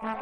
You're 0.00 0.12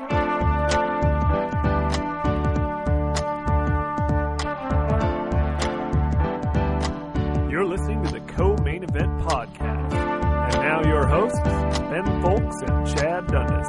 listening 7.66 8.02
to 8.04 8.10
the 8.10 8.22
Co-Main 8.26 8.84
Event 8.84 9.18
Podcast. 9.20 9.92
And 9.92 10.62
now 10.62 10.82
your 10.82 11.06
hosts, 11.06 11.38
Ben 11.42 12.04
Fowlkes 12.22 12.62
and 12.62 12.86
Chad 12.96 13.26
Dundas. 13.26 13.68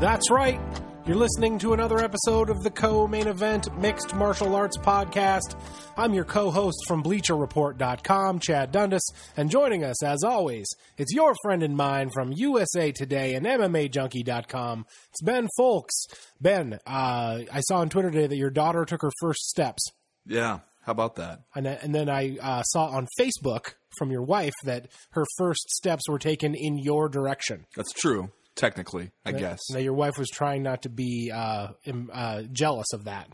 That's 0.00 0.32
right. 0.32 0.60
You're 1.06 1.16
listening 1.16 1.60
to 1.60 1.72
another 1.72 2.00
episode 2.00 2.50
of 2.50 2.64
the 2.64 2.70
Co 2.70 3.06
Main 3.06 3.28
Event 3.28 3.68
Mixed 3.78 4.12
Martial 4.16 4.56
Arts 4.56 4.76
Podcast. 4.76 5.54
I'm 5.96 6.12
your 6.12 6.24
co 6.24 6.50
host 6.50 6.78
from 6.88 7.04
BleacherReport.com, 7.04 8.40
Chad 8.40 8.72
Dundas, 8.72 9.06
and 9.36 9.48
joining 9.48 9.84
us, 9.84 10.02
as 10.02 10.24
always, 10.24 10.66
it's 10.98 11.14
your 11.14 11.36
friend 11.44 11.62
and 11.62 11.76
mine 11.76 12.10
from 12.10 12.32
USA 12.32 12.90
Today 12.90 13.34
and 13.34 13.46
MMAJunkie.com. 13.46 14.84
It's 15.10 15.22
Ben 15.22 15.46
Fowlkes. 15.56 16.08
Ben, 16.40 16.80
uh, 16.84 17.42
I 17.52 17.60
saw 17.60 17.76
on 17.76 17.88
Twitter 17.88 18.10
today 18.10 18.26
that 18.26 18.36
your 18.36 18.50
daughter 18.50 18.84
took 18.84 19.02
her 19.02 19.12
first 19.20 19.48
steps. 19.48 19.86
Yeah. 20.26 20.58
How 20.82 20.90
about 20.90 21.14
that? 21.16 21.42
And, 21.54 21.68
and 21.68 21.94
then 21.94 22.08
I 22.08 22.36
uh, 22.42 22.62
saw 22.64 22.86
on 22.86 23.06
Facebook 23.16 23.74
from 23.96 24.10
your 24.10 24.22
wife 24.22 24.54
that 24.64 24.88
her 25.10 25.24
first 25.38 25.70
steps 25.70 26.08
were 26.08 26.18
taken 26.18 26.56
in 26.56 26.78
your 26.78 27.08
direction. 27.08 27.66
That's 27.76 27.92
true. 27.92 28.32
Technically, 28.56 29.10
I 29.24 29.32
guess. 29.32 29.60
Now, 29.70 29.78
your 29.78 29.92
wife 29.92 30.18
was 30.18 30.28
trying 30.28 30.62
not 30.62 30.82
to 30.82 30.88
be 30.88 31.30
uh, 31.32 31.68
im- 31.84 32.10
uh, 32.12 32.42
jealous 32.50 32.92
of 32.94 33.04
that. 33.04 33.28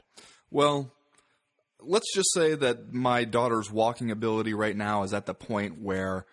Well, 0.51 0.93
let's 1.81 2.13
just 2.15 2.33
say 2.35 2.55
that 2.57 2.93
my 2.93 3.25
daughter's 3.25 3.71
walking 3.71 4.11
ability 4.11 4.53
right 4.53 4.77
now 4.77 5.05
is 5.05 5.15
at 5.15 5.27
the 5.27 5.35
point 5.35 5.81
where 5.81 6.27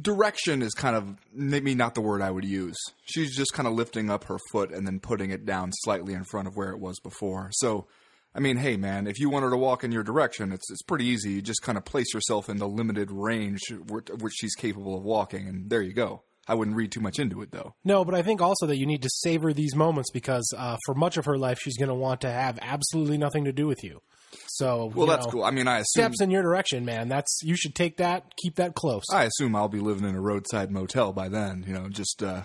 direction 0.00 0.62
is 0.62 0.72
kind 0.74 0.94
of 0.96 1.16
maybe 1.32 1.74
not 1.74 1.94
the 1.94 2.00
word 2.00 2.22
I 2.22 2.30
would 2.30 2.44
use. 2.44 2.76
She's 3.04 3.36
just 3.36 3.52
kind 3.52 3.66
of 3.66 3.74
lifting 3.74 4.10
up 4.10 4.24
her 4.24 4.38
foot 4.52 4.70
and 4.72 4.86
then 4.86 5.00
putting 5.00 5.30
it 5.30 5.44
down 5.46 5.70
slightly 5.72 6.12
in 6.14 6.24
front 6.24 6.48
of 6.48 6.56
where 6.56 6.70
it 6.70 6.78
was 6.78 7.00
before. 7.00 7.48
So, 7.52 7.86
I 8.34 8.40
mean, 8.40 8.58
hey 8.58 8.76
man, 8.76 9.06
if 9.06 9.18
you 9.18 9.30
want 9.30 9.44
her 9.44 9.50
to 9.50 9.56
walk 9.56 9.82
in 9.84 9.92
your 9.92 10.02
direction, 10.02 10.52
it's 10.52 10.70
it's 10.70 10.82
pretty 10.82 11.06
easy. 11.06 11.32
You 11.32 11.42
just 11.42 11.62
kind 11.62 11.78
of 11.78 11.84
place 11.84 12.12
yourself 12.12 12.48
in 12.50 12.58
the 12.58 12.68
limited 12.68 13.10
range 13.10 13.60
wh- 13.88 14.22
which 14.22 14.34
she's 14.36 14.54
capable 14.54 14.96
of 14.96 15.02
walking, 15.02 15.48
and 15.48 15.70
there 15.70 15.82
you 15.82 15.94
go. 15.94 16.22
I 16.48 16.54
wouldn't 16.54 16.76
read 16.76 16.92
too 16.92 17.00
much 17.00 17.18
into 17.18 17.42
it 17.42 17.50
though. 17.50 17.74
No, 17.84 18.04
but 18.04 18.14
I 18.14 18.22
think 18.22 18.40
also 18.40 18.66
that 18.66 18.76
you 18.78 18.86
need 18.86 19.02
to 19.02 19.10
savor 19.10 19.52
these 19.52 19.74
moments 19.74 20.10
because 20.10 20.52
uh, 20.56 20.76
for 20.86 20.94
much 20.94 21.16
of 21.16 21.24
her 21.24 21.36
life, 21.36 21.58
she's 21.60 21.76
going 21.76 21.88
to 21.88 21.94
want 21.94 22.20
to 22.22 22.30
have 22.30 22.58
absolutely 22.62 23.18
nothing 23.18 23.44
to 23.44 23.52
do 23.52 23.66
with 23.66 23.82
you. 23.82 24.00
So, 24.48 24.90
Well, 24.94 25.06
you 25.06 25.12
that's 25.12 25.26
know, 25.26 25.32
cool. 25.32 25.44
I 25.44 25.50
mean, 25.50 25.66
I 25.66 25.78
assume 25.78 26.02
Steps 26.02 26.20
in 26.20 26.30
your 26.30 26.42
direction, 26.42 26.84
man. 26.84 27.08
That's 27.08 27.40
you 27.42 27.56
should 27.56 27.74
take 27.74 27.96
that, 27.98 28.24
keep 28.36 28.56
that 28.56 28.74
close. 28.74 29.04
I 29.12 29.24
assume 29.24 29.56
I'll 29.56 29.68
be 29.68 29.80
living 29.80 30.08
in 30.08 30.14
a 30.14 30.20
roadside 30.20 30.70
motel 30.70 31.12
by 31.12 31.28
then. 31.28 31.64
You 31.66 31.74
know, 31.74 31.88
just 31.88 32.22
uh, 32.22 32.42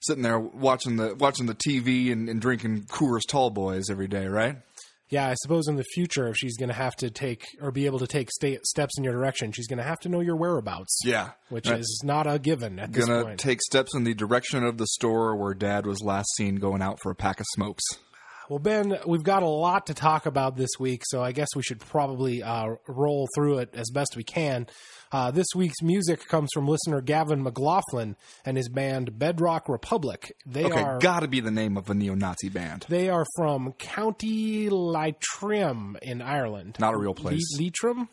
sitting 0.00 0.22
there 0.22 0.38
watching 0.38 0.96
the 0.96 1.14
watching 1.16 1.46
the 1.46 1.54
TV 1.54 2.10
and, 2.12 2.28
and 2.28 2.40
drinking 2.40 2.84
Coors 2.84 3.26
Tall 3.28 3.50
Boys 3.50 3.90
every 3.90 4.08
day, 4.08 4.26
right? 4.26 4.56
Yeah, 5.10 5.28
I 5.28 5.34
suppose 5.34 5.68
in 5.68 5.76
the 5.76 5.84
future, 5.94 6.28
if 6.28 6.36
she's 6.36 6.56
going 6.56 6.68
to 6.68 6.74
have 6.74 6.94
to 6.96 7.10
take 7.10 7.44
or 7.60 7.70
be 7.70 7.86
able 7.86 7.98
to 8.00 8.06
take 8.06 8.30
sta- 8.30 8.58
steps 8.64 8.94
in 8.98 9.04
your 9.04 9.12
direction, 9.14 9.52
she's 9.52 9.66
going 9.66 9.78
to 9.78 9.84
have 9.84 9.98
to 10.00 10.08
know 10.08 10.20
your 10.20 10.36
whereabouts. 10.36 11.00
Yeah, 11.04 11.30
which 11.48 11.68
Right. 11.68 11.80
is 11.80 12.02
not 12.04 12.26
a 12.26 12.38
given 12.38 12.78
at 12.78 12.92
this 12.92 13.06
gonna 13.06 13.36
take 13.36 13.60
steps 13.62 13.94
in 13.94 14.04
the 14.04 14.14
direction 14.14 14.64
of 14.64 14.78
the 14.78 14.86
store 14.86 15.36
where 15.36 15.54
Dad 15.54 15.86
was 15.86 16.02
last 16.02 16.28
seen 16.36 16.56
going 16.56 16.82
out 16.82 16.98
for 17.02 17.10
a 17.10 17.14
pack 17.14 17.40
of 17.40 17.46
smokes. 17.54 17.82
Well, 18.50 18.58
Ben, 18.58 18.98
we've 19.06 19.22
got 19.22 19.42
a 19.42 19.46
lot 19.46 19.86
to 19.88 19.94
talk 19.94 20.24
about 20.24 20.56
this 20.56 20.70
week, 20.80 21.02
so 21.04 21.22
I 21.22 21.32
guess 21.32 21.48
we 21.54 21.62
should 21.62 21.80
probably 21.80 22.42
uh, 22.42 22.76
roll 22.86 23.28
through 23.34 23.58
it 23.58 23.70
as 23.74 23.90
best 23.90 24.16
we 24.16 24.24
can. 24.24 24.66
Uh, 25.10 25.30
this 25.30 25.46
week's 25.54 25.80
music 25.82 26.26
comes 26.28 26.48
from 26.52 26.66
listener 26.68 27.00
Gavin 27.00 27.42
McLaughlin 27.42 28.16
and 28.44 28.56
his 28.56 28.68
band 28.68 29.18
Bedrock 29.18 29.68
Republic. 29.68 30.32
They 30.46 30.64
Okay, 30.64 30.82
are 30.82 30.98
got 30.98 31.20
to 31.20 31.28
be 31.28 31.40
the 31.40 31.50
name 31.50 31.76
of 31.76 31.88
a 31.90 31.94
neo-Nazi 31.94 32.48
band. 32.50 32.84
they 32.88 33.08
are 33.08 33.24
from 33.36 33.72
County 33.72 34.68
Leitrim 34.68 35.96
in 36.02 36.20
Ireland. 36.22 36.76
Not 36.78 36.94
a 36.94 36.98
real 36.98 37.14
place. 37.14 37.42
Le- 37.58 37.62
Leitrim? 37.64 38.08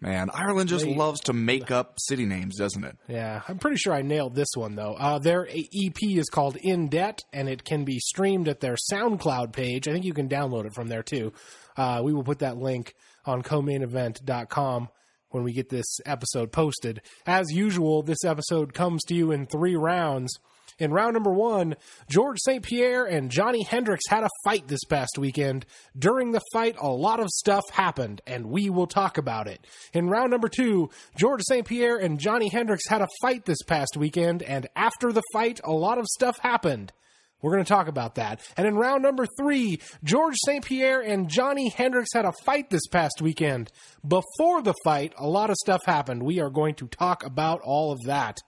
Man, 0.00 0.30
Ireland 0.32 0.68
just 0.68 0.84
They- 0.84 0.94
loves 0.94 1.18
to 1.22 1.32
make 1.32 1.72
up 1.72 1.96
city 1.98 2.24
names, 2.24 2.56
doesn't 2.56 2.84
it? 2.84 2.96
Yeah, 3.08 3.42
I'm 3.48 3.58
pretty 3.58 3.78
sure 3.78 3.92
I 3.92 4.02
nailed 4.02 4.36
this 4.36 4.46
one 4.54 4.76
though. 4.76 4.94
Uh, 4.94 5.18
their 5.18 5.48
EP 5.48 5.96
is 6.16 6.28
called 6.28 6.56
In 6.62 6.88
Debt, 6.88 7.24
and 7.32 7.48
it 7.48 7.64
can 7.64 7.84
be 7.84 7.98
streamed 7.98 8.46
at 8.46 8.60
their 8.60 8.76
SoundCloud 8.92 9.52
page. 9.52 9.88
I 9.88 9.92
think 9.92 10.04
you 10.04 10.14
can 10.14 10.28
download 10.28 10.66
it 10.66 10.72
from 10.74 10.86
there 10.86 11.02
too. 11.02 11.32
Uh, 11.76 12.00
we 12.04 12.12
will 12.12 12.22
put 12.22 12.38
that 12.38 12.58
link 12.58 12.94
on 13.24 13.42
comainevent.com 13.42 14.88
when 15.30 15.44
we 15.44 15.52
get 15.52 15.68
this 15.68 15.98
episode 16.06 16.52
posted. 16.52 17.00
As 17.26 17.50
usual, 17.52 18.02
this 18.02 18.24
episode 18.24 18.74
comes 18.74 19.02
to 19.04 19.14
you 19.14 19.30
in 19.30 19.46
three 19.46 19.76
rounds. 19.76 20.32
In 20.78 20.92
round 20.92 21.14
number 21.14 21.32
one, 21.32 21.74
Georges 22.08 22.44
St. 22.44 22.62
Pierre 22.62 23.04
and 23.04 23.30
Johny 23.32 23.64
Hendricks 23.64 24.08
had 24.08 24.22
a 24.22 24.28
fight 24.44 24.68
this 24.68 24.84
past 24.88 25.18
weekend. 25.18 25.66
During 25.98 26.30
the 26.30 26.42
fight, 26.52 26.76
a 26.80 26.88
lot 26.88 27.18
of 27.18 27.28
stuff 27.30 27.64
happened, 27.72 28.20
and 28.28 28.46
we 28.46 28.70
will 28.70 28.86
talk 28.86 29.18
about 29.18 29.48
it. 29.48 29.66
In 29.92 30.08
round 30.08 30.30
number 30.30 30.48
two, 30.48 30.90
Georges 31.16 31.46
St. 31.48 31.66
Pierre 31.66 31.96
and 31.96 32.20
Johny 32.20 32.48
Hendricks 32.48 32.88
had 32.88 33.02
a 33.02 33.08
fight 33.20 33.44
this 33.44 33.62
past 33.66 33.96
weekend, 33.96 34.42
and 34.44 34.68
after 34.76 35.10
the 35.10 35.22
fight, 35.32 35.60
a 35.64 35.72
lot 35.72 35.98
of 35.98 36.06
stuff 36.06 36.38
happened. 36.38 36.92
We're 37.40 37.52
going 37.52 37.64
to 37.64 37.68
talk 37.68 37.88
about 37.88 38.16
that. 38.16 38.40
And 38.56 38.66
in 38.66 38.76
round 38.76 39.02
number 39.02 39.26
three, 39.38 39.80
Georges 40.02 40.40
St. 40.44 40.64
Pierre 40.64 41.00
and 41.00 41.28
Johny 41.28 41.68
Hendricks 41.68 42.12
had 42.12 42.24
a 42.24 42.32
fight 42.44 42.70
this 42.70 42.86
past 42.88 43.22
weekend. 43.22 43.70
Before 44.06 44.62
the 44.62 44.74
fight, 44.84 45.12
a 45.16 45.26
lot 45.26 45.50
of 45.50 45.56
stuff 45.56 45.82
happened. 45.86 46.22
We 46.22 46.40
are 46.40 46.50
going 46.50 46.74
to 46.76 46.88
talk 46.88 47.24
about 47.24 47.60
all 47.62 47.92
of 47.92 48.00
that. 48.06 48.38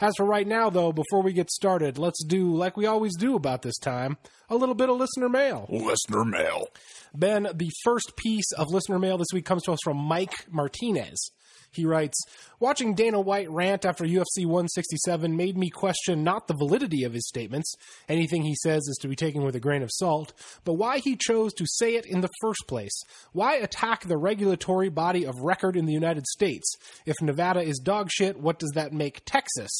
As 0.00 0.12
for 0.16 0.26
right 0.26 0.46
now, 0.46 0.70
though, 0.70 0.92
before 0.92 1.22
we 1.22 1.32
get 1.32 1.50
started, 1.50 1.98
let's 1.98 2.22
do 2.24 2.54
like 2.54 2.76
we 2.76 2.86
always 2.86 3.16
do 3.16 3.34
about 3.34 3.62
this 3.62 3.78
time 3.78 4.16
a 4.48 4.56
little 4.56 4.74
bit 4.74 4.88
of 4.88 4.96
listener 4.96 5.28
mail. 5.28 5.66
Listener 5.70 6.24
mail. 6.24 6.68
Ben, 7.14 7.48
the 7.54 7.70
first 7.82 8.12
piece 8.16 8.52
of 8.52 8.68
listener 8.70 8.98
mail 8.98 9.18
this 9.18 9.32
week 9.32 9.44
comes 9.44 9.62
to 9.64 9.72
us 9.72 9.78
from 9.82 9.96
Mike 9.96 10.46
Martinez. 10.50 11.30
He 11.76 11.86
writes, 11.86 12.20
Watching 12.58 12.94
Dana 12.94 13.20
White 13.20 13.50
rant 13.50 13.84
after 13.84 14.04
UFC 14.04 14.46
167 14.46 15.36
made 15.36 15.58
me 15.58 15.68
question 15.68 16.24
not 16.24 16.48
the 16.48 16.54
validity 16.54 17.04
of 17.04 17.12
his 17.12 17.28
statements, 17.28 17.74
anything 18.08 18.42
he 18.42 18.56
says 18.62 18.86
is 18.88 18.98
to 19.02 19.08
be 19.08 19.14
taken 19.14 19.44
with 19.44 19.54
a 19.54 19.60
grain 19.60 19.82
of 19.82 19.90
salt, 19.92 20.32
but 20.64 20.74
why 20.74 20.98
he 20.98 21.16
chose 21.16 21.52
to 21.54 21.66
say 21.66 21.96
it 21.96 22.06
in 22.06 22.22
the 22.22 22.30
first 22.40 22.62
place. 22.66 22.98
Why 23.32 23.56
attack 23.56 24.04
the 24.04 24.16
regulatory 24.16 24.88
body 24.88 25.24
of 25.24 25.34
record 25.42 25.76
in 25.76 25.84
the 25.84 25.92
United 25.92 26.26
States? 26.26 26.74
If 27.04 27.16
Nevada 27.20 27.60
is 27.60 27.78
dog 27.78 28.10
shit, 28.10 28.40
what 28.40 28.58
does 28.58 28.72
that 28.74 28.92
make 28.92 29.22
Texas? 29.26 29.70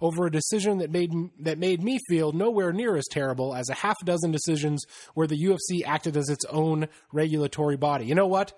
Over 0.00 0.26
a 0.26 0.32
decision 0.32 0.78
that 0.78 0.90
made 0.90 1.12
that 1.38 1.58
made 1.58 1.82
me 1.82 1.98
feel 2.08 2.32
nowhere 2.32 2.72
near 2.72 2.96
as 2.96 3.06
terrible 3.10 3.54
as 3.54 3.68
a 3.68 3.74
half 3.74 3.96
dozen 4.04 4.32
decisions 4.32 4.84
where 5.14 5.28
the 5.28 5.40
UFC 5.44 5.86
acted 5.86 6.16
as 6.16 6.28
its 6.28 6.44
own 6.46 6.88
regulatory 7.12 7.76
body. 7.76 8.06
You 8.06 8.14
know 8.14 8.26
what? 8.26 8.54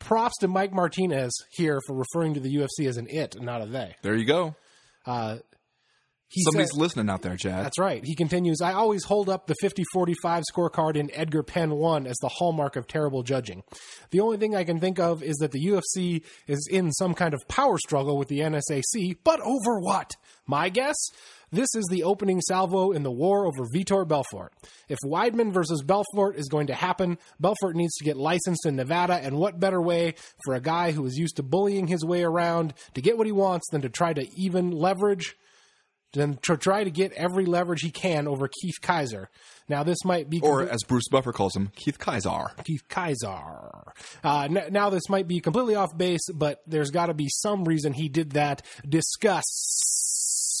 Props 0.00 0.36
to 0.40 0.48
Mike 0.48 0.72
Martinez 0.72 1.32
here 1.52 1.78
for 1.86 1.94
referring 1.94 2.34
to 2.34 2.40
the 2.40 2.52
UFC 2.56 2.88
as 2.88 2.96
an 2.96 3.06
it, 3.08 3.36
and 3.36 3.44
not 3.46 3.62
a 3.62 3.66
they. 3.66 3.94
There 4.02 4.16
you 4.16 4.24
go. 4.24 4.56
Uh, 5.06 5.36
He 6.30 6.42
Somebody's 6.44 6.70
said- 6.72 6.80
listening 6.80 7.10
out 7.10 7.22
there, 7.22 7.36
Chad. 7.36 7.64
That's 7.64 7.78
right. 7.78 8.04
He 8.04 8.14
continues, 8.14 8.60
I 8.62 8.72
always 8.72 9.02
hold 9.04 9.28
up 9.28 9.48
the 9.48 9.56
50 9.60 9.82
45 9.92 10.44
scorecard 10.54 10.96
in 10.96 11.10
Edgar 11.12 11.42
Penn 11.42 11.72
1 11.74 12.06
as 12.06 12.16
the 12.18 12.28
hallmark 12.28 12.76
of 12.76 12.86
terrible 12.86 13.24
judging. 13.24 13.64
The 14.12 14.20
only 14.20 14.36
thing 14.36 14.54
I 14.54 14.62
can 14.62 14.78
think 14.78 15.00
of 15.00 15.24
is 15.24 15.36
that 15.38 15.50
the 15.50 15.58
UFC 15.66 16.22
is 16.46 16.68
in 16.70 16.92
some 16.92 17.14
kind 17.14 17.34
of 17.34 17.46
power 17.48 17.78
struggle 17.78 18.16
with 18.16 18.28
the 18.28 18.38
NSAC, 18.40 19.16
but 19.24 19.40
over 19.40 19.80
what? 19.80 20.12
My 20.46 20.68
guess? 20.68 20.94
This 21.52 21.74
is 21.74 21.84
the 21.90 22.04
opening 22.04 22.40
salvo 22.42 22.92
in 22.92 23.02
the 23.02 23.10
war 23.10 23.44
over 23.46 23.64
Vitor 23.74 24.06
Belfort. 24.06 24.52
If 24.88 24.98
Weidman 25.04 25.52
versus 25.52 25.82
Belfort 25.82 26.36
is 26.36 26.48
going 26.48 26.68
to 26.68 26.74
happen, 26.74 27.18
Belfort 27.40 27.74
needs 27.74 27.96
to 27.96 28.04
get 28.04 28.16
licensed 28.16 28.66
in 28.66 28.76
Nevada, 28.76 29.14
and 29.14 29.36
what 29.36 29.58
better 29.58 29.82
way 29.82 30.14
for 30.44 30.54
a 30.54 30.60
guy 30.60 30.92
who 30.92 31.04
is 31.06 31.18
used 31.18 31.34
to 31.36 31.42
bullying 31.42 31.88
his 31.88 32.04
way 32.04 32.22
around 32.22 32.72
to 32.94 33.00
get 33.02 33.18
what 33.18 33.26
he 33.26 33.32
wants 33.32 33.68
than 33.72 33.80
to 33.82 33.88
try 33.88 34.12
to 34.12 34.24
even 34.36 34.70
leverage 34.70 35.34
then 36.12 36.38
to 36.42 36.56
try 36.56 36.84
to 36.84 36.90
get 36.90 37.12
every 37.12 37.46
leverage 37.46 37.80
he 37.82 37.90
can 37.90 38.26
over 38.26 38.48
Keith 38.48 38.80
Kizer. 38.82 39.26
Now, 39.68 39.84
this 39.84 40.04
might 40.04 40.28
be 40.28 40.40
Or 40.40 40.68
as 40.68 40.82
Bruce 40.82 41.08
Buffer 41.08 41.32
calls 41.32 41.54
him, 41.54 41.70
Keith 41.76 41.98
Kaiser. 41.98 42.48
Keith 42.64 42.82
Kaiser. 42.88 43.92
Uh, 44.24 44.48
n- 44.50 44.64
now, 44.70 44.90
this 44.90 45.08
might 45.08 45.28
be 45.28 45.38
completely 45.40 45.76
off 45.76 45.96
base, 45.96 46.28
but 46.34 46.60
there's 46.66 46.90
got 46.90 47.06
to 47.06 47.14
be 47.14 47.28
some 47.28 47.64
reason 47.64 47.92
he 47.92 48.08
did 48.08 48.32
that. 48.32 48.62
Discuss 48.88 49.44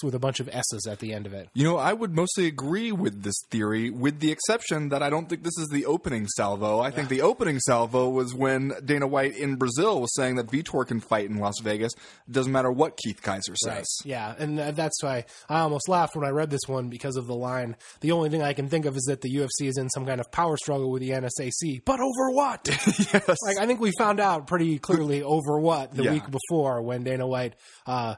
with 0.02 0.14
a 0.14 0.18
bunch 0.18 0.40
of 0.40 0.48
S's 0.48 0.86
at 0.86 0.98
the 0.98 1.12
end 1.12 1.26
of 1.26 1.32
it. 1.34 1.48
You 1.54 1.64
know, 1.64 1.76
I 1.76 1.92
would 1.92 2.14
mostly 2.14 2.46
agree 2.46 2.92
with 2.92 3.22
this 3.22 3.34
theory, 3.50 3.90
with 3.90 4.20
the 4.20 4.30
exception 4.30 4.88
that 4.90 5.02
I 5.02 5.10
don't 5.10 5.28
think 5.28 5.42
this 5.42 5.56
is 5.58 5.68
the 5.68 5.86
opening 5.86 6.26
salvo. 6.28 6.80
I 6.80 6.90
think 6.90 7.08
the 7.08 7.22
opening 7.22 7.58
salvo 7.60 8.08
was 8.08 8.34
when 8.34 8.72
Dana 8.84 9.06
White 9.06 9.36
in 9.36 9.56
Brazil 9.56 10.00
was 10.00 10.14
saying 10.14 10.36
that 10.36 10.46
Vitor 10.48 10.86
can 10.86 11.00
fight 11.00 11.28
in 11.28 11.38
Las 11.38 11.54
Vegas. 11.62 11.92
It 12.28 12.32
doesn't 12.32 12.52
matter 12.52 12.70
what 12.70 12.96
Keith 12.96 13.20
Kizer 13.22 13.56
says. 13.56 13.86
Yeah, 14.04 14.34
and 14.38 14.58
that's 14.58 15.02
why 15.02 15.24
I 15.48 15.60
almost 15.60 15.88
laughed 15.88 16.16
when 16.16 16.24
I 16.26 16.30
read 16.30 16.50
this 16.50 16.66
one 16.66 16.88
because 16.88 17.16
of 17.16 17.26
the 17.26 17.34
line. 17.34 17.76
The 18.00 18.12
only 18.12 18.30
thing 18.30 18.42
I 18.42 18.52
can 18.52 18.68
think 18.68 18.86
of 18.86 18.96
is 18.96 19.04
that 19.04 19.20
the 19.20 19.34
UFC 19.34 19.68
is 19.68 19.76
in 19.78 19.88
some 19.90 20.06
kind 20.06 20.20
of 20.20 20.30
power 20.32 20.56
struggle 20.56 20.90
with 20.90 21.02
the 21.02 21.10
NSAC. 21.10 21.84
But 21.84 22.00
over 22.00 22.30
what? 22.30 22.66
yes. 22.68 23.28
like 23.44 23.58
I 23.60 23.66
think 23.66 23.80
we 23.80 23.92
found 23.98 24.20
out 24.20 24.46
pretty 24.46 24.78
clearly 24.78 25.22
over 25.22 25.58
what 25.58 25.92
the 25.94 26.04
Yeah. 26.04 26.12
week 26.12 26.24
before 26.30 26.82
when 26.82 27.02
Dana 27.04 27.26
White 27.26 27.54
uh, 27.86 28.14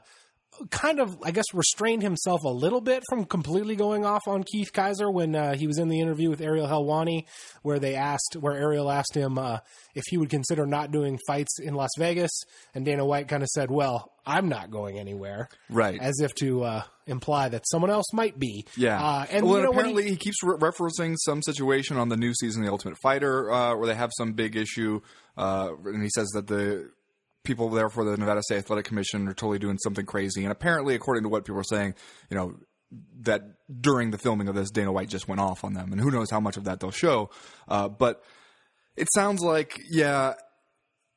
kind 0.69 0.99
of, 0.99 1.17
I 1.23 1.31
guess, 1.31 1.45
restrained 1.53 2.01
himself 2.03 2.43
a 2.43 2.49
little 2.49 2.81
bit 2.81 3.03
from 3.09 3.25
completely 3.25 3.75
going 3.75 4.05
off 4.05 4.27
on 4.27 4.43
Keith 4.43 4.71
Kizer 4.73 5.11
when 5.11 5.35
uh, 5.35 5.55
he 5.55 5.67
was 5.67 5.77
in 5.77 5.89
the 5.89 5.99
interview 5.99 6.29
with 6.29 6.41
Ariel 6.41 6.67
Helwani, 6.67 7.25
where 7.61 7.79
they 7.79 7.95
asked, 7.95 8.35
where 8.39 8.53
Ariel 8.53 8.89
asked 8.91 9.15
him 9.15 9.37
uh, 9.37 9.59
if 9.95 10.03
he 10.09 10.17
would 10.17 10.29
consider 10.29 10.65
not 10.65 10.91
doing 10.91 11.19
fights 11.27 11.59
in 11.59 11.73
Las 11.73 11.89
Vegas, 11.97 12.31
and 12.73 12.85
Dana 12.85 13.05
White 13.05 13.27
kind 13.27 13.43
of 13.43 13.49
said, 13.49 13.69
"Well, 13.71 14.11
I'm 14.25 14.49
not 14.49 14.71
going 14.71 14.97
anywhere," 14.99 15.49
Right. 15.69 15.99
as 15.99 16.19
if 16.19 16.33
to 16.35 16.63
uh, 16.63 16.83
imply 17.07 17.49
that 17.49 17.63
someone 17.69 17.91
else 17.91 18.11
might 18.13 18.39
be. 18.39 18.65
Yeah, 18.77 19.03
uh, 19.03 19.25
and 19.29 19.45
well, 19.45 19.57
you 19.57 19.63
know, 19.63 19.71
apparently 19.71 20.03
he- 20.03 20.09
he, 20.11 20.15
keeps 20.15 20.41
re- 20.43 20.57
referencing 20.57 21.15
some 21.19 21.41
situation 21.41 21.97
on 21.97 22.09
the 22.09 22.17
new 22.17 22.33
season 22.33 22.61
of 22.61 22.67
The 22.67 22.71
Ultimate 22.71 22.97
Fighter 23.01 23.51
uh, 23.51 23.75
where 23.75 23.87
they 23.87 23.95
have 23.95 24.11
some 24.17 24.33
big 24.33 24.55
issue, 24.55 25.01
uh, 25.37 25.71
and 25.85 26.01
he 26.03 26.09
says 26.13 26.29
that 26.29 26.47
the 26.47 26.89
people 27.43 27.69
there 27.69 27.89
for 27.89 28.03
the 28.03 28.17
Nevada 28.17 28.41
State 28.43 28.57
Athletic 28.57 28.85
Commission 28.85 29.27
are 29.27 29.33
totally 29.33 29.59
doing 29.59 29.77
something 29.77 30.05
crazy. 30.05 30.43
And 30.43 30.51
apparently, 30.51 30.95
according 30.95 31.23
to 31.23 31.29
what 31.29 31.45
people 31.45 31.59
are 31.59 31.63
saying, 31.63 31.95
you 32.29 32.37
know, 32.37 32.55
that 33.21 33.41
during 33.81 34.11
the 34.11 34.17
filming 34.17 34.47
of 34.47 34.55
this, 34.55 34.71
Dana 34.71 34.91
White 34.91 35.09
just 35.09 35.27
went 35.27 35.41
off 35.41 35.63
on 35.63 35.73
them, 35.73 35.91
and 35.91 35.99
who 35.99 36.11
knows 36.11 36.29
how 36.29 36.39
much 36.39 36.57
of 36.57 36.65
that 36.65 36.79
they'll 36.79 36.91
show. 36.91 37.29
Uh, 37.67 37.89
but 37.89 38.21
it 38.95 39.07
sounds 39.13 39.41
like, 39.41 39.79
yeah, 39.89 40.33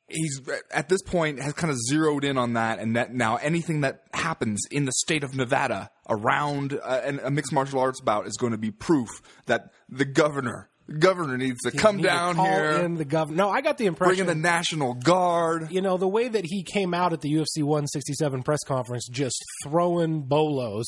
he's 0.09 0.41
at 0.71 0.89
this 0.89 1.03
point 1.03 1.41
has 1.41 1.53
kind 1.53 1.71
of 1.71 1.79
zeroed 1.89 2.25
in 2.25 2.39
on 2.39 2.55
that, 2.55 2.79
and 2.79 2.97
that 2.97 3.13
now 3.13 3.37
anything 3.37 3.83
that 3.83 4.03
happens 4.13 4.63
in 4.71 4.85
the 4.85 4.93
state 4.93 5.25
of 5.25 5.35
Nevada 5.35 5.91
around 6.09 6.79
uh, 6.83 7.19
a 7.23 7.31
mixed 7.31 7.53
martial 7.53 7.81
arts 7.81 8.01
bout 8.01 8.27
is 8.27 8.37
going 8.37 8.53
to 8.53 8.59
be 8.59 8.71
proof 8.71 9.09
that 9.47 9.73
the 9.89 10.05
governor, 10.05 10.71
the 10.87 10.99
governor 10.99 11.37
needs 11.37 11.61
to 11.63 11.71
come 11.71 11.97
need 11.97 12.03
to 12.03 12.09
down 12.09 12.35
call 12.37 12.47
here, 12.47 12.71
in 12.85 12.95
the 12.95 13.05
governor. 13.05 13.37
No, 13.37 13.51
I 13.51 13.61
got 13.61 13.79
the 13.79 13.85
bring 13.85 13.95
impression 13.95 14.21
in 14.21 14.27
the 14.27 14.35
National 14.35 14.95
Guard. 14.95 15.71
you 15.71 15.81
know, 15.81 15.97
the 15.97 16.09
way 16.09 16.29
that 16.29 16.45
he 16.45 16.63
came 16.63 16.95
out 16.95 17.13
at 17.13 17.21
the 17.21 17.33
UFC 17.33 17.63
167 17.63 18.43
press 18.43 18.63
conference, 18.65 19.09
just 19.09 19.43
throwing 19.65 20.23
bolos, 20.23 20.87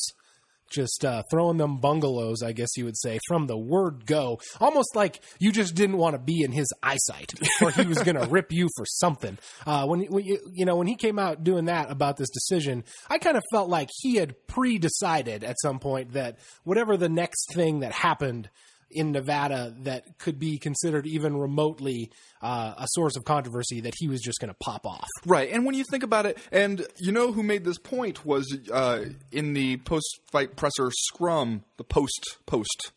just 0.69 1.03
uh, 1.03 1.23
throwing 1.29 1.57
them 1.57 1.77
bungalows, 1.77 2.43
I 2.43 2.51
guess 2.51 2.69
you 2.77 2.85
would 2.85 2.97
say, 2.97 3.19
from 3.27 3.47
the 3.47 3.57
word 3.57 4.05
go, 4.05 4.39
almost 4.59 4.95
like 4.95 5.21
you 5.39 5.51
just 5.51 5.75
didn't 5.75 5.97
want 5.97 6.13
to 6.13 6.19
be 6.19 6.43
in 6.43 6.51
his 6.51 6.71
eyesight, 6.81 7.33
or 7.61 7.71
he 7.71 7.85
was 7.85 8.01
going 8.01 8.15
to 8.21 8.27
rip 8.27 8.51
you 8.51 8.69
for 8.77 8.85
something. 8.85 9.37
Uh, 9.65 9.85
when, 9.85 10.01
when 10.03 10.23
you, 10.23 10.39
you 10.53 10.65
know 10.65 10.75
when 10.75 10.87
he 10.87 10.95
came 10.95 11.19
out 11.19 11.43
doing 11.43 11.65
that 11.65 11.91
about 11.91 12.17
this 12.17 12.29
decision, 12.29 12.83
I 13.09 13.17
kind 13.17 13.37
of 13.37 13.43
felt 13.51 13.69
like 13.69 13.89
he 13.99 14.15
had 14.15 14.35
pre-decided 14.47 15.43
at 15.43 15.59
some 15.61 15.79
point 15.79 16.13
that 16.13 16.37
whatever 16.63 16.97
the 16.97 17.09
next 17.09 17.53
thing 17.53 17.79
that 17.81 17.91
happened 17.91 18.49
in 18.91 19.11
Nevada 19.11 19.73
that 19.81 20.17
could 20.17 20.39
be 20.39 20.57
considered 20.57 21.05
even 21.05 21.37
remotely 21.37 22.11
uh, 22.41 22.73
a 22.77 22.87
source 22.89 23.15
of 23.15 23.25
controversy 23.25 23.81
that 23.81 23.93
he 23.97 24.07
was 24.07 24.21
just 24.21 24.39
going 24.39 24.49
to 24.49 24.57
pop 24.59 24.85
off. 24.85 25.07
Right, 25.25 25.49
and 25.51 25.65
when 25.65 25.75
you 25.75 25.83
think 25.89 26.03
about 26.03 26.25
it, 26.25 26.37
and 26.51 26.85
you 26.97 27.11
know 27.11 27.31
who 27.31 27.43
made 27.43 27.63
this 27.65 27.77
point 27.77 28.25
was 28.25 28.57
uh, 28.71 29.05
in 29.31 29.53
the 29.53 29.77
post-fight 29.77 30.55
presser 30.55 30.89
scrum, 30.91 31.63
the 31.77 31.83
post-post 31.83 32.91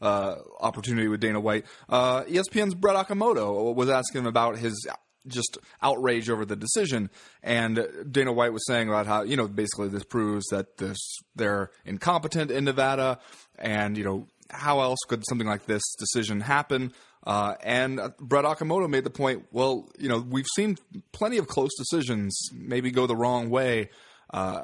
uh, 0.00 0.36
opportunity 0.60 1.08
with 1.08 1.20
Dana 1.20 1.40
White. 1.40 1.66
Uh, 1.88 2.22
ESPN's 2.24 2.74
Brett 2.74 2.96
Okamoto 2.96 3.74
was 3.74 3.88
asking 3.88 4.20
him 4.20 4.26
about 4.26 4.58
his 4.58 4.86
just 5.26 5.58
outrage 5.82 6.30
over 6.30 6.44
the 6.44 6.56
decision, 6.56 7.10
and 7.42 7.86
Dana 8.10 8.32
White 8.32 8.52
was 8.52 8.66
saying 8.66 8.88
about 8.88 9.06
how 9.06 9.22
you 9.22 9.36
know 9.36 9.48
basically 9.48 9.88
this 9.88 10.04
proves 10.04 10.46
that 10.50 10.78
this 10.78 10.98
they're 11.36 11.70
incompetent 11.84 12.50
in 12.50 12.64
Nevada, 12.64 13.18
and 13.58 13.96
you 13.96 14.04
know 14.04 14.26
how 14.50 14.80
else 14.80 14.98
could 15.08 15.22
something 15.28 15.46
like 15.46 15.66
this 15.66 15.82
decision 15.98 16.40
happen? 16.40 16.92
Uh, 17.26 17.54
and 17.62 18.00
Brett 18.18 18.44
Okamoto 18.44 18.88
made 18.88 19.04
the 19.04 19.10
point. 19.10 19.46
Well, 19.52 19.88
you 19.98 20.08
know, 20.08 20.18
we've 20.18 20.46
seen 20.54 20.78
plenty 21.12 21.38
of 21.38 21.48
close 21.48 21.74
decisions 21.76 22.38
maybe 22.54 22.90
go 22.90 23.06
the 23.06 23.16
wrong 23.16 23.50
way 23.50 23.90
uh, 24.32 24.62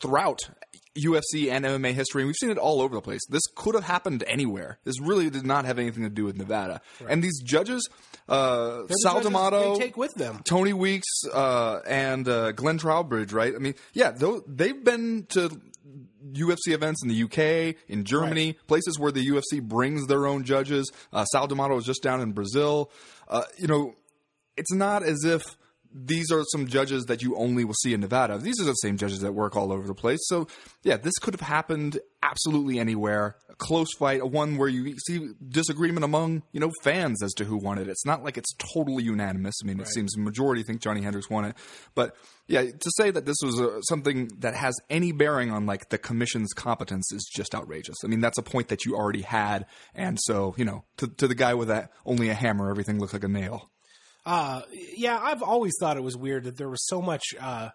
throughout 0.00 0.48
UFC 0.96 1.50
and 1.50 1.64
MMA 1.64 1.92
history. 1.92 2.22
And 2.22 2.28
we've 2.28 2.36
seen 2.36 2.50
it 2.50 2.58
all 2.58 2.80
over 2.80 2.94
the 2.94 3.00
place. 3.00 3.20
This 3.28 3.42
could 3.54 3.74
have 3.74 3.84
happened 3.84 4.24
anywhere. 4.26 4.78
This 4.84 5.00
really 5.00 5.30
did 5.30 5.44
not 5.44 5.64
have 5.64 5.78
anything 5.78 6.04
to 6.04 6.10
do 6.10 6.24
with 6.24 6.36
Nevada. 6.36 6.80
And 7.08 7.22
these 7.22 7.40
judges, 7.42 7.88
uh, 8.28 8.82
the 8.82 8.94
Sal 9.02 9.14
judges 9.14 9.30
D'Amato, 9.30 9.78
take 9.78 9.96
with 9.96 10.14
them. 10.14 10.40
Tony 10.44 10.72
Weeks, 10.72 11.08
uh, 11.32 11.80
and 11.86 12.28
uh, 12.28 12.52
Glenn 12.52 12.78
Trowbridge, 12.78 13.32
right? 13.32 13.54
I 13.54 13.58
mean, 13.58 13.74
yeah, 13.92 14.12
they've 14.46 14.82
been 14.82 15.26
to 15.30 15.60
UFC 16.32 16.68
events 16.68 17.02
in 17.02 17.08
the 17.08 17.22
UK, 17.22 17.76
in 17.88 18.04
Germany, 18.04 18.54
places 18.66 18.98
where 18.98 19.12
the 19.12 19.26
UFC 19.26 19.62
brings 19.62 20.06
their 20.06 20.26
own 20.26 20.44
judges. 20.44 20.90
Uh, 21.12 21.24
Sal 21.26 21.46
D'Amato 21.46 21.74
was 21.74 21.84
just 21.84 22.02
down 22.02 22.20
in 22.20 22.32
Brazil. 22.32 22.90
Uh, 23.28 23.44
you 23.58 23.66
know, 23.66 23.94
it's 24.56 24.72
not 24.72 25.02
as 25.02 25.24
if 25.24 25.56
these 25.96 26.30
are 26.30 26.44
some 26.52 26.66
judges 26.66 27.06
that 27.06 27.22
you 27.22 27.36
only 27.36 27.64
will 27.64 27.74
see 27.74 27.94
in 27.94 28.00
Nevada. 28.00 28.36
These 28.38 28.60
are 28.60 28.64
the 28.64 28.74
same 28.74 28.98
judges 28.98 29.20
that 29.20 29.32
work 29.32 29.56
all 29.56 29.72
over 29.72 29.86
the 29.86 29.94
place. 29.94 30.20
So, 30.24 30.46
yeah, 30.82 30.96
this 30.96 31.14
could 31.20 31.32
have 31.32 31.40
happened 31.40 31.98
absolutely 32.22 32.78
anywhere. 32.78 33.36
A 33.48 33.54
close 33.54 33.88
fight, 33.98 34.20
a 34.20 34.26
one 34.26 34.58
where 34.58 34.68
you 34.68 34.94
see 35.06 35.30
disagreement 35.48 36.04
among, 36.04 36.42
you 36.52 36.60
know, 36.60 36.70
fans 36.82 37.22
as 37.22 37.32
to 37.34 37.44
who 37.44 37.56
won 37.56 37.78
it. 37.78 37.88
It's 37.88 38.04
not 38.04 38.22
like 38.22 38.36
it's 38.36 38.52
totally 38.74 39.04
unanimous. 39.04 39.54
I 39.62 39.66
mean, 39.66 39.80
it 39.80 39.88
seems 39.88 40.12
the 40.12 40.20
majority 40.20 40.62
think 40.62 40.82
Johny 40.82 41.00
Hendricks 41.00 41.30
won 41.30 41.46
it. 41.46 41.56
But, 41.94 42.14
yeah, 42.46 42.62
to 42.62 42.90
say 42.96 43.10
that 43.10 43.24
this 43.24 43.36
was 43.42 43.60
uh 43.60 43.80
something 43.82 44.30
that 44.38 44.54
has 44.54 44.74
any 44.90 45.12
bearing 45.12 45.50
on, 45.50 45.66
like, 45.66 45.88
the 45.88 45.98
commission's 45.98 46.52
competence 46.52 47.10
is 47.12 47.30
just 47.34 47.54
outrageous. 47.54 47.96
I 48.04 48.08
mean, 48.08 48.20
that's 48.20 48.38
a 48.38 48.42
point 48.42 48.68
that 48.68 48.84
you 48.84 48.94
already 48.94 49.22
had. 49.22 49.66
And 49.94 50.18
so, 50.20 50.54
you 50.58 50.64
know, 50.64 50.84
to, 50.98 51.06
to 51.08 51.26
the 51.26 51.34
guy 51.34 51.54
with 51.54 51.68
that 51.68 51.92
only 52.04 52.28
a 52.28 52.34
hammer, 52.34 52.70
everything 52.70 52.98
looks 52.98 53.12
like 53.12 53.24
a 53.24 53.28
nail. 53.28 53.70
Uh, 54.26 54.62
yeah, 54.96 55.18
I've 55.22 55.42
always 55.42 55.74
thought 55.78 55.96
it 55.96 56.02
was 56.02 56.16
weird 56.16 56.44
that 56.44 56.56
there 56.56 56.68
was 56.68 56.84
so 56.86 57.00
much 57.00 57.22
uh, 57.40 57.68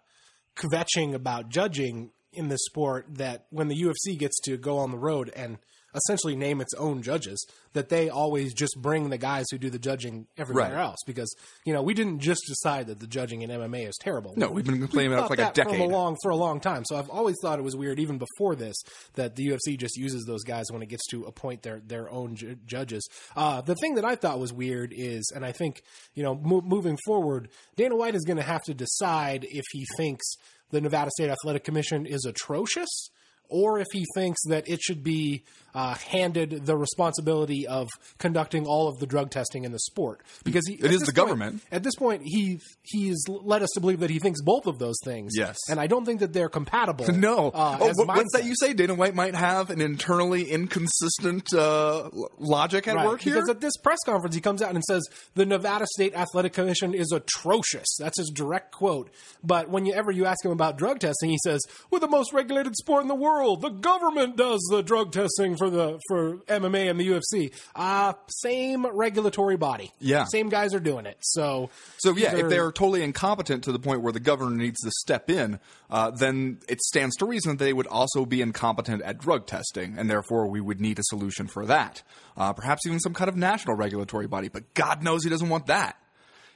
kvetching 0.58 1.14
about 1.14 1.48
judging 1.48 2.12
in 2.34 2.50
this 2.50 2.66
sport 2.66 3.06
that 3.16 3.46
when 3.50 3.70
the 3.70 3.82
UFC 3.82 4.18
gets 4.18 4.38
to 4.42 4.58
go 4.58 4.78
on 4.78 4.92
the 4.92 4.98
road 4.98 5.32
and 5.34 5.58
essentially 5.96 6.36
name 6.36 6.62
its 6.62 6.74
own 6.76 7.02
judges, 7.02 7.46
that 7.74 7.90
they 7.90 8.10
always 8.10 8.54
just 8.54 8.76
bring 8.78 9.10
the 9.10 9.18
guys 9.18 9.46
who 9.52 9.58
do 9.58 9.70
the 9.70 9.80
judging 9.80 10.28
everywhere 10.38 10.74
Right. 10.74 10.84
else. 10.84 10.98
Because 11.06 11.34
you 11.66 11.74
know 11.74 11.82
we 11.82 11.94
didn't 11.94 12.20
just 12.20 12.42
decide 12.48 12.88
that 12.88 13.00
the 13.00 13.08
judging 13.08 13.42
in 13.42 13.50
MMA 13.50 13.88
is 13.88 13.98
terrible. 14.02 14.34
No, 14.38 14.50
we've 14.50 14.66
been 14.66 14.80
complaining 14.80 15.14
about 15.14 15.26
it 15.26 15.36
for 15.36 15.42
like 15.42 15.52
a 15.52 15.54
decade. 15.54 15.80
a 15.82 15.86
long 15.86 16.18
for 16.22 16.32
a 16.32 16.36
long 16.36 16.60
time. 16.60 16.84
So 16.86 16.98
I've 16.98 17.10
always 17.10 17.36
thought 17.42 17.60
it 17.60 17.64
was 17.64 17.76
weird, 17.76 18.00
even 18.00 18.18
before 18.18 18.56
this, 18.56 18.76
that 19.16 19.36
the 19.36 19.48
UFC 19.48 19.78
just 19.78 19.98
uses 19.98 20.26
those 20.26 20.44
guys 20.44 20.66
when 20.72 20.82
it 20.82 20.90
gets 20.90 21.06
to 21.12 21.24
appoint 21.24 21.64
their 21.64 21.80
their 21.86 22.10
own 22.10 22.36
ju- 22.36 22.58
judges. 22.66 23.08
Uh, 23.36 23.62
the 23.62 23.76
thing 23.76 23.96
that 23.96 24.06
I 24.06 24.16
thought 24.16 24.40
was 24.40 24.54
weird 24.54 24.94
is, 24.96 25.32
and 25.36 25.46
I 25.46 25.52
think 25.52 25.82
you 26.14 26.24
know, 26.24 26.36
mo- 26.36 26.62
moving 26.62 26.98
forward, 27.06 27.50
Dana 27.76 27.96
White 27.96 28.16
is 28.16 28.24
going 28.26 28.38
to 28.38 28.44
have 28.44 28.62
to 28.64 28.74
decide 28.74 29.46
if 29.50 29.64
he 29.72 29.86
thinks 29.98 30.26
the 30.72 30.80
Nevada 30.82 31.12
State 31.12 31.30
Athletic 31.30 31.64
Commission 31.64 32.06
is 32.06 32.26
atrocious. 32.26 33.10
Or 33.54 33.80
if 33.80 33.88
he 33.92 34.06
thinks 34.16 34.40
that 34.48 34.70
it 34.70 34.80
should 34.82 35.04
be 35.04 35.44
uh, 35.74 35.96
handed 35.96 36.66
the 36.66 36.76
responsibility 36.78 37.68
of 37.68 37.88
conducting 38.18 38.66
all 38.66 38.88
of 38.88 39.00
the 39.00 39.06
drug 39.08 39.32
testing 39.32 39.64
in 39.64 39.72
the 39.72 39.80
sport, 39.80 40.22
because 40.44 40.66
he, 40.68 40.76
It 40.76 40.92
is 40.92 41.02
the 41.02 41.06
point- 41.08 41.16
government. 41.16 41.62
at 41.72 41.84
this 41.84 41.96
point, 41.96 42.22
he 42.26 42.60
he's 42.84 43.24
led 43.28 43.62
us 43.64 43.70
to 43.76 43.80
believe 43.82 44.00
that 44.02 44.10
he 44.10 44.20
thinks 44.20 44.42
both 44.42 44.68
of 44.68 44.80
those 44.80 44.98
things. 45.04 45.32
Yes. 45.36 45.58
and 45.70 45.80
I 45.80 45.88
don't 45.88 46.06
think 46.06 46.20
that 46.20 46.34
they're 46.34 46.50
compatible. 46.50 47.06
No. 47.22 47.50
uh, 47.50 47.78
oh, 47.80 47.92
what, 47.96 48.08
what's 48.08 48.34
that 48.34 48.46
you 48.46 48.56
say? 48.60 48.74
Dana 48.74 48.96
White 48.96 49.14
might 49.14 49.36
have 49.36 49.70
an 49.70 49.80
internally 49.82 50.50
inconsistent 50.50 51.54
uh, 51.54 52.10
logic 52.40 52.88
at 52.88 52.96
Right, 52.96 53.06
work 53.06 53.22
here? 53.22 53.36
Because 53.36 53.50
at 53.50 53.62
this 53.62 53.78
press 53.78 54.00
conference, 54.06 54.34
he 54.36 54.42
comes 54.42 54.62
out 54.62 54.74
and 54.74 54.84
says 54.84 55.04
the 55.36 55.46
Nevada 55.46 55.86
State 55.96 56.16
Athletic 56.16 56.54
Commission 56.54 56.94
is 56.94 57.12
atrocious. 57.12 57.88
That's 58.00 58.18
his 58.18 58.32
direct 58.34 58.72
quote. 58.72 59.10
But 59.44 59.70
whenever 59.70 60.12
you 60.12 60.26
ask 60.26 60.44
him 60.44 60.52
about 60.52 60.78
drug 60.78 61.00
testing, 61.00 61.30
he 61.30 61.38
says, 61.44 61.62
"We're 61.92 62.00
the 62.00 62.08
most 62.08 62.34
regulated 62.34 62.76
sport 62.76 63.04
in 63.04 63.08
the 63.08 63.16
world. 63.16 63.62
The 63.62 63.70
government 63.70 64.36
does 64.38 64.60
the 64.72 64.82
drug 64.82 65.12
testing 65.12 65.56
for 65.62 65.70
the 65.70 66.00
for 66.08 66.38
MMA 66.48 66.90
and 66.90 67.00
the 67.00 67.08
UFC. 67.08 67.54
Uh, 67.76 68.14
same 68.28 68.84
regulatory 68.88 69.58
body. 69.58 69.92
Yeah. 70.00 70.24
same 70.24 70.50
guys 70.50 70.74
are 70.74 70.80
doing 70.80 71.06
it. 71.06 71.18
So, 71.20 71.70
so, 72.00 72.16
yeah, 72.18 72.36
if 72.36 72.50
they're 72.50 72.72
totally 72.72 73.04
incompetent 73.04 73.66
to 73.66 73.72
the 73.72 73.78
point 73.78 74.02
where 74.02 74.12
the 74.12 74.20
governor 74.20 74.56
needs 74.56 74.80
to 74.82 74.90
step 74.90 75.30
in, 75.30 75.60
uh, 75.92 76.10
then 76.10 76.58
it 76.68 76.82
stands 76.82 77.16
to 77.18 77.26
reason 77.26 77.58
that 77.58 77.64
they 77.64 77.74
would 77.74 77.86
also 77.86 78.26
be 78.26 78.42
incompetent 78.42 79.04
at 79.04 79.20
drug 79.20 79.46
testing, 79.46 80.00
and 80.00 80.10
therefore 80.10 80.48
we 80.48 80.60
would 80.60 80.82
need 80.82 80.98
a 80.98 81.04
solution 81.04 81.46
for 81.46 81.68
that. 81.68 82.02
Uh, 82.36 82.54
perhaps 82.54 82.82
even 82.88 83.00
some 83.00 83.14
kind 83.14 83.30
of 83.30 83.36
national 83.36 83.76
regulatory 83.76 84.28
body, 84.28 84.50
but 84.50 84.74
God 84.74 85.04
knows 85.04 85.24
he 85.24 85.30
doesn't 85.30 85.50
want 85.50 85.68
that. 85.68 85.96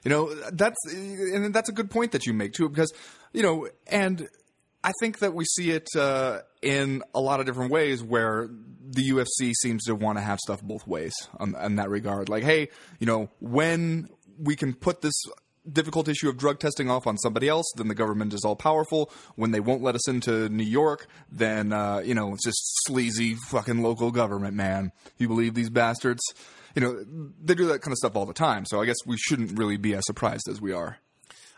You 0.03 0.09
know, 0.09 0.33
that's 0.51 0.77
and 0.91 1.53
that's 1.53 1.69
a 1.69 1.73
good 1.73 1.91
point 1.91 2.13
that 2.13 2.25
you 2.25 2.33
make 2.33 2.53
too, 2.53 2.69
because 2.69 2.91
you 3.33 3.43
know, 3.43 3.67
and 3.85 4.27
I 4.85 4.91
think 4.99 5.17
that 5.19 5.33
we 5.33 5.45
see 5.45 5.71
it 5.71 5.87
uh, 5.97 6.41
in 6.61 7.01
a 7.15 7.19
lot 7.19 7.39
of 7.39 7.47
different 7.47 7.71
ways 7.71 8.03
where 8.03 8.47
the 8.87 9.09
UFC 9.09 9.51
seems 9.59 9.85
to 9.85 9.95
want 9.95 10.19
to 10.19 10.21
have 10.21 10.37
stuff 10.37 10.61
both 10.61 10.85
ways 10.85 11.11
on, 11.39 11.55
in 11.55 11.77
that 11.77 11.89
regard. 11.89 12.29
Like, 12.29 12.43
hey, 12.43 12.69
you 12.99 13.07
know, 13.07 13.31
when 13.39 14.09
we 14.37 14.55
can 14.55 14.75
put 14.75 15.01
this 15.01 15.19
difficult 15.67 16.07
issue 16.07 16.29
of 16.29 16.37
drug 16.37 16.59
testing 16.59 16.87
off 16.87 17.07
on 17.07 17.17
somebody 17.17 17.49
else, 17.49 17.65
then 17.77 17.87
the 17.87 17.95
government 17.95 18.31
is 18.31 18.45
all 18.45 18.55
powerful. 18.55 19.11
When 19.35 19.49
they 19.49 19.59
won't 19.59 19.81
let 19.81 19.95
us 19.95 20.07
into 20.07 20.49
New 20.49 20.63
York, 20.63 21.07
then 21.31 21.73
uh, 21.73 22.03
you 22.05 22.13
know 22.13 22.35
it's 22.35 22.45
just 22.45 22.61
sleazy 22.85 23.33
fucking 23.49 23.81
local 23.81 24.11
government, 24.11 24.55
man. 24.55 24.91
You 25.17 25.27
believe 25.27 25.55
these 25.55 25.71
bastards? 25.71 26.21
You 26.75 26.83
know, 26.83 27.31
they 27.43 27.55
do 27.55 27.65
that 27.69 27.81
kind 27.81 27.91
of 27.91 27.97
stuff 27.97 28.15
all 28.15 28.27
the 28.27 28.33
time. 28.33 28.65
So 28.67 28.81
I 28.81 28.85
guess 28.85 28.97
we 29.03 29.17
shouldn't 29.17 29.57
really 29.57 29.77
be 29.77 29.95
as 29.95 30.03
surprised 30.05 30.47
as 30.47 30.61
we 30.61 30.73
are. 30.73 30.99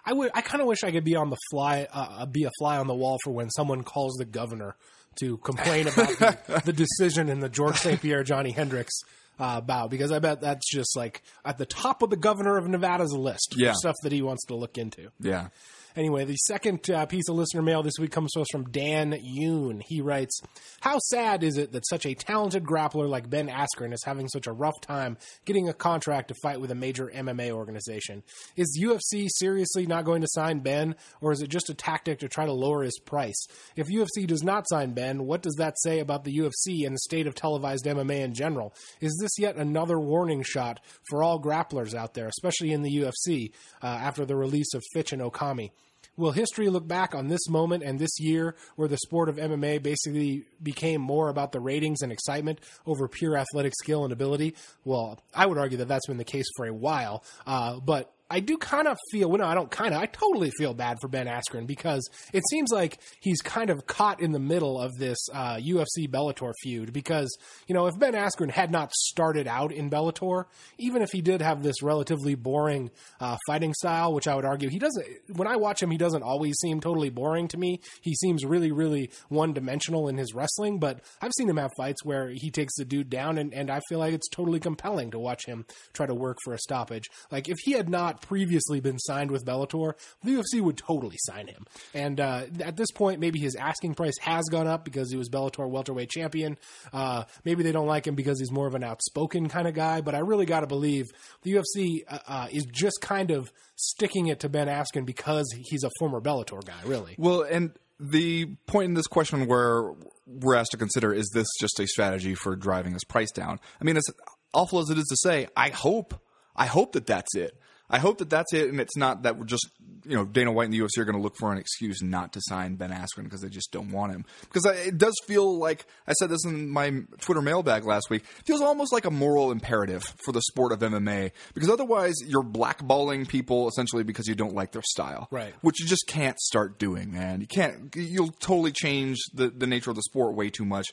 I 0.08 0.14
would. 0.14 0.32
I 0.34 0.42
kind 0.42 0.62
of 0.62 0.68
wish 0.68 0.84
I 0.84 0.92
could 0.92 1.04
be 1.04 1.16
on 1.16 1.30
the 1.30 1.38
fly, 1.52 1.88
uh, 1.94 2.26
be 2.26 2.46
a 2.46 2.52
fly 2.58 2.78
on 2.78 2.88
the 2.88 2.96
wall 2.96 3.18
for 3.24 3.32
when 3.32 3.50
someone 3.52 3.84
calls 3.84 4.16
the 4.16 4.26
governor 4.26 4.76
to 5.20 5.38
complain 5.38 5.88
about 5.88 6.08
the, 6.18 6.62
the 6.66 6.74
decision 6.74 7.28
in 7.30 7.40
the 7.42 7.50
Georges 7.50 7.82
St. 7.82 8.02
Pierre 8.02 8.24
Johny 8.24 8.52
Hendricks 8.52 8.94
uh, 9.40 9.62
bout, 9.62 9.90
because 9.92 10.12
I 10.12 10.20
bet 10.20 10.42
that's 10.42 10.68
just 10.72 10.96
like 10.96 11.22
at 11.46 11.58
the 11.58 11.66
top 11.66 12.02
of 12.02 12.10
the 12.10 12.16
governor 12.16 12.58
of 12.58 12.68
Nevada's 12.68 13.14
list 13.14 13.56
Yeah. 13.58 13.72
for 13.72 13.76
stuff 13.76 13.96
that 14.04 14.12
he 14.12 14.22
wants 14.22 14.46
to 14.46 14.56
look 14.56 14.78
into. 14.78 15.10
Yeah. 15.20 15.50
Anyway, 15.98 16.24
the 16.26 16.36
second 16.36 16.88
uh, 16.92 17.08
piece 17.08 17.28
of 17.28 17.36
listener 17.36 17.64
mail 17.64 17.82
this 17.82 17.98
week 18.00 18.12
comes 18.12 18.32
to 18.32 18.40
us 18.40 18.48
from 18.52 18.70
Dan 18.70 19.14
Yoon. 19.14 19.82
He 19.84 20.00
writes, 20.00 20.40
How 20.80 21.00
sad 21.00 21.44
is 21.44 21.58
it 21.58 21.72
that 21.72 21.88
such 21.88 22.06
a 22.06 22.14
talented 22.14 22.66
grappler 22.66 23.10
like 23.10 23.32
Ben 23.32 23.48
Askren 23.48 23.92
is 23.92 24.04
having 24.04 24.28
such 24.28 24.46
a 24.46 24.52
rough 24.52 24.80
time 24.80 25.18
getting 25.46 25.68
a 25.68 25.74
contract 25.74 26.28
to 26.28 26.36
fight 26.44 26.62
with 26.62 26.70
a 26.70 26.76
major 26.76 27.12
MMA 27.12 27.50
organization? 27.50 28.22
Is 28.56 28.80
UFC 28.80 29.26
seriously 29.28 29.88
not 29.88 30.06
going 30.06 30.22
to 30.22 30.28
sign 30.30 30.60
Ben, 30.60 30.94
or 31.20 31.32
is 31.32 31.42
it 31.42 31.50
just 31.50 31.72
a 31.72 31.74
tactic 31.74 32.20
to 32.20 32.28
try 32.28 32.46
to 32.46 32.54
lower 32.54 32.84
his 32.84 33.00
price? 33.00 33.48
If 33.76 33.88
UFC 33.88 34.28
does 34.28 34.44
not 34.44 34.70
sign 34.70 34.94
Ben, 34.94 35.26
what 35.26 35.42
does 35.42 35.56
that 35.56 35.80
say 35.80 35.98
about 35.98 36.26
the 36.26 36.38
UFC 36.38 36.86
and 36.86 36.94
the 36.94 37.00
state 37.00 37.26
of 37.26 37.34
televised 37.34 37.86
MMA 37.86 38.20
in 38.20 38.36
general? 38.36 38.72
Is 39.02 39.18
this 39.20 39.40
yet 39.40 39.56
another 39.56 40.00
warning 40.00 40.44
shot 40.44 40.80
for 41.10 41.24
all 41.24 41.42
grapplers 41.42 41.96
out 41.96 42.14
there, 42.14 42.28
especially 42.28 42.72
in 42.72 42.84
the 42.84 42.98
UFC, 42.98 43.52
uh, 43.82 43.88
after 43.88 44.26
the 44.26 44.36
release 44.36 44.76
of 44.76 44.84
Fitch 44.94 45.12
and 45.12 45.24
Okami? 45.24 45.72
Will 46.18 46.32
history 46.32 46.70
look 46.70 46.88
back 46.88 47.14
on 47.14 47.28
this 47.28 47.48
moment 47.48 47.84
and 47.84 48.00
this 48.00 48.20
year 48.20 48.56
where 48.76 48.88
the 48.88 48.98
sport 48.98 49.30
of 49.30 49.38
MMA 49.38 49.82
basically 49.82 50.46
became 50.62 51.00
more 51.00 51.30
about 51.30 51.52
the 51.52 51.60
ratings 51.60 52.02
and 52.02 52.12
excitement 52.12 52.60
over 52.86 53.08
pure 53.08 53.38
athletic 53.38 53.74
skill 53.80 54.04
and 54.04 54.12
ability? 54.12 54.56
Well, 54.84 55.20
I 55.34 55.46
would 55.46 55.58
argue 55.58 55.78
that 55.78 55.88
that's 55.88 56.08
been 56.08 56.18
the 56.18 56.24
case 56.24 56.48
for 56.56 56.66
a 56.66 56.74
while, 56.74 57.24
uh, 57.46 57.80
but 57.80 58.12
I 58.30 58.42
do 58.42 58.58
kind 58.58 58.88
of 58.88 58.98
feel, 59.12 59.30
well, 59.30 59.40
no, 59.40 59.46
I 59.46 59.54
don't 59.54 59.72
kind 59.72 59.94
of, 59.94 60.02
I 60.02 60.06
totally 60.06 60.52
feel 60.58 60.74
bad 60.74 60.98
for 61.00 61.08
Ben 61.08 61.28
Askren 61.28 61.66
because 61.66 62.08
it 62.34 62.44
seems 62.50 62.72
like 62.72 63.00
he's 63.22 63.42
kind 63.42 63.70
of 63.70 63.88
caught 63.88 64.20
in 64.22 64.34
the 64.34 64.40
middle 64.40 64.80
of 64.80 64.98
this 64.98 65.18
uh, 65.34 65.56
UFC 65.56 66.10
Bellator 66.10 66.52
feud. 66.62 66.92
Because, 66.92 67.36
you 67.68 67.76
know, 67.76 67.88
if 67.88 67.98
Ben 67.98 68.14
Askren 68.14 68.52
had 68.52 68.70
not 68.70 68.92
started 68.94 69.48
out 69.48 69.72
in 69.72 69.90
Bellator, 69.90 70.46
even 70.78 71.02
if 71.02 71.12
he 71.12 71.22
did 71.22 71.42
have 71.42 71.64
this 71.64 71.82
relatively 71.82 72.36
boring 72.36 72.92
uh, 73.22 73.38
fighting 73.48 73.74
style, 73.74 74.14
which 74.14 74.28
I 74.28 74.36
would 74.36 74.46
argue 74.46 74.70
he 74.70 74.80
doesn't, 74.80 75.06
when 75.36 75.48
I 75.48 75.56
watch 75.56 75.82
him, 75.82 75.90
he 75.90 75.98
doesn't 75.98 76.24
always 76.24 76.58
seem 76.60 76.82
totally 76.82 77.10
boring 77.10 77.48
to 77.50 77.58
me. 77.58 77.80
He 78.02 78.14
seems 78.14 78.44
really, 78.44 78.74
really 78.74 79.10
one 79.30 79.54
dimensional 79.54 80.10
in 80.10 80.18
his 80.18 80.34
wrestling, 80.34 80.80
but 80.80 81.00
I've 81.22 81.32
seen 81.38 81.50
him 81.50 81.58
have 81.58 81.72
fights 81.78 82.04
where 82.04 82.30
he 82.30 82.52
takes 82.52 82.76
the 82.76 82.84
dude 82.84 83.10
down, 83.10 83.38
and, 83.38 83.54
and 83.54 83.72
I 83.72 83.80
feel 83.88 84.00
like 84.00 84.14
it's 84.14 84.28
totally 84.28 84.60
compelling 84.60 85.12
to 85.12 85.20
watch 85.20 85.46
him 85.46 85.66
try 85.94 86.06
to 86.06 86.14
work 86.14 86.38
for 86.44 86.54
a 86.54 86.60
stoppage. 86.60 87.06
Like, 87.32 87.48
if 87.48 87.58
he 87.64 87.72
had 87.72 87.88
not 87.88 88.17
previously 88.22 88.80
been 88.80 89.00
signed 89.00 89.32
with 89.32 89.46
Bellator, 89.46 89.94
the 90.24 90.32
UFC 90.32 90.62
would 90.62 90.78
totally 90.78 91.18
sign 91.20 91.48
him. 91.48 91.66
And 91.94 92.20
uh, 92.20 92.46
at 92.62 92.78
this 92.78 92.92
point, 92.92 93.20
maybe 93.20 93.40
his 93.40 93.56
asking 93.56 93.96
price 93.96 94.18
has 94.22 94.46
gone 94.50 94.68
up 94.68 94.84
because 94.84 95.12
he 95.12 95.18
was 95.18 95.30
Bellator 95.30 95.70
welterweight 95.70 96.10
champion. 96.10 96.58
Uh, 96.94 97.24
maybe 97.44 97.64
they 97.64 97.72
don't 97.72 97.88
like 97.88 98.08
him 98.08 98.16
because 98.16 98.40
he's 98.40 98.52
more 98.52 98.68
of 98.68 98.76
an 98.76 98.84
outspoken 98.84 99.50
kind 99.50 99.68
of 99.68 99.74
guy. 99.74 100.02
But 100.02 100.16
I 100.16 100.20
really 100.20 100.46
got 100.46 100.62
to 100.62 100.68
believe 100.68 101.08
the 101.44 101.54
UFC 101.54 102.04
uh, 102.08 102.20
uh, 102.28 102.48
is 102.52 102.66
just 102.66 103.02
kind 103.02 103.32
of 103.32 103.52
sticking 103.76 104.28
it 104.28 104.40
to 104.42 104.50
Ben 104.50 104.68
Askren 104.68 105.06
because 105.06 105.48
he's 105.56 105.84
a 105.84 105.92
former 106.00 106.20
Bellator 106.20 106.64
guy. 106.64 106.82
Really, 106.86 107.16
Well, 107.18 107.42
and 107.42 107.72
the 108.00 108.46
point 108.68 108.86
in 108.86 108.94
this 108.94 109.08
question 109.08 109.48
where 109.48 109.94
we're 110.26 110.56
asked 110.56 110.72
to 110.72 110.78
consider 110.78 111.14
is 111.14 111.30
this 111.34 111.48
just 111.60 111.80
a 111.80 111.88
strategy 111.88 112.36
for 112.36 112.56
driving 112.56 112.94
his 112.94 113.04
price 113.04 113.32
down? 113.32 113.60
I 113.82 113.84
mean, 113.84 113.98
as 113.98 114.06
awful 114.54 114.80
as 114.80 114.90
it 114.90 114.98
is 114.98 115.06
to 115.06 115.18
say, 115.18 115.48
I 115.56 115.70
hope, 115.70 116.20
I 116.56 116.66
hope 116.68 116.94
that 116.94 117.08
that's 117.08 117.36
it. 117.36 117.60
I 117.90 118.00
hope 118.00 118.18
that 118.18 118.30
that's 118.30 118.54
it, 118.54 118.70
and 118.70 118.82
it's 118.82 118.98
not 118.98 119.24
that 119.24 119.38
we're 119.38 119.46
just, 119.46 119.66
you 120.06 120.16
know, 120.16 120.26
Dana 120.26 120.52
White 120.52 120.66
and 120.66 120.74
the 120.74 120.80
UFC 120.80 120.98
are 120.98 121.06
going 121.06 121.16
to 121.16 121.22
look 121.22 121.38
for 121.38 121.52
an 121.54 121.58
excuse 121.58 122.02
not 122.02 122.34
to 122.34 122.42
sign 122.44 122.76
Ben 122.76 122.92
Askren 122.92 123.24
because 123.24 123.42
they 123.42 123.50
just 123.50 123.72
don't 123.72 123.92
want 123.92 124.12
him. 124.12 124.26
Because 124.42 124.66
I, 124.66 124.74
it 124.74 124.98
does 124.98 125.16
feel 125.26 125.58
like 125.58 125.86
I 126.06 126.12
said 126.14 126.30
this 126.30 126.44
in 126.46 126.70
my 126.70 127.04
Twitter 127.22 127.42
mailbag 127.42 127.86
last 127.86 128.10
week. 128.10 128.26
Feels 128.46 128.62
almost 128.62 128.92
like 128.92 129.06
a 129.06 129.12
moral 129.12 129.52
imperative 129.52 130.04
for 130.26 130.32
the 130.34 130.42
sport 130.42 130.74
of 130.74 130.80
MMA 130.80 131.32
because 131.54 131.70
otherwise 131.70 132.16
you're 132.26 132.44
blackballing 132.44 133.28
people 133.28 133.68
essentially 133.70 134.04
because 134.04 134.28
you 134.28 134.36
don't 134.36 134.54
like 134.54 134.72
their 134.74 134.84
style, 134.84 135.28
Right. 135.32 135.54
Which 135.62 135.80
you 135.80 135.88
just 135.88 136.08
can't 136.08 136.38
start 136.40 136.80
doing, 136.80 137.14
man. 137.14 137.42
You 137.42 137.48
can't. 137.48 137.96
You'll 137.96 138.32
totally 138.32 138.72
change 138.72 139.18
the 139.34 139.50
the 139.50 139.68
nature 139.68 139.90
of 139.90 139.96
the 139.96 140.04
sport 140.04 140.36
way 140.36 140.50
too 140.50 140.66
much. 140.66 140.88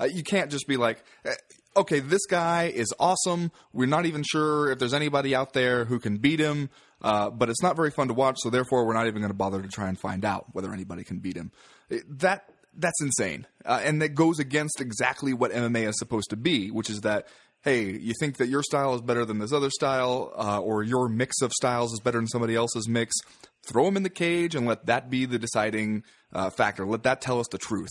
Uh, 0.00 0.04
you 0.04 0.22
can't 0.22 0.50
just 0.50 0.66
be 0.68 0.76
like, 0.76 1.02
eh, 1.24 1.34
okay, 1.78 2.00
this 2.00 2.26
guy 2.26 2.64
is 2.64 2.92
awesome. 2.98 3.50
We're 3.72 3.86
not 3.86 4.06
even 4.06 4.22
sure 4.22 4.70
if 4.70 4.78
there's 4.78 4.94
anybody 4.94 5.34
out 5.34 5.52
there 5.52 5.84
who 5.84 5.98
can 5.98 6.18
beat 6.18 6.40
him, 6.40 6.70
uh, 7.02 7.30
but 7.30 7.48
it's 7.48 7.62
not 7.62 7.76
very 7.76 7.90
fun 7.90 8.08
to 8.08 8.14
watch. 8.14 8.36
So 8.40 8.50
therefore, 8.50 8.86
we're 8.86 8.94
not 8.94 9.06
even 9.06 9.20
going 9.20 9.30
to 9.30 9.36
bother 9.36 9.62
to 9.62 9.68
try 9.68 9.88
and 9.88 9.98
find 9.98 10.24
out 10.24 10.46
whether 10.52 10.72
anybody 10.72 11.04
can 11.04 11.18
beat 11.18 11.36
him. 11.36 11.52
That 12.08 12.48
that's 12.74 13.00
insane, 13.00 13.46
uh, 13.64 13.80
and 13.82 14.02
that 14.02 14.10
goes 14.10 14.38
against 14.38 14.80
exactly 14.80 15.32
what 15.32 15.52
MMA 15.52 15.88
is 15.88 15.98
supposed 15.98 16.30
to 16.30 16.36
be, 16.36 16.70
which 16.70 16.90
is 16.90 17.00
that. 17.00 17.26
Hey, 17.62 17.90
you 17.90 18.14
think 18.20 18.36
that 18.36 18.46
your 18.46 18.62
style 18.62 18.94
is 18.94 19.00
better 19.00 19.24
than 19.24 19.40
this 19.40 19.52
other 19.52 19.68
style, 19.68 20.32
uh, 20.36 20.60
or 20.60 20.84
your 20.84 21.08
mix 21.08 21.42
of 21.42 21.50
styles 21.52 21.92
is 21.92 21.98
better 21.98 22.18
than 22.18 22.28
somebody 22.28 22.54
else's 22.54 22.88
mix? 22.88 23.12
Throw 23.66 23.86
them 23.86 23.96
in 23.96 24.04
the 24.04 24.10
cage 24.10 24.54
and 24.54 24.64
let 24.64 24.86
that 24.86 25.10
be 25.10 25.26
the 25.26 25.40
deciding 25.40 26.04
uh, 26.32 26.50
factor. 26.50 26.86
Let 26.86 27.02
that 27.02 27.20
tell 27.20 27.40
us 27.40 27.48
the 27.50 27.58
truth. 27.58 27.90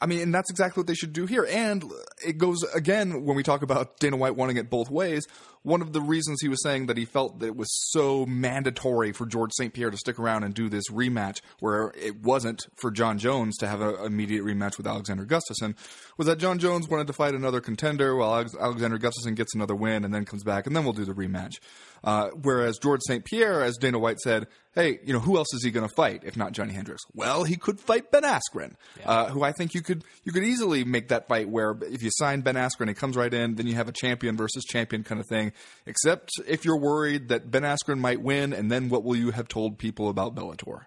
I 0.00 0.06
mean, 0.06 0.20
and 0.20 0.34
that's 0.34 0.50
exactly 0.50 0.80
what 0.80 0.86
they 0.86 0.94
should 0.94 1.12
do 1.12 1.26
here. 1.26 1.46
And 1.48 1.84
it 2.24 2.38
goes 2.38 2.62
again 2.74 3.24
when 3.24 3.36
we 3.36 3.42
talk 3.42 3.62
about 3.62 3.98
Dana 3.98 4.16
White 4.16 4.34
wanting 4.34 4.56
it 4.56 4.70
both 4.70 4.90
ways. 4.90 5.26
One 5.62 5.82
of 5.82 5.92
the 5.92 6.00
reasons 6.00 6.40
he 6.40 6.48
was 6.48 6.62
saying 6.62 6.86
that 6.86 6.96
he 6.96 7.04
felt 7.04 7.40
that 7.40 7.46
it 7.46 7.56
was 7.56 7.68
so 7.90 8.24
mandatory 8.24 9.12
for 9.12 9.26
Georges 9.26 9.56
St. 9.58 9.74
Pierre 9.74 9.90
to 9.90 9.96
stick 9.96 10.18
around 10.18 10.44
and 10.44 10.54
do 10.54 10.68
this 10.68 10.88
rematch, 10.90 11.40
where 11.58 11.92
it 12.00 12.22
wasn't 12.22 12.62
for 12.76 12.90
John 12.90 13.18
Jones 13.18 13.56
to 13.58 13.68
have 13.68 13.80
an 13.80 13.96
immediate 14.04 14.42
rematch 14.42 14.78
with 14.78 14.86
Alexander 14.86 15.26
Gustafsson, 15.26 15.76
was 16.16 16.26
that 16.26 16.38
John 16.38 16.58
Jones 16.58 16.88
wanted 16.88 17.06
to 17.08 17.12
fight 17.12 17.34
another 17.34 17.60
contender 17.60 18.16
while 18.16 18.46
Alexander 18.60 18.98
Gustafsson 18.98 19.34
gets 19.34 19.54
another 19.54 19.74
win 19.74 20.04
and 20.04 20.14
then 20.14 20.24
comes 20.24 20.44
back, 20.44 20.66
and 20.66 20.74
then 20.74 20.84
we'll 20.84 20.92
do 20.92 21.04
the 21.04 21.12
rematch. 21.12 21.58
Uh, 22.02 22.28
whereas 22.42 22.78
Georges 22.78 23.04
St. 23.06 23.24
Pierre, 23.24 23.62
as 23.62 23.76
Dana 23.76 23.98
White 23.98 24.20
said, 24.20 24.46
hey, 24.74 25.00
you 25.04 25.12
know, 25.12 25.18
who 25.18 25.36
else 25.36 25.52
is 25.52 25.64
he 25.64 25.70
going 25.70 25.86
to 25.86 25.94
fight 25.94 26.22
if 26.24 26.36
not 26.36 26.52
Johny 26.52 26.72
Hendricks? 26.72 27.02
Well, 27.14 27.44
he 27.44 27.56
could 27.56 27.80
fight 27.80 28.10
Ben 28.10 28.22
Askren, 28.22 28.74
uh, 29.04 29.28
who 29.28 29.42
I 29.42 29.52
think 29.52 29.74
you 29.74 29.82
could 29.82 30.04
you 30.24 30.32
could 30.32 30.44
easily 30.44 30.84
make 30.84 31.08
that 31.08 31.28
fight 31.28 31.48
where 31.48 31.76
if 31.82 32.02
you 32.02 32.10
sign 32.12 32.40
Ben 32.40 32.54
Askren, 32.54 32.88
he 32.88 32.94
comes 32.94 33.16
right 33.16 33.32
in, 33.32 33.56
then 33.56 33.66
you 33.66 33.74
have 33.74 33.88
a 33.88 33.92
champion 33.92 34.36
versus 34.36 34.64
champion 34.64 35.02
kind 35.02 35.20
of 35.20 35.26
thing. 35.26 35.49
Except 35.86 36.30
if 36.46 36.64
you're 36.64 36.78
worried 36.78 37.28
that 37.28 37.50
Ben 37.50 37.62
Askren 37.62 37.98
might 37.98 38.20
win, 38.22 38.52
and 38.52 38.70
then 38.70 38.88
what 38.88 39.04
will 39.04 39.16
you 39.16 39.30
have 39.30 39.48
told 39.48 39.78
people 39.78 40.08
about 40.08 40.34
Bellator? 40.34 40.86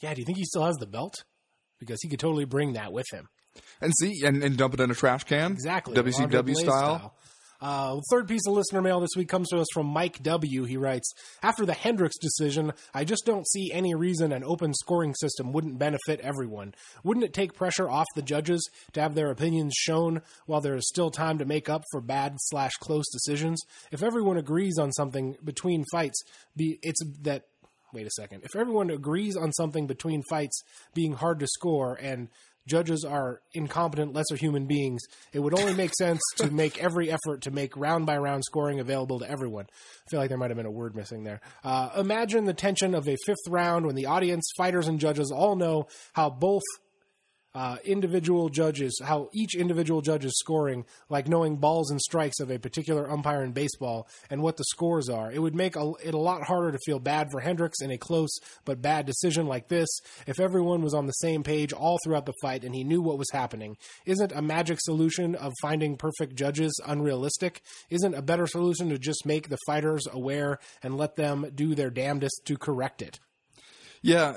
yeah. 0.00 0.12
Do 0.14 0.20
you 0.20 0.26
think 0.26 0.38
he 0.38 0.44
still 0.44 0.64
has 0.64 0.76
the 0.76 0.86
belt? 0.86 1.24
Because 1.78 1.98
he 2.02 2.08
could 2.08 2.20
totally 2.20 2.44
bring 2.44 2.72
that 2.74 2.92
with 2.92 3.06
him. 3.12 3.28
And 3.80 3.92
see, 4.00 4.22
and, 4.24 4.42
and 4.42 4.56
dump 4.56 4.74
it 4.74 4.80
in 4.80 4.90
a 4.90 4.94
trash 4.94 5.24
can, 5.24 5.52
Exactly. 5.52 5.94
WCW 5.96 6.44
Blaze 6.44 6.60
style. 6.60 7.15
Uh, 7.60 8.00
third 8.10 8.28
piece 8.28 8.46
of 8.46 8.54
listener 8.54 8.82
mail 8.82 9.00
this 9.00 9.16
week 9.16 9.28
comes 9.28 9.48
to 9.48 9.58
us 9.58 9.66
from 9.72 9.86
Mike 9.86 10.22
W. 10.22 10.64
He 10.64 10.76
writes 10.76 11.12
After 11.42 11.64
the 11.64 11.74
Hendricks 11.74 12.18
decision, 12.18 12.72
I 12.94 13.04
just 13.04 13.24
don't 13.24 13.48
see 13.48 13.70
any 13.72 13.94
reason 13.94 14.32
an 14.32 14.44
open 14.44 14.74
scoring 14.74 15.14
system 15.14 15.52
wouldn't 15.52 15.78
benefit 15.78 16.20
everyone. 16.20 16.74
Wouldn't 17.04 17.24
it 17.24 17.32
take 17.32 17.54
pressure 17.54 17.88
off 17.88 18.06
the 18.14 18.22
judges 18.22 18.68
to 18.92 19.00
have 19.00 19.14
their 19.14 19.30
opinions 19.30 19.74
shown 19.74 20.22
while 20.46 20.60
there 20.60 20.76
is 20.76 20.88
still 20.88 21.10
time 21.10 21.38
to 21.38 21.44
make 21.44 21.68
up 21.68 21.82
for 21.90 22.00
bad 22.00 22.36
slash 22.38 22.72
close 22.80 23.08
decisions? 23.12 23.62
If 23.90 24.02
everyone 24.02 24.36
agrees 24.36 24.78
on 24.78 24.92
something 24.92 25.36
between 25.44 25.84
fights, 25.90 26.22
be 26.56 26.78
it's 26.82 27.00
that. 27.22 27.44
Wait 27.92 28.06
a 28.06 28.10
second. 28.10 28.42
If 28.42 28.56
everyone 28.56 28.90
agrees 28.90 29.36
on 29.36 29.52
something 29.52 29.86
between 29.86 30.22
fights 30.28 30.62
being 30.92 31.14
hard 31.14 31.38
to 31.38 31.46
score 31.46 31.94
and 31.94 32.28
judges 32.66 33.04
are 33.04 33.40
incompetent, 33.54 34.12
lesser 34.14 34.36
human 34.36 34.66
beings, 34.66 35.00
it 35.32 35.40
would 35.40 35.58
only 35.58 35.74
make 35.74 35.92
sense 35.96 36.20
to 36.36 36.50
make 36.50 36.82
every 36.82 37.10
effort 37.10 37.42
to 37.42 37.50
make 37.50 37.76
round 37.76 38.06
by 38.06 38.16
round 38.16 38.44
scoring 38.44 38.80
available 38.80 39.18
to 39.20 39.30
everyone. 39.30 39.66
I 40.06 40.10
feel 40.10 40.20
like 40.20 40.28
there 40.28 40.38
might 40.38 40.50
have 40.50 40.56
been 40.56 40.66
a 40.66 40.70
word 40.70 40.94
missing 40.94 41.24
there. 41.24 41.40
Uh, 41.64 41.90
imagine 41.96 42.44
the 42.44 42.54
tension 42.54 42.94
of 42.94 43.08
a 43.08 43.16
fifth 43.24 43.48
round 43.48 43.86
when 43.86 43.94
the 43.94 44.06
audience, 44.06 44.50
fighters, 44.56 44.88
and 44.88 44.98
judges 44.98 45.30
all 45.30 45.56
know 45.56 45.86
how 46.12 46.30
both 46.30 46.62
uh, 47.56 47.78
individual 47.84 48.50
judges, 48.50 49.00
how 49.02 49.30
each 49.32 49.54
individual 49.54 50.02
judge 50.02 50.26
is 50.26 50.38
scoring, 50.38 50.84
like 51.08 51.26
knowing 51.26 51.56
balls 51.56 51.90
and 51.90 51.98
strikes 52.02 52.38
of 52.38 52.50
a 52.50 52.58
particular 52.58 53.10
umpire 53.10 53.42
in 53.42 53.52
baseball 53.52 54.06
and 54.28 54.42
what 54.42 54.58
the 54.58 54.64
scores 54.64 55.08
are. 55.08 55.32
It 55.32 55.38
would 55.38 55.54
make 55.54 55.74
a, 55.74 55.92
it 56.04 56.12
a 56.12 56.18
lot 56.18 56.42
harder 56.42 56.70
to 56.70 56.78
feel 56.84 56.98
bad 56.98 57.30
for 57.30 57.40
Hendricks 57.40 57.80
in 57.80 57.90
a 57.90 57.96
close 57.96 58.28
but 58.66 58.82
bad 58.82 59.06
decision 59.06 59.46
like 59.46 59.68
this 59.68 59.88
if 60.26 60.38
everyone 60.38 60.82
was 60.82 60.92
on 60.92 61.06
the 61.06 61.12
same 61.12 61.42
page 61.42 61.72
all 61.72 61.98
throughout 62.04 62.26
the 62.26 62.34
fight 62.42 62.62
and 62.62 62.74
he 62.74 62.84
knew 62.84 63.00
what 63.00 63.16
was 63.16 63.30
happening. 63.32 63.78
Isn't 64.04 64.32
a 64.32 64.42
magic 64.42 64.78
solution 64.82 65.34
of 65.34 65.54
finding 65.62 65.96
perfect 65.96 66.34
judges 66.34 66.78
unrealistic? 66.86 67.62
Isn't 67.88 68.12
a 68.12 68.20
better 68.20 68.46
solution 68.46 68.90
to 68.90 68.98
just 68.98 69.24
make 69.24 69.48
the 69.48 69.58
fighters 69.66 70.06
aware 70.12 70.58
and 70.82 70.98
let 70.98 71.16
them 71.16 71.50
do 71.54 71.74
their 71.74 71.88
damnedest 71.88 72.42
to 72.44 72.58
correct 72.58 73.00
it? 73.00 73.18
Yeah, 74.02 74.34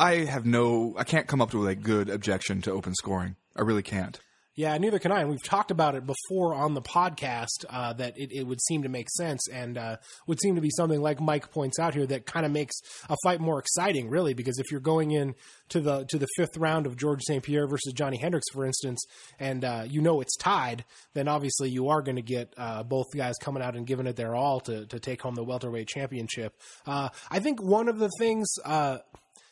I 0.00 0.24
have 0.24 0.46
no, 0.46 0.94
I 0.96 1.04
can't 1.04 1.26
come 1.26 1.42
up 1.42 1.52
with 1.52 1.68
a 1.68 1.74
good 1.74 2.08
objection 2.08 2.62
to 2.62 2.72
open 2.72 2.94
scoring. 2.94 3.36
I 3.54 3.60
really 3.60 3.82
can't. 3.82 4.18
Yeah, 4.56 4.76
neither 4.78 4.98
can 4.98 5.12
I. 5.12 5.20
And 5.20 5.28
we've 5.28 5.42
talked 5.42 5.70
about 5.70 5.94
it 5.94 6.04
before 6.06 6.54
on 6.54 6.72
the 6.72 6.80
podcast 6.80 7.66
uh, 7.68 7.92
that 7.94 8.14
it, 8.16 8.32
it, 8.32 8.46
would 8.46 8.62
seem 8.62 8.82
to 8.82 8.88
make 8.88 9.08
sense 9.10 9.46
and 9.48 9.76
uh, 9.76 9.96
would 10.26 10.40
seem 10.40 10.54
to 10.54 10.62
be 10.62 10.70
something 10.70 11.02
like 11.02 11.20
Mike 11.20 11.50
points 11.50 11.78
out 11.78 11.94
here 11.94 12.06
that 12.06 12.24
kind 12.24 12.46
of 12.46 12.52
makes 12.52 12.74
a 13.10 13.16
fight 13.22 13.40
more 13.40 13.58
exciting, 13.58 14.08
really. 14.08 14.32
Because 14.32 14.58
if 14.58 14.70
you're 14.70 14.80
going 14.80 15.10
in 15.10 15.34
to 15.68 15.80
the 15.80 16.04
to 16.06 16.18
the 16.18 16.26
fifth 16.36 16.56
round 16.56 16.86
of 16.86 16.96
Georges 16.96 17.26
St. 17.26 17.42
Pierre 17.42 17.68
versus 17.68 17.92
Johny 17.92 18.16
Hendricks, 18.16 18.50
for 18.52 18.64
instance, 18.64 19.04
and 19.38 19.64
uh, 19.64 19.84
you 19.86 20.00
know 20.00 20.22
it's 20.22 20.36
tied, 20.36 20.84
then 21.12 21.28
obviously 21.28 21.68
you 21.70 21.88
are 21.88 22.00
going 22.00 22.16
to 22.16 22.22
get 22.22 22.52
uh, 22.56 22.82
both 22.82 23.06
guys 23.14 23.36
coming 23.40 23.62
out 23.62 23.76
and 23.76 23.86
giving 23.86 24.06
it 24.06 24.16
their 24.16 24.34
all 24.34 24.60
to 24.60 24.86
to 24.86 24.98
take 24.98 25.20
home 25.20 25.34
the 25.34 25.44
welterweight 25.44 25.88
championship. 25.88 26.54
Uh, 26.86 27.10
I 27.30 27.38
think 27.38 27.62
one 27.62 27.88
of 27.88 27.98
the 27.98 28.10
things 28.18 28.48
uh, 28.64 28.98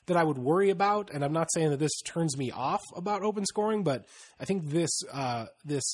that 0.09 0.17
I 0.17 0.25
would 0.25 0.38
worry 0.38 0.71
about, 0.71 1.11
and 1.12 1.25
I'm 1.25 1.33
not 1.33 1.53
saying 1.53 1.71
that 1.71 1.79
this 1.79 2.00
turns 2.03 2.37
me 2.37 2.50
off 2.50 2.83
about 2.95 3.23
open 3.23 3.47
scoring, 3.47 3.85
but 3.85 4.07
I 4.38 4.45
think 4.45 4.67
this 4.67 4.91
uh, 5.12 5.47
this 5.65 5.85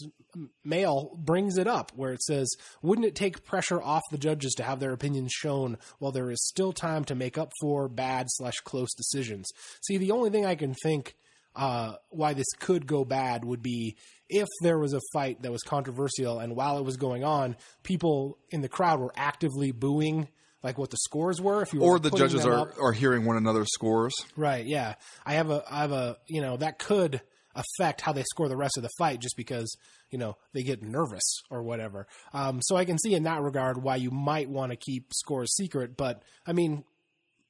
mail 0.65 1.17
brings 1.19 1.59
it 1.59 1.67
up 1.67 1.93
where 1.95 2.13
it 2.13 2.23
says, 2.23 2.49
"Wouldn't 2.83 3.07
it 3.07 3.15
take 3.15 3.45
pressure 3.45 3.83
off 3.83 4.03
the 4.11 4.19
judges 4.19 4.55
to 4.55 4.65
have 4.65 4.81
their 4.81 4.93
opinions 4.93 5.33
shown 5.33 5.79
while 5.99 6.13
there 6.13 6.31
is 6.31 6.45
still 6.47 6.73
time 6.73 7.05
to 7.05 7.15
make 7.15 7.39
up 7.39 7.53
for 7.61 7.89
bad 7.89 8.27
slash 8.31 8.57
close 8.65 8.93
decisions?" 8.95 9.51
See, 9.83 9.99
the 9.99 10.13
only 10.13 10.31
thing 10.31 10.47
I 10.47 10.55
can 10.55 10.75
think 10.83 11.17
uh, 11.55 11.95
why 12.11 12.35
this 12.35 12.53
could 12.59 12.87
go 12.87 13.05
bad 13.05 13.45
would 13.45 13.63
be 13.63 13.97
if 14.29 14.49
there 14.63 14.79
was 14.79 14.95
a 14.95 15.01
fight 15.13 15.43
that 15.43 15.53
was 15.53 15.63
controversial, 15.63 16.41
and 16.41 16.57
while 16.57 16.79
it 16.79 16.85
was 16.85 16.97
going 16.97 17.25
on, 17.25 17.57
people 17.83 18.39
in 18.51 18.63
the 18.63 18.69
crowd 18.69 19.01
were 19.01 19.13
actively 19.17 19.71
booing 19.71 20.29
like 20.65 20.79
what 20.79 20.91
the 20.91 20.97
scores 20.97 21.41
were. 21.41 21.63
If 21.63 21.73
you 21.73 21.83
or 21.83 22.01
the 22.01 22.11
judges 22.11 22.45
are, 22.45 22.61
up. 22.61 22.81
are 22.81 22.93
hearing 22.93 23.25
one 23.25 23.37
another's 23.37 23.69
scores. 23.73 24.15
right. 24.35 24.65
Yeah, 24.65 24.95
I 25.25 25.35
have 25.35 25.51
a 25.51 25.63
I 25.71 25.83
have 25.83 25.93
a 25.93 26.17
you 26.27 26.41
know 26.41 26.57
that 26.57 26.81
could 26.81 27.21
affect 27.55 28.01
how 28.01 28.13
they 28.13 28.25
score 28.25 28.49
the 28.49 28.57
rest 28.57 28.77
of 28.77 28.83
the 28.83 28.91
fight 28.99 29.21
just 29.21 29.37
because 29.37 29.77
you 30.11 30.19
know 30.19 30.37
they 30.53 30.65
get 30.65 30.83
nervous 30.83 31.43
or 31.51 31.63
whatever. 31.63 32.09
Um, 32.33 32.61
so 32.63 32.75
I 32.75 32.85
can 32.85 32.99
see 32.99 33.15
in 33.15 33.25
that 33.25 33.43
regard 33.43 33.81
why 33.81 33.97
you 33.97 34.11
might 34.11 34.49
want 34.49 34.73
to 34.73 34.77
keep 34.77 35.13
scores 35.15 35.55
secret, 35.55 35.97
but 35.97 36.23
I 36.47 36.53
mean. 36.53 36.85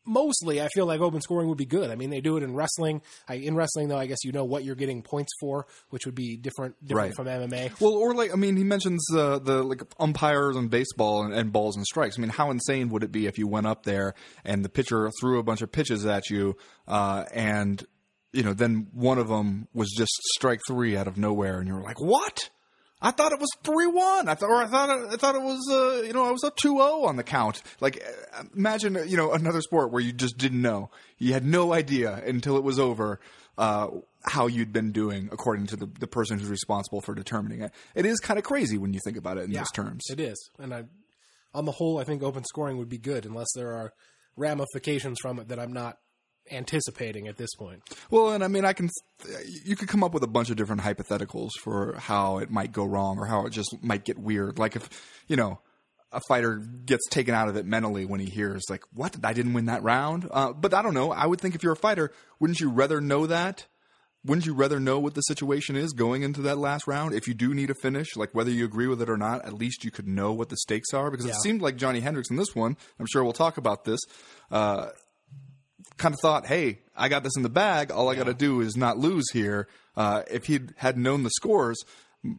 Mostly, 0.06 0.60
I 0.60 0.68
feel 0.68 0.86
like 0.86 1.00
open 1.00 1.20
scoring 1.20 1.48
would 1.48 1.58
be 1.58 1.66
good. 1.66 1.90
I 1.90 1.94
mean, 1.94 2.10
they 2.10 2.20
do 2.20 2.36
it 2.36 2.42
in 2.42 2.54
wrestling. 2.54 3.00
I, 3.28 3.34
in 3.34 3.54
wrestling, 3.54 3.88
though, 3.88 3.96
I 3.96 4.06
guess 4.06 4.18
you 4.24 4.32
know 4.32 4.44
what 4.44 4.64
you're 4.64 4.74
getting 4.74 5.02
points 5.02 5.32
for, 5.40 5.66
which 5.90 6.06
would 6.06 6.14
be 6.14 6.36
different, 6.36 6.76
different 6.84 7.08
Right. 7.08 7.14
from 7.16 7.26
MMA. 7.26 7.80
Well, 7.80 7.92
or 7.94 8.14
like 8.14 8.32
I 8.32 8.36
mean, 8.36 8.56
he 8.56 8.64
mentions 8.64 9.04
uh, 9.14 9.38
the 9.38 9.62
like 9.62 9.82
umpires 9.98 10.56
and 10.56 10.68
baseball 10.70 11.22
and, 11.24 11.32
and 11.32 11.52
balls 11.52 11.76
and 11.76 11.86
strikes. 11.86 12.18
I 12.18 12.20
mean, 12.20 12.30
how 12.30 12.50
insane 12.50 12.88
would 12.90 13.02
it 13.02 13.12
be 13.12 13.26
if 13.26 13.38
you 13.38 13.46
went 13.48 13.66
up 13.66 13.84
there 13.84 14.14
and 14.44 14.64
the 14.64 14.68
pitcher 14.68 15.10
threw 15.20 15.38
a 15.38 15.42
bunch 15.42 15.62
of 15.62 15.72
pitches 15.72 16.04
at 16.06 16.28
you, 16.30 16.56
uh, 16.86 17.24
and 17.32 17.84
you 18.32 18.42
know, 18.42 18.52
then 18.52 18.88
one 18.92 19.18
of 19.18 19.28
them 19.28 19.68
was 19.72 19.90
just 19.96 20.10
strike 20.34 20.60
three 20.66 20.96
out 20.96 21.06
of 21.06 21.16
nowhere, 21.16 21.58
and 21.60 21.68
you 21.68 21.74
were 21.74 21.80
like, 21.82 22.00
"What? 22.00 22.50
I 23.04 23.10
thought 23.10 23.32
it 23.32 23.38
was 23.38 23.50
three 23.62 23.86
one. 23.86 24.28
I 24.28 24.34
thought, 24.34 24.48
or 24.48 24.56
I 24.56 24.66
thought, 24.66 24.88
it, 24.88 25.12
I 25.12 25.16
thought 25.16 25.34
it 25.34 25.42
was, 25.42 25.68
uh, 25.70 26.02
you 26.02 26.14
know, 26.14 26.24
I 26.24 26.30
was 26.30 26.42
a 26.42 26.50
2-0 26.50 27.04
on 27.04 27.16
the 27.16 27.22
count. 27.22 27.62
Like, 27.78 28.02
uh, 28.32 28.44
imagine, 28.56 28.98
you 29.06 29.18
know, 29.18 29.32
another 29.32 29.60
sport 29.60 29.92
where 29.92 30.00
you 30.00 30.10
just 30.10 30.38
didn't 30.38 30.62
know. 30.62 30.90
You 31.18 31.34
had 31.34 31.44
no 31.44 31.74
idea 31.74 32.22
until 32.24 32.56
it 32.56 32.64
was 32.64 32.78
over 32.78 33.20
uh, 33.58 33.88
how 34.24 34.46
you'd 34.46 34.72
been 34.72 34.90
doing, 34.90 35.28
according 35.30 35.66
to 35.66 35.76
the 35.76 35.86
the 36.00 36.06
person 36.06 36.38
who's 36.38 36.48
responsible 36.48 37.02
for 37.02 37.14
determining 37.14 37.60
it. 37.60 37.72
It 37.94 38.06
is 38.06 38.20
kind 38.20 38.38
of 38.38 38.44
crazy 38.44 38.78
when 38.78 38.94
you 38.94 39.00
think 39.04 39.18
about 39.18 39.36
it 39.36 39.44
in 39.44 39.52
those 39.52 39.70
terms. 39.70 40.04
It 40.10 40.18
is, 40.18 40.50
and 40.58 40.72
I, 40.72 40.84
on 41.52 41.66
the 41.66 41.72
whole, 41.72 41.98
I 41.98 42.04
think 42.04 42.22
open 42.22 42.42
scoring 42.44 42.78
would 42.78 42.88
be 42.88 42.98
good 42.98 43.26
unless 43.26 43.48
there 43.54 43.72
are 43.74 43.92
ramifications 44.36 45.18
from 45.20 45.38
it 45.38 45.48
that 45.48 45.60
I'm 45.60 45.72
not 45.72 45.98
anticipating 46.50 47.28
at 47.28 47.36
this 47.36 47.54
point. 47.54 47.82
Well, 48.10 48.30
and 48.30 48.44
I 48.44 48.48
mean, 48.48 48.64
I 48.64 48.72
can, 48.72 48.90
you 49.64 49.76
could 49.76 49.88
come 49.88 50.04
up 50.04 50.12
with 50.12 50.22
a 50.22 50.28
bunch 50.28 50.50
of 50.50 50.56
different 50.56 50.82
hypotheticals 50.82 51.50
for 51.62 51.96
how 51.98 52.38
it 52.38 52.50
might 52.50 52.72
go 52.72 52.84
wrong 52.84 53.18
or 53.18 53.26
how 53.26 53.46
it 53.46 53.50
just 53.50 53.76
might 53.82 54.04
get 54.04 54.18
weird. 54.18 54.58
Like 54.58 54.76
if, 54.76 54.88
you 55.26 55.36
know, 55.36 55.60
a 56.12 56.20
fighter 56.28 56.56
gets 56.56 57.08
taken 57.08 57.34
out 57.34 57.48
of 57.48 57.56
it 57.56 57.66
mentally 57.66 58.04
when 58.04 58.20
he 58.20 58.26
hears 58.26 58.62
like, 58.70 58.82
"What? 58.92 59.16
I 59.24 59.32
didn't 59.32 59.52
win 59.52 59.66
that 59.66 59.82
round." 59.82 60.28
Uh, 60.30 60.52
but 60.52 60.72
I 60.72 60.80
don't 60.80 60.94
know. 60.94 61.10
I 61.10 61.26
would 61.26 61.40
think 61.40 61.54
if 61.54 61.62
you're 61.62 61.72
a 61.72 61.76
fighter, 61.76 62.12
wouldn't 62.38 62.60
you 62.60 62.70
rather 62.70 63.00
know 63.00 63.26
that? 63.26 63.66
Wouldn't 64.24 64.46
you 64.46 64.54
rather 64.54 64.80
know 64.80 64.98
what 64.98 65.14
the 65.14 65.20
situation 65.22 65.76
is 65.76 65.92
going 65.92 66.22
into 66.22 66.40
that 66.42 66.56
last 66.56 66.86
round? 66.86 67.14
If 67.14 67.28
you 67.28 67.34
do 67.34 67.52
need 67.52 67.68
a 67.68 67.74
finish, 67.74 68.16
like 68.16 68.30
whether 68.32 68.50
you 68.50 68.64
agree 68.64 68.86
with 68.86 69.02
it 69.02 69.10
or 69.10 69.18
not, 69.18 69.44
at 69.44 69.52
least 69.52 69.84
you 69.84 69.90
could 69.90 70.08
know 70.08 70.32
what 70.32 70.48
the 70.48 70.56
stakes 70.56 70.94
are. 70.94 71.10
Because 71.10 71.26
it 71.26 71.34
seemed 71.34 71.60
like 71.60 71.76
Johny 71.76 72.00
Hendricks 72.00 72.30
in 72.30 72.36
this 72.36 72.54
one. 72.54 72.78
I'm 72.98 73.06
sure 73.06 73.22
we'll 73.22 73.34
talk 73.34 73.58
about 73.58 73.84
this. 73.84 74.00
Uh, 74.50 74.90
kind 75.96 76.14
of 76.14 76.20
thought, 76.20 76.46
hey, 76.46 76.80
I 76.96 77.08
got 77.08 77.22
this 77.22 77.36
in 77.36 77.42
the 77.42 77.48
bag. 77.48 77.90
All 77.90 78.08
I 78.08 78.14
got 78.14 78.24
to 78.24 78.34
do 78.34 78.60
is 78.60 78.76
not 78.76 78.98
lose 78.98 79.30
here. 79.32 79.68
Uh, 79.96 80.22
if 80.30 80.46
he 80.46 80.60
had 80.76 80.96
known 80.96 81.22
the 81.22 81.30
scores, 81.30 81.82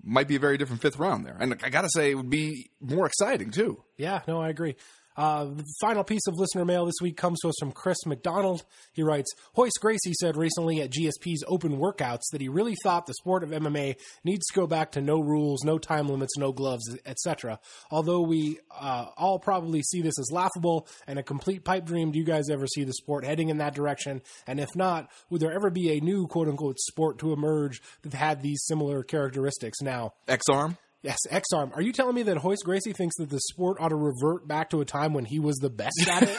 might 0.03 0.27
be 0.27 0.35
a 0.35 0.39
very 0.39 0.57
different 0.57 0.81
fifth 0.81 0.97
round 0.97 1.25
there. 1.25 1.37
And 1.39 1.57
I 1.63 1.69
got 1.69 1.81
to 1.83 1.89
say, 1.89 2.11
it 2.11 2.15
would 2.15 2.29
be 2.29 2.71
more 2.81 3.05
exciting 3.05 3.51
too. 3.51 3.83
Yeah, 3.97 4.21
no, 4.27 4.41
I 4.41 4.49
agree. 4.49 4.75
Uh, 5.17 5.45
the 5.45 5.65
final 5.79 6.03
piece 6.03 6.25
of 6.27 6.35
listener 6.37 6.65
mail 6.65 6.85
this 6.85 6.95
week 7.01 7.17
comes 7.17 7.39
to 7.41 7.49
us 7.49 7.55
from 7.59 7.71
Chris 7.71 8.05
McDonald. 8.05 8.63
He 8.93 9.03
writes, 9.03 9.31
Royce 9.55 9.77
Gracie 9.79 10.13
said 10.19 10.37
recently 10.37 10.81
at 10.81 10.91
GSP's 10.91 11.43
open 11.47 11.77
workouts 11.77 12.23
that 12.31 12.41
he 12.41 12.49
really 12.49 12.75
thought 12.83 13.05
the 13.05 13.13
sport 13.13 13.43
of 13.43 13.49
MMA 13.49 13.95
needs 14.23 14.45
to 14.47 14.53
go 14.53 14.67
back 14.67 14.91
to 14.91 15.01
no 15.01 15.19
rules, 15.19 15.63
no 15.63 15.77
time 15.77 16.07
limits, 16.07 16.37
no 16.37 16.51
gloves, 16.51 16.97
etc. 17.05 17.59
Although 17.91 18.21
we 18.21 18.59
uh, 18.71 19.07
all 19.17 19.39
probably 19.39 19.81
see 19.81 20.01
this 20.01 20.19
as 20.19 20.31
laughable 20.31 20.87
and 21.07 21.19
a 21.19 21.23
complete 21.23 21.63
pipe 21.63 21.85
dream, 21.85 22.11
do 22.11 22.19
you 22.19 22.25
guys 22.25 22.49
ever 22.49 22.67
see 22.67 22.83
the 22.83 22.93
sport 22.93 23.25
heading 23.25 23.49
in 23.49 23.57
that 23.57 23.75
direction? 23.75 24.21
And 24.47 24.59
if 24.59 24.75
not, 24.75 25.09
would 25.29 25.41
there 25.41 25.53
ever 25.53 25.69
be 25.69 25.97
a 25.97 26.01
new 26.01 26.27
quote 26.27 26.47
unquote 26.47 26.79
sport 26.79 27.19
to 27.19 27.33
emerge 27.33 27.81
that 28.03 28.13
had 28.13 28.41
these 28.41 28.63
similar 28.65 29.03
characteristics? 29.03 29.81
Now, 29.81 30.13
X 30.27 30.43
arm. 30.49 30.77
Yes, 31.05 31.17
X 31.29 31.47
Arm. 31.53 31.71
Are 31.75 31.81
you 31.81 31.91
telling 31.93 32.15
me 32.15 32.23
that 32.23 32.43
Royce 32.43 32.63
Gracie 32.63 32.91
thinks 32.91 33.15
that 33.17 33.29
the 33.29 33.39
sport 33.39 33.77
ought 33.79 33.89
to 33.89 33.95
revert 33.95 34.47
back 34.47 34.71
to 34.71 34.81
a 34.81 34.85
time 34.85 35.13
when 35.13 35.23
he 35.23 35.39
was 35.39 35.55
the 35.57 35.69
best 35.69 35.93
at 36.09 36.23
it? 36.23 36.37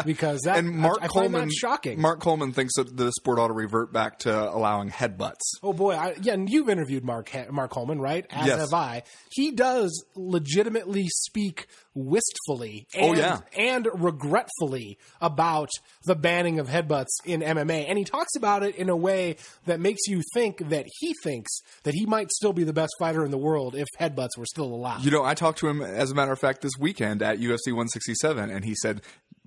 Because 0.04 0.40
that 0.42 0.58
And 0.58 0.70
Mark 0.70 0.98
I, 1.00 1.04
I 1.04 1.08
Coleman, 1.08 1.50
shocking. 1.56 2.00
Mark 2.00 2.20
Coleman 2.20 2.52
thinks 2.52 2.74
that 2.76 2.96
the 2.96 3.12
sport 3.12 3.38
ought 3.38 3.48
to 3.48 3.52
revert 3.54 3.92
back 3.92 4.18
to 4.20 4.50
allowing 4.52 4.90
headbutts. 4.90 5.40
oh 5.62 5.72
boy, 5.72 5.94
I, 5.94 6.14
yeah, 6.22 6.34
and 6.34 6.48
you've 6.50 6.68
interviewed 6.68 7.04
Mark 7.04 7.30
Mark 7.50 7.70
Coleman, 7.70 8.00
right? 8.00 8.26
As 8.30 8.46
Yes. 8.46 8.58
have 8.60 8.74
I. 8.74 9.02
He 9.30 9.52
does 9.52 10.04
legitimately 10.16 11.06
speak 11.08 11.66
wistfully 11.98 12.86
and, 12.94 13.04
Oh, 13.04 13.12
yeah. 13.14 13.40
and 13.56 13.88
regretfully 13.94 14.98
about 15.20 15.68
the 16.04 16.14
banning 16.14 16.58
of 16.58 16.68
headbutts 16.68 17.06
in 17.24 17.40
MMA, 17.40 17.86
and 17.88 17.98
he 17.98 18.04
talks 18.04 18.34
about 18.36 18.62
it 18.62 18.76
in 18.76 18.88
a 18.88 18.96
way 18.96 19.36
that 19.66 19.80
makes 19.80 20.06
you 20.06 20.22
think 20.34 20.68
that 20.68 20.86
he 21.00 21.14
thinks 21.22 21.50
that 21.82 21.94
he 21.94 22.06
might 22.06 22.30
still 22.30 22.52
be 22.52 22.64
the 22.64 22.72
best 22.72 22.92
fighter 22.98 23.24
in 23.24 23.30
the 23.30 23.38
world 23.38 23.74
if 23.74 23.86
headbutts 23.98 24.36
were 24.38 24.46
still 24.46 24.66
allowed. 24.66 25.04
You 25.04 25.10
know, 25.10 25.24
I 25.24 25.34
talked 25.34 25.58
to 25.58 25.68
him, 25.68 25.82
as 25.82 26.10
a 26.10 26.14
matter 26.14 26.32
of 26.32 26.38
fact, 26.38 26.60
this 26.62 26.72
weekend 26.78 27.22
at 27.22 27.38
UFC 27.38 27.68
167, 27.68 28.50
and 28.50 28.64
he 28.64 28.74
said, 28.74 29.02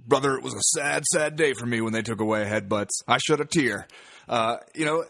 Brother, 0.05 0.35
it 0.35 0.43
was 0.43 0.53
a 0.55 0.79
sad, 0.79 1.03
sad 1.13 1.35
day 1.35 1.53
for 1.53 1.65
me 1.65 1.79
when 1.79 1.93
they 1.93 2.01
took 2.01 2.19
away 2.19 2.43
headbutts. 2.45 2.89
I 3.07 3.19
shed 3.19 3.39
a 3.39 3.45
tear. 3.45 3.87
Uh, 4.27 4.57
you 4.73 4.83
know, 4.85 5.03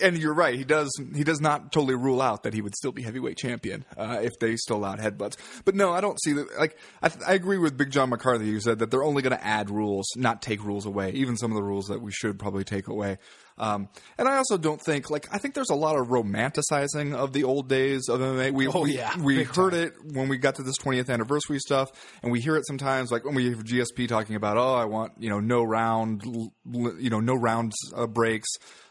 and 0.00 0.16
you're 0.18 0.34
right. 0.34 0.54
He 0.54 0.64
does. 0.64 0.90
He 1.14 1.24
does 1.24 1.40
not 1.40 1.72
totally 1.72 1.94
rule 1.94 2.22
out 2.22 2.44
that 2.44 2.54
he 2.54 2.60
would 2.62 2.74
still 2.74 2.92
be 2.92 3.02
heavyweight 3.02 3.36
champion 3.36 3.84
uh, 3.96 4.20
if 4.22 4.32
they 4.40 4.56
still 4.56 4.76
allowed 4.76 4.98
headbutts. 5.00 5.36
But 5.64 5.74
no, 5.74 5.92
I 5.92 6.00
don't 6.00 6.20
see 6.22 6.32
that. 6.32 6.46
Like, 6.58 6.76
I, 7.02 7.10
I 7.26 7.34
agree 7.34 7.58
with 7.58 7.76
Big 7.76 7.90
John 7.90 8.10
McCarthy 8.10 8.50
who 8.50 8.60
said 8.60 8.78
that 8.78 8.90
they're 8.90 9.04
only 9.04 9.22
going 9.22 9.36
to 9.36 9.44
add 9.44 9.70
rules, 9.70 10.06
not 10.16 10.42
take 10.42 10.64
rules 10.64 10.86
away. 10.86 11.10
Even 11.12 11.36
some 11.36 11.50
of 11.50 11.56
the 11.56 11.62
rules 11.62 11.86
that 11.88 12.00
we 12.00 12.10
should 12.12 12.38
probably 12.38 12.64
take 12.64 12.88
away. 12.88 13.18
Um, 13.58 13.90
and 14.16 14.26
I 14.26 14.38
also 14.38 14.56
don't 14.56 14.80
think 14.80 15.10
like 15.10 15.28
I 15.32 15.36
think 15.38 15.54
there's 15.54 15.68
a 15.70 15.74
lot 15.74 15.96
of 15.96 16.08
romanticizing 16.08 17.14
of 17.14 17.32
the 17.34 17.44
old 17.44 17.68
days 17.68 18.08
of 18.08 18.18
MMA. 18.20 18.50
We, 18.52 18.66
Oh, 18.68 18.82
we, 18.82 18.96
yeah, 18.96 19.16
we 19.20 19.36
big 19.36 19.48
heard 19.54 19.72
time. 19.72 19.82
it 19.82 19.92
when 20.14 20.28
we 20.28 20.38
got 20.38 20.54
to 20.56 20.62
this 20.62 20.78
20th 20.78 21.10
anniversary 21.10 21.58
stuff, 21.58 21.90
and 22.22 22.32
we 22.32 22.40
hear 22.40 22.56
it 22.56 22.66
sometimes, 22.66 23.10
like 23.12 23.24
when 23.24 23.34
we 23.34 23.50
have 23.50 23.62
GSP 23.62 24.08
talking 24.08 24.36
about, 24.36 24.56
oh, 24.56 24.74
I 24.74 24.86
want 24.86 25.12
you 25.18 25.28
know 25.28 25.38
no 25.40 25.62
round, 25.62 26.22
you 26.24 27.10
know 27.10 27.20
no 27.20 27.34
round 27.34 27.72
uh, 27.94 28.06
breaks. 28.06 28.48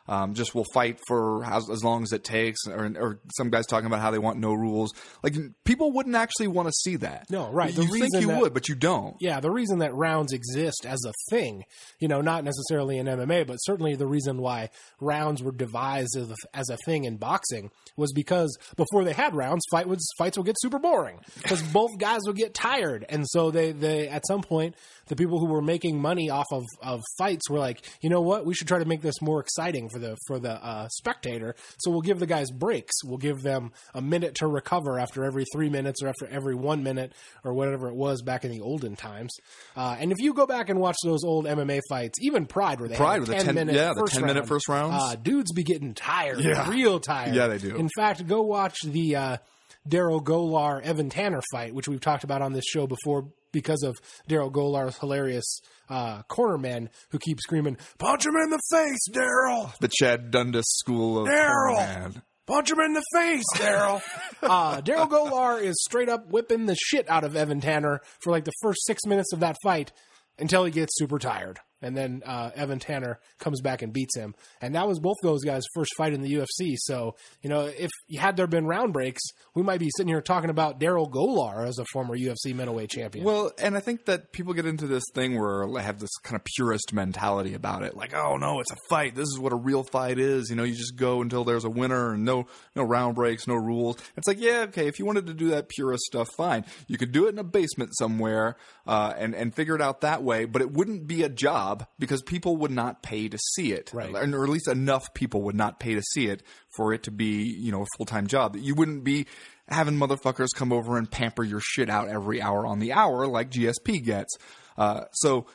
Um, 0.07 0.33
just 0.33 0.53
we'll 0.55 0.65
fight 0.73 0.99
for 1.07 1.45
as, 1.45 1.69
as 1.69 1.83
long 1.83 2.03
as 2.03 2.11
it 2.11 2.23
takes, 2.23 2.67
or, 2.67 2.91
or 2.99 3.19
some 3.37 3.49
guys 3.49 3.65
talking 3.67 3.85
about 3.85 4.01
how 4.01 4.11
they 4.11 4.17
want 4.19 4.39
no 4.39 4.51
rules. 4.53 4.91
Like 5.23 5.35
people 5.63 5.91
wouldn't 5.91 6.15
actually 6.15 6.47
want 6.47 6.67
to 6.67 6.73
see 6.73 6.95
that. 6.97 7.27
No, 7.29 7.49
right. 7.51 7.73
The 7.73 7.83
You 7.83 7.87
think 7.99 8.13
you 8.19 8.27
that- 8.27 8.41
would, 8.41 8.53
but 8.53 8.67
you 8.67 8.75
don't. 8.75 9.15
Yeah, 9.19 9.39
the 9.39 9.51
reason 9.51 9.79
that 9.79 9.93
rounds 9.93 10.33
exist 10.33 10.85
as 10.85 10.99
a 11.07 11.13
thing, 11.29 11.63
you 11.99 12.07
know, 12.07 12.21
not 12.21 12.43
necessarily 12.43 12.97
in 12.97 13.05
MMA, 13.05 13.45
but 13.47 13.57
certainly 13.57 13.95
the 13.95 14.07
reason 14.07 14.41
why 14.41 14.69
rounds 14.99 15.41
were 15.43 15.51
devised 15.51 16.17
as 16.17 16.29
a, 16.31 16.35
as 16.53 16.69
a 16.69 16.77
thing 16.85 17.03
in 17.05 17.17
boxing 17.17 17.69
was 17.95 18.11
because 18.11 18.57
before 18.75 19.03
they 19.03 19.13
had 19.13 19.35
rounds, 19.35 19.63
fight 19.71 19.87
fights 20.17 20.37
would 20.37 20.45
get 20.45 20.55
super 20.59 20.79
boring 20.79 21.19
because 21.41 21.61
both 21.61 21.91
guys 21.99 22.21
would 22.25 22.35
get 22.35 22.53
tired, 22.53 23.05
and 23.09 23.25
so 23.27 23.51
they 23.51 23.71
they 23.71 24.07
at 24.09 24.25
some 24.27 24.41
point 24.41 24.75
the 25.11 25.17
people 25.17 25.39
who 25.39 25.45
were 25.45 25.61
making 25.61 26.01
money 26.01 26.29
off 26.29 26.45
of, 26.53 26.63
of 26.81 27.01
fights 27.17 27.49
were 27.49 27.59
like, 27.59 27.85
you 27.99 28.09
know 28.09 28.21
what, 28.21 28.45
we 28.45 28.53
should 28.53 28.69
try 28.69 28.79
to 28.79 28.85
make 28.85 29.01
this 29.01 29.21
more 29.21 29.41
exciting 29.41 29.89
for 29.89 29.99
the 29.99 30.15
for 30.25 30.39
the 30.39 30.53
uh, 30.53 30.87
spectator. 30.87 31.53
So 31.79 31.91
we'll 31.91 31.99
give 31.99 32.17
the 32.19 32.25
guys 32.25 32.49
breaks. 32.49 32.93
We'll 33.03 33.17
give 33.17 33.41
them 33.41 33.73
a 33.93 34.01
minute 34.01 34.35
to 34.35 34.47
recover 34.47 34.97
after 34.97 35.25
every 35.25 35.43
three 35.51 35.67
minutes 35.69 36.01
or 36.01 36.07
after 36.07 36.27
every 36.27 36.55
one 36.55 36.81
minute 36.81 37.11
or 37.43 37.53
whatever 37.53 37.89
it 37.89 37.95
was 37.95 38.21
back 38.21 38.45
in 38.45 38.51
the 38.51 38.61
olden 38.61 38.95
times. 38.95 39.35
Uh, 39.75 39.97
and 39.99 40.13
if 40.13 40.19
you 40.19 40.33
go 40.33 40.45
back 40.47 40.69
and 40.69 40.79
watch 40.79 40.95
those 41.03 41.25
old 41.25 41.43
MMA 41.45 41.81
fights, 41.89 42.17
even 42.21 42.45
Pride, 42.45 42.79
where 42.79 42.87
they 42.87 42.95
Pride 42.95 43.19
had 43.19 43.27
with 43.27 43.29
10, 43.31 43.45
10 43.47 43.55
minute 43.55 43.75
yeah, 43.75 43.91
the 43.93 44.07
10 44.07 44.21
minute 44.21 44.35
minute 44.35 44.47
first 44.47 44.69
rounds? 44.69 44.95
Uh, 44.97 45.15
dudes 45.15 45.51
be 45.51 45.63
getting 45.63 45.93
tired, 45.93 46.39
Yeah. 46.39 46.69
real 46.69 47.01
tired. 47.01 47.35
Yeah, 47.35 47.47
they 47.47 47.57
do. 47.57 47.75
In 47.75 47.89
fact, 47.97 48.25
go 48.25 48.43
watch 48.43 48.77
the 48.85 49.17
uh, 49.17 49.37
Darrel 49.85 50.21
Gholar 50.23 50.81
Evan 50.81 51.09
Tanner 51.09 51.41
fight, 51.51 51.73
which 51.73 51.89
we've 51.89 51.99
talked 51.99 52.23
about 52.23 52.41
on 52.41 52.53
this 52.53 52.65
show 52.65 52.87
before 52.87 53.27
because 53.51 53.83
of 53.83 53.99
Darrel 54.27 54.51
Gholar's 54.51 54.97
hilarious 54.97 55.59
uh, 55.89 56.23
corner 56.23 56.57
man 56.57 56.89
who 57.09 57.19
keeps 57.19 57.43
screaming, 57.43 57.77
"Punch 57.97 58.25
him 58.25 58.35
in 58.35 58.49
the 58.49 58.61
face, 58.71 59.09
Daryl! 59.11 59.77
the 59.79 59.89
Chad 59.91 60.31
Dundas 60.31 60.65
school 60.67 61.19
of 61.19 61.27
Daryl! 61.27 62.21
Punch 62.47 62.71
him 62.71 62.79
in 62.79 62.93
the 62.93 63.03
face, 63.13 63.45
Daryl!" 63.55 64.01
uh, 64.41 64.81
Darrel 64.81 65.07
Gholar 65.07 65.61
is 65.61 65.81
straight 65.83 66.09
up 66.09 66.27
whipping 66.31 66.65
the 66.65 66.75
shit 66.75 67.09
out 67.09 67.23
of 67.23 67.35
Evan 67.35 67.61
Tanner 67.61 68.01
for 68.19 68.31
like 68.31 68.45
the 68.45 68.53
first 68.61 68.85
six 68.85 69.05
minutes 69.05 69.33
of 69.33 69.39
that 69.41 69.57
fight 69.63 69.91
until 70.37 70.65
he 70.65 70.71
gets 70.71 70.97
super 70.97 71.19
tired. 71.19 71.59
And 71.81 71.97
then 71.97 72.21
uh, 72.25 72.51
Evan 72.55 72.79
Tanner 72.79 73.19
comes 73.39 73.61
back 73.61 73.81
and 73.81 73.91
beats 73.91 74.15
him. 74.15 74.35
And 74.61 74.75
that 74.75 74.87
was 74.87 74.99
both 74.99 75.17
those 75.23 75.43
guys' 75.43 75.63
first 75.73 75.91
fight 75.97 76.13
in 76.13 76.21
the 76.21 76.33
UFC. 76.33 76.75
So, 76.77 77.15
you 77.41 77.49
know, 77.49 77.61
if 77.65 77.89
had 78.17 78.37
there 78.37 78.47
been 78.47 78.65
round 78.65 78.93
breaks, 78.93 79.21
we 79.55 79.63
might 79.63 79.79
be 79.79 79.89
sitting 79.95 80.09
here 80.09 80.21
talking 80.21 80.49
about 80.49 80.79
Darrel 80.79 81.09
Gholar 81.09 81.67
as 81.67 81.79
a 81.79 81.85
former 81.91 82.17
UFC 82.17 82.53
middleweight 82.53 82.89
champion. 82.89 83.25
Well, 83.25 83.51
and 83.57 83.75
I 83.75 83.79
think 83.79 84.05
that 84.05 84.31
people 84.31 84.53
get 84.53 84.65
into 84.65 84.87
this 84.87 85.03
thing 85.13 85.39
where 85.39 85.67
they 85.67 85.81
have 85.81 85.99
this 85.99 86.15
kind 86.23 86.35
of 86.35 86.43
purist 86.43 86.93
mentality 86.93 87.53
about 87.53 87.83
it. 87.83 87.95
Like, 87.95 88.13
oh 88.13 88.37
no, 88.37 88.59
it's 88.59 88.71
a 88.71 88.77
fight. 88.89 89.15
This 89.15 89.27
is 89.27 89.39
what 89.39 89.53
a 89.53 89.57
real 89.57 89.83
fight 89.83 90.19
is. 90.19 90.49
You 90.49 90.55
know, 90.55 90.63
you 90.63 90.75
just 90.75 90.95
go 90.95 91.21
until 91.21 91.43
there's 91.43 91.65
a 91.65 91.69
winner 91.69 92.13
and 92.13 92.23
no 92.25 92.47
no 92.75 92.83
round 92.83 93.15
breaks, 93.15 93.47
no 93.47 93.55
rules. 93.55 93.97
It's 94.17 94.27
like, 94.27 94.39
yeah, 94.39 94.65
okay, 94.67 94.87
if 94.87 94.99
you 94.99 95.05
wanted 95.05 95.27
to 95.27 95.33
do 95.33 95.49
that 95.49 95.69
purist 95.69 96.03
stuff, 96.03 96.29
fine. 96.37 96.65
You 96.87 96.97
could 96.97 97.11
do 97.11 97.25
it 97.27 97.29
in 97.29 97.39
a 97.39 97.43
basement 97.43 97.91
somewhere 97.97 98.57
uh, 98.85 99.13
and 99.17 99.33
and 99.33 99.53
figure 99.53 99.75
it 99.75 99.81
out 99.81 100.01
that 100.01 100.23
way. 100.23 100.45
But 100.45 100.61
it 100.61 100.71
wouldn't 100.71 101.07
be 101.07 101.23
a 101.23 101.29
job 101.29 101.70
because 101.99 102.21
people 102.21 102.57
would 102.57 102.71
not 102.71 103.03
pay 103.03 103.27
to 103.27 103.37
see 103.53 103.71
it, 103.73 103.91
Right. 103.93 104.13
Or 104.13 104.43
at 104.43 104.49
least 104.49 104.67
enough 104.67 105.13
people 105.13 105.43
would 105.43 105.55
not 105.55 105.79
pay 105.79 105.95
to 105.95 106.01
see 106.01 106.27
it 106.27 106.43
for 106.75 106.93
it 106.93 107.03
to 107.03 107.11
be, 107.11 107.43
you 107.43 107.71
know, 107.71 107.83
a 107.83 107.87
full 107.97 108.05
time 108.05 108.27
job. 108.27 108.55
You 108.55 108.75
wouldn't 108.75 109.03
be 109.03 109.25
having 109.67 109.95
motherfuckers 109.95 110.49
come 110.55 110.71
over 110.71 110.97
and 110.97 111.09
pamper 111.09 111.43
your 111.43 111.61
shit 111.61 111.89
out 111.89 112.09
every 112.09 112.41
hour 112.41 112.65
on 112.65 112.79
the 112.79 112.93
hour 112.93 113.27
like 113.27 113.51
GSP 113.51 114.03
gets. 114.03 114.37
Uh, 114.77 115.05
so 115.11 115.45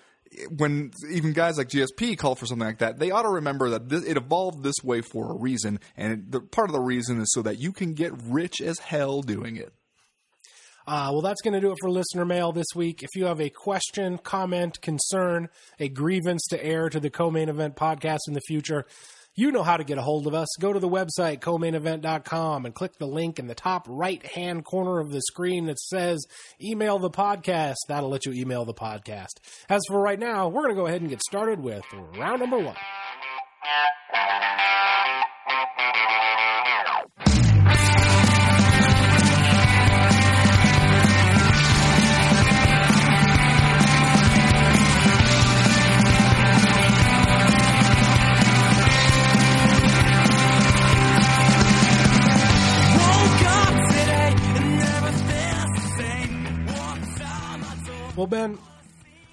when 0.50 0.90
even 1.10 1.32
guys 1.32 1.58
like 1.58 1.68
GSP 1.68 2.18
call 2.18 2.34
for 2.34 2.46
something 2.46 2.66
like 2.66 2.78
that, 2.78 2.98
they 2.98 3.10
ought 3.10 3.22
to 3.22 3.28
remember 3.28 3.70
that 3.70 3.88
this, 3.88 4.04
it 4.04 4.16
evolved 4.16 4.62
this 4.62 4.76
way 4.82 5.00
for 5.00 5.32
a 5.32 5.38
reason, 5.38 5.80
and 5.96 6.12
it, 6.12 6.30
the, 6.30 6.40
part 6.40 6.68
of 6.68 6.72
the 6.72 6.80
reason 6.80 7.20
is 7.20 7.32
so 7.32 7.42
that 7.42 7.58
you 7.58 7.72
can 7.72 7.94
get 7.94 8.12
rich 8.24 8.60
as 8.60 8.78
hell 8.78 9.22
doing 9.22 9.56
it. 9.56 9.72
Uh, 10.86 11.10
well, 11.10 11.22
that's 11.22 11.42
going 11.42 11.54
to 11.54 11.60
do 11.60 11.72
it 11.72 11.78
for 11.80 11.90
listener 11.90 12.24
mail 12.24 12.52
this 12.52 12.68
week. 12.74 13.02
If 13.02 13.10
you 13.16 13.24
have 13.26 13.40
a 13.40 13.50
question, 13.50 14.18
comment, 14.18 14.80
concern, 14.80 15.48
a 15.80 15.88
grievance 15.88 16.46
to 16.50 16.64
air 16.64 16.88
to 16.88 17.00
the 17.00 17.10
co-main 17.10 17.48
event 17.48 17.74
podcast 17.74 18.20
in 18.28 18.34
the 18.34 18.40
future, 18.46 18.86
you 19.34 19.52
know 19.52 19.62
how 19.62 19.76
to 19.76 19.84
get 19.84 19.98
a 19.98 20.02
hold 20.02 20.26
of 20.26 20.34
us. 20.34 20.48
Go 20.60 20.72
to 20.72 20.78
the 20.78 20.88
website, 20.88 21.40
co-mainevent.com, 21.40 22.64
and 22.64 22.74
click 22.74 22.96
the 22.98 23.06
link 23.06 23.38
in 23.38 23.48
the 23.48 23.54
top 23.54 23.86
right-hand 23.88 24.64
corner 24.64 24.98
of 24.98 25.10
the 25.10 25.20
screen 25.20 25.66
that 25.66 25.78
says 25.78 26.24
email 26.62 26.98
the 26.98 27.10
podcast. 27.10 27.76
That'll 27.88 28.08
let 28.08 28.24
you 28.24 28.32
email 28.32 28.64
the 28.64 28.72
podcast. 28.72 29.34
As 29.68 29.82
for 29.88 30.00
right 30.00 30.18
now, 30.18 30.48
we're 30.48 30.62
going 30.62 30.74
to 30.74 30.80
go 30.80 30.86
ahead 30.86 31.02
and 31.02 31.10
get 31.10 31.20
started 31.20 31.60
with 31.60 31.84
round 32.16 32.40
number 32.40 32.58
one. 32.58 32.76
Well, 58.16 58.26
Ben, 58.26 58.58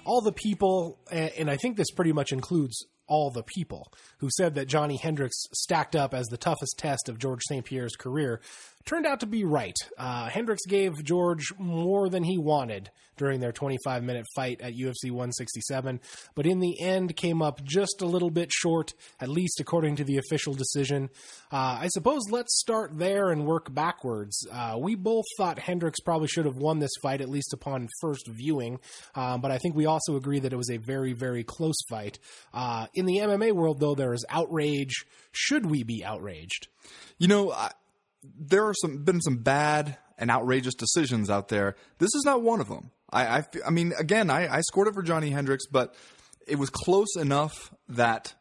all 0.04 0.20
the 0.20 0.30
people, 0.30 0.98
and 1.10 1.50
I 1.50 1.56
think 1.56 1.78
this 1.78 1.90
pretty 1.90 2.12
much 2.12 2.32
includes 2.32 2.84
all 3.06 3.30
the 3.30 3.42
people 3.42 3.90
who 4.18 4.28
said 4.30 4.56
that 4.56 4.66
Johny 4.66 4.98
Hendricks 4.98 5.46
stacked 5.54 5.96
up 5.96 6.12
as 6.12 6.26
the 6.26 6.36
toughest 6.36 6.76
test 6.76 7.08
of 7.08 7.18
Georges 7.18 7.46
St. 7.48 7.64
Pierre's 7.64 7.96
career, 7.96 8.42
turned 8.84 9.06
out 9.06 9.20
to 9.20 9.26
be 9.26 9.44
right. 9.44 9.76
Uh, 9.96 10.28
Hendricks 10.28 10.66
gave 10.66 11.02
George 11.04 11.52
more 11.58 12.08
than 12.08 12.24
he 12.24 12.38
wanted 12.38 12.90
during 13.16 13.40
their 13.40 13.52
25 13.52 14.02
minute 14.02 14.26
fight 14.34 14.60
at 14.60 14.74
UFC 14.74 15.10
167, 15.10 16.00
but 16.34 16.46
in 16.46 16.60
the 16.60 16.80
end 16.80 17.16
came 17.16 17.42
up 17.42 17.62
just 17.64 18.02
a 18.02 18.06
little 18.06 18.30
bit 18.30 18.52
short, 18.52 18.92
at 19.20 19.28
least 19.28 19.60
according 19.60 19.96
to 19.96 20.04
the 20.04 20.18
official 20.18 20.52
decision. 20.52 21.08
Uh, 21.52 21.78
I 21.80 21.88
suppose 21.88 22.22
let's 22.30 22.58
start 22.58 22.98
there 22.98 23.30
and 23.30 23.46
work 23.46 23.72
backwards. 23.72 24.46
Uh, 24.50 24.76
we 24.78 24.94
both 24.94 25.24
thought 25.36 25.58
Hendricks 25.58 26.00
probably 26.00 26.28
should 26.28 26.46
have 26.46 26.56
won 26.56 26.78
this 26.78 26.94
fight, 27.02 27.20
at 27.20 27.28
least 27.28 27.52
upon 27.52 27.88
first 28.00 28.26
viewing, 28.28 28.80
um, 29.14 29.40
but 29.40 29.50
I 29.50 29.58
think 29.58 29.74
we 29.74 29.86
also 29.86 30.16
agree 30.16 30.40
that 30.40 30.52
it 30.52 30.56
was 30.56 30.70
a 30.70 30.78
very, 30.78 31.12
very 31.12 31.44
close 31.44 31.80
fight. 31.88 32.18
Uh, 32.52 32.86
in 32.94 33.06
the 33.06 33.18
MMA 33.18 33.52
world, 33.52 33.80
though, 33.80 33.94
there 33.94 34.12
is 34.12 34.24
outrage. 34.28 35.04
Should 35.32 35.66
we 35.66 35.82
be 35.82 36.04
outraged? 36.04 36.68
You 37.18 37.28
know, 37.28 37.52
I, 37.52 37.70
there 38.38 38.66
are 38.66 38.74
some 38.74 39.04
been 39.04 39.20
some 39.20 39.38
bad 39.38 39.96
and 40.18 40.30
outrageous 40.30 40.74
decisions 40.74 41.30
out 41.30 41.48
there. 41.48 41.76
This 41.98 42.14
is 42.14 42.24
not 42.24 42.42
one 42.42 42.60
of 42.60 42.68
them. 42.68 42.90
I, 43.10 43.38
I, 43.38 43.44
I 43.66 43.70
mean, 43.70 43.92
again, 43.98 44.30
I, 44.30 44.56
I 44.56 44.60
scored 44.62 44.88
it 44.88 44.94
for 44.94 45.02
Johny 45.02 45.30
Hendricks, 45.30 45.66
but 45.66 45.94
it 46.46 46.56
was 46.56 46.70
close 46.70 47.16
enough 47.16 47.72
that 47.88 48.34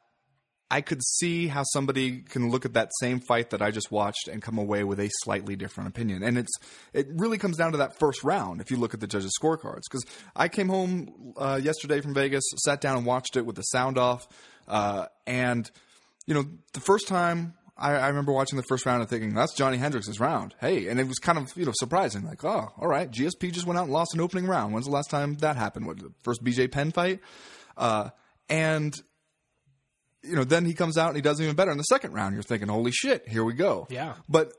I 0.74 0.82
could 0.82 1.04
see 1.04 1.48
how 1.48 1.62
somebody 1.63 2.22
can 2.22 2.50
look 2.50 2.65
at 2.65 2.74
that 2.74 2.89
same 3.00 3.19
fight 3.19 3.52
that 3.52 3.62
I 3.62 3.69
just 3.69 3.91
watched 3.91 4.28
and 4.28 4.41
come 4.41 4.58
away 4.58 4.84
with 4.84 5.00
a 5.00 5.10
slightly 5.24 5.56
different 5.56 5.89
opinion. 5.89 6.24
And 6.24 6.36
it's 6.36 6.52
it 6.93 7.08
really 7.12 7.38
comes 7.38 7.58
down 7.58 7.74
to 7.74 7.78
that 7.78 8.00
first 8.00 8.24
round 8.24 8.60
if 8.60 8.72
you 8.72 8.78
look 8.78 8.96
at 8.96 9.00
the 9.00 9.06
judges' 9.06 9.38
scorecards. 9.39 9.82
Because 9.89 10.04
I 10.36 10.48
came 10.48 10.69
home 10.69 11.34
uh, 11.38 11.60
yesterday 11.62 12.02
from 12.02 12.15
Vegas, 12.15 12.43
sat 12.65 12.82
down 12.82 12.98
and 12.98 13.06
watched 13.06 13.38
it 13.38 13.46
with 13.46 13.56
the 13.56 13.62
sound 13.62 14.00
off, 14.00 14.28
uh, 14.67 15.06
and 15.28 15.69
you 16.26 16.34
know 16.34 16.46
the 16.74 16.80
first 16.80 17.08
time. 17.08 17.54
I, 17.76 17.94
I 17.94 18.08
remember 18.08 18.32
watching 18.32 18.58
the 18.58 18.64
first 18.64 18.86
round 18.86 19.02
and 19.02 19.10
thinking 19.10 19.34
that's 19.34 19.56
Johny 19.56 19.78
Hendricks' 19.78 20.20
round. 20.20 20.54
Hey, 20.62 20.88
and 20.88 21.00
it 21.00 21.08
was 21.08 21.18
kind 21.20 21.38
of 21.38 21.52
you 21.56 21.66
know 21.66 21.72
surprising. 21.76 22.26
Like, 22.26 22.44
oh, 22.44 22.72
all 22.78 22.88
right, 22.88 23.10
GSP 23.10 23.52
just 23.52 23.66
went 23.66 23.80
out 23.80 23.86
and 23.86 23.94
lost 23.94 24.14
an 24.14 24.22
opening 24.22 24.46
round. 24.46 24.74
When's 24.74 24.86
the 24.86 24.92
last 24.92 25.10
time 25.10 25.36
that 25.36 25.56
happened? 25.56 25.88
What 25.88 25.98
the 26.00 26.12
first 26.22 26.44
BJ 26.44 26.72
Penn 26.72 26.92
fight? 26.92 27.20
Uh, 27.76 28.10
and 28.50 28.94
you 30.24 30.36
know, 30.36 30.44
then 30.44 30.66
he 30.66 30.74
comes 30.74 30.98
out 30.98 31.08
and 31.08 31.16
he 31.16 31.22
does 31.22 31.42
even 31.42 31.56
better 31.56 31.72
in 31.72 31.78
the 31.78 31.84
second 31.84 32.14
round. 32.14 32.34
You're 32.34 32.44
thinking, 32.44 32.70
holy 32.70 32.92
shit, 32.92 33.28
here 33.28 33.44
we 33.44 33.54
go. 33.54 33.88
Yeah. 33.90 34.16
But 34.30 34.54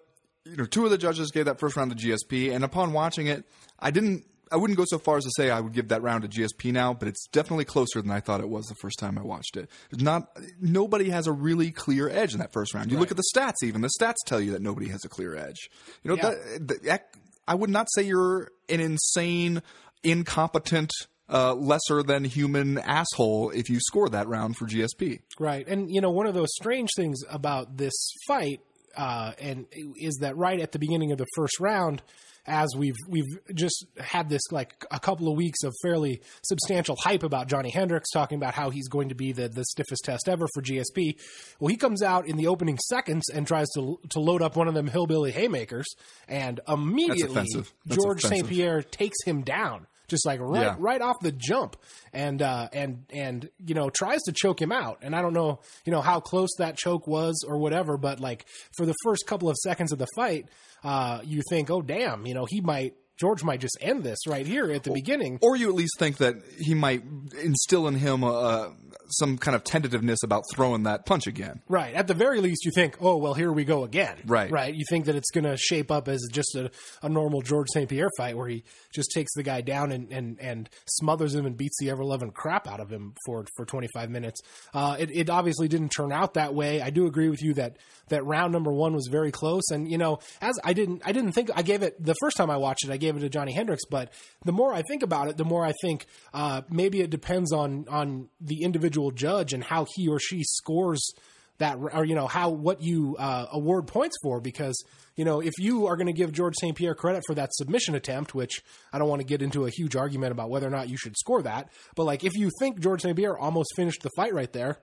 you 0.44 0.56
know, 0.56 0.66
two 0.66 0.84
of 0.84 0.90
the 0.90 0.98
judges 0.98 1.30
gave 1.30 1.46
that 1.46 1.58
first 1.58 1.76
round 1.76 1.96
to 1.96 2.06
GSP, 2.06 2.54
and 2.54 2.64
upon 2.64 2.92
watching 2.92 3.26
it, 3.26 3.44
I 3.78 3.90
didn't. 3.90 4.24
I 4.52 4.56
wouldn't 4.56 4.76
go 4.76 4.84
so 4.86 4.98
far 4.98 5.16
as 5.16 5.24
to 5.24 5.30
say 5.36 5.50
I 5.50 5.60
would 5.60 5.72
give 5.72 5.88
that 5.88 6.02
round 6.02 6.22
to 6.22 6.28
GSP 6.28 6.72
now, 6.72 6.94
but 6.94 7.08
it's 7.08 7.26
definitely 7.28 7.64
closer 7.64 8.00
than 8.02 8.10
I 8.10 8.20
thought 8.20 8.40
it 8.40 8.48
was 8.48 8.66
the 8.66 8.74
first 8.76 8.98
time 8.98 9.18
I 9.18 9.22
watched 9.22 9.56
it. 9.56 9.68
There's 9.90 10.02
not 10.02 10.28
nobody 10.60 11.10
has 11.10 11.26
a 11.26 11.32
really 11.32 11.70
clear 11.70 12.08
edge 12.08 12.32
in 12.34 12.38
that 12.40 12.52
first 12.52 12.74
round. 12.74 12.90
You 12.92 12.98
look 12.98 13.10
at 13.10 13.16
the 13.16 13.24
stats; 13.34 13.54
even 13.62 13.80
the 13.80 13.90
stats 14.00 14.16
tell 14.26 14.40
you 14.40 14.52
that 14.52 14.62
nobody 14.62 14.88
has 14.88 15.04
a 15.04 15.08
clear 15.08 15.36
edge. 15.36 15.68
You 16.02 16.10
know, 16.10 16.16
Yeah. 16.16 16.34
that, 16.60 16.82
that, 16.84 17.08
I 17.46 17.54
would 17.54 17.70
not 17.70 17.88
say 17.94 18.02
you're 18.02 18.48
an 18.68 18.80
insane, 18.80 19.60
incompetent, 20.02 20.92
uh, 21.28 21.54
lesser 21.54 22.02
than 22.02 22.24
human 22.24 22.78
asshole 22.78 23.50
if 23.50 23.68
you 23.70 23.80
score 23.80 24.08
that 24.10 24.28
round 24.28 24.56
for 24.56 24.66
GSP. 24.66 25.20
Right. 25.38 25.66
And, 25.66 25.90
you 25.90 26.00
know, 26.00 26.10
one 26.10 26.26
of 26.26 26.34
those 26.34 26.48
strange 26.54 26.90
things 26.96 27.20
about 27.30 27.76
this 27.78 27.92
fight 28.26 28.60
uh, 28.96 29.32
and 29.40 29.66
is 29.96 30.18
that 30.20 30.36
right 30.36 30.60
at 30.60 30.72
the 30.72 30.78
beginning 30.78 31.12
of 31.12 31.18
the 31.18 31.26
first 31.34 31.58
round, 31.60 32.02
as 32.46 32.74
we've 32.76 32.96
we've 33.08 33.38
just 33.54 33.86
had 33.98 34.28
this 34.28 34.42
like 34.50 34.84
a 34.90 35.00
couple 35.00 35.28
of 35.28 35.36
weeks 35.36 35.62
of 35.62 35.74
fairly 35.82 36.20
substantial 36.42 36.96
hype 36.96 37.22
about 37.22 37.48
Johny 37.48 37.70
Hendricks 37.70 38.10
talking 38.10 38.36
about 38.36 38.54
how 38.54 38.70
he's 38.70 38.88
going 38.88 39.08
to 39.08 39.14
be 39.14 39.32
the, 39.32 39.48
the 39.48 39.64
stiffest 39.64 40.04
test 40.04 40.28
ever 40.28 40.46
for 40.54 40.62
GSP. 40.62 41.18
Well, 41.58 41.68
he 41.68 41.76
comes 41.76 42.02
out 42.02 42.26
in 42.26 42.36
the 42.36 42.46
opening 42.46 42.78
seconds 42.88 43.28
and 43.30 43.46
tries 43.46 43.68
to 43.76 43.98
to 44.10 44.20
load 44.20 44.42
up 44.42 44.56
one 44.56 44.68
of 44.68 44.74
them 44.74 44.88
hillbilly 44.88 45.32
haymakers, 45.32 45.86
and 46.28 46.60
immediately 46.68 47.46
Georges 47.88 48.28
St. 48.28 48.48
Pierre 48.48 48.82
takes 48.82 49.16
him 49.24 49.42
down. 49.42 49.86
Just 50.08 50.26
like 50.26 50.38
right, 50.40 50.62
Yeah. 50.62 50.76
right 50.78 51.00
off 51.00 51.16
the 51.22 51.32
jump, 51.32 51.76
and 52.12 52.42
uh, 52.42 52.68
and 52.72 53.04
and 53.10 53.48
you 53.64 53.74
know 53.74 53.88
tries 53.90 54.20
to 54.24 54.32
choke 54.32 54.60
him 54.60 54.70
out. 54.72 54.98
And 55.02 55.16
I 55.16 55.22
don't 55.22 55.32
know, 55.32 55.60
you 55.86 55.92
know 55.92 56.02
how 56.02 56.20
close 56.20 56.50
that 56.58 56.76
choke 56.76 57.06
was 57.06 57.42
or 57.48 57.58
whatever, 57.58 57.96
but 57.96 58.20
like 58.20 58.44
for 58.76 58.84
the 58.84 58.94
first 59.02 59.26
couple 59.26 59.48
of 59.48 59.56
seconds 59.56 59.92
of 59.92 59.98
the 59.98 60.06
fight, 60.14 60.46
uh, 60.82 61.20
you 61.24 61.40
think, 61.48 61.70
oh 61.70 61.80
damn, 61.80 62.26
you 62.26 62.34
know 62.34 62.44
he 62.48 62.60
might 62.60 62.94
George 63.18 63.44
might 63.44 63.60
just 63.60 63.76
end 63.80 64.02
this 64.02 64.26
right 64.26 64.46
here 64.46 64.70
at 64.72 64.82
the 64.82 64.90
beginning. 64.90 65.38
Or 65.40 65.56
you 65.56 65.68
at 65.68 65.74
least 65.74 65.98
think 65.98 66.16
that 66.18 66.36
he 66.58 66.74
might 66.74 67.02
instill 67.42 67.86
in 67.86 67.94
him 67.94 68.24
uh, 68.24 68.70
some 69.08 69.38
kind 69.38 69.54
of 69.54 69.64
tentativeness 69.64 70.22
about 70.22 70.44
throwing 70.52 70.84
that 70.84 71.06
punch 71.06 71.26
again. 71.26 71.62
Right. 71.68 71.94
At 71.94 72.08
the 72.08 72.14
very 72.14 72.40
least, 72.40 72.64
you 72.64 72.72
think, 72.74 72.96
oh, 73.00 73.16
well, 73.16 73.34
here 73.34 73.52
we 73.52 73.64
go 73.64 73.84
again. 73.84 74.16
Right. 74.26 74.50
Right. 74.50 74.74
You 74.74 74.84
think 74.88 75.06
that 75.06 75.14
it's 75.14 75.30
going 75.30 75.44
to 75.44 75.56
shape 75.56 75.90
up 75.90 76.08
as 76.08 76.26
just 76.32 76.54
a, 76.54 76.70
a 77.02 77.08
normal 77.08 77.42
Georges 77.42 77.72
St. 77.74 77.88
Pierre 77.88 78.10
fight 78.16 78.36
where 78.36 78.48
he 78.48 78.64
just 78.92 79.10
takes 79.14 79.32
the 79.34 79.42
guy 79.42 79.60
down 79.60 79.92
and, 79.92 80.12
and, 80.12 80.38
and 80.40 80.68
smothers 80.86 81.34
him 81.34 81.46
and 81.46 81.56
beats 81.56 81.76
the 81.80 81.90
ever 81.90 82.04
loving 82.04 82.30
crap 82.30 82.66
out 82.66 82.80
of 82.80 82.90
him 82.90 83.14
for, 83.26 83.44
for 83.56 83.64
25 83.64 84.10
minutes. 84.10 84.40
Uh, 84.72 84.96
it, 84.98 85.10
it 85.12 85.30
obviously 85.30 85.68
didn't 85.68 85.90
turn 85.90 86.12
out 86.12 86.34
that 86.34 86.54
way. 86.54 86.80
I 86.80 86.90
do 86.90 87.06
agree 87.06 87.28
with 87.28 87.42
you 87.42 87.54
that, 87.54 87.76
that 88.08 88.24
round 88.24 88.52
number 88.52 88.72
one 88.72 88.94
was 88.94 89.08
very 89.10 89.30
close. 89.30 89.70
And, 89.70 89.90
you 89.90 89.98
know, 89.98 90.18
as 90.40 90.58
I 90.64 90.72
didn't, 90.72 91.02
I 91.04 91.12
didn't 91.12 91.32
think 91.32 91.50
I 91.54 91.62
gave 91.62 91.82
it 91.82 92.02
the 92.02 92.14
first 92.20 92.36
time 92.36 92.50
I 92.50 92.56
watched 92.56 92.84
it, 92.84 92.90
I 92.90 92.96
gave 93.04 93.16
it 93.16 93.20
to 93.20 93.28
Johny 93.28 93.52
Hendricks, 93.52 93.84
but 93.90 94.12
the 94.44 94.52
more 94.52 94.72
I 94.72 94.82
think 94.82 95.02
about 95.02 95.28
it, 95.28 95.36
the 95.36 95.44
more 95.44 95.64
I 95.64 95.72
think, 95.82 96.06
uh, 96.32 96.62
maybe 96.70 97.00
it 97.00 97.10
depends 97.10 97.52
on, 97.52 97.86
on 97.88 98.28
the 98.40 98.62
individual 98.62 99.10
judge 99.10 99.52
and 99.52 99.62
how 99.62 99.86
he 99.94 100.08
or 100.08 100.18
she 100.18 100.42
scores 100.44 101.12
that 101.58 101.78
or 101.92 102.04
you 102.04 102.14
know 102.14 102.26
how 102.26 102.50
what 102.50 102.82
you 102.82 103.16
uh, 103.18 103.46
award 103.52 103.86
points 103.86 104.16
for 104.22 104.40
because 104.40 104.76
you 105.16 105.24
know 105.24 105.40
if 105.40 105.52
you 105.58 105.86
are 105.86 105.96
going 105.96 106.08
to 106.08 106.12
give 106.12 106.32
Georges 106.32 106.56
St 106.60 106.76
Pierre 106.76 106.94
credit 106.94 107.22
for 107.26 107.34
that 107.34 107.54
submission 107.54 107.94
attempt 107.94 108.34
which 108.34 108.60
I 108.92 108.98
don't 108.98 109.08
want 109.08 109.20
to 109.20 109.26
get 109.26 109.40
into 109.40 109.64
a 109.64 109.70
huge 109.70 109.94
argument 109.94 110.32
about 110.32 110.50
whether 110.50 110.66
or 110.66 110.70
not 110.70 110.88
you 110.88 110.96
should 110.96 111.16
score 111.16 111.42
that 111.42 111.70
but 111.94 112.04
like 112.04 112.24
if 112.24 112.34
you 112.34 112.50
think 112.58 112.80
Georges 112.80 113.04
St 113.04 113.16
Pierre 113.16 113.38
almost 113.38 113.72
finished 113.76 114.02
the 114.02 114.10
fight 114.16 114.34
right 114.34 114.52
there 114.52 114.78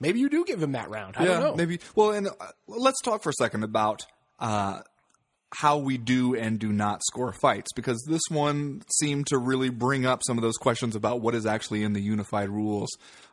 maybe 0.00 0.18
you 0.18 0.28
do 0.28 0.44
give 0.44 0.60
him 0.60 0.72
that 0.72 0.90
round 0.90 1.14
I 1.16 1.22
yeah, 1.22 1.28
don't 1.34 1.42
know 1.42 1.54
maybe. 1.54 1.78
Well, 1.94 2.10
and 2.10 2.26
uh, 2.26 2.32
let's 2.66 3.00
talk 3.02 3.22
for 3.22 3.30
a 3.30 3.34
second 3.34 3.62
about 3.62 4.04
uh, 4.40 4.80
how 5.54 5.78
we 5.78 5.96
do 5.96 6.34
and 6.34 6.58
do 6.58 6.72
not 6.72 7.00
score 7.04 7.32
fights 7.32 7.72
because 7.74 8.02
this 8.08 8.22
one 8.30 8.82
seemed 8.90 9.26
to 9.28 9.38
really 9.38 9.70
bring 9.70 10.04
up 10.04 10.22
some 10.26 10.36
of 10.36 10.42
those 10.42 10.56
questions 10.56 10.96
about 10.96 11.20
what 11.20 11.34
is 11.34 11.46
actually 11.46 11.82
in 11.84 11.92
the 11.92 12.00
unified 12.02 12.48
rules 12.50 12.88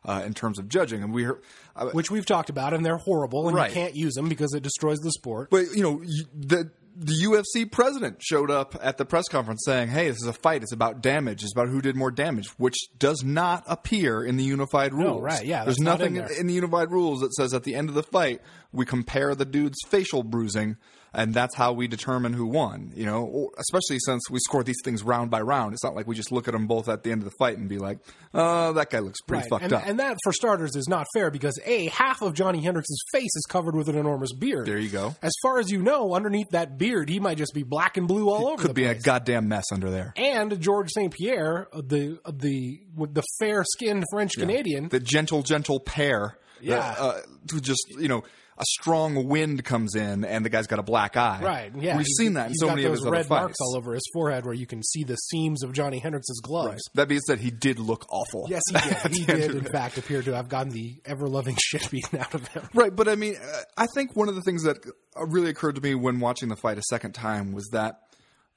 uh, 0.06 0.22
in 0.26 0.34
terms 0.34 0.60
of 0.60 0.70
judging. 0.70 1.02
And 1.04 1.12
we 1.14 1.26
uh, 1.28 1.90
which 1.92 2.12
we've 2.12 2.26
talked 2.26 2.50
about 2.50 2.74
and 2.74 2.86
they're 2.86 2.98
horrible 2.98 3.48
and 3.48 3.58
Right. 3.58 3.70
you 3.70 3.74
can't 3.74 3.96
use 3.96 4.14
them 4.14 4.30
because 4.30 4.54
it 4.54 4.62
destroys 4.64 5.00
the 5.00 5.12
sport 5.12 5.50
but 5.50 5.66
you 5.76 5.82
know 5.84 6.04
the. 6.34 6.72
The 6.96 7.26
UFC 7.26 7.72
president 7.72 8.22
showed 8.22 8.52
up 8.52 8.76
at 8.80 9.00
the 9.00 9.04
press 9.06 9.28
conference 9.28 9.64
saying, 9.66 9.88
"Hey, 9.88 10.10
this 10.10 10.18
is 10.22 10.28
a 10.28 10.32
fight. 10.34 10.62
It's 10.62 10.72
about 10.74 11.02
damage. 11.02 11.42
It's 11.42 11.52
about 11.52 11.68
who 11.68 11.82
did 11.82 11.96
more 11.96 12.12
damage, 12.12 12.50
which 12.60 12.76
does 13.00 13.24
not 13.24 13.64
appear 13.66 14.24
in 14.24 14.38
the 14.38 14.44
unified 14.44 14.94
rules. 14.94 15.24
right, 15.24 15.44
yeah, 15.44 15.64
there's 15.64 15.78
that's 15.78 15.82
not 15.82 15.98
nothing 16.02 16.18
in 16.18 16.26
there. 16.28 16.40
in 16.40 16.46
the 16.46 16.54
unified 16.54 16.92
rules 16.92 17.22
that 17.22 17.34
says 17.34 17.52
at 17.56 17.64
the 17.64 17.74
end 17.74 17.90
of 17.90 17.96
the 17.96 18.04
fight 18.04 18.42
we 18.72 18.86
compare 18.86 19.34
the 19.34 19.44
dude's 19.44 19.80
facial 19.88 20.22
bruising, 20.22 20.78
and 21.14 21.34
that's 21.34 21.56
how 21.56 21.74
we 21.74 21.88
determine 21.88 22.34
who 22.34 22.48
won. 22.48 22.92
You 22.96 23.06
know, 23.06 23.52
especially 23.58 24.00
since 24.00 24.24
we 24.30 24.40
score 24.40 24.64
these 24.64 24.82
things 24.84 25.04
round 25.04 25.30
by 25.32 25.42
round. 25.42 25.74
It's 25.74 25.84
not 25.84 25.96
like 25.96 26.08
we 26.08 26.16
just 26.16 26.32
look 26.32 26.48
at 26.48 26.54
them 26.54 26.68
both 26.68 26.90
at 26.90 27.04
the 27.04 27.12
end 27.12 27.22
of 27.22 27.26
the 27.26 27.36
fight 27.38 27.58
and 27.58 27.70
be 27.70 27.78
like, 27.78 28.00
"Oh, 28.34 28.74
that 28.74 28.90
guy 28.90 29.00
looks 29.00 29.22
pretty 29.22 29.42
Right. 29.44 29.50
fucked 29.50 29.64
and, 29.66 29.74
up." 29.74 29.84
and 29.86 30.00
that, 30.00 30.18
for 30.24 30.34
starters, 30.34 30.76
is 30.76 30.88
not 30.88 31.06
fair 31.14 31.30
because 31.32 31.60
a 31.66 31.88
half 31.88 32.22
of 32.22 32.34
Johny 32.34 32.62
Hendricks' 32.64 32.90
face 33.12 33.36
is 33.36 33.46
covered 33.50 33.76
with 33.76 33.90
an 33.90 33.98
enormous 33.98 34.34
beard. 34.34 34.66
There 34.68 34.78
you 34.80 34.90
go. 34.90 35.16
As 35.22 35.32
far 35.42 35.60
as 35.60 35.70
you 35.72 35.82
know, 35.82 36.14
underneath 36.14 36.50
that 36.52 36.78
beard, 36.78 37.10
he 37.10 37.20
might 37.20 37.38
just 37.38 37.54
be 37.54 37.64
black 37.64 37.98
and 37.98 38.08
blue 38.08 38.30
all 38.30 38.48
over. 38.48 38.62
Could 38.62 38.72
the 38.72 38.74
be 38.74 38.86
a 38.86 38.96
goddamn 38.96 39.48
mess 39.48 39.66
under 39.72 39.90
there. 39.90 40.14
and 40.18 40.60
Georges 40.60 40.94
St. 40.96 41.14
Pierre, 41.14 41.68
the 41.74 42.20
the 42.32 42.82
with 42.96 43.14
the 43.14 43.24
fair 43.40 43.64
skinned 43.64 44.04
French 44.12 44.34
Canadian. 44.38 44.90
the 44.90 45.00
gentle, 45.00 45.44
gentle 45.44 45.80
pair. 45.80 46.38
Yeah. 46.62 46.96
uh, 46.98 47.22
who 47.52 47.60
just 47.60 47.84
you 48.00 48.08
know 48.08 48.24
a 48.58 48.64
strong 48.66 49.28
wind 49.28 49.64
comes 49.66 49.96
in 49.96 50.24
and 50.24 50.46
the 50.46 50.50
guy's 50.50 50.68
got 50.68 50.80
a 50.80 50.84
black 50.84 51.18
eye. 51.18 51.40
Right, 51.44 51.72
yeah, 51.76 51.98
we've 51.98 52.06
he's- 52.06 52.18
seen 52.18 52.34
that 52.34 52.50
in 52.50 52.54
so 52.56 52.68
got 52.68 52.76
many 52.76 52.86
of 52.86 52.92
his 52.92 53.02
other 53.02 53.12
red 53.12 53.30
marks 53.30 53.58
all 53.62 53.76
over 53.76 53.94
his 53.94 54.04
forehead, 54.14 54.46
where 54.46 54.54
you 54.54 54.66
can 54.68 54.84
see 54.84 55.04
the 55.04 55.16
seams 55.16 55.64
of 55.64 55.74
Johny 55.74 56.00
Hendricks' 56.00 56.40
gloves. 56.42 56.82
That 56.94 57.08
being 57.08 57.22
said, 57.22 57.40
he 57.40 57.52
did 57.52 57.80
look 57.80 58.06
awful. 58.10 58.46
Yes, 58.50 58.62
he 58.70 58.76
did. 58.80 59.12
He 59.18 59.26
did, 59.26 59.56
in 59.56 59.66
fact, 59.66 59.98
appear 59.98 60.22
to 60.22 60.36
have 60.36 60.50
gotten 60.50 60.72
the 60.72 61.02
ever 61.06 61.28
loving 61.28 61.56
shit 61.62 61.90
beaten 61.90 62.20
out 62.20 62.34
of 62.34 62.48
him. 62.50 62.68
Right, 62.74 62.96
but 62.96 63.08
I 63.08 63.16
mean, 63.16 63.36
uh, 63.38 63.62
I 63.78 63.88
think 63.96 64.16
one 64.16 64.30
of 64.30 64.36
the 64.36 64.42
things 64.42 64.64
that 64.64 64.78
uh, 64.86 65.26
really 65.26 65.50
occurred 65.50 65.76
to 65.76 65.82
me 65.82 65.96
when 65.96 66.20
watching 66.20 66.50
the 66.50 66.56
fight 66.56 66.78
a 66.78 66.84
second 66.90 67.14
time 67.14 67.54
was 67.54 67.68
that, 67.74 68.00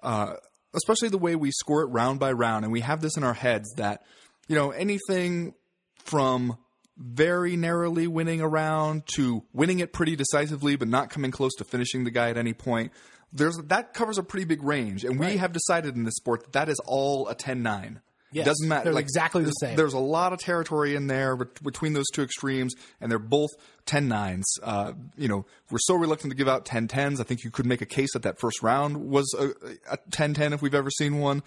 uh, 0.02 0.34
especially 0.74 1.08
the 1.08 1.18
way 1.18 1.36
we 1.36 1.50
score 1.50 1.82
it 1.82 1.86
round 1.86 2.20
by 2.20 2.32
round, 2.32 2.64
and 2.64 2.72
we 2.72 2.80
have 2.80 3.00
this 3.00 3.16
in 3.16 3.24
our 3.24 3.32
heads 3.34 3.72
that, 3.76 4.02
you 4.46 4.54
know, 4.54 4.70
anything 4.72 5.54
from 6.04 6.58
very 6.96 7.56
narrowly 7.56 8.06
winning 8.06 8.40
a 8.40 8.48
round 8.48 9.06
to 9.14 9.44
winning 9.52 9.80
it 9.80 9.92
pretty 9.92 10.16
decisively, 10.16 10.76
but 10.76 10.88
not 10.88 11.10
coming 11.10 11.30
close 11.30 11.54
to 11.56 11.64
finishing 11.64 12.04
the 12.04 12.10
guy 12.10 12.30
at 12.30 12.38
any 12.38 12.54
point. 12.54 12.92
There's 13.32 13.56
that 13.58 13.92
covers 13.92 14.18
a 14.18 14.22
pretty 14.22 14.44
big 14.44 14.62
range, 14.62 15.04
and 15.04 15.18
we 15.18 15.36
have 15.36 15.52
decided 15.52 15.96
in 15.96 16.04
this 16.04 16.16
sport 16.16 16.44
that 16.44 16.52
that 16.52 16.68
is 16.68 16.80
all 16.86 17.28
a 17.28 17.34
10-9. 17.34 18.00
Yes, 18.32 18.46
it 18.46 18.50
doesn't 18.50 18.68
matter. 18.68 18.92
they're 18.92 19.00
exactly 19.00 19.44
the 19.44 19.52
same. 19.52 19.76
There's 19.76 19.94
a 19.94 19.98
lot 19.98 20.32
of 20.32 20.40
territory 20.40 20.94
in 20.94 21.06
there 21.06 21.36
between 21.36 21.92
those 21.92 22.06
two 22.12 22.22
extremes, 22.22 22.74
and 23.00 23.10
they're 23.10 23.18
both 23.18 23.50
10 23.86 24.08
nines. 24.08 24.44
Uh, 24.62 24.92
you 25.16 25.28
know, 25.28 25.46
we're 25.70 25.78
so 25.80 25.94
reluctant 25.94 26.32
to 26.32 26.36
give 26.36 26.48
out 26.48 26.64
10 26.64 26.88
10s. 26.88 27.20
I 27.20 27.22
think 27.22 27.44
you 27.44 27.50
could 27.50 27.66
make 27.66 27.80
a 27.80 27.86
case 27.86 28.12
that 28.12 28.22
that 28.22 28.38
first 28.38 28.62
round 28.62 29.08
was 29.08 29.32
a, 29.38 29.50
a 29.92 29.98
10 30.10 30.34
10 30.34 30.52
if 30.52 30.62
we've 30.62 30.74
ever 30.74 30.90
seen 30.90 31.18
one. 31.18 31.42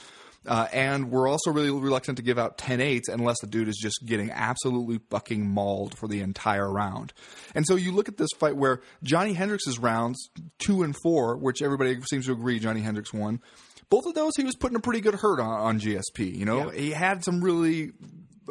Uh, 0.47 0.67
and 0.71 1.11
we're 1.11 1.27
also 1.27 1.51
really 1.51 1.69
reluctant 1.69 2.15
to 2.15 2.23
give 2.23 2.39
out 2.39 2.57
10 2.57 2.79
8s 2.79 3.09
unless 3.09 3.39
the 3.41 3.47
dude 3.47 3.67
is 3.67 3.77
just 3.77 3.99
getting 4.05 4.31
absolutely 4.31 4.99
fucking 5.09 5.45
mauled 5.45 5.97
for 5.97 6.07
the 6.07 6.21
entire 6.21 6.71
round. 6.71 7.11
And 7.53 7.65
so 7.67 7.75
you 7.75 7.91
look 7.91 8.07
at 8.07 8.15
this 8.15 8.29
fight 8.37 8.55
where 8.55 8.81
Johny 9.03 9.33
Hendricks' 9.33 9.77
rounds, 9.77 10.29
two 10.57 10.81
and 10.81 10.95
four, 11.03 11.35
which 11.35 11.61
everybody 11.61 11.99
seems 12.09 12.27
to 12.27 12.31
agree 12.31 12.57
Johny 12.59 12.79
Hendricks 12.79 13.13
won, 13.13 13.41
both 13.89 14.05
of 14.05 14.13
those 14.13 14.35
he 14.35 14.43
was 14.43 14.55
putting 14.55 14.75
a 14.75 14.81
pretty 14.81 15.01
good 15.01 15.15
hurt 15.15 15.39
on, 15.39 15.59
on 15.59 15.79
GSP. 15.79 16.35
You 16.35 16.45
know, 16.45 16.69
he 16.69 16.91
had 16.91 17.23
some 17.23 17.43
really 17.43 17.91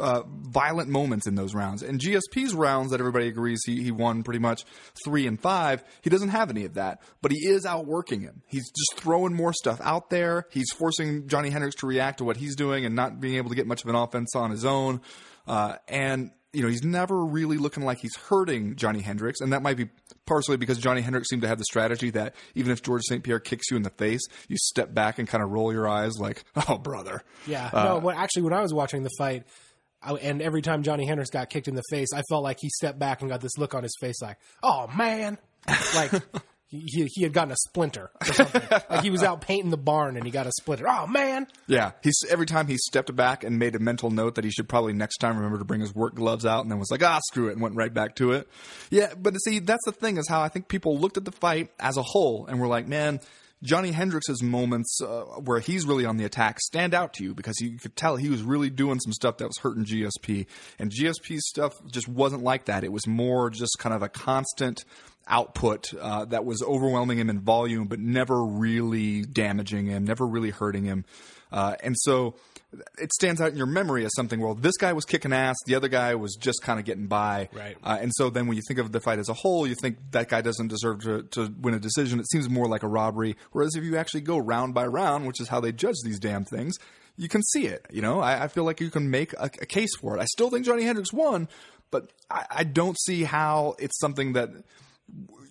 uh, 0.00 0.22
violent 0.26 0.88
moments 0.88 1.26
in 1.26 1.34
those 1.34 1.54
rounds. 1.54 1.82
And 1.82 2.00
GSP's 2.00 2.54
rounds 2.54 2.90
that 2.90 3.00
everybody 3.00 3.28
agrees 3.28 3.60
he, 3.66 3.82
he 3.82 3.90
won 3.90 4.22
pretty 4.22 4.40
much 4.40 4.64
three 5.04 5.26
and 5.26 5.40
five, 5.40 5.84
he 6.02 6.10
doesn't 6.10 6.30
have 6.30 6.50
any 6.50 6.64
of 6.64 6.74
that. 6.74 7.00
But 7.22 7.32
he 7.32 7.38
is 7.38 7.66
outworking 7.66 8.20
him. 8.20 8.42
He's 8.46 8.70
just 8.70 9.02
throwing 9.02 9.34
more 9.34 9.52
stuff 9.52 9.80
out 9.82 10.10
there. 10.10 10.46
He's 10.50 10.70
forcing 10.72 11.28
Johny 11.28 11.50
Hendricks 11.50 11.76
to 11.76 11.86
react 11.86 12.18
to 12.18 12.24
what 12.24 12.36
he's 12.36 12.56
doing 12.56 12.84
and 12.84 12.94
not 12.94 13.20
being 13.20 13.36
able 13.36 13.50
to 13.50 13.56
get 13.56 13.66
much 13.66 13.82
of 13.82 13.88
an 13.88 13.96
offense 13.96 14.34
on 14.34 14.50
his 14.50 14.64
own. 14.64 15.00
Uh, 15.46 15.76
and 15.88 16.30
you 16.52 16.62
know, 16.62 16.68
he's 16.68 16.82
never 16.82 17.24
really 17.24 17.58
looking 17.58 17.84
like 17.84 17.98
he's 17.98 18.16
hurting 18.16 18.76
Johny 18.76 19.00
Hendricks, 19.00 19.40
and 19.40 19.52
that 19.52 19.62
might 19.62 19.76
be 19.76 19.88
partially 20.26 20.56
because 20.56 20.78
Johny 20.78 21.02
Hendricks 21.02 21.28
seemed 21.28 21.42
to 21.42 21.48
have 21.48 21.58
the 21.58 21.64
strategy 21.64 22.10
that 22.10 22.34
even 22.54 22.72
if 22.72 22.82
Georges 22.82 23.06
St. 23.08 23.22
Pierre 23.22 23.40
kicks 23.40 23.70
you 23.70 23.76
in 23.76 23.82
the 23.82 23.90
face, 23.90 24.22
you 24.48 24.56
step 24.58 24.94
back 24.94 25.18
and 25.18 25.28
kind 25.28 25.44
of 25.44 25.50
roll 25.50 25.72
your 25.72 25.86
eyes 25.86 26.18
like, 26.18 26.44
"Oh, 26.68 26.78
brother." 26.78 27.22
Yeah. 27.46 27.68
Uh, 27.72 27.84
no, 27.84 27.98
when, 27.98 28.16
actually, 28.16 28.42
when 28.42 28.54
I 28.54 28.62
was 28.62 28.72
watching 28.72 29.02
the 29.02 29.10
fight, 29.18 29.44
I, 30.02 30.12
and 30.14 30.40
every 30.40 30.62
time 30.62 30.82
Johny 30.82 31.06
Hendricks 31.06 31.30
got 31.30 31.50
kicked 31.50 31.68
in 31.68 31.74
the 31.74 31.82
face, 31.90 32.08
I 32.14 32.22
felt 32.28 32.42
like 32.42 32.58
he 32.60 32.70
stepped 32.70 32.98
back 32.98 33.20
and 33.20 33.30
got 33.30 33.40
this 33.40 33.58
look 33.58 33.74
on 33.74 33.82
his 33.82 33.96
face 34.00 34.22
like, 34.22 34.38
oh, 34.62 34.86
man. 34.96 35.38
Like 35.94 36.12
he, 36.68 36.84
he, 36.86 37.08
he 37.14 37.22
had 37.22 37.32
gotten 37.32 37.50
a 37.50 37.56
splinter 37.56 38.10
or 38.20 38.26
something. 38.26 38.62
like 38.90 39.02
he 39.02 39.10
was 39.10 39.22
out 39.22 39.40
painting 39.40 39.70
the 39.70 39.78
barn 39.78 40.16
and 40.16 40.26
he 40.26 40.30
got 40.30 40.46
a 40.46 40.52
splinter. 40.52 40.86
Oh, 40.86 41.06
man. 41.06 41.46
Yeah, 41.66 41.92
he's 42.02 42.20
every 42.28 42.44
time 42.44 42.66
he 42.66 42.76
stepped 42.76 43.14
back 43.16 43.42
and 43.42 43.58
made 43.58 43.74
a 43.74 43.78
mental 43.78 44.10
note 44.10 44.34
that 44.34 44.44
he 44.44 44.50
should 44.50 44.68
probably 44.68 44.92
next 44.92 45.16
time 45.16 45.36
remember 45.36 45.58
to 45.58 45.64
bring 45.64 45.80
his 45.80 45.94
work 45.94 46.14
gloves 46.14 46.44
out, 46.44 46.62
and 46.62 46.70
then 46.70 46.78
was 46.78 46.90
like, 46.90 47.02
ah, 47.02 47.20
screw 47.28 47.48
it, 47.48 47.52
and 47.52 47.62
went 47.62 47.74
right 47.74 47.92
back 47.92 48.16
to 48.16 48.32
it. 48.32 48.48
Yeah, 48.90 49.14
but 49.16 49.34
see, 49.44 49.60
that's 49.60 49.84
the 49.86 49.92
thing 49.92 50.18
is 50.18 50.28
how 50.28 50.42
I 50.42 50.48
think 50.48 50.68
people 50.68 50.98
looked 50.98 51.16
at 51.16 51.24
the 51.24 51.32
fight 51.32 51.70
as 51.80 51.96
a 51.96 52.02
whole 52.02 52.46
and 52.46 52.60
were 52.60 52.68
like, 52.68 52.86
man. 52.86 53.20
Johny 53.60 53.90
Hendricks' 53.90 54.40
moments 54.40 55.00
uh, 55.02 55.22
where 55.40 55.58
he's 55.58 55.84
really 55.84 56.04
on 56.04 56.16
the 56.16 56.24
attack 56.24 56.60
stand 56.60 56.94
out 56.94 57.14
to 57.14 57.24
you 57.24 57.34
because 57.34 57.58
you 57.60 57.76
could 57.76 57.96
tell 57.96 58.14
he 58.14 58.28
was 58.28 58.40
really 58.40 58.70
doing 58.70 59.00
some 59.00 59.12
stuff 59.12 59.38
that 59.38 59.48
was 59.48 59.58
hurting 59.58 59.84
GSP. 59.84 60.46
And 60.78 60.92
GSP's 60.92 61.48
stuff 61.48 61.74
just 61.90 62.06
wasn't 62.06 62.44
like 62.44 62.66
that. 62.66 62.84
It 62.84 62.92
was 62.92 63.08
more 63.08 63.50
just 63.50 63.76
kind 63.80 63.96
of 63.96 64.02
a 64.04 64.08
constant 64.08 64.84
output 65.28 65.92
uh, 65.94 66.24
that 66.26 66.44
was 66.44 66.62
overwhelming 66.62 67.18
him 67.18 67.30
in 67.30 67.40
volume, 67.40 67.86
but 67.86 67.98
never 68.00 68.44
really 68.44 69.22
damaging 69.22 69.86
him, 69.86 70.04
never 70.04 70.26
really 70.26 70.50
hurting 70.50 70.84
him. 70.84 71.04
Uh, 71.50 71.74
and 71.82 71.96
so 71.98 72.34
it 72.98 73.12
stands 73.12 73.40
out 73.40 73.50
in 73.50 73.56
your 73.56 73.66
memory 73.66 74.04
as 74.04 74.14
something. 74.14 74.40
Well, 74.40 74.54
this 74.54 74.76
guy 74.76 74.92
was 74.92 75.04
kicking 75.04 75.32
ass. 75.32 75.56
The 75.64 75.74
other 75.74 75.88
guy 75.88 76.14
was 76.16 76.36
just 76.36 76.62
kind 76.62 76.78
of 76.78 76.84
getting 76.84 77.06
by. 77.06 77.48
Right. 77.52 77.76
Uh, 77.82 77.98
and 78.00 78.12
so 78.14 78.28
then 78.28 78.46
when 78.46 78.56
you 78.56 78.62
think 78.68 78.78
of 78.78 78.92
the 78.92 79.00
fight 79.00 79.18
as 79.18 79.28
a 79.28 79.34
whole, 79.34 79.66
you 79.66 79.74
think 79.74 79.98
that 80.10 80.28
guy 80.28 80.42
doesn't 80.42 80.68
deserve 80.68 81.02
to, 81.04 81.22
to 81.22 81.52
win 81.60 81.74
a 81.74 81.78
decision. 81.78 82.20
It 82.20 82.28
seems 82.30 82.48
more 82.48 82.66
like 82.66 82.82
a 82.82 82.88
robbery. 82.88 83.36
Whereas 83.52 83.74
if 83.74 83.84
you 83.84 83.96
actually 83.96 84.20
go 84.20 84.36
round 84.36 84.74
by 84.74 84.86
round, 84.86 85.26
which 85.26 85.40
is 85.40 85.48
how 85.48 85.60
they 85.60 85.72
judge 85.72 85.96
these 86.04 86.18
damn 86.18 86.44
things, 86.44 86.76
you 87.16 87.28
can 87.28 87.42
see 87.42 87.66
it. 87.66 87.86
You 87.90 88.02
know, 88.02 88.20
I, 88.20 88.44
I 88.44 88.48
feel 88.48 88.64
like 88.64 88.80
you 88.80 88.90
can 88.90 89.10
make 89.10 89.32
a, 89.34 89.50
a 89.60 89.66
case 89.66 89.96
for 89.96 90.16
it. 90.16 90.20
I 90.20 90.26
still 90.26 90.50
think 90.50 90.66
Johny 90.66 90.84
Hendricks 90.84 91.12
won, 91.12 91.48
but 91.90 92.12
I, 92.30 92.44
I 92.50 92.64
don't 92.64 92.98
see 93.00 93.24
how 93.24 93.76
it's 93.78 93.98
something 93.98 94.34
that 94.34 94.50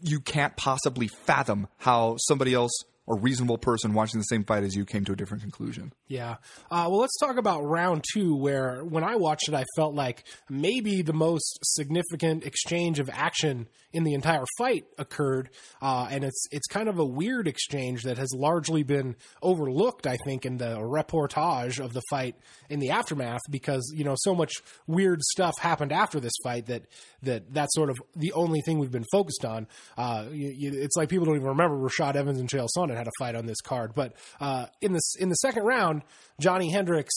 you 0.02 0.20
can't 0.20 0.56
possibly 0.56 1.08
fathom 1.08 1.68
how 1.78 2.18
somebody 2.18 2.54
else 2.54 2.84
or 3.08 3.18
reasonable 3.18 3.58
person 3.58 3.94
watching 3.94 4.20
the 4.20 4.26
same 4.26 4.44
fight 4.44 4.64
as 4.64 4.76
you 4.76 4.86
came 4.86 5.06
to 5.06 5.14
a 5.14 5.16
different 5.16 5.42
conclusion. 5.42 5.94
Yeah. 6.08 6.36
Uh, 6.70 6.88
well, 6.90 7.00
let's 7.00 7.18
talk 7.18 7.38
about 7.38 7.62
round 7.62 8.04
two, 8.14 8.36
where 8.36 8.84
when 8.84 9.04
I 9.04 9.16
watched 9.16 9.48
it, 9.48 9.56
I 9.56 9.64
felt 9.78 9.96
like 9.96 10.26
maybe 10.50 11.02
the 11.02 11.14
most 11.14 11.60
significant 11.64 12.46
exchange 12.46 13.00
of 13.00 13.10
action 13.12 13.68
in 13.94 14.04
the 14.04 14.14
entire 14.14 14.44
fight 14.58 14.86
occurred, 14.98 15.50
uh, 15.82 16.08
and 16.12 16.26
it's 16.26 16.46
it's 16.52 16.68
kind 16.68 16.90
of 16.90 17.00
a 17.00 17.06
weird 17.06 17.48
exchange 17.48 18.04
that 18.04 18.18
has 18.18 18.34
largely 18.36 18.84
been 18.84 19.16
overlooked, 19.42 20.06
I 20.06 20.18
think, 20.26 20.46
in 20.46 20.58
the 20.58 20.76
reportage 20.78 21.84
of 21.84 21.94
the 21.94 22.02
fight 22.10 22.36
in 22.70 22.80
the 22.80 22.90
aftermath, 22.90 23.42
because 23.50 23.92
you 23.96 24.04
know 24.04 24.16
so 24.18 24.36
much 24.36 24.52
weird 24.86 25.22
stuff 25.24 25.54
happened 25.60 25.94
after 25.94 26.20
this 26.20 26.34
fight 26.44 26.66
that 26.66 26.84
that 27.24 27.54
that's 27.54 27.74
sort 27.74 27.90
of 27.90 27.98
the 28.16 28.34
only 28.34 28.60
thing 28.62 28.78
we've 28.78 28.92
been 28.92 29.06
focused 29.12 29.46
on. 29.46 29.68
Uh, 29.98 30.26
you, 30.32 30.50
you, 30.50 30.72
it's 30.74 30.98
like 30.98 31.08
people 31.08 31.26
don't 31.26 31.38
even 31.38 31.48
remember 31.48 31.78
Rashad 31.78 32.16
Evans 32.16 32.40
and 32.40 32.50
Chael 32.50 32.68
Sonnen 32.78 32.97
had 32.98 33.08
a 33.08 33.12
fight 33.20 33.36
on 33.36 33.46
this 33.46 33.62
card, 33.62 33.94
but 33.96 34.14
uh, 34.40 34.68
in 34.82 34.94
this 34.94 35.16
in 35.20 35.30
the 35.30 35.36
second 35.36 35.64
round, 35.64 36.04
Johny 36.40 36.72
Hendricks 36.72 37.14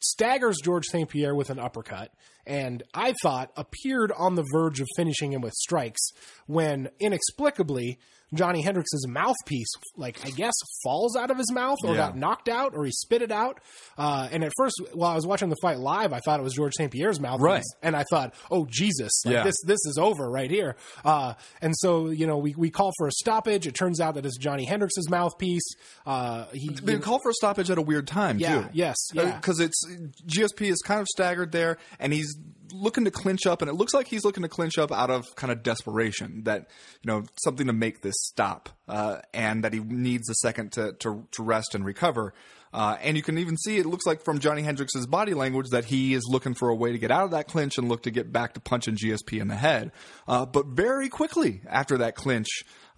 staggers 0.00 0.58
Georges 0.62 0.90
St. 0.92 1.08
Pierre 1.08 1.34
with 1.34 1.50
an 1.50 1.58
uppercut, 1.58 2.12
and 2.46 2.82
I 2.94 3.14
thought 3.22 3.50
appeared 3.56 4.12
on 4.12 4.34
the 4.34 4.44
verge 4.52 4.80
of 4.80 4.86
finishing 4.96 5.32
him 5.32 5.40
with 5.40 5.54
strikes 5.54 6.10
when 6.46 6.90
inexplicably 7.00 7.98
Johny 8.34 8.62
Hendricks's 8.62 9.06
mouthpiece, 9.08 9.70
like 9.96 10.24
I 10.26 10.30
guess, 10.30 10.54
falls 10.82 11.16
out 11.16 11.30
of 11.30 11.38
his 11.38 11.52
mouth 11.52 11.78
or 11.84 11.90
Yeah. 11.92 12.08
got 12.08 12.16
knocked 12.16 12.48
out 12.48 12.72
or 12.74 12.84
he 12.84 12.90
spit 12.92 13.22
it 13.22 13.30
out. 13.30 13.60
Uh, 13.96 14.28
and 14.32 14.42
at 14.44 14.52
first, 14.56 14.74
while 14.94 15.12
I 15.12 15.14
was 15.14 15.26
watching 15.26 15.48
the 15.48 15.56
fight 15.62 15.78
live, 15.78 16.12
I 16.12 16.18
thought 16.20 16.40
it 16.40 16.42
was 16.42 16.54
Georges 16.54 16.76
St. 16.76 16.90
Pierre's 16.90 17.20
mouthpiece, 17.20 17.42
Right. 17.44 17.62
and 17.82 17.94
I 17.96 18.04
thought, 18.10 18.34
oh 18.50 18.66
Jesus, 18.68 19.12
like 19.24 19.32
Yeah. 19.34 19.42
this 19.44 19.56
this 19.64 19.78
is 19.86 19.96
over 19.98 20.28
right 20.30 20.50
here. 20.50 20.76
Uh, 21.04 21.34
and 21.62 21.72
so 21.76 22.08
you 22.10 22.26
know 22.26 22.36
we 22.38 22.54
we 22.56 22.70
call 22.70 22.92
for 22.98 23.06
a 23.06 23.12
stoppage. 23.12 23.66
It 23.66 23.74
turns 23.74 24.00
out 24.00 24.14
that 24.16 24.26
it's 24.26 24.36
Johny 24.38 24.66
Hendricks's 24.66 25.08
mouthpiece. 25.08 25.66
Uh, 26.04 26.46
he 26.52 26.68
They 26.82 26.98
call 26.98 27.20
for 27.20 27.30
a 27.30 27.34
stoppage 27.34 27.70
at 27.70 27.78
a 27.78 27.82
weird 27.82 28.06
time 28.08 28.38
Yeah, 28.38 28.62
too. 28.62 28.68
yes, 28.72 28.96
yeah. 29.14 29.36
Because 29.36 29.60
it's 29.60 29.80
GSP 30.26 30.68
is 30.70 30.82
kind 30.82 31.00
of 31.00 31.06
staggered 31.08 31.52
there, 31.52 31.78
and 32.00 32.12
he's 32.12 32.36
looking 32.72 33.04
to 33.04 33.10
clinch 33.10 33.46
up, 33.46 33.62
and 33.62 33.70
it 33.70 33.74
looks 33.74 33.94
like 33.94 34.08
he's 34.08 34.24
looking 34.24 34.42
to 34.42 34.48
clinch 34.48 34.78
up 34.78 34.92
out 34.92 35.10
of 35.10 35.24
kind 35.36 35.52
of 35.52 35.62
desperation 35.62 36.44
that 36.44 36.68
you 37.02 37.10
know 37.10 37.24
something 37.42 37.66
to 37.66 37.72
make 37.72 38.02
this 38.02 38.14
stop, 38.18 38.68
uh, 38.88 39.18
and 39.32 39.64
that 39.64 39.72
he 39.72 39.80
needs 39.80 40.28
a 40.30 40.34
second 40.34 40.72
to 40.72 40.92
to, 41.00 41.26
to 41.32 41.42
rest 41.42 41.74
and 41.74 41.84
recover. 41.84 42.34
Uh, 42.72 42.98
and 43.00 43.16
you 43.16 43.22
can 43.22 43.38
even 43.38 43.56
see 43.56 43.78
it 43.78 43.86
looks 43.86 44.04
like 44.04 44.22
from 44.22 44.38
Johny 44.38 44.60
Hendricks' 44.60 45.06
body 45.06 45.32
language 45.32 45.68
that 45.70 45.86
he 45.86 46.12
is 46.12 46.24
looking 46.28 46.52
for 46.52 46.68
a 46.68 46.74
way 46.74 46.92
to 46.92 46.98
get 46.98 47.10
out 47.10 47.24
of 47.24 47.30
that 47.30 47.48
clinch 47.48 47.78
and 47.78 47.88
look 47.88 48.02
to 48.02 48.10
get 48.10 48.32
back 48.32 48.52
to 48.52 48.60
punching 48.60 48.96
GSP 48.96 49.40
in 49.40 49.48
the 49.48 49.56
head. 49.56 49.92
Uh, 50.28 50.44
but 50.44 50.66
very 50.66 51.08
quickly 51.08 51.62
after 51.68 51.96
that 51.98 52.16
clinch, 52.16 52.48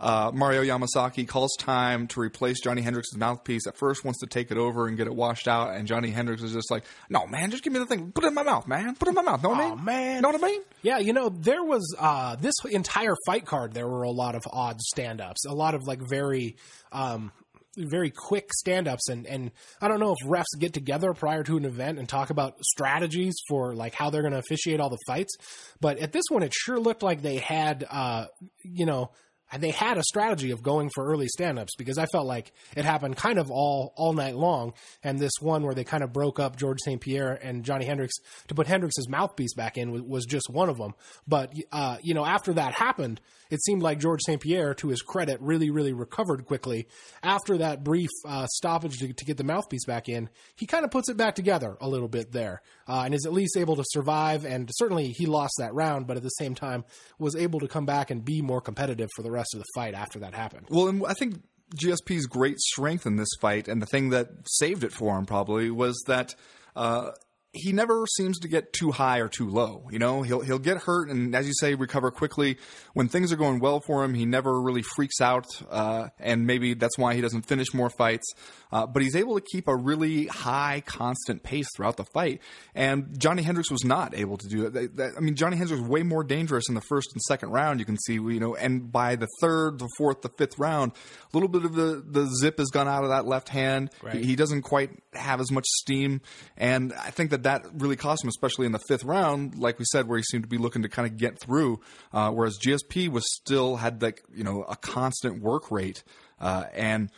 uh, 0.00 0.30
Mario 0.34 0.62
Yamasaki 0.62 1.26
calls 1.26 1.54
time 1.58 2.06
to 2.08 2.20
replace 2.20 2.60
Johny 2.60 2.82
Hendricks' 2.82 3.14
mouthpiece. 3.14 3.66
At 3.66 3.76
first, 3.76 4.04
wants 4.04 4.20
to 4.20 4.26
take 4.26 4.50
it 4.50 4.56
over 4.56 4.86
and 4.86 4.96
get 4.96 5.06
it 5.06 5.14
washed 5.14 5.48
out, 5.48 5.74
and 5.74 5.86
Johny 5.86 6.10
Hendricks 6.10 6.42
is 6.42 6.52
just 6.52 6.70
like, 6.70 6.84
"No, 7.08 7.26
man, 7.26 7.50
just 7.50 7.62
give 7.62 7.72
me 7.72 7.78
the 7.78 7.86
thing. 7.86 8.12
Put 8.12 8.24
it 8.24 8.28
in 8.28 8.34
my 8.34 8.42
mouth, 8.42 8.66
man. 8.68 8.94
Put 8.94 9.08
it 9.08 9.10
in 9.10 9.14
my 9.16 9.22
mouth. 9.22 9.42
Know 9.42 9.50
what 9.50 9.60
I 9.60 9.74
mean? 9.74 9.84
man. 9.84 10.22
know 10.22 10.28
what 10.30 10.42
I 10.42 10.46
mean?" 10.46 10.62
Yeah, 10.82 10.98
you 10.98 11.12
know, 11.12 11.28
there 11.28 11.62
was 11.64 11.94
uh, 11.98 12.36
this 12.36 12.54
entire 12.70 13.14
fight 13.26 13.44
card. 13.44 13.74
There 13.74 13.88
were 13.88 14.02
a 14.02 14.10
lot 14.10 14.34
of 14.34 14.42
odd 14.52 14.80
stand-ups, 14.80 15.44
a 15.46 15.54
lot 15.54 15.74
of 15.74 15.82
like 15.86 16.00
very, 16.08 16.56
um, 16.92 17.32
very 17.76 18.10
quick 18.10 18.52
stand-ups, 18.52 19.08
and 19.08 19.26
and 19.26 19.50
I 19.80 19.88
don't 19.88 20.00
know 20.00 20.12
if 20.12 20.28
refs 20.28 20.58
get 20.58 20.72
together 20.72 21.12
prior 21.14 21.42
to 21.44 21.56
an 21.56 21.64
event 21.64 21.98
and 21.98 22.08
talk 22.08 22.30
about 22.30 22.64
strategies 22.64 23.34
for 23.48 23.74
like 23.74 23.94
how 23.94 24.10
they're 24.10 24.22
going 24.22 24.32
to 24.32 24.38
officiate 24.38 24.80
all 24.80 24.90
the 24.90 24.98
fights. 25.06 25.36
But 25.80 25.98
at 25.98 26.12
this 26.12 26.24
one, 26.28 26.42
it 26.42 26.52
sure 26.54 26.78
looked 26.78 27.02
like 27.02 27.22
they 27.22 27.38
had, 27.38 27.84
uh, 27.90 28.26
you 28.62 28.86
know. 28.86 29.10
And 29.50 29.62
they 29.62 29.70
had 29.70 29.96
a 29.96 30.02
strategy 30.02 30.50
of 30.50 30.62
going 30.62 30.90
for 30.94 31.06
early 31.06 31.28
stand-ups 31.28 31.74
because 31.76 31.98
I 31.98 32.06
felt 32.06 32.26
like 32.26 32.52
it 32.76 32.84
happened 32.84 33.16
kind 33.16 33.38
of 33.38 33.50
all 33.50 33.92
all 33.96 34.12
night 34.12 34.36
long. 34.36 34.74
And 35.02 35.18
this 35.18 35.32
one 35.40 35.62
where 35.62 35.74
they 35.74 35.84
kind 35.84 36.02
of 36.02 36.12
broke 36.12 36.38
up 36.38 36.56
Georges 36.56 36.84
St. 36.84 37.00
Pierre 37.00 37.32
and 37.32 37.64
Johny 37.64 37.86
Hendricks 37.86 38.16
to 38.48 38.54
put 38.54 38.66
Hendricks' 38.66 39.08
mouthpiece 39.08 39.54
back 39.54 39.78
in 39.78 39.90
was, 39.90 40.02
was 40.02 40.24
just 40.26 40.50
one 40.50 40.68
of 40.68 40.76
them. 40.76 40.94
But 41.26 41.54
uh, 41.72 41.96
you 42.02 42.14
know, 42.14 42.24
after 42.24 42.52
that 42.54 42.74
happened, 42.74 43.20
it 43.50 43.62
seemed 43.62 43.82
like 43.82 43.98
Georges 43.98 44.26
St. 44.26 44.40
Pierre, 44.40 44.74
to 44.74 44.88
his 44.88 45.00
credit, 45.02 45.40
really 45.40 45.70
really 45.70 45.92
recovered 45.92 46.44
quickly. 46.44 46.86
After 47.22 47.58
that 47.58 47.82
brief 47.82 48.10
uh, 48.26 48.46
stoppage 48.46 48.98
to, 48.98 49.12
to 49.12 49.24
get 49.24 49.36
the 49.36 49.44
mouthpiece 49.44 49.86
back 49.86 50.08
in, 50.08 50.28
he 50.56 50.66
kind 50.66 50.84
of 50.84 50.90
puts 50.90 51.08
it 51.08 51.16
back 51.16 51.34
together 51.34 51.76
a 51.80 51.88
little 51.88 52.08
bit 52.08 52.32
there, 52.32 52.60
uh, 52.86 53.02
and 53.04 53.14
is 53.14 53.24
at 53.24 53.32
least 53.32 53.56
able 53.56 53.76
to 53.76 53.84
survive. 53.86 54.44
And 54.44 54.68
certainly 54.74 55.08
he 55.08 55.26
lost 55.26 55.54
that 55.58 55.74
round, 55.74 56.06
but 56.06 56.16
at 56.16 56.22
the 56.22 56.28
same 56.30 56.54
time 56.54 56.84
was 57.18 57.34
able 57.34 57.60
to 57.60 57.68
come 57.68 57.86
back 57.86 58.10
and 58.10 58.24
be 58.24 58.42
more 58.42 58.60
competitive 58.60 59.08
for 59.16 59.22
the 59.22 59.30
rest 59.30 59.37
of 59.54 59.60
the 59.60 59.66
fight 59.74 59.94
after 59.94 60.18
that 60.20 60.34
happened. 60.34 60.66
Well, 60.70 60.88
and 60.88 61.04
I 61.06 61.14
think 61.14 61.42
GSP's 61.76 62.26
great 62.26 62.58
strength 62.58 63.06
in 63.06 63.16
this 63.16 63.28
fight, 63.40 63.68
and 63.68 63.82
the 63.82 63.86
thing 63.86 64.10
that 64.10 64.28
saved 64.46 64.84
it 64.84 64.92
for 64.92 65.18
him 65.18 65.26
probably 65.26 65.70
was 65.70 66.02
that 66.06 66.34
uh, 66.76 67.10
he 67.58 67.72
never 67.72 68.06
seems 68.16 68.38
to 68.40 68.48
get 68.48 68.72
too 68.72 68.90
high 68.90 69.18
or 69.18 69.28
too 69.28 69.48
low. 69.48 69.88
You 69.90 69.98
know, 69.98 70.22
he'll 70.22 70.40
he'll 70.40 70.58
get 70.58 70.78
hurt, 70.78 71.08
and 71.10 71.34
as 71.34 71.46
you 71.46 71.52
say, 71.60 71.74
recover 71.74 72.10
quickly. 72.10 72.58
When 72.94 73.08
things 73.08 73.32
are 73.32 73.36
going 73.36 73.60
well 73.60 73.80
for 73.80 74.02
him, 74.04 74.14
he 74.14 74.24
never 74.26 74.60
really 74.60 74.82
freaks 74.82 75.20
out, 75.20 75.46
uh, 75.70 76.08
and 76.18 76.46
maybe 76.46 76.74
that's 76.74 76.96
why 76.98 77.14
he 77.14 77.20
doesn't 77.20 77.42
finish 77.42 77.72
more 77.74 77.90
fights. 77.90 78.26
Uh, 78.70 78.86
but 78.86 79.02
he's 79.02 79.16
able 79.16 79.34
to 79.34 79.40
keep 79.52 79.66
a 79.66 79.74
really 79.74 80.26
high, 80.26 80.82
constant 80.84 81.42
pace 81.42 81.66
throughout 81.74 81.96
the 81.96 82.04
fight. 82.12 82.40
And 82.74 83.18
Johny 83.18 83.42
Hendricks 83.42 83.70
was 83.70 83.82
not 83.84 84.14
able 84.14 84.36
to 84.36 84.46
do 84.46 84.62
that. 84.64 84.74
That- 84.74 84.96
that- 84.96 85.12
I 85.16 85.20
mean, 85.20 85.36
Johny 85.36 85.56
Hendricks 85.56 85.80
was 85.80 85.88
way 85.88 86.02
more 86.02 86.22
dangerous 86.22 86.68
in 86.68 86.74
the 86.74 86.82
first 86.82 87.08
and 87.12 87.22
second 87.22 87.48
round. 87.50 87.80
You 87.80 87.86
can 87.86 87.96
see, 87.96 88.14
you 88.14 88.40
know, 88.40 88.54
and 88.56 88.92
by 88.92 89.16
the 89.16 89.26
third, 89.40 89.78
the 89.78 89.88
fourth, 89.96 90.20
the 90.20 90.28
fifth 90.36 90.58
round, 90.58 90.92
a 90.92 91.36
little 91.36 91.48
bit 91.48 91.64
of 91.64 91.74
the, 91.74 92.04
the 92.06 92.26
zip 92.42 92.58
has 92.58 92.68
gone 92.68 92.88
out 92.88 93.04
of 93.04 93.08
that 93.10 93.26
left 93.26 93.48
hand. 93.48 93.90
Right. 94.02 94.16
He, 94.16 94.24
he 94.24 94.36
doesn't 94.36 94.62
quite 94.62 94.90
have 95.14 95.40
as 95.40 95.50
much 95.50 95.64
steam, 95.66 96.20
and 96.56 96.92
I 96.92 97.10
think 97.10 97.30
that 97.30 97.44
that 97.48 97.64
really 97.72 97.96
cost 97.96 98.22
him, 98.22 98.28
especially 98.28 98.66
in 98.66 98.72
the 98.72 98.80
fifth 98.88 99.04
round, 99.04 99.56
like 99.56 99.78
we 99.78 99.86
said, 99.86 100.06
where 100.06 100.18
he 100.18 100.22
seemed 100.22 100.44
to 100.44 100.48
be 100.48 100.58
looking 100.58 100.82
to 100.82 100.88
kind 100.88 101.10
of 101.10 101.16
get 101.16 101.40
through. 101.40 101.80
Uh, 102.12 102.30
whereas 102.30 102.58
GSP 102.58 103.08
was 103.08 103.24
still 103.36 103.76
had 103.76 104.02
like 104.02 104.22
you 104.34 104.44
know 104.44 104.64
a 104.68 104.76
constant 104.76 105.40
work 105.40 105.70
rate, 105.70 106.04
uh, 106.40 106.64
and 106.74 107.10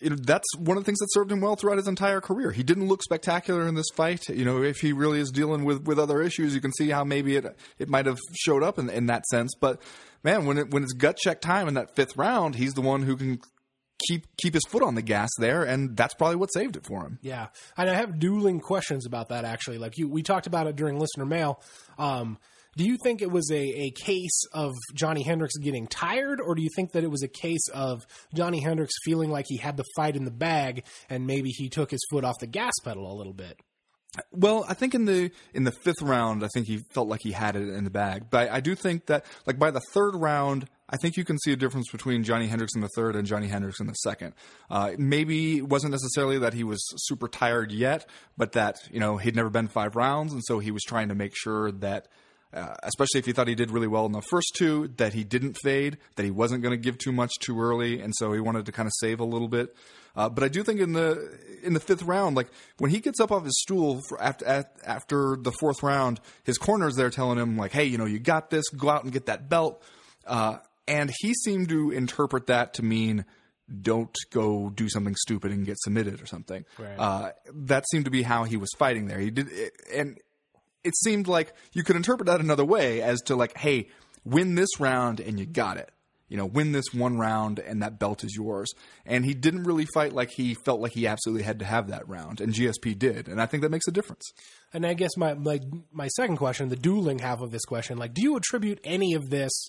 know, 0.00 0.16
that's 0.16 0.46
one 0.56 0.76
of 0.76 0.84
the 0.84 0.86
things 0.86 0.98
that 0.98 1.08
served 1.12 1.32
him 1.32 1.40
well 1.40 1.56
throughout 1.56 1.78
his 1.78 1.88
entire 1.88 2.20
career. 2.20 2.52
He 2.52 2.62
didn't 2.62 2.86
look 2.86 3.02
spectacular 3.02 3.66
in 3.66 3.74
this 3.74 3.88
fight. 3.94 4.28
You 4.28 4.44
know, 4.44 4.62
if 4.62 4.76
he 4.78 4.92
really 4.92 5.20
is 5.20 5.30
dealing 5.30 5.64
with, 5.64 5.86
with 5.86 5.98
other 5.98 6.20
issues, 6.20 6.54
you 6.54 6.60
can 6.60 6.72
see 6.72 6.90
how 6.90 7.04
maybe 7.04 7.36
it 7.36 7.46
it 7.78 7.88
might 7.88 8.06
have 8.06 8.18
showed 8.34 8.62
up 8.62 8.78
in, 8.78 8.90
in 8.90 9.06
that 9.06 9.26
sense. 9.26 9.54
But 9.60 9.80
man, 10.22 10.46
when 10.46 10.58
it 10.58 10.70
when 10.70 10.82
it's 10.82 10.92
gut 10.92 11.16
check 11.16 11.40
time 11.40 11.66
in 11.66 11.74
that 11.74 11.96
fifth 11.96 12.16
round, 12.16 12.56
he's 12.56 12.74
the 12.74 12.82
one 12.82 13.02
who 13.02 13.16
can 13.16 13.40
keep 14.06 14.26
keep 14.36 14.54
his 14.54 14.64
foot 14.68 14.82
on 14.82 14.94
the 14.94 15.02
gas 15.02 15.30
there, 15.38 15.62
and 15.62 15.96
that's 15.96 16.14
probably 16.14 16.36
what 16.36 16.52
saved 16.52 16.76
it 16.76 16.84
for 16.86 17.02
him. 17.02 17.18
Yeah, 17.22 17.48
and 17.76 17.88
I 17.90 17.94
have 17.94 18.18
dueling 18.18 18.60
questions 18.60 19.06
about 19.06 19.28
that. 19.30 19.44
Actually, 19.44 19.78
like 19.78 19.98
you, 19.98 20.08
we 20.08 20.22
talked 20.22 20.46
about 20.46 20.66
it 20.66 20.76
during 20.76 20.98
listener 20.98 21.26
mail. 21.26 21.60
Um, 21.98 22.38
do 22.76 22.84
you 22.84 22.96
think 23.02 23.22
it 23.22 23.30
was 23.30 23.50
a, 23.50 23.56
a 23.56 23.90
case 23.90 24.44
of 24.52 24.72
Johny 24.94 25.24
Hendricks 25.24 25.56
getting 25.56 25.88
tired, 25.88 26.40
or 26.40 26.54
do 26.54 26.62
you 26.62 26.68
think 26.76 26.92
that 26.92 27.02
it 27.02 27.10
was 27.10 27.22
a 27.22 27.28
case 27.28 27.68
of 27.74 28.06
Johny 28.34 28.60
Hendricks 28.60 28.94
feeling 29.04 29.30
like 29.30 29.46
he 29.48 29.56
had 29.56 29.76
the 29.76 29.84
fight 29.96 30.14
in 30.14 30.24
the 30.24 30.30
bag 30.30 30.84
and 31.10 31.26
maybe 31.26 31.50
he 31.50 31.68
took 31.68 31.90
his 31.90 32.00
foot 32.10 32.24
off 32.24 32.38
the 32.38 32.46
gas 32.46 32.74
pedal 32.84 33.10
a 33.10 33.16
little 33.16 33.32
bit? 33.32 33.58
Well, 34.32 34.64
I 34.68 34.74
think 34.74 34.94
in 34.94 35.04
the 35.04 35.30
in 35.52 35.64
the 35.64 35.70
fifth 35.70 36.00
round, 36.00 36.42
I 36.42 36.48
think 36.54 36.66
he 36.66 36.78
felt 36.78 37.08
like 37.08 37.20
he 37.22 37.32
had 37.32 37.56
it 37.56 37.68
in 37.68 37.84
the 37.84 37.90
bag. 37.90 38.30
But 38.30 38.50
I, 38.50 38.60
do 38.60 38.74
think 38.74 39.06
that, 39.06 39.26
like 39.46 39.58
by 39.58 39.70
the 39.70 39.82
third 39.92 40.14
round, 40.14 40.68
I 40.88 40.96
think 40.96 41.16
you 41.16 41.24
can 41.24 41.38
see 41.38 41.52
a 41.52 41.56
difference 41.56 41.90
between 41.90 42.24
Johny 42.24 42.46
Hendricks 42.46 42.74
in 42.74 42.80
the 42.80 42.88
third 42.96 43.16
and 43.16 43.26
Johny 43.26 43.48
Hendricks 43.48 43.80
in 43.80 43.86
the 43.86 43.92
second. 43.94 44.34
Uh, 44.70 44.92
maybe 44.96 45.58
it 45.58 45.68
wasn't 45.68 45.90
necessarily 45.90 46.38
that 46.38 46.54
he 46.54 46.64
was 46.64 46.82
super 47.06 47.28
tired 47.28 47.70
yet, 47.70 48.06
but 48.36 48.52
that 48.52 48.76
you 48.90 48.98
know 48.98 49.18
he'd 49.18 49.36
never 49.36 49.50
been 49.50 49.68
five 49.68 49.94
rounds, 49.94 50.32
and 50.32 50.42
so 50.44 50.58
he 50.58 50.70
was 50.70 50.82
trying 50.82 51.08
to 51.08 51.14
make 51.14 51.34
sure 51.36 51.70
that. 51.72 52.08
Uh, 52.50 52.74
especially 52.82 53.18
if 53.18 53.26
he 53.26 53.32
thought 53.32 53.46
he 53.46 53.54
did 53.54 53.70
really 53.70 53.86
well 53.86 54.06
in 54.06 54.12
the 54.12 54.22
first 54.22 54.54
two, 54.56 54.88
that 54.96 55.12
he 55.12 55.22
didn't 55.22 55.58
fade, 55.62 55.98
that 56.16 56.22
he 56.22 56.30
wasn't 56.30 56.62
going 56.62 56.72
to 56.72 56.78
give 56.78 56.96
too 56.96 57.12
much 57.12 57.30
too 57.40 57.60
early, 57.60 58.00
and 58.00 58.14
so 58.16 58.32
he 58.32 58.40
wanted 58.40 58.64
to 58.64 58.72
kind 58.72 58.86
of 58.86 58.92
save 59.00 59.20
a 59.20 59.24
little 59.24 59.48
bit. 59.48 59.76
Uh, 60.16 60.28
but 60.28 60.44
I 60.44 60.48
do 60.48 60.62
think 60.62 60.80
in 60.80 60.92
the 60.92 61.38
in 61.62 61.74
the 61.74 61.80
fifth 61.80 62.02
round, 62.02 62.36
like 62.36 62.48
when 62.78 62.90
he 62.90 63.00
gets 63.00 63.20
up 63.20 63.30
off 63.30 63.44
his 63.44 63.58
stool 63.60 64.02
after 64.20 64.66
after 64.84 65.36
the 65.36 65.52
fourth 65.52 65.82
round, 65.82 66.20
his 66.44 66.58
corner's 66.58 66.96
there 66.96 67.10
telling 67.10 67.38
him 67.38 67.56
like, 67.56 67.72
"Hey, 67.72 67.84
you 67.84 67.98
know, 67.98 68.06
you 68.06 68.18
got 68.18 68.50
this. 68.50 68.68
Go 68.70 68.88
out 68.90 69.04
and 69.04 69.12
get 69.12 69.26
that 69.26 69.48
belt." 69.48 69.82
Uh, 70.26 70.58
and 70.86 71.12
he 71.20 71.34
seemed 71.34 71.68
to 71.68 71.90
interpret 71.90 72.46
that 72.46 72.74
to 72.74 72.82
mean 72.82 73.24
don't 73.82 74.16
go 74.30 74.70
do 74.70 74.88
something 74.88 75.14
stupid 75.14 75.52
and 75.52 75.66
get 75.66 75.78
submitted 75.78 76.22
or 76.22 76.26
something. 76.26 76.64
Right. 76.78 76.98
Uh, 76.98 77.30
that 77.52 77.84
seemed 77.90 78.06
to 78.06 78.10
be 78.10 78.22
how 78.22 78.44
he 78.44 78.56
was 78.56 78.70
fighting 78.78 79.06
there. 79.06 79.18
He 79.18 79.30
did, 79.30 79.48
and 79.94 80.18
it 80.84 80.96
seemed 80.96 81.28
like 81.28 81.52
you 81.72 81.84
could 81.84 81.96
interpret 81.96 82.26
that 82.26 82.40
another 82.40 82.64
way 82.64 83.02
as 83.02 83.20
to 83.22 83.36
like, 83.36 83.56
hey, 83.58 83.88
win 84.24 84.54
this 84.54 84.80
round 84.80 85.20
and 85.20 85.38
you 85.38 85.46
got 85.46 85.76
it. 85.76 85.90
You 86.28 86.36
know, 86.36 86.46
win 86.46 86.72
this 86.72 86.92
one 86.92 87.18
round 87.18 87.58
and 87.58 87.82
that 87.82 87.98
belt 87.98 88.22
is 88.22 88.34
yours. 88.36 88.72
And 89.06 89.24
he 89.24 89.34
didn't 89.34 89.64
really 89.64 89.86
fight 89.94 90.12
like 90.12 90.30
he 90.30 90.54
felt 90.54 90.80
like 90.80 90.92
he 90.92 91.06
absolutely 91.06 91.44
had 91.44 91.58
to 91.60 91.64
have 91.64 91.88
that 91.88 92.08
round, 92.08 92.40
and 92.40 92.52
GSP 92.52 92.98
did, 92.98 93.28
and 93.28 93.40
I 93.40 93.46
think 93.46 93.62
that 93.62 93.70
makes 93.70 93.88
a 93.88 93.92
difference. 93.92 94.24
And 94.72 94.86
I 94.86 94.94
guess 94.94 95.16
my 95.16 95.34
my 95.92 96.08
second 96.08 96.36
question, 96.36 96.68
the 96.68 96.76
dueling 96.76 97.18
half 97.18 97.40
of 97.40 97.50
this 97.50 97.64
question, 97.64 97.98
like, 97.98 98.14
do 98.14 98.22
you 98.22 98.36
attribute 98.36 98.80
any 98.84 99.14
of 99.14 99.30
this, 99.30 99.68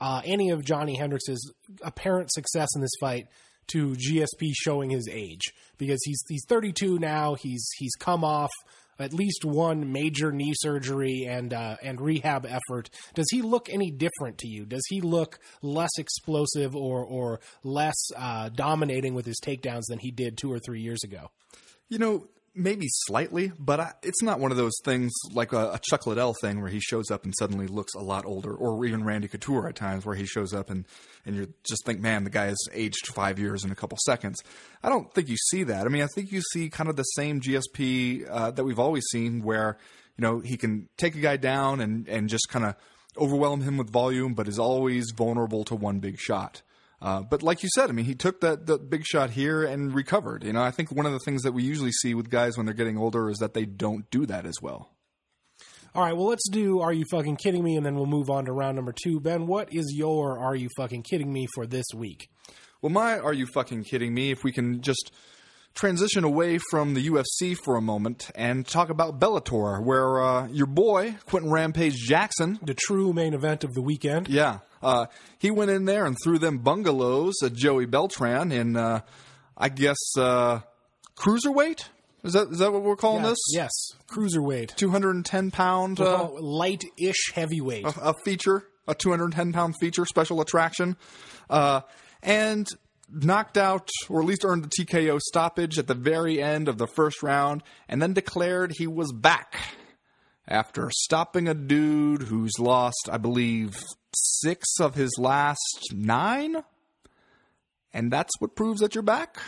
uh, 0.00 0.22
any 0.24 0.50
of 0.50 0.64
Johny 0.64 0.96
Hendricks's 0.96 1.52
apparent 1.82 2.32
success 2.32 2.68
in 2.74 2.80
this 2.80 2.94
fight, 3.00 3.26
to 3.68 3.94
GSP 3.94 4.52
showing 4.54 4.90
his 4.90 5.08
age 5.10 5.52
because 5.78 6.00
he's 6.04 6.22
he's 6.28 6.44
32 6.48 6.98
now. 6.98 7.34
He's 7.34 7.68
he's 7.78 7.94
come 7.98 8.24
off 8.24 8.52
at 8.98 9.12
least 9.12 9.44
one 9.44 9.92
major 9.92 10.32
knee 10.32 10.52
surgery 10.56 11.26
and 11.28 11.52
uh, 11.52 11.76
and 11.82 12.00
rehab 12.00 12.46
effort. 12.46 12.90
Does 13.14 13.26
he 13.30 13.42
look 13.42 13.68
any 13.70 13.90
different 13.90 14.38
to 14.38 14.48
you? 14.48 14.64
Does 14.64 14.84
he 14.88 15.00
look 15.00 15.38
less 15.62 15.90
explosive 15.98 16.74
or 16.74 17.04
or 17.04 17.40
less 17.62 17.96
uh, 18.16 18.48
dominating 18.50 19.14
with 19.14 19.26
his 19.26 19.40
takedowns 19.42 19.84
than 19.88 19.98
he 19.98 20.10
did 20.10 20.36
two 20.36 20.52
or 20.52 20.58
three 20.58 20.80
years 20.80 21.02
ago? 21.04 21.30
You 21.88 21.98
know, 21.98 22.26
maybe 22.56 22.86
slightly, 22.88 23.52
but 23.58 23.78
I, 23.78 23.92
it's 24.02 24.22
not 24.22 24.40
one 24.40 24.50
of 24.50 24.56
those 24.56 24.72
things 24.82 25.12
like 25.32 25.52
a, 25.52 25.72
a 25.72 25.80
Chuck 25.90 26.06
Liddell 26.06 26.34
thing 26.40 26.60
where 26.60 26.70
he 26.70 26.80
shows 26.80 27.10
up 27.10 27.24
and 27.24 27.34
suddenly 27.38 27.66
looks 27.66 27.94
a 27.94 28.00
lot 28.00 28.24
older, 28.24 28.52
or 28.54 28.84
even 28.86 29.04
Randy 29.04 29.28
Couture 29.28 29.68
at 29.68 29.76
times 29.76 30.06
where 30.06 30.16
he 30.16 30.24
shows 30.24 30.52
up 30.54 30.70
and 30.70 30.86
and 31.26 31.36
you 31.36 31.52
just 31.68 31.84
think, 31.84 32.00
man, 32.00 32.24
the 32.24 32.30
guy 32.30 32.46
has 32.46 32.58
aged 32.72 33.08
five 33.08 33.38
years 33.38 33.64
in 33.64 33.72
a 33.72 33.74
couple 33.74 33.98
seconds. 34.06 34.42
I 34.82 34.88
don't 34.88 35.12
think 35.12 35.28
you 35.28 35.36
see 35.36 35.64
that. 35.64 35.84
I 35.84 35.88
mean, 35.88 36.02
I 36.02 36.06
think 36.06 36.32
you 36.32 36.40
see 36.52 36.70
kind 36.70 36.88
of 36.88 36.96
the 36.96 37.02
same 37.02 37.40
GSP 37.40 38.26
uh, 38.30 38.52
that 38.52 38.64
we've 38.64 38.78
always 38.78 39.04
seen, 39.10 39.42
where 39.42 39.76
you 40.16 40.22
know 40.22 40.38
he 40.40 40.56
can 40.56 40.88
take 40.96 41.14
a 41.16 41.20
guy 41.20 41.36
down 41.36 41.80
and 41.80 42.08
and 42.08 42.28
just 42.28 42.48
kind 42.48 42.64
of 42.64 42.76
overwhelm 43.18 43.62
him 43.62 43.76
with 43.76 43.90
volume, 43.90 44.34
but 44.34 44.48
is 44.48 44.58
always 44.58 45.10
vulnerable 45.10 45.64
to 45.64 45.74
one 45.74 45.98
big 45.98 46.18
shot. 46.18 46.62
Uh, 47.00 47.20
but 47.20 47.42
like 47.42 47.62
you 47.62 47.68
said, 47.74 47.90
I 47.90 47.92
mean, 47.92 48.06
he 48.06 48.14
took 48.14 48.40
that, 48.40 48.66
that 48.66 48.88
big 48.88 49.04
shot 49.04 49.30
here 49.30 49.64
and 49.64 49.94
recovered. 49.94 50.44
You 50.44 50.52
know, 50.52 50.62
I 50.62 50.70
think 50.70 50.90
one 50.90 51.06
of 51.06 51.12
the 51.12 51.18
things 51.20 51.42
that 51.42 51.52
we 51.52 51.62
usually 51.62 51.92
see 51.92 52.14
with 52.14 52.30
guys 52.30 52.56
when 52.56 52.64
they're 52.64 52.74
getting 52.74 52.96
older 52.96 53.28
is 53.28 53.38
that 53.38 53.54
they 53.54 53.66
don't 53.66 54.10
do 54.10 54.24
that 54.26 54.46
as 54.46 54.62
well. 54.62 54.95
All 55.96 56.02
right, 56.02 56.14
well, 56.14 56.26
let's 56.26 56.46
do 56.50 56.80
Are 56.80 56.92
You 56.92 57.06
Fucking 57.10 57.36
Kidding 57.36 57.64
Me? 57.64 57.74
And 57.76 57.86
then 57.86 57.94
we'll 57.94 58.04
move 58.04 58.28
on 58.28 58.44
to 58.44 58.52
round 58.52 58.76
number 58.76 58.92
two. 58.92 59.18
Ben, 59.18 59.46
what 59.46 59.72
is 59.72 59.94
your 59.96 60.38
Are 60.38 60.54
You 60.54 60.68
Fucking 60.76 61.04
Kidding 61.04 61.32
Me 61.32 61.46
for 61.54 61.66
this 61.66 61.86
week? 61.94 62.28
Well, 62.82 62.92
my 62.92 63.18
Are 63.18 63.32
You 63.32 63.46
Fucking 63.46 63.84
Kidding 63.84 64.12
Me? 64.12 64.30
If 64.30 64.44
we 64.44 64.52
can 64.52 64.82
just 64.82 65.10
transition 65.72 66.22
away 66.22 66.58
from 66.70 66.92
the 66.92 67.08
UFC 67.08 67.56
for 67.56 67.76
a 67.76 67.80
moment 67.80 68.30
and 68.34 68.66
talk 68.66 68.90
about 68.90 69.18
Bellator, 69.18 69.82
where 69.82 70.22
uh, 70.22 70.48
your 70.48 70.66
boy, 70.66 71.16
Quinton 71.24 71.50
Rampage 71.50 71.96
Jackson, 71.96 72.58
The 72.62 72.74
true 72.74 73.14
main 73.14 73.32
event 73.32 73.64
of 73.64 73.72
the 73.72 73.80
weekend. 73.80 74.28
yeah, 74.28 74.58
uh, 74.82 75.06
he 75.38 75.50
went 75.50 75.70
in 75.70 75.86
there 75.86 76.04
and 76.04 76.14
threw 76.22 76.38
them 76.38 76.58
bungalows 76.58 77.36
at 77.42 77.54
Joey 77.54 77.86
Beltran 77.86 78.52
in, 78.52 78.76
uh, 78.76 79.00
I 79.56 79.70
guess, 79.70 79.96
uh, 80.18 80.60
cruiserweight. 81.16 81.88
Is 82.24 82.32
that 82.32 82.48
is 82.48 82.58
that 82.58 82.72
what 82.72 82.82
we're 82.82 82.96
calling 82.96 83.22
this? 83.22 83.38
yes, 83.54 83.70
cruiserweight. 84.08 84.74
Two 84.76 84.90
hundred 84.90 85.14
and 85.16 85.24
ten 85.24 85.50
pound 85.50 86.00
uh, 86.00 86.28
light-ish 86.40 87.32
heavyweight. 87.34 87.84
a 87.86 88.14
feature, 88.24 88.64
a 88.88 88.94
210 88.94 89.52
pound 89.52 89.76
feature, 89.80 90.04
special 90.04 90.40
attraction, 90.40 90.96
uh, 91.50 91.82
and 92.22 92.66
knocked 93.10 93.56
out, 93.56 93.88
or 94.08 94.20
at 94.20 94.26
least 94.26 94.44
earned 94.44 94.64
the 94.64 94.68
TKO 94.84 95.20
stoppage 95.20 95.78
at 95.78 95.86
the 95.86 95.94
very 95.94 96.42
end 96.42 96.68
of 96.68 96.78
the 96.78 96.86
first 96.88 97.22
round, 97.22 97.62
and 97.88 98.02
then 98.02 98.12
declared 98.12 98.72
he 98.76 98.86
was 98.86 99.12
back 99.12 99.54
after 100.48 100.90
stopping 100.90 101.48
a 101.48 101.54
dude 101.54 102.22
who's 102.22 102.58
lost, 102.58 103.08
I 103.10 103.18
believe, 103.18 103.82
six 104.14 104.80
of 104.80 104.94
his 104.94 105.12
last 105.18 105.92
nine. 105.92 106.56
And 107.92 108.10
that's 108.12 108.32
what 108.40 108.54
proves 108.54 108.80
that 108.80 108.94
you're 108.94 109.02
back. 109.02 109.38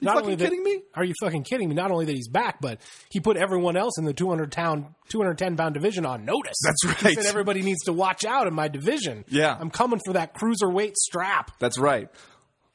You 0.00 0.06
Not 0.06 0.14
fucking 0.14 0.24
only 0.26 0.36
that- 0.36 0.44
kidding 0.44 0.62
me? 0.62 0.82
Are 0.94 1.04
you 1.04 1.14
fucking 1.20 1.42
kidding 1.44 1.68
me? 1.68 1.74
Not 1.74 1.90
only 1.90 2.04
that 2.04 2.14
he's 2.14 2.28
back, 2.28 2.60
but 2.60 2.80
he 3.10 3.18
put 3.20 3.36
everyone 3.36 3.76
else 3.76 3.98
in 3.98 4.04
the 4.04 4.12
200 4.12 4.52
pound, 4.52 4.86
210 5.08 5.56
pound 5.56 5.74
division 5.74 6.06
on 6.06 6.24
notice. 6.24 6.56
That's 6.64 7.00
He 7.00 7.04
right. 7.08 7.14
said 7.16 7.26
everybody 7.26 7.62
needs 7.62 7.82
to 7.84 7.92
watch 7.92 8.24
out 8.24 8.46
in 8.46 8.54
my 8.54 8.68
division. 8.68 9.24
Yeah. 9.28 9.56
I'm 9.58 9.70
coming 9.70 10.00
for 10.06 10.12
that 10.14 10.34
cruiserweight 10.34 10.94
strap. 10.96 11.50
That's 11.58 11.78
right. 11.78 12.08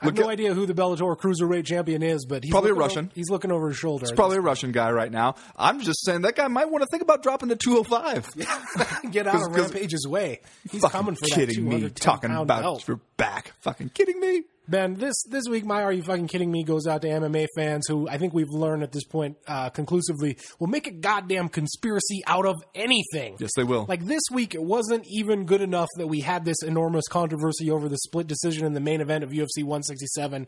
I 0.01 0.07
have 0.07 0.15
Look 0.17 0.21
no 0.25 0.29
at- 0.29 0.33
idea 0.33 0.53
who 0.53 0.65
the 0.65 0.73
Bellator 0.73 1.15
cruiserweight 1.17 1.63
champion 1.65 2.03
is, 2.03 2.25
but 2.25 2.43
he's 2.43 2.51
Probably 2.51 2.71
a 2.71 2.73
Russian. 2.73 3.05
o- 3.05 3.11
he's 3.15 3.29
looking 3.29 3.53
over 3.53 3.69
his 3.69 3.77
shoulder. 3.77 4.03
He's 4.05 4.11
probably 4.11 4.35
a 4.35 4.41
Russian 4.41 4.73
guy 4.73 4.91
right 4.91 5.09
now. 5.09 5.35
I'm 5.55 5.79
just 5.79 6.03
saying 6.03 6.23
that 6.23 6.35
guy 6.35 6.49
might 6.49 6.69
want 6.69 6.81
to 6.81 6.87
think 6.91 7.03
about 7.03 7.23
dropping 7.23 7.47
to 7.49 7.55
205. 7.55 8.35
get 9.11 9.27
out 9.27 9.35
of 9.47 9.55
Rampage's 9.55 10.05
way. 10.05 10.41
He's 10.69 10.83
coming 10.83 11.15
for 11.15 11.21
that. 11.21 11.37
You're 11.37 11.47
kidding 11.47 11.69
that 11.69 11.81
me 11.83 11.89
talking 11.91 12.31
about 12.35 12.63
belt. 12.63 12.85
your 12.85 12.99
back 13.15 13.53
fucking 13.61 13.91
kidding 13.93 14.19
me 14.19 14.43
Ben, 14.65 14.95
this 14.95 15.15
this 15.29 15.43
week, 15.49 15.65
my 15.65 15.83
"Are 15.83 15.91
you 15.91 16.03
fucking 16.03 16.27
kidding 16.27 16.49
me?" 16.49 16.63
goes 16.63 16.87
out 16.87 17.01
to 17.01 17.07
MMA 17.09 17.47
fans 17.55 17.85
who 17.87 18.07
I 18.07 18.17
think 18.17 18.33
we've 18.33 18.49
learned 18.49 18.81
at 18.81 18.93
this 18.93 19.03
point 19.03 19.35
uh, 19.45 19.69
conclusively 19.69 20.37
will 20.59 20.67
make 20.67 20.87
a 20.87 20.91
goddamn 20.91 21.49
conspiracy 21.49 22.23
out 22.27 22.45
of 22.45 22.55
anything. 22.73 23.35
yes 23.39 23.51
they 23.57 23.63
will 23.63 23.85
Like 23.89 24.05
this 24.05 24.21
week, 24.31 24.55
it 24.55 24.63
wasn't 24.63 25.05
even 25.07 25.45
good 25.45 25.61
enough 25.61 25.89
that 25.97 26.07
we 26.07 26.21
had 26.21 26.45
this 26.45 26.63
enormous 26.63 27.07
controversy 27.09 27.69
over 27.69 27.89
the 27.89 27.97
split 27.97 28.27
decision 28.27 28.65
in 28.65 28.73
the 28.73 28.79
main 28.79 29.01
event 29.01 29.25
of 29.25 29.31
UFC 29.31 29.63
167. 29.63 30.47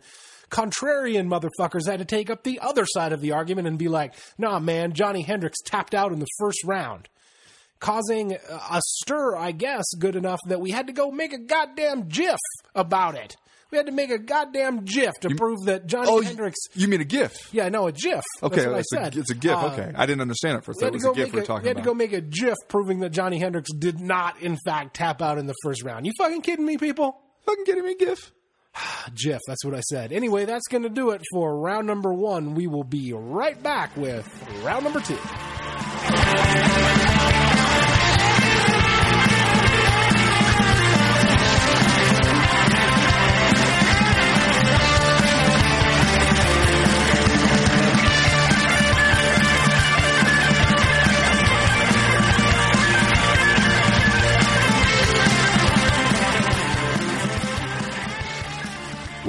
Contrarian 0.49 1.27
motherfuckers 1.27 1.85
had 1.87 1.99
to 1.99 2.05
take 2.05 2.29
up 2.29 2.43
the 2.43 2.59
other 2.61 2.85
side 2.85 3.11
of 3.11 3.19
the 3.19 3.33
argument 3.33 3.67
and 3.67 3.77
be 3.77 3.89
like, 3.89 4.13
nah, 4.37 4.59
man, 4.59 4.93
Johny 4.93 5.23
Hendricks 5.23 5.59
tapped 5.65 5.93
out 5.93 6.13
in 6.13 6.19
the 6.19 6.27
first 6.39 6.63
round. 6.63 7.09
Causing 7.81 8.31
a 8.33 8.81
stir, 8.81 9.35
I 9.35 9.51
guess, 9.51 9.83
good 9.99 10.15
enough 10.15 10.39
that 10.47 10.61
we 10.61 10.71
had 10.71 10.87
to 10.87 10.93
go 10.93 11.11
make 11.11 11.33
a 11.33 11.37
goddamn 11.37 12.07
GIF 12.07 12.39
about 12.73 13.15
it. 13.15 13.35
We 13.71 13.77
had 13.77 13.87
to 13.87 13.91
make 13.91 14.09
a 14.11 14.19
goddamn 14.19 14.85
GIF 14.85 15.13
to 15.21 15.35
prove 15.35 15.65
that 15.65 15.87
Johny 15.87 16.07
oh 16.09 16.21
you, 16.21 16.27
Hendricks. 16.27 16.57
you 16.75 16.87
mean 16.87 17.01
a 17.01 17.05
gif 17.05 17.53
Yeah, 17.53 17.67
no, 17.69 17.87
a 17.87 17.91
GIF. 17.91 18.23
okay 18.43 18.55
That's 18.57 18.67
what 18.67 18.75
I 18.75 18.79
a, 18.79 18.83
said. 18.83 19.17
it's 19.17 19.31
a 19.31 19.35
gif 19.35 19.51
Uh, 19.51 19.67
okay 19.67 19.91
i 19.95 20.05
didn't 20.05 20.21
understand 20.21 20.57
it 20.59 20.63
first 20.63 20.77
we 20.79 20.81
that 20.81 20.93
had, 20.93 20.93
was 20.93 21.05
a 21.05 21.13
gif 21.13 21.25
make 21.27 21.33
we're 21.33 21.39
a, 21.39 21.41
we 21.41 21.47
talking 21.47 21.67
had 21.67 21.77
to 21.77 21.83
go 21.83 21.93
make 21.93 22.13
a 22.13 22.21
GIF 22.21 22.55
proving 22.67 22.99
that 22.99 23.09
Johny 23.09 23.39
Hendricks 23.39 23.71
did 23.73 23.99
not, 23.99 24.41
in 24.41 24.57
fact, 24.65 24.95
tap 24.95 25.21
out 25.21 25.37
in 25.37 25.47
the 25.47 25.55
first 25.63 25.83
round. 25.83 26.05
You 26.05 26.11
fucking 26.17 26.41
kidding 26.41 26.65
me, 26.65 26.77
people? 26.77 27.19
fucking 27.45 27.65
kidding 27.65 27.83
me 27.85 27.95
gif 27.95 28.31
GIF, 29.13 29.39
that's 29.47 29.63
what 29.63 29.73
I 29.73 29.79
said. 29.81 30.11
Anyway, 30.11 30.43
that's 30.45 30.67
going 30.67 30.83
to 30.83 30.89
do 30.89 31.11
it 31.11 31.21
for 31.31 31.57
round 31.57 31.87
number 31.87 32.13
one. 32.13 32.55
We 32.55 32.67
will 32.67 32.83
be 32.83 33.13
right 33.13 33.61
back 33.63 33.95
with 33.95 34.27
round 34.65 34.83
number 34.83 34.99
two. 34.99 35.17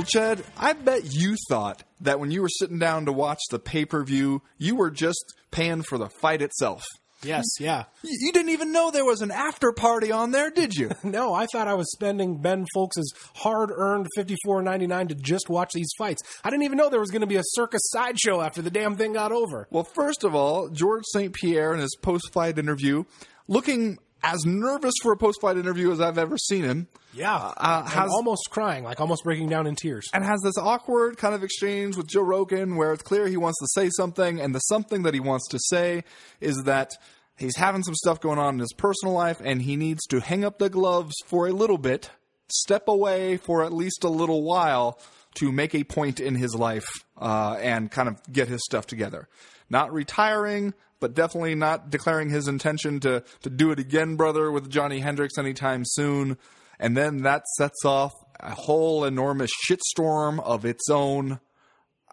Chad 0.07 0.43
i 0.57 0.73
bet 0.73 1.03
you 1.13 1.37
thought 1.49 1.83
that 2.01 2.21
when 2.21 2.31
you 2.31 2.43
were 2.43 2.49
sitting 2.49 2.79
down 2.79 3.07
to 3.07 3.13
watch 3.13 3.41
the 3.51 3.59
pay-per-view 3.59 4.43
you 4.59 4.77
were 4.77 4.91
just 4.91 5.35
paying 5.51 5.83
for 5.83 5.99
the 5.99 6.09
fight 6.09 6.43
itself 6.43 6.85
Yes, 7.23 7.45
yeah. 7.59 7.85
you, 8.03 8.11
you 8.27 8.33
didn't 8.33 8.51
even 8.51 8.73
know 8.73 8.91
there 8.91 9.05
was 9.05 9.23
an 9.23 9.31
after 9.31 9.73
party 9.73 10.13
on 10.13 10.33
there 10.33 10.51
did 10.51 10.75
you 10.75 10.91
No, 11.03 11.33
I 11.33 11.47
thought 11.47 11.67
I 11.67 11.73
was 11.75 11.91
spending 11.91 12.43
Ben 12.43 12.67
Fowlkes' 12.77 13.07
hard-earned 13.37 14.07
fifty-four 14.15 14.61
ninety-nine 14.63 15.09
to 15.09 15.15
just 15.15 15.49
watch 15.49 15.71
these 15.73 15.89
fights. 15.97 16.23
I 16.45 16.51
didn't 16.51 16.65
even 16.65 16.77
know 16.77 16.91
there 16.91 17.01
was 17.01 17.11
going 17.11 17.23
to 17.23 17.27
be 17.27 17.37
a 17.37 17.43
circus 17.43 17.81
sideshow 17.87 18.43
after 18.43 18.61
the 18.61 18.71
damn 18.71 18.97
thing 18.97 19.15
got 19.15 19.33
over. 19.33 19.67
Well, 19.71 19.89
first 19.95 20.25
of 20.25 20.35
all, 20.35 20.69
Georges 20.69 21.11
St. 21.13 21.33
Pierre 21.33 21.73
in 21.73 21.81
his 21.81 21.97
post 22.01 22.33
fight 22.35 22.59
interview, 22.59 23.05
looking 23.49 23.97
as 24.23 24.45
nervous 24.45 24.95
for 25.03 25.13
a 25.13 25.17
post 25.17 25.41
fight 25.41 25.57
interview 25.57 25.93
as 25.93 26.01
I've 26.01 26.19
ever 26.19 26.37
seen 26.39 26.65
him, 26.65 26.89
Yeah, 27.13 27.35
uh, 27.37 27.85
has 27.85 28.11
almost 28.11 28.49
crying, 28.51 28.83
like 28.85 29.01
almost 29.01 29.25
breaking 29.25 29.49
down 29.49 29.67
in 29.67 29.77
tears. 29.77 30.07
and 30.13 30.25
has 30.25 30.41
this 30.43 30.59
awkward 30.59 31.17
kind 31.17 31.35
of 31.35 31.45
exchange 31.45 31.97
with 31.97 32.09
Joe 32.09 32.23
Rogan 32.23 32.77
where 32.77 32.93
it's 32.93 33.03
clear 33.03 33.27
he 33.29 33.37
wants 33.37 33.59
to 33.61 33.67
say 33.81 33.89
something, 33.97 34.41
and 34.41 34.55
the 34.55 34.59
something 34.61 35.03
that 35.05 35.15
he 35.15 35.21
wants 35.21 35.47
to 35.49 35.59
say 35.69 36.03
is 36.41 36.57
that 36.65 36.91
he's 37.37 37.57
having 37.57 37.83
some 37.83 37.95
stuff 37.95 38.21
going 38.21 38.39
on 38.39 38.55
in 38.55 38.61
his 38.61 38.73
personal 38.73 39.15
life 39.15 39.41
and 39.45 39.63
he 39.63 39.77
needs 39.77 40.05
to 40.07 40.21
hang 40.21 40.45
up 40.45 40.59
the 40.59 40.71
gloves 40.71 41.15
for 41.27 41.47
a 41.47 41.53
little 41.53 41.79
bit, 41.79 42.11
step 42.49 42.89
away 42.89 43.37
for 43.37 43.65
at 43.65 43.73
least 43.73 44.05
a 44.05 44.09
little 44.09 44.43
while 44.43 44.99
to 45.35 45.53
make 45.53 45.75
a 45.75 45.85
point 45.85 46.21
in 46.21 46.35
his 46.35 46.55
life 46.55 46.87
uh, 47.19 47.57
and 47.61 47.91
kind 47.91 48.09
of 48.09 48.21
get 48.33 48.49
his 48.49 48.63
stuff 48.65 48.87
together. 48.87 49.29
Not 49.69 49.93
retiring, 49.93 50.75
but 51.01 51.15
definitely 51.15 51.55
not 51.55 51.91
declaring 51.91 52.31
his 52.31 52.49
intention 52.49 53.01
to, 53.01 53.23
to 53.43 53.51
do 53.51 53.71
it 53.71 53.79
again, 53.79 54.17
brother, 54.17 54.51
with 54.51 54.71
Johny 54.71 55.01
Hendricks 55.01 55.39
anytime 55.39 55.83
soon. 55.85 56.39
And 56.79 56.97
then 56.97 57.23
that 57.23 57.47
sets 57.57 57.85
off 57.85 58.13
a 58.41 58.55
whole 58.55 59.05
enormous 59.05 59.51
shitstorm 59.69 60.41
of 60.41 60.65
its 60.65 60.89
own. 60.91 61.41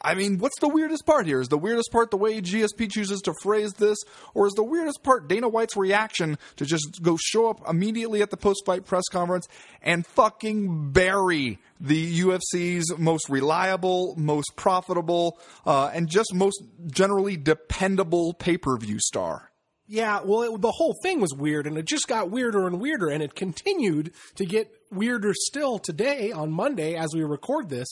I 0.03 0.15
mean, 0.15 0.37
what's 0.39 0.59
the 0.59 0.67
weirdest 0.67 1.05
part 1.05 1.25
here? 1.25 1.39
Is 1.39 1.47
the 1.47 1.57
weirdest 1.57 1.89
part 1.91 2.11
the 2.11 2.17
way 2.17 2.41
GSP 2.41 2.91
chooses 2.91 3.21
to 3.21 3.33
phrase 3.41 3.73
this, 3.73 3.97
or 4.33 4.47
is 4.47 4.53
the 4.53 4.63
weirdest 4.63 5.01
part 5.01 5.29
Dana 5.29 5.47
White's 5.47 5.77
reaction 5.77 6.37
to 6.57 6.65
just 6.65 7.01
go 7.01 7.17
show 7.17 7.49
up 7.49 7.61
immediately 7.69 8.21
at 8.21 8.29
the 8.29 8.35
post 8.35 8.63
fight 8.65 8.85
press 8.85 9.05
conference 9.09 9.47
and 9.81 10.05
fucking 10.05 10.91
bury 10.91 11.59
the 11.79 12.19
UFC's 12.19 12.97
most 12.97 13.29
reliable, 13.29 14.15
most 14.17 14.57
profitable, 14.57 15.39
uh, 15.65 15.89
and 15.93 16.09
just 16.09 16.33
most 16.33 16.61
generally 16.87 17.37
dependable 17.37 18.33
pay 18.33 18.57
per 18.57 18.77
view 18.77 18.99
star? 18.99 19.51
Yeah, 19.87 20.21
well, 20.23 20.41
it, 20.41 20.61
the 20.61 20.71
whole 20.71 20.95
thing 21.01 21.21
was 21.21 21.33
weird, 21.33 21.67
and 21.67 21.77
it 21.77 21.85
just 21.85 22.07
got 22.07 22.29
weirder 22.29 22.67
and 22.67 22.81
weirder, 22.81 23.09
and 23.09 23.21
it 23.21 23.35
continued 23.35 24.13
to 24.35 24.45
get 24.45 24.69
weirder 24.91 25.33
still 25.33 25.77
today 25.79 26.31
on 26.31 26.51
Monday 26.51 26.95
as 26.95 27.13
we 27.13 27.23
record 27.23 27.69
this. 27.69 27.87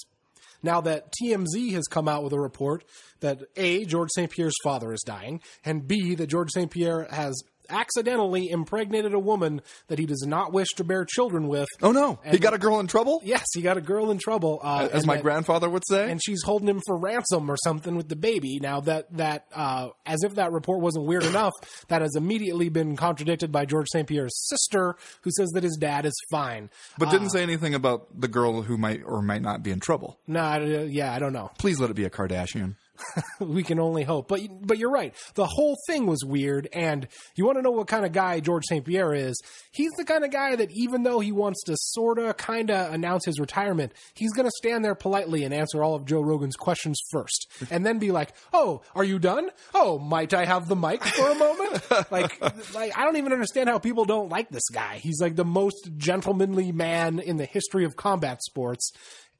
Now 0.63 0.81
that 0.81 1.13
TMZ 1.21 1.73
has 1.73 1.87
come 1.87 2.07
out 2.07 2.23
with 2.23 2.33
a 2.33 2.39
report 2.39 2.83
that 3.19 3.41
A, 3.55 3.85
Georges 3.85 4.13
St. 4.15 4.31
Pierre's 4.31 4.55
father 4.63 4.93
is 4.93 5.01
dying, 5.05 5.41
and 5.65 5.87
B, 5.87 6.15
that 6.15 6.27
Georges 6.27 6.53
St. 6.53 6.71
Pierre 6.71 7.07
has 7.11 7.41
accidentally 7.71 8.49
impregnated 8.49 9.13
a 9.13 9.19
woman 9.19 9.61
that 9.87 9.97
he 9.99 10.05
does 10.05 10.23
not 10.27 10.53
wish 10.53 10.67
to 10.77 10.83
bear 10.83 11.05
children 11.05 11.47
with. 11.47 11.67
Oh 11.81 11.91
no, 11.91 12.19
he 12.29 12.37
got 12.37 12.53
a 12.53 12.57
girl 12.57 12.79
in 12.79 12.87
trouble. 12.87 13.21
Yes, 13.23 13.45
he 13.53 13.61
got 13.61 13.77
a 13.77 13.81
girl 13.81 14.11
in 14.11 14.17
trouble. 14.19 14.59
Uh, 14.61 14.89
As 14.91 15.05
my 15.05 15.15
that- 15.15 15.23
grandfather 15.23 15.69
would 15.69 15.83
say. 15.87 16.11
and 16.11 16.21
she's 16.23 16.43
holding 16.43 16.67
him 16.67 16.81
for 16.85 16.97
ransom 16.97 17.49
or 17.49 17.57
something 17.63 17.95
with 17.95 18.09
the 18.09 18.15
baby. 18.15 18.59
Now 18.59 18.81
that 18.81 19.07
that 19.17 19.45
uh, 19.53 19.89
as 20.05 20.23
if 20.23 20.35
that 20.35 20.51
report 20.51 20.81
wasn't 20.81 21.05
weird 21.05 21.23
enough, 21.23 21.53
that 21.87 22.01
has 22.01 22.15
immediately 22.15 22.69
been 22.69 22.95
contradicted 22.95 23.51
by 23.51 23.65
Georges 23.65 23.91
St. 23.93 24.07
Pierre's 24.07 24.37
sister, 24.49 24.95
who 25.21 25.31
says 25.31 25.49
that 25.51 25.63
his 25.63 25.77
dad 25.77 26.05
is 26.05 26.13
fine. 26.29 26.69
but 26.97 27.09
didn't 27.09 27.29
say 27.29 27.41
anything 27.43 27.73
about 27.73 28.19
the 28.19 28.27
girl 28.27 28.61
who 28.63 28.77
might 28.77 29.01
or 29.05 29.21
might 29.21 29.41
not 29.41 29.63
be 29.63 29.71
in 29.71 29.79
trouble. 29.79 30.17
No, 30.27 30.41
uh, 30.41 30.59
yeah, 30.89 31.13
I 31.13 31.19
don't 31.19 31.33
know. 31.33 31.51
Please 31.57 31.79
let 31.79 31.89
it 31.89 31.95
be 31.95 32.05
a 32.05 32.09
Kardashian. 32.09 32.75
we 33.39 33.63
can 33.63 33.79
only 33.79 34.03
hope. 34.03 34.27
But 34.27 34.41
but 34.61 34.77
you're 34.77 34.91
right. 34.91 35.13
The 35.35 35.45
whole 35.45 35.77
thing 35.87 36.05
was 36.05 36.23
weird. 36.23 36.67
And 36.73 37.07
you 37.35 37.45
want 37.45 37.57
to 37.57 37.61
know 37.61 37.71
what 37.71 37.87
kind 37.87 38.05
of 38.05 38.11
guy 38.11 38.39
Georges 38.39 38.69
St. 38.69 38.85
Pierre 38.85 39.13
is? 39.13 39.39
He's 39.71 39.91
the 39.97 40.05
kind 40.05 40.23
of 40.23 40.31
guy 40.31 40.55
that 40.55 40.71
even 40.71 41.03
though 41.03 41.19
he 41.19 41.31
wants 41.31 41.63
to 41.63 41.75
sorta 41.77 42.35
kinda 42.37 42.89
announce 42.91 43.25
his 43.25 43.39
retirement, 43.39 43.93
he's 44.13 44.33
going 44.33 44.47
to 44.47 44.53
stand 44.57 44.83
there 44.83 44.95
politely 44.95 45.43
and 45.43 45.53
answer 45.53 45.83
all 45.83 45.95
of 45.95 46.05
Joe 46.05 46.21
Rogan's 46.21 46.55
questions 46.55 46.99
first, 47.11 47.47
and 47.69 47.85
then 47.85 47.99
be 47.99 48.11
like, 48.11 48.33
"Oh, 48.53 48.81
are 48.95 49.03
you 49.03 49.19
done? 49.19 49.49
Oh, 49.73 49.99
might 49.99 50.33
I 50.33 50.45
have 50.45 50.67
the 50.67 50.75
mic 50.75 51.03
for 51.03 51.29
a 51.29 51.35
moment?" 51.35 51.91
like 52.11 52.41
like 52.73 52.97
I 52.97 53.03
don't 53.03 53.17
even 53.17 53.33
understand 53.33 53.69
how 53.69 53.79
people 53.79 54.05
don't 54.05 54.29
like 54.29 54.49
this 54.49 54.69
guy. 54.69 54.97
He's 54.97 55.21
like 55.21 55.35
the 55.35 55.45
most 55.45 55.91
gentlemanly 55.97 56.71
man 56.71 57.19
in 57.19 57.37
the 57.37 57.45
history 57.45 57.85
of 57.85 57.95
combat 57.95 58.41
sports. 58.43 58.91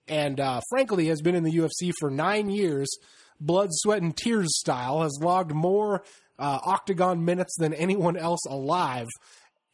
And 0.07 0.39
uh, 0.39 0.61
frankly, 0.69 1.07
has 1.07 1.21
been 1.21 1.35
in 1.35 1.43
the 1.43 1.51
UFC 1.51 1.91
for 1.99 2.09
nine 2.09 2.49
years 2.49 2.89
blood, 3.41 3.69
sweat, 3.71 4.01
and 4.01 4.15
tears 4.15 4.57
style, 4.59 5.01
has 5.01 5.17
logged 5.21 5.53
more 5.53 6.03
uh, 6.39 6.59
octagon 6.63 7.25
minutes 7.25 7.55
than 7.57 7.73
anyone 7.73 8.15
else 8.15 8.45
alive. 8.47 9.07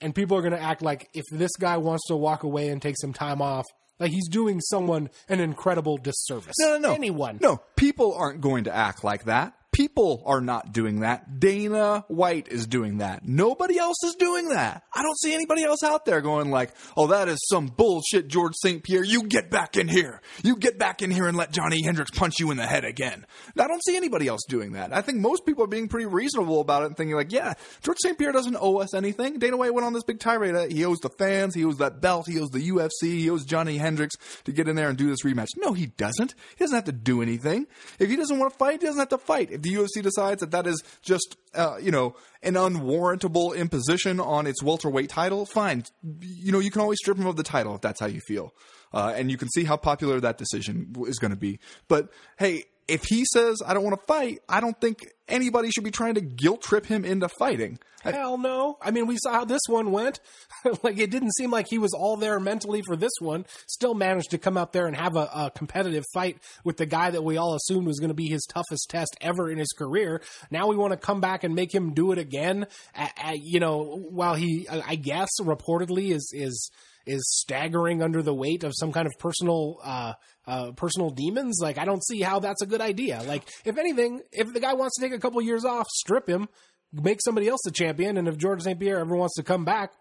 And 0.02 0.14
people 0.14 0.38
are 0.38 0.42
going 0.42 0.54
to 0.54 0.62
act 0.62 0.82
like 0.82 1.10
if 1.14 1.24
this 1.32 1.52
guy 1.60 1.78
wants 1.78 2.08
to 2.08 2.16
walk 2.16 2.44
away 2.44 2.70
and 2.70 2.82
take 2.82 2.96
some 3.00 3.14
time 3.14 3.42
off, 3.42 3.66
like 4.00 4.12
he's 4.12 4.30
doing 4.30 4.62
someone 4.62 5.10
an 5.28 5.40
incredible 5.40 5.98
disservice. 5.98 6.56
No, 6.60 6.78
no, 6.78 6.90
no. 6.90 6.94
Anyone. 6.94 7.40
No, 7.42 7.62
people 7.76 8.14
aren't 8.16 8.42
going 8.42 8.66
to 8.66 8.76
act 8.76 9.04
like 9.04 9.26
that. 9.26 9.54
People 9.78 10.24
are 10.26 10.42
not 10.42 10.72
doing 10.72 11.02
that. 11.02 11.40
Dana 11.40 12.04
White 12.08 12.48
is 12.48 12.66
doing 12.66 12.98
that. 12.98 13.28
Nobody 13.28 13.78
else 13.78 14.04
is 14.04 14.16
doing 14.16 14.50
that. 14.50 14.82
I 14.92 15.04
don't 15.04 15.20
see 15.20 15.36
anybody 15.36 15.64
else 15.64 15.84
out 15.84 16.04
there 16.04 16.20
going 16.20 16.50
like, 16.50 16.74
"Oh, 16.98 17.06
that 17.08 17.28
is 17.28 17.38
some 17.48 17.68
bullshit, 17.68 18.28
Georges 18.28 18.60
St. 18.60 18.82
Pierre. 18.82 19.04
You 19.04 19.28
get 19.28 19.52
back 19.52 19.78
in 19.78 19.88
here. 19.88 20.20
You 20.44 20.56
get 20.56 20.80
back 20.80 21.04
in 21.04 21.12
here 21.12 21.28
and 21.28 21.38
let 21.38 21.52
Johny 21.52 21.84
Hendricks 21.84 22.10
punch 22.10 22.40
you 22.40 22.50
in 22.50 22.58
the 22.58 22.66
head 22.66 22.86
again." 22.86 23.28
I 23.56 23.68
don't 23.68 23.86
see 23.86 23.96
anybody 23.96 24.28
else 24.28 24.42
doing 24.50 24.72
that. 24.72 24.92
I 24.92 25.02
think 25.02 25.20
most 25.20 25.46
people 25.46 25.64
are 25.64 25.68
being 25.68 25.88
pretty 25.88 26.08
reasonable 26.08 26.60
about 26.60 26.82
it 26.82 26.88
and 26.88 26.98
thinking 26.98 27.16
like, 27.16 27.32
"Yeah, 27.32 27.54
Georges 27.84 28.02
St. 28.02 28.18
Pierre 28.18 28.32
doesn't 28.32 28.58
owe 28.60 28.78
us 28.78 28.96
anything." 28.96 29.38
Dana 29.38 29.58
White 29.58 29.76
went 29.76 29.86
on 29.86 29.94
this 29.94 30.04
big 30.04 30.20
tirade. 30.20 30.72
He 30.72 30.86
owes 30.86 31.02
the 31.02 31.12
fans. 31.20 31.54
He 31.54 31.64
owes 31.64 31.78
that 31.78 32.02
belt. 32.02 32.26
He 32.28 32.40
owes 32.40 32.50
the 32.50 32.68
UFC. 32.68 33.20
He 33.20 33.30
owes 33.30 33.46
Johny 33.46 33.78
Hendricks 33.78 34.16
to 34.46 34.52
get 34.52 34.68
in 34.68 34.76
there 34.76 34.90
and 34.90 34.98
do 34.98 35.08
this 35.08 35.22
rematch. 35.24 35.50
No, 35.56 35.74
he 35.74 35.86
doesn't. 35.86 36.34
He 36.58 36.64
doesn't 36.64 36.76
have 36.76 36.86
to 36.86 36.92
do 36.92 37.22
anything. 37.22 37.68
If 38.00 38.10
he 38.10 38.16
doesn't 38.16 38.40
want 38.40 38.52
to 38.52 38.58
fight, 38.58 38.82
he 38.82 38.88
doesn't 38.88 38.98
have 38.98 39.10
to 39.10 39.20
fight. 39.20 39.52
If 39.52 39.67
the 39.68 39.76
UFC 39.76 40.02
decides 40.02 40.40
that 40.42 40.52
that 40.52 40.68
is 40.68 40.82
just, 41.02 41.38
uh, 41.54 41.78
you 41.82 41.92
know, 41.92 42.16
an 42.42 42.56
unwarrantable 42.56 43.54
imposition 43.54 44.20
on 44.20 44.48
its 44.48 44.64
welterweight 44.64 45.10
title, 45.10 45.46
fine. 45.46 45.84
You 46.22 46.52
know, 46.52 46.60
you 46.60 46.72
can 46.72 46.82
always 46.82 46.98
strip 47.02 47.18
him 47.18 47.28
of 47.28 47.36
the 47.36 47.44
title 47.44 47.76
if 47.76 47.82
that's 47.82 48.00
how 48.00 48.08
you 48.08 48.22
feel. 48.22 48.54
Uh, 48.94 49.14
and 49.16 49.30
you 49.30 49.38
can 49.38 49.50
see 49.50 49.66
how 49.66 49.76
popular 49.76 50.20
that 50.22 50.38
decision 50.38 50.96
is 51.08 51.20
going 51.20 51.32
to 51.32 51.38
be. 51.38 51.60
But 51.88 52.10
hey, 52.38 52.64
if 52.88 53.04
he 53.04 53.26
says, 53.26 53.62
I 53.66 53.74
don't 53.74 53.84
want 53.84 54.00
to 54.00 54.06
fight, 54.06 54.40
I 54.48 54.60
don't 54.62 54.80
think 54.80 55.08
anybody 55.28 55.70
should 55.72 55.84
be 55.84 55.92
trying 55.92 56.16
to 56.16 56.22
guilt 56.22 56.62
trip 56.62 56.86
him 56.86 57.04
into 57.04 57.28
fighting. 57.40 57.80
Hell 58.04 58.38
no. 58.38 58.78
I 58.82 58.92
mean, 58.92 59.06
we 59.08 59.18
saw 59.18 59.34
how 59.34 59.46
this 59.46 59.62
one 59.68 59.92
went. 59.92 60.22
like, 60.84 60.98
it 60.98 61.12
didn't 61.12 61.36
seem 61.36 61.52
like 61.52 61.66
he 61.70 61.78
was 61.78 61.94
all 61.94 62.16
there 62.16 62.40
mentally 62.40 62.82
for 62.86 62.96
this 62.96 63.12
one. 63.20 63.46
Still 63.68 63.94
managed 63.94 64.32
to 64.32 64.38
come 64.38 64.56
out 64.56 64.72
there 64.72 64.88
and 64.88 64.96
have 64.96 65.18
a, 65.18 65.30
a 65.34 65.52
competitive 65.54 66.06
fight 66.14 66.38
with 66.64 66.78
the 66.78 66.86
guy 66.86 67.10
that 67.10 67.24
we 67.24 67.36
all 67.36 67.56
assumed 67.56 67.86
was 67.88 68.00
going 68.00 68.10
to 68.10 68.14
be 68.14 68.28
his 68.28 68.46
toughest 68.46 68.90
test 68.90 69.18
ever 69.20 69.50
in 69.52 69.58
his 69.58 69.74
career. 69.78 70.22
Now 70.52 70.68
we 70.68 70.78
want 70.78 70.94
to 70.94 70.98
come 70.98 71.20
back 71.20 71.44
and 71.44 71.54
make 71.54 71.74
him 71.74 71.94
do 71.94 72.14
it 72.14 72.18
again. 72.18 72.68
a 72.96 73.10
a- 73.26 73.38
you 73.38 73.60
know, 73.60 73.84
while 74.10 74.36
he, 74.36 74.68
I 74.70 74.96
guess, 74.96 75.30
reportedly 75.42 76.12
is 76.12 76.32
is 76.34 76.72
is 77.08 77.24
staggering 77.40 78.04
under 78.04 78.22
the 78.22 78.34
weight 78.34 78.64
of 78.64 78.74
some 78.76 78.92
kind 78.92 79.08
of 79.08 79.14
personal 79.20 79.80
uh, 79.84 80.14
uh, 80.46 80.72
personal 80.72 81.10
demons. 81.10 81.60
Like, 81.62 81.78
I 81.78 81.86
don't 81.86 82.04
see 82.04 82.22
how 82.22 82.40
that's 82.40 82.62
a 82.62 82.66
good 82.66 82.82
idea. 82.82 83.24
Like, 83.26 83.44
if 83.66 83.78
anything, 83.78 84.22
if 84.32 84.54
the 84.54 84.60
guy 84.60 84.74
wants 84.74 84.98
to 84.98 85.02
take 85.02 85.14
a 85.14 85.20
couple 85.20 85.42
years 85.42 85.66
off, 85.66 85.88
strip 85.90 86.28
him, 86.28 86.48
make 86.94 87.22
somebody 87.22 87.48
else 87.48 87.62
the 87.64 87.72
champion, 87.72 88.18
and 88.18 88.28
if 88.28 88.38
Georges 88.38 88.66
St. 88.66 88.80
Pierre 88.80 89.00
ever 89.00 89.16
wants 89.16 89.36
to 89.36 89.44
come 89.44 89.66
back, 89.66 89.92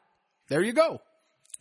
there 0.49 0.63
you 0.63 0.73
go. 0.73 1.01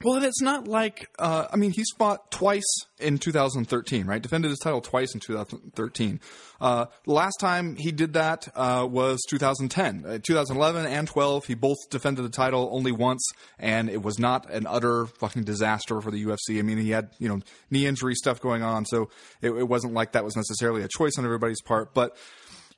Well, 0.03 0.15
and 0.15 0.25
it's 0.25 0.41
not 0.41 0.67
like 0.67 1.09
uh, 1.17 1.47
I 1.51 1.55
mean 1.55 1.71
he's 1.71 1.89
fought 1.97 2.29
twice 2.29 2.65
in 2.99 3.17
2013, 3.17 4.05
right? 4.05 4.21
Defended 4.21 4.49
his 4.49 4.59
title 4.59 4.81
twice 4.81 5.13
in 5.13 5.21
2013. 5.21 6.19
Uh, 6.59 6.85
the 7.05 7.13
last 7.13 7.37
time 7.39 7.75
he 7.77 7.91
did 7.91 8.13
that 8.13 8.47
uh, 8.55 8.85
was 8.89 9.21
2010, 9.29 10.05
uh, 10.05 10.19
2011 10.21 10.85
and 10.85 11.07
12. 11.07 11.45
He 11.45 11.55
both 11.55 11.77
defended 11.89 12.25
the 12.25 12.29
title 12.29 12.69
only 12.73 12.91
once, 12.91 13.25
and 13.57 13.89
it 13.89 14.01
was 14.01 14.19
not 14.19 14.49
an 14.51 14.67
utter 14.67 15.05
fucking 15.05 15.43
disaster 15.43 16.01
for 16.01 16.11
the 16.11 16.23
UFC. 16.25 16.59
I 16.59 16.61
mean, 16.61 16.77
he 16.77 16.91
had 16.91 17.11
you 17.17 17.29
know 17.29 17.39
knee 17.71 17.85
injury 17.85 18.15
stuff 18.15 18.41
going 18.41 18.63
on, 18.63 18.85
so 18.85 19.09
it, 19.41 19.51
it 19.51 19.67
wasn't 19.67 19.93
like 19.93 20.11
that 20.11 20.25
was 20.25 20.35
necessarily 20.35 20.83
a 20.83 20.89
choice 20.89 21.13
on 21.17 21.23
everybody's 21.23 21.61
part, 21.61 21.93
but 21.93 22.17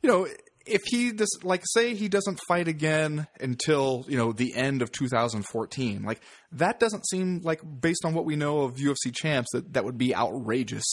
you 0.04 0.10
know, 0.10 0.28
if 0.68 0.84
he 0.86 1.12
just 1.12 1.44
like 1.44 1.64
say 1.66 1.96
he 1.96 2.08
doesn't 2.08 2.40
fight 2.48 2.68
again 2.68 3.28
until 3.40 4.06
you 4.08 4.18
know 4.18 4.32
the 4.32 4.56
end 4.56 4.82
of 4.82 4.92
2014, 4.92 6.04
like 6.04 6.22
that 6.52 6.80
doesn't 6.80 7.08
seem 7.08 7.42
like 7.44 7.62
based 7.82 8.06
on 8.06 8.14
what 8.14 8.26
we 8.26 8.36
know 8.36 8.62
of 8.62 8.76
UFC 8.76 9.14
champs 9.14 9.50
that 9.52 9.74
that 9.74 9.84
would 9.84 9.98
be 9.98 10.16
outrageous 10.16 10.86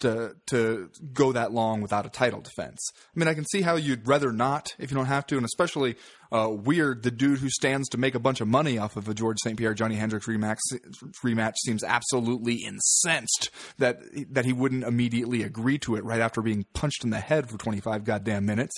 to 0.00 0.34
to 0.46 0.90
go 1.12 1.32
that 1.32 1.52
long 1.52 1.80
without 1.80 2.06
a 2.06 2.08
title 2.08 2.40
defense. 2.40 2.80
I 3.14 3.18
mean, 3.18 3.28
I 3.28 3.34
can 3.34 3.44
see 3.44 3.62
how 3.62 3.76
you'd 3.76 4.06
rather 4.06 4.32
not 4.32 4.74
if 4.78 4.90
you 4.90 4.96
don't 4.96 5.06
have 5.06 5.26
to, 5.28 5.36
and 5.36 5.44
especially 5.44 5.96
uh, 6.32 6.48
weird 6.50 7.02
the 7.02 7.10
dude 7.10 7.38
who 7.38 7.50
stands 7.50 7.88
to 7.90 7.98
make 7.98 8.14
a 8.14 8.18
bunch 8.18 8.40
of 8.40 8.48
money 8.48 8.78
off 8.78 8.96
of 8.96 9.08
a 9.08 9.14
Georges 9.14 9.42
St. 9.44 9.56
Pierre 9.56 9.74
Johny 9.74 9.96
Hendricks 9.96 10.26
rematch 10.26 10.58
rematch 11.24 11.54
seems 11.64 11.84
absolutely 11.84 12.64
incensed 12.64 13.50
that 13.78 14.00
that 14.30 14.44
he 14.44 14.52
wouldn't 14.52 14.84
immediately 14.84 15.42
agree 15.42 15.78
to 15.78 15.96
it 15.96 16.04
right 16.04 16.20
after 16.20 16.40
being 16.40 16.64
punched 16.72 17.04
in 17.04 17.10
the 17.10 17.20
head 17.20 17.50
for 17.50 17.58
25 17.58 18.04
goddamn 18.04 18.46
minutes. 18.46 18.74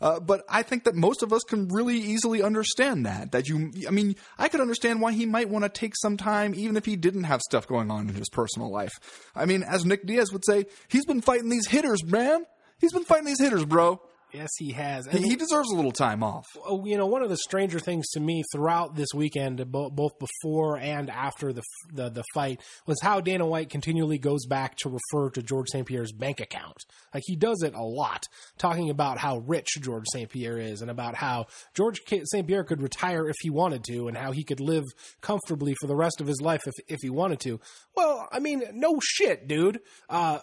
Uh, 0.00 0.18
but 0.20 0.44
I 0.48 0.62
think 0.62 0.84
that 0.84 0.94
most 0.94 1.22
of 1.22 1.32
us 1.32 1.42
can 1.42 1.68
really 1.68 1.96
easily 1.98 2.42
understand 2.42 3.04
that. 3.06 3.32
That 3.32 3.48
you, 3.48 3.72
I 3.86 3.90
mean, 3.90 4.16
I 4.38 4.48
could 4.48 4.60
understand 4.60 5.00
why 5.00 5.12
he 5.12 5.26
might 5.26 5.48
want 5.48 5.64
to 5.64 5.68
take 5.68 5.94
some 5.96 6.16
time, 6.16 6.54
even 6.54 6.76
if 6.76 6.86
he 6.86 6.96
didn't 6.96 7.24
have 7.24 7.40
stuff 7.42 7.66
going 7.66 7.90
on 7.90 8.08
in 8.08 8.14
his 8.14 8.28
personal 8.30 8.70
life. 8.70 8.92
I 9.34 9.46
mean, 9.46 9.62
as 9.62 9.84
Nick 9.84 10.06
Diaz 10.06 10.32
would 10.32 10.44
say, 10.44 10.66
he's 10.88 11.04
been 11.04 11.20
fighting 11.20 11.50
these 11.50 11.68
hitters, 11.68 12.04
man. 12.04 12.46
He's 12.78 12.92
been 12.92 13.04
fighting 13.04 13.26
these 13.26 13.40
hitters, 13.40 13.64
bro. 13.64 14.00
Yes, 14.32 14.50
he 14.58 14.72
has. 14.72 15.06
He, 15.06 15.18
he 15.22 15.36
deserves 15.36 15.70
a 15.70 15.74
little 15.74 15.92
time 15.92 16.22
off. 16.22 16.46
Oh, 16.64 16.84
you 16.84 16.96
know, 16.96 17.06
one 17.06 17.22
of 17.22 17.28
the 17.28 17.36
stranger 17.36 17.78
things 17.80 18.08
to 18.10 18.20
me 18.20 18.42
throughout 18.52 18.94
this 18.94 19.08
weekend, 19.14 19.64
both 19.70 20.12
before 20.18 20.78
and 20.78 21.10
after 21.10 21.52
the, 21.52 21.62
the 21.92 22.10
the 22.10 22.24
fight, 22.34 22.60
was 22.86 23.00
how 23.02 23.20
Dana 23.20 23.46
White 23.46 23.70
continually 23.70 24.18
goes 24.18 24.46
back 24.46 24.76
to 24.78 24.88
refer 24.88 25.30
to 25.30 25.42
Georges 25.42 25.72
St. 25.72 25.86
Pierre's 25.86 26.12
bank 26.12 26.40
account. 26.40 26.76
Like 27.12 27.24
he 27.26 27.36
does 27.36 27.62
it 27.62 27.74
a 27.74 27.82
lot, 27.82 28.24
talking 28.58 28.90
about 28.90 29.18
how 29.18 29.38
rich 29.38 29.68
Georges 29.80 30.12
St. 30.12 30.30
Pierre 30.30 30.58
is, 30.58 30.80
and 30.82 30.90
about 30.90 31.14
how 31.14 31.46
Georges 31.74 32.04
St. 32.24 32.46
Pierre 32.46 32.64
could 32.64 32.82
retire 32.82 33.28
if 33.28 33.36
he 33.40 33.50
wanted 33.50 33.84
to, 33.84 34.08
and 34.08 34.16
how 34.16 34.32
he 34.32 34.44
could 34.44 34.60
live 34.60 34.84
comfortably 35.20 35.74
for 35.80 35.86
the 35.86 35.96
rest 35.96 36.20
of 36.20 36.26
his 36.26 36.40
life 36.40 36.62
if 36.66 36.74
if 36.88 37.00
he 37.02 37.10
wanted 37.10 37.40
to. 37.40 37.60
Well, 37.96 38.28
I 38.30 38.38
mean, 38.38 38.62
no 38.74 39.00
shit, 39.02 39.48
dude. 39.48 39.80
Uh, 40.08 40.38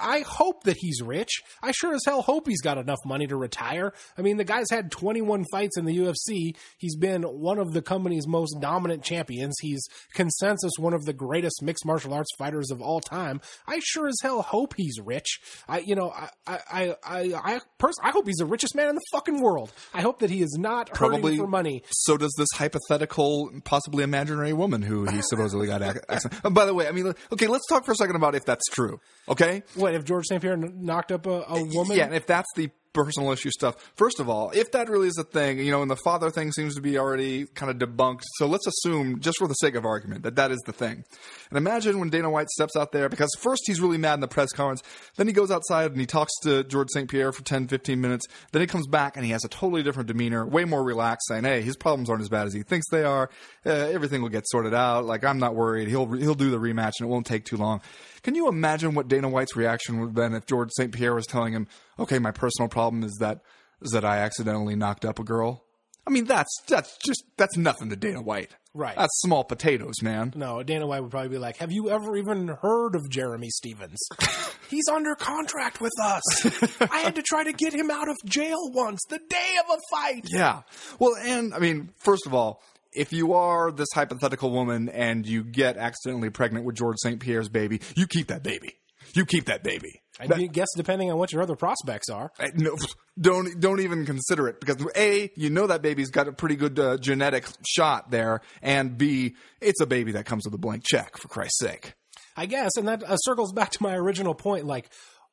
I 0.00 0.20
hope 0.20 0.64
that 0.64 0.76
he's 0.78 1.00
rich. 1.02 1.42
I 1.62 1.70
sure 1.70 1.94
as 1.94 2.02
hell 2.04 2.22
hope 2.22 2.48
he's 2.48 2.62
got 2.62 2.78
enough 2.78 2.98
money 3.06 3.27
to 3.28 3.36
retire. 3.36 3.92
I 4.16 4.22
mean, 4.22 4.36
the 4.36 4.44
guy's 4.44 4.70
had 4.70 4.90
21 4.90 5.44
fights 5.50 5.76
in 5.76 5.84
the 5.84 5.96
UFC. 5.98 6.56
He's 6.78 6.96
been 6.96 7.22
one 7.22 7.58
of 7.58 7.72
the 7.72 7.82
company's 7.82 8.26
most 8.26 8.56
dominant 8.60 9.02
champions. 9.02 9.56
He's 9.60 9.82
consensus 10.14 10.72
one 10.78 10.94
of 10.94 11.04
the 11.04 11.12
greatest 11.12 11.62
mixed 11.62 11.84
martial 11.86 12.14
arts 12.14 12.30
fighters 12.38 12.70
of 12.70 12.80
all 12.80 13.00
time. 13.00 13.40
I 13.66 13.80
sure 13.82 14.08
as 14.08 14.16
hell 14.22 14.42
hope 14.42 14.74
he's 14.76 14.98
rich. 15.00 15.40
I, 15.68 15.78
you 15.80 15.94
know, 15.94 16.10
I, 16.10 16.28
I, 16.46 16.58
I, 16.70 16.94
I, 17.04 17.20
I, 17.54 17.60
pers- 17.78 17.98
I 18.02 18.10
hope 18.10 18.26
he's 18.26 18.36
the 18.36 18.46
richest 18.46 18.74
man 18.74 18.88
in 18.88 18.94
the 18.94 19.04
fucking 19.12 19.40
world. 19.40 19.72
I 19.94 20.00
hope 20.00 20.20
that 20.20 20.30
he 20.30 20.42
is 20.42 20.56
not 20.58 20.92
Probably 20.92 21.32
hurting 21.32 21.38
for 21.38 21.46
money. 21.46 21.82
So 21.90 22.16
does 22.16 22.34
this 22.38 22.48
hypothetical, 22.54 23.50
possibly 23.64 24.04
imaginary 24.04 24.52
woman 24.52 24.82
who 24.82 25.04
he 25.06 25.20
supposedly 25.22 25.66
got. 25.66 25.82
ac- 25.82 25.98
accident. 26.08 26.40
Oh, 26.44 26.50
by 26.50 26.64
the 26.64 26.74
way, 26.74 26.88
I 26.88 26.92
mean, 26.92 27.12
okay, 27.32 27.46
let's 27.46 27.66
talk 27.66 27.84
for 27.84 27.92
a 27.92 27.96
second 27.96 28.16
about 28.16 28.34
if 28.34 28.44
that's 28.44 28.64
true. 28.70 29.00
Okay, 29.28 29.62
What 29.74 29.94
if 29.94 30.04
Georges 30.04 30.28
St. 30.28 30.40
Pierre 30.40 30.56
knocked 30.56 31.12
up 31.12 31.26
a, 31.26 31.40
a 31.42 31.56
eh, 31.56 31.64
woman? 31.72 31.96
Yeah, 31.96 32.04
and 32.04 32.14
if 32.14 32.26
that's 32.26 32.48
the 32.56 32.70
personal 32.98 33.30
issue 33.30 33.50
stuff. 33.50 33.76
First 33.94 34.18
of 34.18 34.28
all, 34.28 34.50
if 34.50 34.72
that 34.72 34.88
really 34.88 35.06
is 35.06 35.16
a 35.18 35.24
thing, 35.24 35.58
you 35.60 35.70
know, 35.70 35.82
and 35.82 35.90
the 35.90 35.96
father 35.96 36.30
thing 36.30 36.50
seems 36.50 36.74
to 36.74 36.80
be 36.80 36.98
already 36.98 37.46
kind 37.54 37.70
of 37.70 37.78
debunked. 37.78 38.22
So 38.38 38.46
let's 38.46 38.66
assume, 38.66 39.20
just 39.20 39.38
for 39.38 39.46
the 39.46 39.54
sake 39.54 39.76
of 39.76 39.84
argument, 39.84 40.24
that 40.24 40.34
that 40.34 40.50
is 40.50 40.58
the 40.66 40.72
thing. 40.72 41.04
And 41.50 41.56
imagine 41.56 42.00
when 42.00 42.10
Dana 42.10 42.28
White 42.28 42.48
steps 42.48 42.74
out 42.76 42.90
there, 42.90 43.08
because 43.08 43.30
first 43.38 43.62
he's 43.66 43.80
really 43.80 43.98
mad 43.98 44.14
in 44.14 44.20
the 44.20 44.26
press 44.28 44.50
conference, 44.50 44.82
then 45.16 45.28
he 45.28 45.32
goes 45.32 45.52
outside 45.52 45.92
and 45.92 46.00
he 46.00 46.06
talks 46.06 46.32
to 46.42 46.64
Georges 46.64 46.92
St. 46.92 47.08
Pierre 47.08 47.30
for 47.30 47.44
10, 47.44 47.68
15 47.68 48.00
minutes. 48.00 48.26
Then 48.50 48.60
he 48.60 48.66
comes 48.66 48.88
back 48.88 49.16
and 49.16 49.24
he 49.24 49.30
has 49.30 49.44
a 49.44 49.48
totally 49.48 49.84
different 49.84 50.08
demeanor, 50.08 50.44
way 50.44 50.64
more 50.64 50.82
relaxed, 50.82 51.28
saying, 51.28 51.44
"Hey, 51.44 51.62
his 51.62 51.76
problems 51.76 52.10
aren't 52.10 52.22
as 52.22 52.28
bad 52.28 52.48
as 52.48 52.52
he 52.52 52.64
thinks 52.64 52.88
they 52.90 53.04
are. 53.04 53.30
Uh, 53.64 53.70
everything 53.70 54.22
will 54.22 54.28
get 54.28 54.48
sorted 54.48 54.74
out. 54.74 55.04
Like 55.04 55.24
I'm 55.24 55.38
not 55.38 55.54
worried. 55.54 55.86
He'll 55.88 56.10
he'll 56.12 56.34
do 56.34 56.50
the 56.50 56.58
rematch 56.58 56.94
and 56.98 57.08
it 57.08 57.12
won't 57.12 57.26
take 57.26 57.44
too 57.44 57.56
long." 57.56 57.80
Can 58.22 58.34
you 58.34 58.48
imagine 58.48 58.94
what 58.94 59.08
Dana 59.08 59.28
White's 59.28 59.56
reaction 59.56 60.00
would 60.00 60.06
have 60.06 60.14
been 60.14 60.34
if 60.34 60.46
Georges 60.46 60.74
St. 60.76 60.92
Pierre 60.92 61.14
was 61.14 61.26
telling 61.26 61.52
him, 61.52 61.66
"Okay, 61.98 62.18
my 62.18 62.30
personal 62.30 62.68
problem 62.68 63.02
is 63.02 63.16
that 63.20 63.40
is 63.80 63.92
that 63.92 64.04
I 64.04 64.18
accidentally 64.18 64.76
knocked 64.76 65.04
up 65.04 65.18
a 65.18 65.24
girl." 65.24 65.64
I 66.06 66.10
mean, 66.10 66.24
that's 66.24 66.50
that's 66.66 66.96
just 67.04 67.22
that's 67.36 67.56
nothing 67.56 67.90
to 67.90 67.96
Dana 67.96 68.22
White. 68.22 68.56
Right. 68.72 68.96
That's 68.96 69.20
small 69.20 69.44
potatoes, 69.44 70.02
man. 70.02 70.32
No, 70.36 70.62
Dana 70.62 70.86
White 70.86 71.02
would 71.02 71.10
probably 71.10 71.28
be 71.28 71.38
like, 71.38 71.58
"Have 71.58 71.70
you 71.70 71.90
ever 71.90 72.16
even 72.16 72.48
heard 72.48 72.94
of 72.94 73.10
Jeremy 73.10 73.50
Stephens? 73.50 73.98
He's 74.70 74.88
under 74.88 75.14
contract 75.14 75.80
with 75.80 75.92
us. 76.00 76.80
I 76.90 76.98
had 76.98 77.16
to 77.16 77.22
try 77.22 77.44
to 77.44 77.52
get 77.52 77.74
him 77.74 77.90
out 77.90 78.08
of 78.08 78.16
jail 78.24 78.70
once 78.72 79.00
the 79.10 79.18
day 79.18 79.56
of 79.62 79.76
a 79.76 79.80
fight." 79.90 80.26
Yeah. 80.32 80.62
Well, 80.98 81.14
and 81.16 81.52
I 81.52 81.58
mean, 81.58 81.90
first 81.98 82.26
of 82.26 82.32
all, 82.32 82.62
if 82.92 83.12
you 83.12 83.34
are 83.34 83.70
this 83.70 83.88
hypothetical 83.94 84.50
woman 84.50 84.88
and 84.88 85.26
you 85.26 85.44
get 85.44 85.76
accidentally 85.76 86.30
pregnant 86.30 86.64
with 86.64 86.76
Georges 86.76 87.02
St. 87.02 87.20
Pierre's 87.20 87.48
baby, 87.48 87.80
you 87.94 88.06
keep 88.06 88.28
that 88.28 88.42
baby. 88.42 88.78
You 89.14 89.24
keep 89.24 89.46
that 89.46 89.62
baby. 89.62 90.02
I 90.20 90.26
guess 90.26 90.68
depending 90.76 91.10
on 91.12 91.18
what 91.18 91.32
your 91.32 91.42
other 91.42 91.56
prospects 91.56 92.08
are. 92.08 92.30
No, 92.54 92.76
don't 93.20 93.60
don't 93.60 93.80
even 93.80 94.04
consider 94.04 94.48
it 94.48 94.60
because 94.60 94.84
a 94.96 95.30
you 95.36 95.48
know 95.48 95.68
that 95.68 95.80
baby's 95.80 96.10
got 96.10 96.26
a 96.28 96.32
pretty 96.32 96.56
good 96.56 96.78
uh, 96.78 96.96
genetic 96.98 97.46
shot 97.66 98.10
there, 98.10 98.40
and 98.60 98.98
b 98.98 99.36
it's 99.60 99.80
a 99.80 99.86
baby 99.86 100.12
that 100.12 100.26
comes 100.26 100.44
with 100.44 100.54
a 100.54 100.58
blank 100.58 100.82
check 100.84 101.16
for 101.16 101.28
Christ's 101.28 101.60
sake. 101.60 101.94
I 102.36 102.46
guess, 102.46 102.72
and 102.76 102.86
that 102.86 103.02
uh, 103.02 103.16
circles 103.16 103.52
back 103.52 103.70
to 103.70 103.82
my 103.82 103.96
original 103.96 104.34
point. 104.34 104.64
Like, 104.64 104.90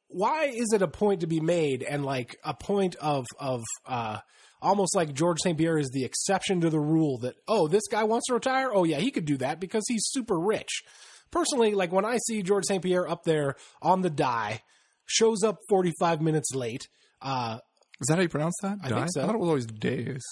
why 0.08 0.45
is 0.45 0.72
it 0.74 0.82
a 0.82 0.88
point 0.88 1.22
to 1.22 1.28
be 1.28 1.39
made, 1.39 1.84
and 1.84 2.06
like 2.06 2.38
a 2.43 2.53
point 2.53 2.95
of 2.95 3.26
of 3.39 3.64
uh, 3.86 4.20
almost 4.62 4.95
like 4.95 5.14
Georges 5.14 5.43
St. 5.43 5.58
Pierre 5.58 5.78
is 5.78 5.89
the 5.91 6.03
exception 6.06 6.62
to 6.62 6.70
the 6.70 6.80
rule 6.80 7.18
that 7.20 7.36
oh, 7.47 7.68
this 7.68 7.88
guy 7.89 8.03
wants 8.03 8.28
to 8.28 8.34
retire. 8.34 8.70
Oh 8.74 8.84
yeah, 8.84 8.99
he 8.99 9.12
could 9.12 9.26
do 9.26 9.38
that 9.38 9.60
because 9.60 9.84
he's 9.88 10.06
super 10.08 10.39
rich. 10.39 10.84
Personally, 11.32 11.74
like 11.74 11.91
when 11.91 12.06
I 12.06 12.18
see 12.28 12.43
Georges 12.43 12.68
St. 12.68 12.84
Pierre 12.84 13.10
up 13.10 13.24
there 13.24 13.56
on 13.82 14.01
the 14.01 14.10
die, 14.10 14.62
shows 15.06 15.43
up 15.43 15.58
forty 15.70 15.91
five 15.99 16.22
minutes 16.22 16.53
late. 16.53 16.88
Uh, 17.22 17.60
Is 17.99 18.08
that 18.08 18.16
how 18.16 18.22
you 18.22 18.30
pronounce 18.30 18.56
that? 18.62 18.78
I 18.84 18.89
think 18.89 19.08
so. 19.12 19.22
I 19.22 19.26
thought 19.26 19.36
it 19.36 19.41
was 19.41 19.49
always 19.49 19.66
Deus. 19.66 20.24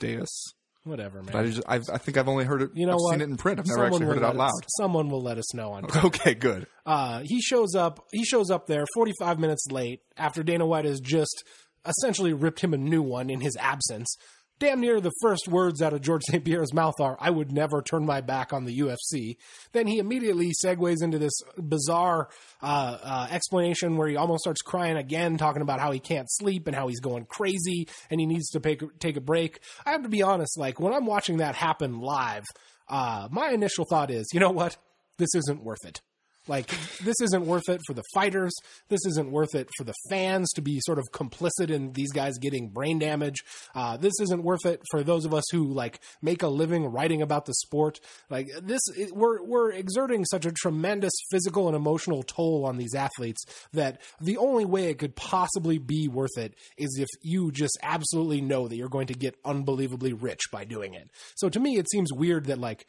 Deus. 0.00 0.54
Whatever, 0.84 1.22
man. 1.22 1.32
But 1.32 1.38
I, 1.40 1.46
just, 1.46 1.62
I've, 1.66 1.84
I 1.92 1.98
think 1.98 2.16
I've 2.16 2.28
only 2.28 2.44
heard 2.44 2.62
it. 2.62 2.70
you 2.74 2.86
know 2.86 2.92
I've 2.92 2.98
what? 3.00 3.12
seen 3.12 3.20
it 3.20 3.24
in 3.24 3.36
print. 3.36 3.58
I've 3.58 3.66
never 3.66 3.76
Someone 3.76 3.92
actually 3.92 4.06
heard 4.06 4.16
it 4.18 4.24
out 4.24 4.36
let 4.36 4.38
loud. 4.38 4.48
us- 4.50 4.60
someone 4.78 5.08
will 5.10 5.22
let 5.22 5.38
us 5.38 5.54
know 5.54 5.72
on 5.72 5.84
Okay, 6.04 6.34
good. 6.34 6.66
uh, 6.86 7.20
he 7.24 7.40
shows 7.40 7.74
up. 7.74 8.04
He 8.12 8.24
shows 8.24 8.50
up 8.50 8.66
there 8.66 8.84
45 8.94 9.38
minutes 9.38 9.66
late 9.70 10.00
after 10.16 10.42
Dana 10.42 10.66
White 10.66 10.84
has 10.84 11.00
just 11.00 11.42
essentially 11.86 12.32
ripped 12.32 12.60
him 12.60 12.72
a 12.74 12.78
new 12.78 13.02
one 13.02 13.28
in 13.30 13.40
his 13.40 13.56
absence. 13.58 14.14
Damn 14.60 14.80
near 14.80 15.00
the 15.00 15.12
first 15.20 15.48
words 15.48 15.82
out 15.82 15.92
of 15.92 16.00
Georges 16.00 16.26
St. 16.30 16.44
Pierre's 16.44 16.72
mouth 16.72 16.94
are, 17.00 17.16
I 17.20 17.30
would 17.30 17.52
never 17.52 17.82
turn 17.82 18.06
my 18.06 18.20
back 18.20 18.52
on 18.52 18.64
the 18.64 18.78
UFC. 18.78 19.36
Then 19.72 19.86
he 19.86 19.98
immediately 19.98 20.52
segues 20.64 21.02
into 21.02 21.18
this 21.18 21.34
bizarre 21.58 22.28
uh, 22.62 22.98
uh, 23.02 23.26
explanation 23.30 23.96
where 23.96 24.08
he 24.08 24.16
almost 24.16 24.42
starts 24.42 24.62
crying 24.62 24.96
again, 24.96 25.36
talking 25.36 25.62
about 25.62 25.80
how 25.80 25.90
he 25.90 25.98
can't 25.98 26.30
sleep 26.30 26.66
and 26.66 26.76
how 26.76 26.88
he's 26.88 27.00
going 27.00 27.26
crazy 27.26 27.88
and 28.10 28.20
he 28.20 28.26
needs 28.26 28.48
to 28.50 28.60
take, 28.60 28.82
take 29.00 29.16
a 29.16 29.20
break. 29.20 29.60
I 29.84 29.90
have 29.90 30.02
to 30.02 30.08
be 30.08 30.22
honest, 30.22 30.58
like, 30.58 30.78
when 30.78 30.92
I'm 30.92 31.06
watching 31.06 31.38
that 31.38 31.56
happen 31.56 32.00
live, 32.00 32.44
uh, 32.88 33.28
my 33.30 33.50
initial 33.50 33.84
thought 33.84 34.10
is, 34.10 34.28
you 34.32 34.40
know 34.40 34.50
what? 34.50 34.76
This 35.18 35.34
isn't 35.34 35.62
worth 35.62 35.84
it. 35.84 36.00
Like, 36.46 36.68
this 37.02 37.16
isn't 37.22 37.46
worth 37.46 37.68
it 37.68 37.80
for 37.86 37.94
the 37.94 38.02
fighters. 38.14 38.52
This 38.88 39.04
isn't 39.06 39.30
worth 39.30 39.54
it 39.54 39.68
for 39.76 39.84
the 39.84 39.94
fans 40.10 40.50
to 40.54 40.62
be 40.62 40.80
sort 40.84 40.98
of 40.98 41.04
complicit 41.12 41.70
in 41.70 41.92
these 41.92 42.12
guys 42.12 42.38
getting 42.38 42.68
brain 42.68 42.98
damage. 42.98 43.42
Uh, 43.74 43.96
this 43.96 44.14
isn't 44.20 44.42
worth 44.42 44.66
it 44.66 44.80
for 44.90 45.02
those 45.02 45.24
of 45.24 45.34
us 45.34 45.44
who 45.50 45.72
like 45.72 46.00
make 46.22 46.42
a 46.42 46.48
living 46.48 46.84
writing 46.84 47.22
about 47.22 47.46
the 47.46 47.54
sport. 47.54 48.00
Like 48.30 48.48
this, 48.62 48.80
it, 48.96 49.12
we're 49.14 49.42
we're 49.42 49.72
exerting 49.72 50.24
such 50.24 50.46
a 50.46 50.52
tremendous 50.52 51.12
physical 51.30 51.68
and 51.68 51.76
emotional 51.76 52.22
toll 52.22 52.64
on 52.66 52.76
these 52.76 52.94
athletes 52.94 53.44
that 53.72 54.00
the 54.20 54.36
only 54.36 54.64
way 54.64 54.90
it 54.90 54.98
could 54.98 55.16
possibly 55.16 55.78
be 55.78 56.08
worth 56.08 56.36
it 56.36 56.54
is 56.76 56.98
if 56.98 57.08
you 57.22 57.50
just 57.52 57.78
absolutely 57.82 58.40
know 58.40 58.68
that 58.68 58.76
you're 58.76 58.88
going 58.88 59.06
to 59.06 59.14
get 59.14 59.36
unbelievably 59.44 60.12
rich 60.12 60.40
by 60.52 60.64
doing 60.64 60.94
it. 60.94 61.10
So 61.36 61.48
to 61.48 61.60
me, 61.60 61.76
it 61.76 61.90
seems 61.90 62.12
weird 62.12 62.46
that 62.46 62.58
like 62.58 62.86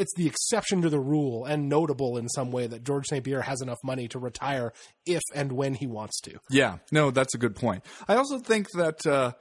it's 0.00 0.12
the 0.16 0.26
exception 0.26 0.82
to 0.82 0.88
the 0.88 0.98
rule 0.98 1.44
and 1.44 1.68
notable 1.68 2.16
in 2.16 2.28
some 2.28 2.50
way 2.50 2.66
that 2.66 2.82
Georges 2.84 3.08
St. 3.10 3.24
Pierre 3.24 3.42
has 3.42 3.60
enough 3.60 3.78
money 3.84 4.08
to 4.08 4.18
retire 4.18 4.72
if 5.06 5.22
and 5.34 5.52
when 5.52 5.74
he 5.74 5.86
wants 5.86 6.20
to. 6.22 6.38
Yeah, 6.50 6.78
no, 6.90 7.10
that's 7.10 7.34
a 7.34 7.38
good 7.38 7.54
point. 7.54 7.84
I 8.08 8.16
also 8.16 8.38
think 8.38 8.66
that 8.74 9.06
uh, 9.06 9.32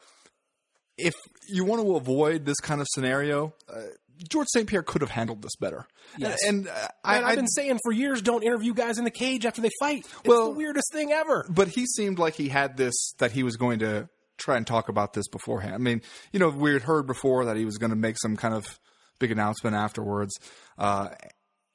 if 0.97 1.13
you 1.47 1.63
want 1.65 1.81
to 1.81 1.95
avoid 1.95 2.45
this 2.45 2.59
kind 2.59 2.81
of 2.81 2.87
scenario, 2.91 3.53
uh, 3.73 3.81
Georges 4.29 4.51
St. 4.51 4.67
Pierre 4.67 4.83
could 4.83 5.01
have 5.01 5.11
handled 5.11 5.41
this 5.41 5.55
better. 5.55 5.85
Yes. 6.17 6.39
and 6.45 6.67
uh, 6.67 6.71
I, 7.05 7.19
I've 7.19 7.25
I- 7.25 7.35
been 7.35 7.47
saying 7.47 7.79
for 7.83 7.91
years, 7.91 8.21
don't 8.21 8.43
interview 8.43 8.73
guys 8.73 8.97
in 8.97 9.05
the 9.05 9.11
cage 9.11 9.45
after 9.45 9.61
they 9.61 9.71
fight. 9.79 9.99
It's 9.99 10.13
Well- 10.25 10.51
the 10.51 10.57
weirdest 10.57 10.91
thing 10.91 11.11
ever. 11.11 11.45
but 11.49 11.69
he 11.69 11.85
seemed 11.85 12.19
like 12.19 12.35
he 12.35 12.49
had 12.49 12.75
this 12.77 13.13
that 13.19 13.31
he 13.31 13.43
was 13.43 13.55
going 13.55 13.79
to 13.79 14.09
try 14.37 14.57
and 14.57 14.67
talk 14.67 14.89
about 14.89 15.13
this 15.13 15.27
beforehand. 15.27 15.73
I 15.75 15.77
mean, 15.77 16.01
you 16.33 16.39
know, 16.39 16.49
we 16.49 16.73
had 16.73 16.83
heard 16.83 17.07
before 17.07 17.45
that 17.45 17.55
he 17.57 17.65
was 17.65 17.77
going 17.77 17.89
to 17.91 17.95
make 17.95 18.17
some 18.19 18.35
kind 18.37 18.53
of 18.53 18.79
big 19.19 19.31
announcement 19.31 19.75
afterwards. 19.75 20.39
Uh, 20.77 21.09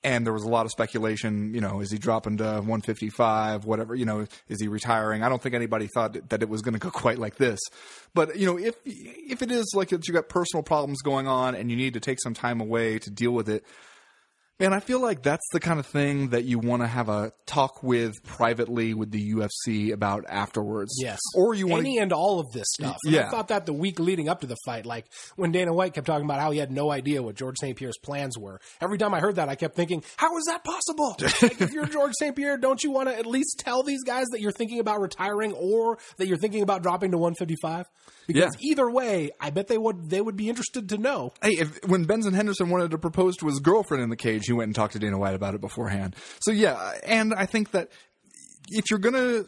and 0.05 0.27
there 0.27 0.35
was 0.35 0.45
a 0.45 0.49
lot 0.49 0.67
of 0.67 0.71
speculation, 0.71 1.55
you 1.55 1.63
know, 1.63 1.81
is 1.81 1.91
he 1.91 1.97
dropping 1.97 2.37
to 2.37 2.45
155, 2.45 3.65
whatever, 3.65 3.95
you 3.95 4.05
know, 4.05 4.27
is 4.49 4.61
he 4.61 4.69
retiring? 4.69 5.23
I 5.23 5.31
don't 5.31 5.43
think 5.43 5.55
anybody 5.55 5.89
thought 5.93 6.29
that 6.29 6.43
it 6.43 6.49
was 6.49 6.61
going 6.61 6.75
to 6.75 6.79
go 6.79 6.91
quite 6.93 7.19
like 7.19 7.37
this. 7.37 7.59
But, 8.13 8.37
you 8.37 8.47
know, 8.47 8.59
if 8.59 8.75
if 8.85 9.41
it 9.41 9.51
is 9.51 9.73
like 9.75 9.89
that 9.89 10.07
you 10.07 10.13
got 10.13 10.29
personal 10.29 10.63
problems 10.63 11.01
going 11.01 11.27
on 11.27 11.55
and 11.55 11.71
you 11.71 11.77
need 11.77 11.95
to 11.95 12.01
take 12.01 12.21
some 12.21 12.35
time 12.35 12.61
away 12.61 12.99
to 12.99 13.11
deal 13.11 13.33
with 13.33 13.49
it, 13.49 13.65
Man, 14.61 14.73
I 14.73 14.79
feel 14.79 15.01
like 15.01 15.25
that's 15.25 15.47
the 15.53 15.59
kind 15.59 15.81
of 15.81 15.87
thing 15.87 16.29
that 16.29 16.45
you 16.45 16.61
want 16.61 16.83
to 16.83 16.87
have 16.87 17.09
a 17.09 17.33
talk 17.45 17.83
with 17.83 18.23
privately 18.23 18.95
with 18.95 19.11
the 19.11 19.33
UFC 19.33 19.93
about 19.93 20.27
afterwards. 20.29 20.97
Yes. 20.97 21.19
Or 21.35 21.55
you 21.55 21.67
want 21.67 21.81
any 21.81 21.99
and 21.99 22.13
all 22.13 22.39
of 22.39 22.53
this 22.53 22.67
stuff. 22.69 22.97
And 23.05 23.15
yeah. 23.15 23.27
I 23.27 23.31
thought 23.31 23.49
that 23.49 23.67
the 23.67 23.73
week 23.73 23.99
leading 23.99 24.29
up 24.29 24.43
to 24.43 24.47
the 24.47 24.57
fight, 24.65 24.87
like 24.87 25.07
when 25.35 25.51
Dana 25.51 25.75
White 25.75 25.95
kept 25.95 26.07
talking 26.07 26.25
about 26.25 26.41
how 26.41 26.53
he 26.53 26.61
had 26.61 26.71
no 26.71 26.93
idea 26.93 27.21
what 27.21 27.35
Georges 27.35 27.59
St. 27.63 27.77
Pierre's 27.77 27.99
plans 27.99 28.39
were. 28.39 28.61
Every 28.81 28.97
time 28.97 29.13
I 29.13 29.19
heard 29.19 29.37
that, 29.37 29.49
I 29.49 29.57
kept 29.57 29.75
thinking, 29.75 30.05
how 30.17 30.37
is 30.39 30.45
that 30.45 30.63
possible? 30.63 31.17
like, 31.43 31.61
if 31.61 31.73
you're 31.73 31.87
Georges 31.87 32.17
St. 32.21 32.37
Pierre, 32.37 32.57
don't 32.57 32.83
you 32.85 32.93
want 32.93 33.09
to 33.09 33.19
at 33.19 33.27
least 33.27 33.59
tell 33.59 33.83
these 33.83 34.05
guys 34.05 34.27
that 34.31 34.41
you're 34.41 34.53
thinking 34.53 34.79
about 34.79 35.01
retiring 35.01 35.53
or 35.55 35.99
that 36.19 36.29
you're 36.29 36.39
thinking 36.39 36.63
about 36.63 36.85
dropping 36.85 37.11
to 37.11 37.19
155? 37.19 37.91
Because 38.27 38.55
Yeah. 38.59 38.71
either 38.71 38.91
way, 38.91 39.31
I 39.41 39.51
bet 39.51 39.69
they 39.69 39.79
would 39.79 40.09
they 40.11 40.21
would 40.21 40.37
be 40.37 40.49
interested 40.49 40.89
to 40.91 40.99
know. 40.99 41.33
Hey, 41.43 41.53
if, 41.53 41.79
when 41.87 42.05
Benson 42.05 42.35
Henderson 42.35 42.71
wanted 42.71 42.91
to 42.93 42.99
propose 42.99 43.37
to 43.39 43.47
his 43.47 43.61
girlfriend 43.61 44.03
in 44.03 44.11
the 44.11 44.17
cage, 44.17 44.47
he 44.47 44.53
went 44.53 44.69
and 44.69 44.75
talked 44.75 44.95
to 44.95 44.99
Dana 44.99 45.19
White 45.19 45.35
about 45.35 45.55
it 45.55 45.61
beforehand. 45.61 46.17
So 46.41 46.51
yeah, 46.53 46.93
and 47.05 47.35
I 47.35 47.47
think 47.47 47.73
that 47.73 47.91
if 48.69 48.85
you're 48.91 48.99
gonna, 48.99 49.45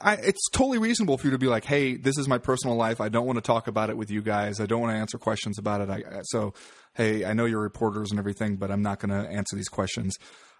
I, 0.00 0.14
it's 0.14 0.48
totally 0.52 0.78
reasonable 0.78 1.18
for 1.18 1.26
you 1.26 1.32
to 1.32 1.38
be 1.38 1.46
like, 1.46 1.64
"Hey, 1.64 1.96
this 1.96 2.18
is 2.18 2.28
my 2.28 2.38
personal 2.38 2.76
life. 2.76 3.00
I 3.00 3.08
don't 3.08 3.26
want 3.26 3.38
to 3.38 3.42
talk 3.42 3.66
about 3.66 3.90
it 3.90 3.96
with 3.96 4.10
you 4.10 4.22
guys. 4.22 4.60
I 4.60 4.66
don't 4.66 4.80
want 4.80 4.92
to 4.94 4.98
answer 4.98 5.18
questions 5.18 5.58
about 5.58 5.80
it. 5.80 5.90
I, 5.90 6.02
so, 6.24 6.54
hey, 6.94 7.24
I 7.24 7.32
know 7.32 7.44
you're 7.44 7.60
reporters 7.62 8.10
and 8.10 8.18
everything, 8.18 8.56
but 8.56 8.70
I'm 8.70 8.82
not 8.82 9.00
going 9.00 9.10
to 9.10 9.28
answer 9.30 9.56
these 9.56 9.68
questions." 9.68 10.16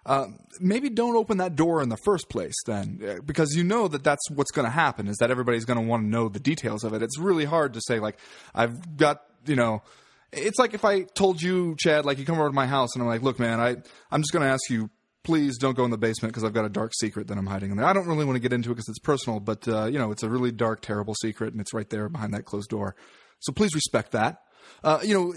Uh, 0.07 0.27
maybe 0.61 0.89
don't 0.89 1.17
open 1.17 1.37
that 1.37 1.55
door 1.55 1.83
in 1.83 1.89
the 1.89 1.97
first 1.97 2.29
place 2.29 2.55
then 2.65 2.99
uh, 3.05 3.21
because 3.25 3.53
you 3.53 3.63
know 3.63 3.89
that 3.89 4.05
that's 4.05 4.31
what's 4.31 4.51
going 4.51 4.63
to 4.63 4.71
happen 4.71 5.05
is 5.05 5.17
that 5.17 5.29
everybody's 5.29 5.65
going 5.65 5.77
to 5.77 5.85
want 5.85 6.01
to 6.01 6.07
know 6.07 6.29
the 6.29 6.39
details 6.39 6.85
of 6.85 6.93
it 6.93 7.03
it's 7.03 7.19
really 7.19 7.43
hard 7.43 7.73
to 7.73 7.81
say 7.85 7.99
like 7.99 8.17
i've 8.55 8.95
got 8.95 9.23
you 9.45 9.55
know 9.57 9.81
it's 10.31 10.59
like 10.59 10.73
if 10.73 10.83
I 10.83 11.03
told 11.03 11.41
you, 11.41 11.75
Chad, 11.79 12.05
like 12.05 12.19
you 12.19 12.25
come 12.25 12.39
over 12.39 12.49
to 12.49 12.53
my 12.53 12.67
house 12.67 12.95
and 12.95 13.01
I'm 13.01 13.07
like, 13.07 13.21
look, 13.21 13.39
man, 13.39 13.59
I 13.59 13.77
I'm 14.11 14.21
just 14.21 14.33
going 14.33 14.43
to 14.43 14.49
ask 14.49 14.69
you, 14.69 14.89
please 15.23 15.57
don't 15.57 15.75
go 15.75 15.85
in 15.85 15.91
the 15.91 15.97
basement 15.97 16.33
because 16.33 16.43
I've 16.43 16.53
got 16.53 16.65
a 16.65 16.69
dark 16.69 16.93
secret 16.95 17.27
that 17.27 17.37
I'm 17.37 17.47
hiding 17.47 17.71
in 17.71 17.77
there. 17.77 17.85
I 17.85 17.93
don't 17.93 18.07
really 18.07 18.25
want 18.25 18.35
to 18.35 18.41
get 18.41 18.53
into 18.53 18.71
it 18.71 18.75
because 18.75 18.89
it's 18.89 18.99
personal, 18.99 19.39
but 19.39 19.67
uh, 19.67 19.85
you 19.85 19.99
know, 19.99 20.11
it's 20.11 20.23
a 20.23 20.29
really 20.29 20.51
dark, 20.51 20.81
terrible 20.81 21.13
secret, 21.15 21.53
and 21.53 21.61
it's 21.61 21.73
right 21.73 21.89
there 21.89 22.09
behind 22.09 22.33
that 22.33 22.45
closed 22.45 22.69
door. 22.69 22.95
So 23.39 23.53
please 23.53 23.73
respect 23.73 24.11
that. 24.11 24.41
Uh, 24.83 24.99
you 25.03 25.13
know. 25.13 25.33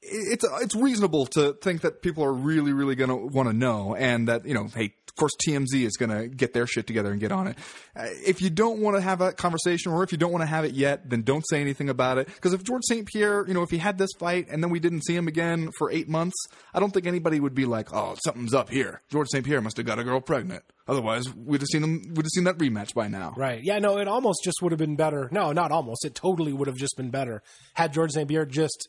It's 0.00 0.44
it's 0.62 0.76
reasonable 0.76 1.26
to 1.26 1.54
think 1.54 1.82
that 1.82 2.02
people 2.02 2.24
are 2.24 2.32
really 2.32 2.72
really 2.72 2.94
going 2.94 3.10
to 3.10 3.16
want 3.16 3.48
to 3.48 3.52
know, 3.52 3.96
and 3.96 4.28
that 4.28 4.46
you 4.46 4.54
know, 4.54 4.68
hey, 4.68 4.94
of 5.08 5.16
course, 5.16 5.32
TMZ 5.44 5.84
is 5.84 5.96
going 5.96 6.10
to 6.10 6.28
get 6.28 6.52
their 6.52 6.66
shit 6.68 6.86
together 6.86 7.10
and 7.10 7.20
get 7.20 7.32
on 7.32 7.48
it. 7.48 7.58
Uh, 7.96 8.06
if 8.24 8.40
you 8.40 8.48
don't 8.48 8.80
want 8.80 8.96
to 8.96 9.00
have 9.00 9.20
a 9.20 9.32
conversation, 9.32 9.90
or 9.90 10.04
if 10.04 10.12
you 10.12 10.18
don't 10.18 10.30
want 10.30 10.42
to 10.42 10.46
have 10.46 10.64
it 10.64 10.72
yet, 10.72 11.10
then 11.10 11.22
don't 11.22 11.44
say 11.48 11.60
anything 11.60 11.88
about 11.88 12.18
it. 12.18 12.26
Because 12.26 12.52
if 12.52 12.62
Georges 12.62 12.88
St. 12.88 13.06
Pierre, 13.06 13.44
you 13.48 13.54
know, 13.54 13.62
if 13.62 13.70
he 13.70 13.78
had 13.78 13.98
this 13.98 14.10
fight 14.18 14.46
and 14.48 14.62
then 14.62 14.70
we 14.70 14.78
didn't 14.78 15.02
see 15.02 15.16
him 15.16 15.26
again 15.26 15.70
for 15.76 15.90
eight 15.90 16.08
months, 16.08 16.36
I 16.72 16.78
don't 16.78 16.92
think 16.92 17.06
anybody 17.06 17.40
would 17.40 17.54
be 17.54 17.64
like, 17.66 17.92
"Oh, 17.92 18.14
something's 18.22 18.54
up 18.54 18.70
here. 18.70 19.02
Georges 19.10 19.32
St. 19.32 19.44
Pierre 19.44 19.60
must 19.60 19.76
have 19.78 19.86
got 19.86 19.98
a 19.98 20.04
girl 20.04 20.20
pregnant." 20.20 20.62
Otherwise, 20.86 21.24
we'd 21.34 21.60
have 21.60 21.68
seen 21.68 21.82
him. 21.82 22.02
We'd 22.14 22.24
have 22.24 22.30
seen 22.32 22.44
that 22.44 22.58
rematch 22.58 22.94
by 22.94 23.08
now. 23.08 23.34
Right. 23.36 23.60
Yeah, 23.62 23.80
no, 23.80 23.98
it 23.98 24.06
almost 24.06 24.44
just 24.44 24.62
would 24.62 24.70
have 24.72 24.78
been 24.78 24.96
better. 24.96 25.28
No, 25.32 25.52
not 25.52 25.72
almost. 25.72 26.04
It 26.04 26.14
totally 26.14 26.52
would 26.52 26.68
have 26.68 26.76
just 26.76 26.96
been 26.96 27.10
better 27.10 27.42
had 27.74 27.92
Georges 27.92 28.14
St. 28.14 28.28
Pierre 28.28 28.46
just 28.46 28.88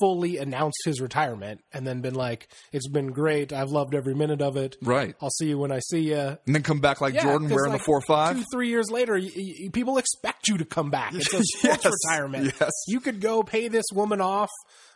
fully 0.00 0.38
announced 0.38 0.78
his 0.84 1.00
retirement 1.00 1.60
and 1.72 1.86
then 1.86 2.00
been 2.00 2.14
like, 2.14 2.48
it's 2.72 2.88
been 2.88 3.12
great. 3.12 3.52
I've 3.52 3.70
loved 3.70 3.94
every 3.94 4.14
minute 4.14 4.40
of 4.42 4.56
it. 4.56 4.76
Right. 4.82 5.14
I'll 5.20 5.30
see 5.30 5.48
you 5.48 5.58
when 5.58 5.70
I 5.70 5.78
see 5.80 6.00
you. 6.10 6.16
And 6.18 6.38
then 6.46 6.62
come 6.62 6.80
back 6.80 7.00
like 7.00 7.14
Yeah, 7.14 7.22
Jordan 7.24 7.48
wearing 7.50 7.70
like, 7.72 7.80
the 7.80 7.84
four 7.84 8.00
five. 8.00 8.36
Two, 8.36 8.44
three 8.52 8.68
years 8.68 8.90
later, 8.90 9.14
y 9.14 9.30
y 9.36 9.68
people 9.72 9.98
expect 9.98 10.48
you 10.48 10.58
to 10.58 10.64
come 10.64 10.90
back. 10.90 11.14
It's 11.14 11.32
a 11.32 11.42
sports 11.42 11.84
Yes, 11.84 11.92
retirement. 12.06 12.52
yes. 12.60 12.70
You 12.88 13.00
could 13.00 13.20
go 13.20 13.42
pay 13.42 13.68
this 13.68 13.84
woman 13.92 14.20
off, 14.20 14.50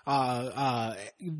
uh, 0.06 0.10
uh, 0.10 0.94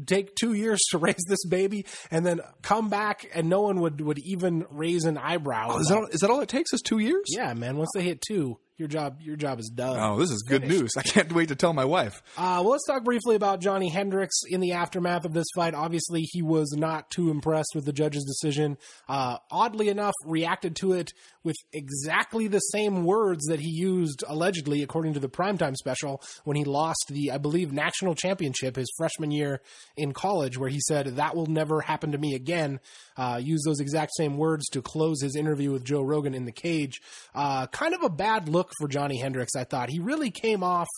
take 0.07 0.35
two 0.37 0.53
years 0.55 0.81
to 0.91 0.99
raise 1.07 1.25
this 1.29 1.45
baby, 1.47 1.87
and 2.11 2.25
then 2.25 2.41
come 2.63 2.89
back, 2.89 3.29
and 3.35 3.49
no 3.49 3.63
one 3.63 3.81
would, 3.81 4.01
would 4.01 4.19
even 4.21 4.65
raise 4.71 5.05
an 5.05 5.19
eyebrow. 5.19 5.69
Oh, 5.73 5.79
is 5.79 5.89
that 5.89 5.97
all, 5.97 6.07
is 6.07 6.21
that 6.21 6.31
all 6.31 6.41
it 6.41 6.49
takes? 6.49 6.73
Is 6.73 6.81
two 6.83 6.99
years? 6.99 7.25
Yeah, 7.29 7.53
man. 7.55 7.77
Once 7.77 7.91
they 7.95 8.03
hit 8.03 8.21
two, 8.27 8.59
your 8.77 8.89
job 8.89 9.21
your 9.21 9.37
job 9.37 9.61
is 9.61 9.71
done. 9.73 9.99
Oh, 9.99 10.19
this 10.19 10.31
is 10.31 10.43
good 10.43 10.67
news. 10.67 10.91
I 10.99 11.03
can't 11.03 11.33
wait 11.33 11.49
to 11.49 11.57
tell 11.57 11.73
my 11.73 11.85
wife. 11.85 12.23
Uh, 12.37 12.59
well, 12.63 12.71
let's 12.71 12.87
talk 12.87 13.05
briefly 13.05 13.37
about 13.37 13.61
Johny 13.61 13.89
Hendricks 13.89 14.41
in 14.49 14.61
the 14.61 14.73
aftermath 14.73 15.25
of 15.25 15.33
this 15.33 15.47
fight. 15.55 15.75
Obviously, 15.75 16.23
he 16.23 16.43
was 16.43 16.75
not 16.77 17.11
too 17.11 17.31
impressed 17.31 17.73
with 17.75 17.85
the 17.85 17.93
judge's 17.93 18.25
decision. 18.25 18.77
Uh, 19.09 19.39
oddly 19.51 19.89
enough, 19.89 20.15
reacted 20.27 20.77
to 20.77 20.93
it 20.93 21.13
with 21.45 21.57
exactly 21.73 22.49
the 22.49 22.59
same 22.59 23.05
words 23.05 23.45
that 23.47 23.61
he 23.61 23.69
used, 23.69 24.25
allegedly, 24.27 24.83
according 24.83 25.15
to 25.15 25.21
the 25.21 25.29
primetime 25.29 25.77
special, 25.77 26.23
when 26.45 26.57
he 26.57 26.65
lost 26.65 27.05
the, 27.11 27.31
I 27.31 27.39
believe, 27.39 27.73
national 27.73 28.15
championship 28.15 28.77
his 28.77 28.91
freshman 28.97 29.31
year 29.31 29.61
in 29.97 30.13
college, 30.13 30.59
where 30.59 30.71
he 30.71 30.81
said, 30.81 31.07
That 31.17 31.37
will 31.37 31.47
never 31.47 31.81
happen 31.81 32.13
to 32.13 32.19
me 32.19 32.35
again. 32.35 32.81
Uh, 33.17 33.39
used 33.43 33.67
those 33.67 33.79
exact 33.79 34.13
same 34.17 34.37
words 34.37 34.67
to 34.71 34.83
close 34.83 35.21
his 35.21 35.37
interview 35.37 35.71
with 35.71 35.85
Joe 35.85 36.03
Rogan 36.03 36.35
in 36.35 36.47
the 36.47 36.53
cage. 36.53 37.01
Uh, 37.35 37.67
kind 37.69 37.95
of 37.95 38.03
a 38.03 38.09
bad 38.09 38.49
look 38.49 38.64
for 38.79 38.89
Johny 38.89 39.19
Hendricks, 39.19 39.57
I 39.57 39.65
thought. 39.65 39.91
He 39.91 39.99
really 39.99 40.31
came 40.31 40.63
off. 40.63 40.89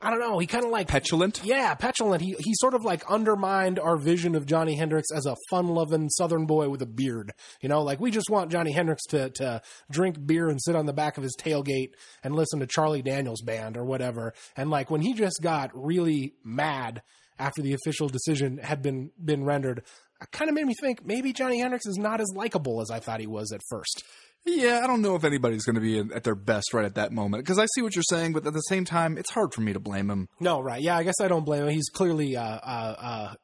I 0.00 0.10
don't 0.10 0.20
know. 0.20 0.38
He 0.38 0.46
kind 0.46 0.64
of 0.64 0.70
like 0.70 0.86
Petulant. 0.86 1.40
yeah, 1.42 1.74
petulant. 1.74 2.22
He 2.22 2.36
he 2.38 2.54
sort 2.54 2.74
of 2.74 2.84
like 2.84 3.02
undermined 3.10 3.80
our 3.80 3.96
vision 3.96 4.36
of 4.36 4.46
Johny 4.46 4.76
Hendricks 4.76 5.10
as 5.12 5.26
a 5.26 5.34
fun-loving 5.50 6.08
Southern 6.10 6.46
boy 6.46 6.68
with 6.68 6.80
a 6.82 6.86
beard. 6.86 7.32
You 7.60 7.68
know, 7.68 7.82
like 7.82 7.98
we 7.98 8.12
just 8.12 8.30
want 8.30 8.52
Johny 8.52 8.70
Hendricks 8.70 9.04
to 9.06 9.30
to 9.30 9.60
drink 9.90 10.24
beer 10.24 10.48
and 10.50 10.62
sit 10.62 10.76
on 10.76 10.86
the 10.86 10.92
back 10.92 11.16
of 11.16 11.24
his 11.24 11.36
tailgate 11.36 11.94
and 12.22 12.36
listen 12.36 12.60
to 12.60 12.66
Charlie 12.66 13.02
Daniels 13.02 13.42
band 13.42 13.76
or 13.76 13.84
whatever. 13.84 14.34
And 14.56 14.70
like 14.70 14.88
when 14.88 15.00
he 15.00 15.14
just 15.14 15.42
got 15.42 15.72
really 15.74 16.34
mad 16.44 17.02
after 17.36 17.60
the 17.60 17.74
official 17.74 18.08
decision 18.08 18.58
had 18.58 18.82
been 18.82 19.10
been 19.22 19.44
rendered, 19.44 19.82
it 20.20 20.30
kind 20.30 20.48
of 20.48 20.54
made 20.54 20.66
me 20.66 20.74
think 20.80 21.04
maybe 21.04 21.32
Johny 21.32 21.58
Hendricks 21.58 21.86
is 21.86 21.98
not 21.98 22.20
as 22.20 22.32
likable 22.36 22.80
as 22.80 22.90
I 22.92 23.00
thought 23.00 23.18
he 23.18 23.26
was 23.26 23.50
at 23.50 23.62
first. 23.68 24.04
Yeah, 24.44 24.80
I 24.82 24.86
don't 24.86 25.02
know 25.02 25.14
if 25.14 25.24
anybody's 25.24 25.64
going 25.64 25.74
to 25.74 25.80
be 25.80 25.98
at 25.98 26.24
their 26.24 26.34
best 26.34 26.72
right 26.72 26.84
at 26.86 26.94
that 26.94 27.12
moment 27.12 27.44
because 27.44 27.58
I 27.58 27.66
see 27.74 27.82
what 27.82 27.94
you're 27.94 28.02
saying, 28.08 28.32
but 28.32 28.46
at 28.46 28.52
the 28.54 28.60
same 28.60 28.84
time, 28.84 29.18
it's 29.18 29.30
hard 29.30 29.52
for 29.52 29.60
me 29.60 29.72
to 29.74 29.80
blame 29.80 30.10
him. 30.10 30.28
No, 30.40 30.60
right? 30.60 30.80
Yeah, 30.80 30.96
I 30.96 31.02
guess 31.02 31.20
I 31.20 31.28
don't 31.28 31.44
blame 31.44 31.64
him. 31.64 31.68
He's 31.68 31.90
clearly 31.90 32.36
uh, 32.36 32.42
uh, 32.42 32.94
uh, 32.98 33.34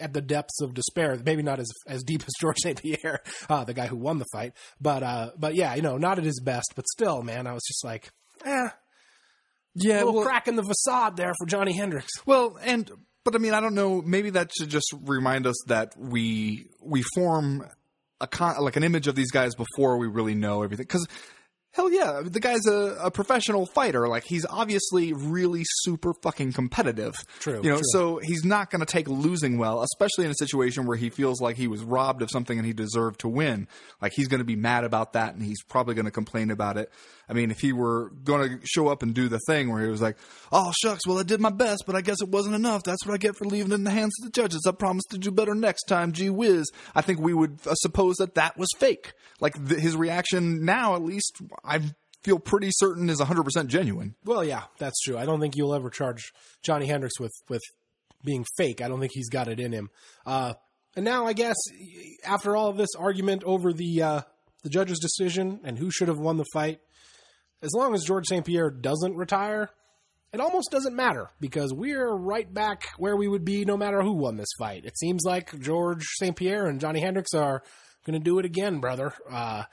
at 0.00 0.12
the 0.12 0.20
depths 0.20 0.60
of 0.60 0.72
despair. 0.74 1.20
Maybe 1.24 1.42
not 1.42 1.58
as 1.58 1.70
as 1.88 2.04
deep 2.04 2.22
as 2.22 2.32
Georges 2.40 2.62
St. 2.62 2.80
Pierre, 2.80 3.20
uh, 3.48 3.64
the 3.64 3.74
guy 3.74 3.86
who 3.86 3.96
won 3.96 4.18
the 4.18 4.26
fight, 4.32 4.52
but 4.80 5.02
uh, 5.02 5.30
but 5.36 5.54
yeah, 5.56 5.74
you 5.74 5.82
know, 5.82 5.96
not 5.96 6.18
at 6.18 6.24
his 6.24 6.40
best. 6.40 6.72
But 6.76 6.86
still, 6.86 7.22
man, 7.22 7.46
I 7.48 7.52
was 7.52 7.64
just 7.66 7.84
like, 7.84 8.10
eh, 8.44 8.68
Yeah, 9.74 10.02
a 10.02 10.04
little 10.04 10.22
crack 10.22 10.46
in 10.46 10.54
the 10.56 10.62
facade 10.64 11.16
there 11.16 11.32
for 11.38 11.46
Johny 11.46 11.76
Hendricks. 11.76 12.12
Well, 12.24 12.56
and 12.62 12.88
but 13.24 13.34
I 13.34 13.38
mean, 13.38 13.54
I 13.54 13.60
don't 13.60 13.74
know. 13.74 14.00
Maybe 14.00 14.30
that 14.30 14.52
should 14.56 14.68
just 14.68 14.92
remind 15.02 15.46
us 15.46 15.56
that 15.66 15.94
we 15.98 16.68
we 16.80 17.02
form 17.14 17.66
a 18.20 18.26
con, 18.26 18.62
like 18.62 18.76
an 18.76 18.84
image 18.84 19.06
of 19.06 19.14
these 19.14 19.30
guys 19.30 19.54
before 19.54 19.98
we 19.98 20.06
really 20.06 20.34
know 20.34 20.62
everything. 20.62 20.84
Because 20.84 21.06
hell 21.74 21.92
yeah, 21.92 22.22
the 22.24 22.40
guy's 22.40 22.66
a, 22.66 22.96
a 23.02 23.10
professional 23.10 23.66
fighter. 23.66 24.08
Like 24.08 24.24
he's 24.24 24.46
obviously 24.48 25.12
really 25.12 25.62
super 25.82 26.14
fucking 26.22 26.52
competitive. 26.52 27.14
True, 27.40 27.60
You 27.62 27.70
know, 27.70 27.76
true. 27.76 27.82
so 27.92 28.20
he's 28.22 28.44
not 28.44 28.70
going 28.70 28.80
to 28.80 28.86
take 28.86 29.08
losing 29.08 29.58
well, 29.58 29.82
especially 29.82 30.24
in 30.24 30.30
a 30.30 30.36
situation 30.38 30.86
where 30.86 30.96
he 30.96 31.10
feels 31.10 31.40
like 31.40 31.56
he 31.56 31.66
was 31.66 31.82
robbed 31.82 32.22
of 32.22 32.30
something 32.30 32.56
and 32.58 32.66
he 32.66 32.72
deserved 32.72 33.20
to 33.20 33.28
win. 33.28 33.68
Like 34.00 34.12
he's 34.14 34.28
going 34.28 34.38
to 34.38 34.44
be 34.44 34.56
mad 34.56 34.84
about 34.84 35.12
that 35.14 35.34
and 35.34 35.42
he's 35.42 35.62
probably 35.64 35.94
going 35.94 36.04
to 36.06 36.10
complain 36.10 36.50
about 36.50 36.76
it. 36.78 36.90
I 37.28 37.32
mean, 37.32 37.50
if 37.50 37.58
he 37.60 37.72
were 37.72 38.10
going 38.22 38.48
to 38.60 38.66
show 38.66 38.88
up 38.88 39.02
and 39.02 39.14
do 39.14 39.28
the 39.28 39.40
thing 39.46 39.72
where 39.72 39.82
he 39.82 39.88
was 39.88 40.02
like, 40.02 40.18
"Oh 40.52 40.72
shucks, 40.82 41.06
well 41.06 41.18
I 41.18 41.22
did 41.22 41.40
my 41.40 41.50
best, 41.50 41.84
but 41.86 41.96
I 41.96 42.02
guess 42.02 42.20
it 42.20 42.28
wasn't 42.28 42.54
enough. 42.54 42.82
That's 42.82 43.04
what 43.06 43.14
I 43.14 43.16
get 43.16 43.34
for 43.36 43.46
leaving 43.46 43.72
it 43.72 43.76
in 43.76 43.84
the 43.84 43.90
hands 43.90 44.12
of 44.20 44.26
the 44.26 44.30
judges. 44.30 44.60
I 44.68 44.72
promise 44.72 45.04
to 45.10 45.16
do 45.18 45.30
better 45.30 45.54
next 45.54 45.84
time. 45.84 46.12
Gee 46.12 46.28
whiz!" 46.30 46.70
I 46.94 47.00
think 47.00 47.20
we 47.20 47.32
would 47.32 47.60
uh, 47.66 47.74
suppose 47.76 48.16
that 48.16 48.34
that 48.34 48.58
was 48.58 48.68
fake. 48.78 49.14
Like 49.40 49.54
th- 49.68 49.80
his 49.80 49.96
reaction 49.96 50.66
now, 50.66 50.94
at 50.96 51.02
least, 51.02 51.40
I 51.64 51.80
feel 52.22 52.38
pretty 52.38 52.70
certain 52.72 53.08
is 53.10 53.20
100% 53.20 53.66
genuine. 53.66 54.14
Well, 54.24 54.44
yeah, 54.44 54.64
that's 54.78 55.00
true. 55.00 55.16
I 55.18 55.26
don't 55.26 55.40
think 55.40 55.56
you'll 55.56 55.74
ever 55.74 55.90
charge 55.90 56.32
Johny 56.62 56.86
Hendricks 56.86 57.20
with 57.20 57.34
with 57.48 57.62
being 58.24 58.44
fake. 58.56 58.80
I 58.80 58.88
don't 58.88 59.00
think 59.00 59.12
he's 59.14 59.28
got 59.28 59.48
it 59.48 59.60
in 59.60 59.72
him. 59.72 59.90
Uh, 60.24 60.54
and 60.96 61.04
now, 61.04 61.26
I 61.26 61.32
guess, 61.32 61.56
after 62.24 62.56
all 62.56 62.68
of 62.68 62.76
this 62.76 62.94
argument 62.96 63.44
over 63.44 63.72
the 63.72 64.02
uh, 64.02 64.20
the 64.62 64.70
judge's 64.70 64.98
decision 64.98 65.60
and 65.64 65.78
who 65.78 65.90
should 65.90 66.08
have 66.08 66.18
won 66.18 66.36
the 66.36 66.46
fight, 66.52 66.80
as 67.62 67.72
long 67.74 67.94
as 67.94 68.04
Georges 68.04 68.28
St. 68.28 68.44
Pierre 68.44 68.70
doesn't 68.70 69.16
retire, 69.16 69.70
it 70.32 70.40
almost 70.40 70.70
doesn't 70.70 70.96
matter 70.96 71.30
because 71.40 71.72
we're 71.72 72.12
right 72.12 72.52
back 72.52 72.84
where 72.96 73.16
we 73.16 73.28
would 73.28 73.44
be 73.44 73.64
no 73.64 73.76
matter 73.76 74.02
who 74.02 74.12
won 74.12 74.36
this 74.36 74.52
fight. 74.58 74.84
It 74.84 74.98
seems 74.98 75.22
like 75.24 75.58
Georges 75.60 76.06
St. 76.18 76.36
Pierre 76.36 76.66
and 76.66 76.80
Johny 76.80 77.00
Hendricks 77.00 77.34
are 77.34 77.62
going 78.06 78.18
to 78.18 78.24
do 78.24 78.38
it 78.38 78.44
again, 78.44 78.80
brother. 78.80 79.12
Uh, 79.30 79.64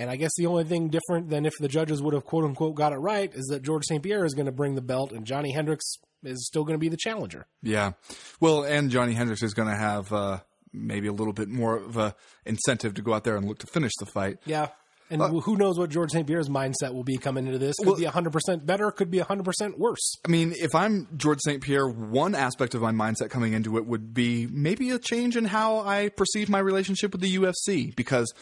and 0.00 0.08
I 0.08 0.16
guess 0.16 0.30
the 0.38 0.46
only 0.46 0.64
thing 0.64 0.88
different 0.88 1.28
than 1.28 1.44
if 1.44 1.52
the 1.58 1.68
judges 1.68 2.00
would 2.00 2.14
have 2.14 2.24
quote 2.24 2.44
unquote 2.44 2.74
got 2.74 2.94
it 2.94 2.96
right 2.96 3.30
is 3.34 3.48
that 3.48 3.62
Georges 3.62 3.88
St. 3.88 4.02
Pierre 4.02 4.24
is 4.24 4.32
going 4.32 4.46
to 4.46 4.52
bring 4.52 4.74
the 4.74 4.80
belt 4.80 5.12
and 5.12 5.26
Johny 5.26 5.52
Hendricks 5.52 5.98
is 6.24 6.46
still 6.46 6.64
going 6.64 6.74
to 6.74 6.78
be 6.78 6.88
the 6.88 6.96
challenger. 6.96 7.46
Yeah. 7.62 7.92
Well, 8.40 8.64
and 8.64 8.90
Johny 8.90 9.12
Hendricks 9.12 9.42
is 9.42 9.52
going 9.52 9.68
to 9.68 9.76
have 9.76 10.10
uh, 10.10 10.38
maybe 10.72 11.06
a 11.08 11.12
little 11.12 11.34
bit 11.34 11.50
more 11.50 11.76
of 11.76 11.98
a 11.98 12.14
incentive 12.46 12.94
to 12.94 13.02
go 13.02 13.12
out 13.12 13.24
there 13.24 13.36
and 13.36 13.46
look 13.46 13.58
to 13.58 13.66
finish 13.66 13.92
the 14.00 14.06
fight. 14.06 14.38
Yeah. 14.46 14.68
And 15.10 15.20
who 15.20 15.56
knows 15.56 15.76
what 15.76 15.90
Georges 15.90 16.12
St. 16.12 16.26
Pierre's 16.26 16.48
mindset 16.48 16.94
will 16.94 17.02
be 17.02 17.18
coming 17.18 17.46
into 17.46 17.58
this? 17.58 17.74
Could 17.82 17.98
be 17.98 18.04
100% 18.04 18.64
better, 18.64 18.90
could 18.92 19.10
be 19.10 19.18
100% 19.18 19.76
worse. 19.76 20.14
I 20.24 20.30
mean, 20.30 20.54
if 20.56 20.74
I'm 20.74 21.08
Georges 21.16 21.42
St. 21.44 21.60
Pierre, 21.60 21.88
one 21.88 22.34
aspect 22.34 22.74
of 22.74 22.80
my 22.80 22.92
mindset 22.92 23.28
coming 23.28 23.52
into 23.52 23.76
it 23.76 23.84
would 23.84 24.14
be 24.14 24.46
maybe 24.46 24.90
a 24.90 24.98
change 25.00 25.36
in 25.36 25.44
how 25.44 25.80
I 25.80 26.10
perceive 26.10 26.48
my 26.48 26.60
relationship 26.60 27.12
with 27.12 27.20
the 27.20 27.36
UFC 27.36 27.94
because. 27.94 28.32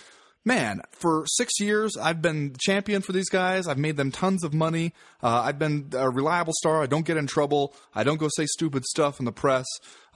Man, 0.48 0.80
for 0.92 1.24
six 1.26 1.60
years, 1.60 1.98
I've 1.98 2.22
been 2.22 2.56
champion 2.58 3.02
for 3.02 3.12
these 3.12 3.28
guys. 3.28 3.68
I've 3.68 3.76
made 3.76 3.98
them 3.98 4.10
tons 4.10 4.42
of 4.44 4.54
money. 4.54 4.94
Uh, 5.22 5.42
I've 5.44 5.58
been 5.58 5.90
a 5.92 6.08
reliable 6.08 6.54
star. 6.56 6.82
I 6.82 6.86
don't 6.86 7.04
get 7.04 7.18
in 7.18 7.26
trouble. 7.26 7.74
I 7.94 8.02
don't 8.02 8.16
go 8.16 8.30
say 8.34 8.46
stupid 8.46 8.86
stuff 8.86 9.18
in 9.18 9.26
the 9.26 9.32
press. 9.32 9.66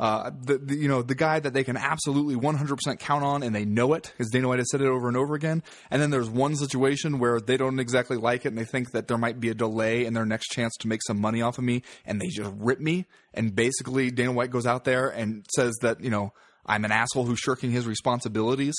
Uh, 0.01 0.30
the, 0.41 0.57
the, 0.57 0.74
you 0.74 0.89
know, 0.89 1.03
the 1.03 1.14
guy 1.14 1.39
that 1.39 1.53
they 1.53 1.64
can 1.64 1.76
absolutely 1.76 2.35
100% 2.35 2.99
count 2.99 3.22
on 3.22 3.43
and 3.43 3.55
they 3.55 3.66
know 3.66 3.93
it 3.93 4.11
because 4.16 4.30
Dana 4.30 4.49
White 4.49 4.61
has 4.61 4.70
said 4.70 4.80
it 4.80 4.87
over 4.87 5.07
and 5.07 5.18
over 5.18 5.35
again. 5.35 5.62
And 5.91 6.01
then 6.01 6.09
there's 6.09 6.30
one 6.30 6.57
situation 6.57 7.18
where 7.18 7.39
they 7.39 7.59
don't 7.59 7.78
exactly 7.78 8.16
like 8.16 8.47
it 8.47 8.49
and 8.49 8.57
they 8.57 8.64
think 8.64 8.93
that 8.93 9.09
there 9.09 9.18
might 9.18 9.39
be 9.39 9.51
a 9.51 9.55
delay 9.55 10.07
in 10.07 10.14
their 10.14 10.24
next 10.24 10.47
chance 10.49 10.74
to 10.80 10.89
make 10.89 11.01
some 11.07 11.20
money 11.20 11.43
off 11.43 11.59
of 11.59 11.64
me 11.64 11.83
and 12.07 12.18
they 12.18 12.28
just 12.28 12.51
rip 12.57 12.80
me. 12.80 13.05
And 13.35 13.55
basically 13.55 14.11
Dana 14.11 14.33
White 14.33 14.51
goes 14.51 14.64
out 14.64 14.85
there 14.85 15.09
and 15.09 15.45
says 15.55 15.74
that, 15.83 16.03
you 16.03 16.09
know, 16.09 16.33
I'm 16.64 16.87
an 16.87 16.93
asshole 16.93 17.26
who's 17.26 17.41
shirking 17.41 17.70
his 17.70 17.87
responsibilities. 17.87 18.74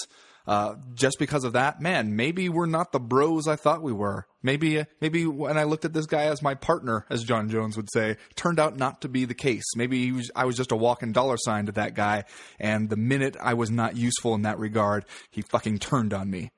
Uh, 0.45 0.75
just 0.93 1.17
because 1.19 1.45
of 1.45 1.53
that, 1.53 1.79
man, 1.79 2.15
maybe 2.15 2.49
we're 2.49 2.65
not 2.65 2.91
the 2.91 2.99
bros 2.99 3.47
I 3.47 3.55
thought 3.55 3.81
we 3.81 3.93
were. 3.93 4.27
Maybe, 4.41 4.85
maybe 4.99 5.25
when 5.25 5.57
I 5.57 5.63
looked 5.63 5.85
at 5.85 5.93
this 5.93 6.05
guy 6.05 6.23
as 6.25 6.41
my 6.41 6.53
partner, 6.53 7.05
as 7.09 7.23
Jon 7.23 7.49
Jones 7.49 7.77
would 7.77 7.89
say, 7.93 8.17
turned 8.35 8.59
out 8.59 8.75
not 8.77 9.01
to 9.01 9.09
be 9.09 9.23
the 9.23 9.33
case. 9.33 9.63
Maybe 9.75 10.11
was, 10.11 10.31
I 10.35 10.43
was 10.43 10.57
just 10.57 10.73
a 10.73 10.75
walking 10.75 11.13
dollar 11.13 11.37
sign 11.37 11.67
to 11.67 11.71
that 11.73 11.93
guy, 11.93 12.25
and 12.59 12.89
the 12.89 12.97
minute 12.97 13.37
I 13.41 13.53
was 13.53 13.71
not 13.71 13.95
useful 13.95 14.35
in 14.35 14.41
that 14.41 14.59
regard, 14.59 15.05
he 15.31 15.41
fucking 15.43 15.79
turned 15.79 16.13
on 16.13 16.29
me. 16.29 16.51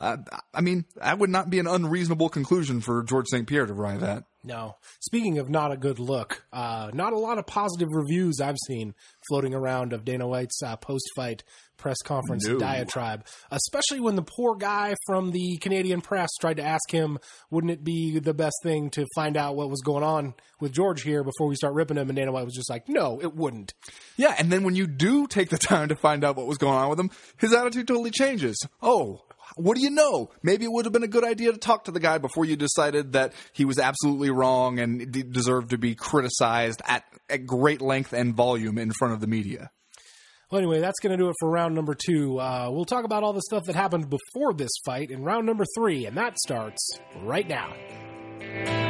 Uh, 0.00 0.16
I 0.54 0.62
mean, 0.62 0.86
that 0.96 1.18
would 1.18 1.28
not 1.30 1.50
be 1.50 1.58
an 1.58 1.66
unreasonable 1.66 2.30
conclusion 2.30 2.80
for 2.80 3.02
Georges 3.02 3.30
St. 3.32 3.46
Pierre 3.46 3.66
to 3.66 3.72
arrive 3.74 4.02
at. 4.02 4.24
No. 4.42 4.76
Speaking 5.00 5.38
of 5.38 5.50
not 5.50 5.70
a 5.72 5.76
good 5.76 5.98
look, 5.98 6.42
uh, 6.50 6.90
not 6.94 7.12
a 7.12 7.18
lot 7.18 7.36
of 7.36 7.46
positive 7.46 7.88
reviews 7.92 8.40
I've 8.40 8.56
seen 8.66 8.94
floating 9.28 9.52
around 9.54 9.92
of 9.92 10.06
Dana 10.06 10.26
White's 10.26 10.62
uh, 10.62 10.76
post-fight 10.76 11.44
press 11.76 11.98
conference 12.02 12.46
No. 12.46 12.58
diatribe, 12.58 13.26
especially 13.50 14.00
when 14.00 14.14
the 14.16 14.22
poor 14.22 14.56
guy 14.56 14.94
from 15.06 15.32
the 15.32 15.58
Canadian 15.60 16.00
press 16.00 16.30
tried 16.40 16.56
to 16.56 16.62
ask 16.62 16.90
him, 16.90 17.18
wouldn't 17.50 17.70
it 17.70 17.84
be 17.84 18.18
the 18.18 18.32
best 18.34 18.56
thing 18.62 18.88
to 18.90 19.06
find 19.14 19.36
out 19.36 19.56
what 19.56 19.68
was 19.68 19.80
going 19.82 20.04
on 20.04 20.32
with 20.60 20.72
Georges 20.72 21.04
here 21.04 21.22
before 21.22 21.46
we 21.46 21.54
start 21.54 21.74
ripping 21.74 21.98
him? 21.98 22.08
And 22.08 22.16
Dana 22.16 22.32
White 22.32 22.44
was 22.46 22.54
just 22.54 22.70
like, 22.70 22.88
no, 22.88 23.20
it 23.20 23.34
wouldn't. 23.36 23.74
Yeah, 24.16 24.34
and 24.38 24.50
then 24.50 24.64
when 24.64 24.74
you 24.76 24.86
do 24.86 25.26
take 25.26 25.50
the 25.50 25.58
time 25.58 25.88
to 25.88 25.96
find 25.96 26.24
out 26.24 26.36
what 26.36 26.46
was 26.46 26.58
going 26.58 26.76
on 26.78 26.88
with 26.88 26.98
him, 27.00 27.10
his 27.36 27.52
attitude 27.52 27.88
totally 27.88 28.10
changes. 28.10 28.58
Oh, 28.82 29.20
what 29.56 29.76
do 29.76 29.82
you 29.82 29.90
know? 29.90 30.30
Maybe 30.42 30.64
it 30.64 30.72
would 30.72 30.84
have 30.84 30.92
been 30.92 31.02
a 31.02 31.08
good 31.08 31.24
idea 31.24 31.52
to 31.52 31.58
talk 31.58 31.84
to 31.84 31.90
the 31.90 32.00
guy 32.00 32.18
before 32.18 32.44
you 32.44 32.56
decided 32.56 33.12
that 33.12 33.32
he 33.52 33.64
was 33.64 33.78
absolutely 33.78 34.30
wrong 34.30 34.78
and 34.78 35.12
deserved 35.32 35.70
to 35.70 35.78
be 35.78 35.94
criticized 35.94 36.82
at, 36.86 37.04
at 37.28 37.46
great 37.46 37.80
length 37.80 38.12
and 38.12 38.34
volume 38.34 38.78
in 38.78 38.92
front 38.92 39.14
of 39.14 39.20
the 39.20 39.26
media. 39.26 39.70
Well, 40.50 40.58
anyway, 40.58 40.80
that's 40.80 40.98
going 40.98 41.16
to 41.16 41.16
do 41.16 41.28
it 41.28 41.36
for 41.38 41.48
round 41.48 41.76
number 41.76 41.94
two. 41.94 42.40
Uh, 42.40 42.70
we'll 42.72 42.84
talk 42.84 43.04
about 43.04 43.22
all 43.22 43.32
the 43.32 43.42
stuff 43.42 43.64
that 43.66 43.76
happened 43.76 44.10
before 44.10 44.52
this 44.52 44.72
fight 44.84 45.10
in 45.10 45.22
round 45.22 45.46
number 45.46 45.64
three, 45.76 46.06
and 46.06 46.16
that 46.16 46.38
starts 46.38 46.98
right 47.22 47.46
now. 47.46 48.89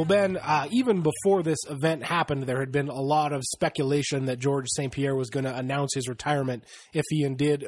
Well, 0.00 0.06
Ben, 0.06 0.38
uh, 0.38 0.66
even 0.70 1.02
before 1.02 1.42
this 1.42 1.58
event 1.68 2.04
happened, 2.04 2.44
there 2.44 2.60
had 2.60 2.72
been 2.72 2.88
a 2.88 3.02
lot 3.02 3.34
of 3.34 3.42
speculation 3.44 4.24
that 4.24 4.38
Georges 4.38 4.74
St. 4.74 4.90
Pierre 4.90 5.14
was 5.14 5.28
going 5.28 5.44
to 5.44 5.54
announce 5.54 5.92
his 5.94 6.08
retirement 6.08 6.64
if 6.94 7.04
he 7.10 7.22
indeed 7.22 7.66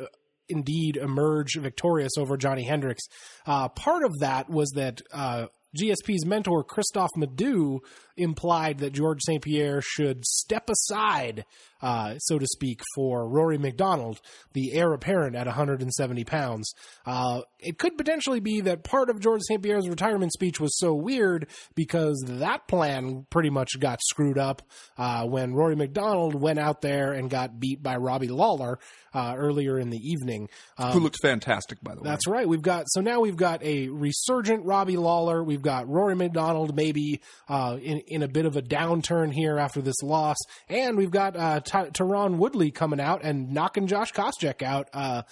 indeed 0.49 0.97
emerge 0.97 1.59
victorious 1.59 2.13
over 2.17 2.39
Johny 2.39 2.65
Hendricks. 2.65 3.03
Uh, 3.45 3.69
part 3.69 4.03
of 4.03 4.19
that 4.21 4.49
was 4.49 4.71
that 4.77 5.03
uh, 5.13 5.49
GSP's 5.77 6.25
mentor 6.25 6.65
Kristof 6.65 7.09
Midoux 7.19 7.81
implied 8.17 8.79
that 8.79 8.93
Georges 8.93 9.25
St. 9.27 9.43
Pierre 9.43 9.81
should 9.83 10.25
step 10.25 10.69
aside, 10.71 11.45
uh, 11.81 12.19
so 12.19 12.39
to 12.39 12.47
speak, 12.47 12.81
for 12.95 13.29
Rory 13.29 13.59
MacDonald, 13.59 14.21
the 14.53 14.73
heir 14.75 14.93
apparent 14.93 15.37
at 15.37 15.47
170 15.47 16.25
pounds. 16.25 16.73
Uh, 17.07 17.43
it 17.59 17.79
could 17.79 17.97
potentially 17.97 18.41
be 18.41 18.61
that 18.63 18.85
part 18.85 19.11
of 19.11 19.21
Georges 19.21 19.47
St. 19.49 19.63
Pierre's 19.63 19.89
retirement 19.89 20.33
speech 20.33 20.61
was 20.61 20.79
so 20.79 20.95
weird 20.95 21.49
because 21.75 22.23
that 22.27 22.69
plan 22.69 23.27
pretty 23.31 23.51
much 23.51 23.79
got 23.81 24.01
screwed 24.03 24.39
up 24.39 24.63
uh, 24.99 25.25
when 25.27 25.55
Rory 25.55 25.77
MacDonald 25.77 26.35
went 26.35 26.59
out 26.59 26.83
there 26.83 27.13
and 27.13 27.31
got 27.31 27.59
beat 27.59 27.83
by 27.83 27.97
Robbie 27.97 28.29
Lawler 28.29 28.79
uh, 29.15 29.35
earlier 29.37 29.79
in 29.79 29.91
the 29.91 29.99
evening. 29.99 30.49
Uh, 30.79 30.93
Who 30.93 31.01
looked 31.01 31.19
fantastic, 31.23 31.83
by 31.83 31.95
the 31.95 32.01
way. 32.01 32.11
that's 32.11 32.27
right. 32.27 32.49
We've 32.49 32.63
got 32.63 32.85
so 32.89 33.01
now 33.01 33.21
we've 33.21 33.37
got 33.37 33.63
a 33.63 33.89
resurgent 33.89 34.65
Robbie 34.65 34.97
Lawler. 34.97 35.43
We've 35.43 35.63
got 35.63 35.89
Rory 35.89 36.17
MacDonald 36.17 36.75
maybe 36.75 37.21
uh, 37.49 37.79
in 37.81 38.02
in 38.07 38.23
a 38.23 38.29
bit 38.29 38.47
of 38.47 38.57
a 38.57 38.63
downturn 38.63 39.33
here 39.33 39.59
after 39.59 39.81
this 39.81 40.03
loss, 40.03 40.37
and 40.69 40.97
we've 40.97 41.11
got 41.11 41.37
uh, 41.37 41.61
Tyron 41.61 42.37
Woodley 42.37 42.71
coming 42.71 43.01
out 43.01 43.23
and 43.23 43.53
knocking 43.53 43.87
Josh 43.87 44.13
Koscheck 44.13 44.63
out. 44.63 44.89
Uh, 44.93 45.23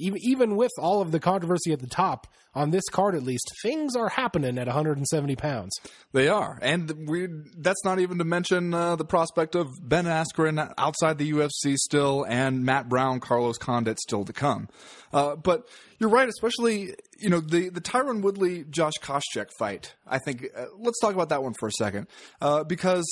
even 0.00 0.18
even 0.22 0.56
with 0.56 0.72
all 0.78 1.00
of 1.00 1.12
the 1.12 1.20
controversy 1.20 1.72
at 1.72 1.80
the 1.80 1.86
top 1.86 2.26
on 2.54 2.70
this 2.70 2.88
card, 2.90 3.14
at 3.14 3.22
least 3.22 3.48
things 3.62 3.94
are 3.94 4.08
happening 4.08 4.58
at 4.58 4.66
170 4.66 5.36
pounds. 5.36 5.72
They 6.12 6.28
are, 6.28 6.58
and 6.60 7.08
we. 7.08 7.28
That's 7.56 7.84
not 7.84 8.00
even 8.00 8.18
to 8.18 8.24
mention 8.24 8.74
uh, 8.74 8.96
the 8.96 9.04
prospect 9.04 9.54
of 9.54 9.68
Ben 9.80 10.06
Askren 10.06 10.72
outside 10.76 11.18
the 11.18 11.30
UFC 11.30 11.76
still, 11.76 12.24
and 12.28 12.64
Matt 12.64 12.88
Brown, 12.88 13.20
Carlos 13.20 13.58
Condit 13.58 14.00
still 14.00 14.24
to 14.24 14.32
come. 14.32 14.68
Uh, 15.12 15.36
but 15.36 15.68
you're 15.98 16.10
right, 16.10 16.28
especially 16.28 16.94
you 17.18 17.30
know 17.30 17.40
the 17.40 17.68
the 17.68 17.80
Tyron 17.80 18.22
Woodley 18.22 18.64
Josh 18.68 18.94
Koscheck 19.00 19.50
fight. 19.58 19.94
I 20.06 20.18
think 20.18 20.46
uh, 20.56 20.66
let's 20.78 20.98
talk 21.00 21.14
about 21.14 21.28
that 21.28 21.42
one 21.42 21.54
for 21.58 21.68
a 21.68 21.72
second, 21.72 22.08
uh, 22.40 22.64
because 22.64 23.06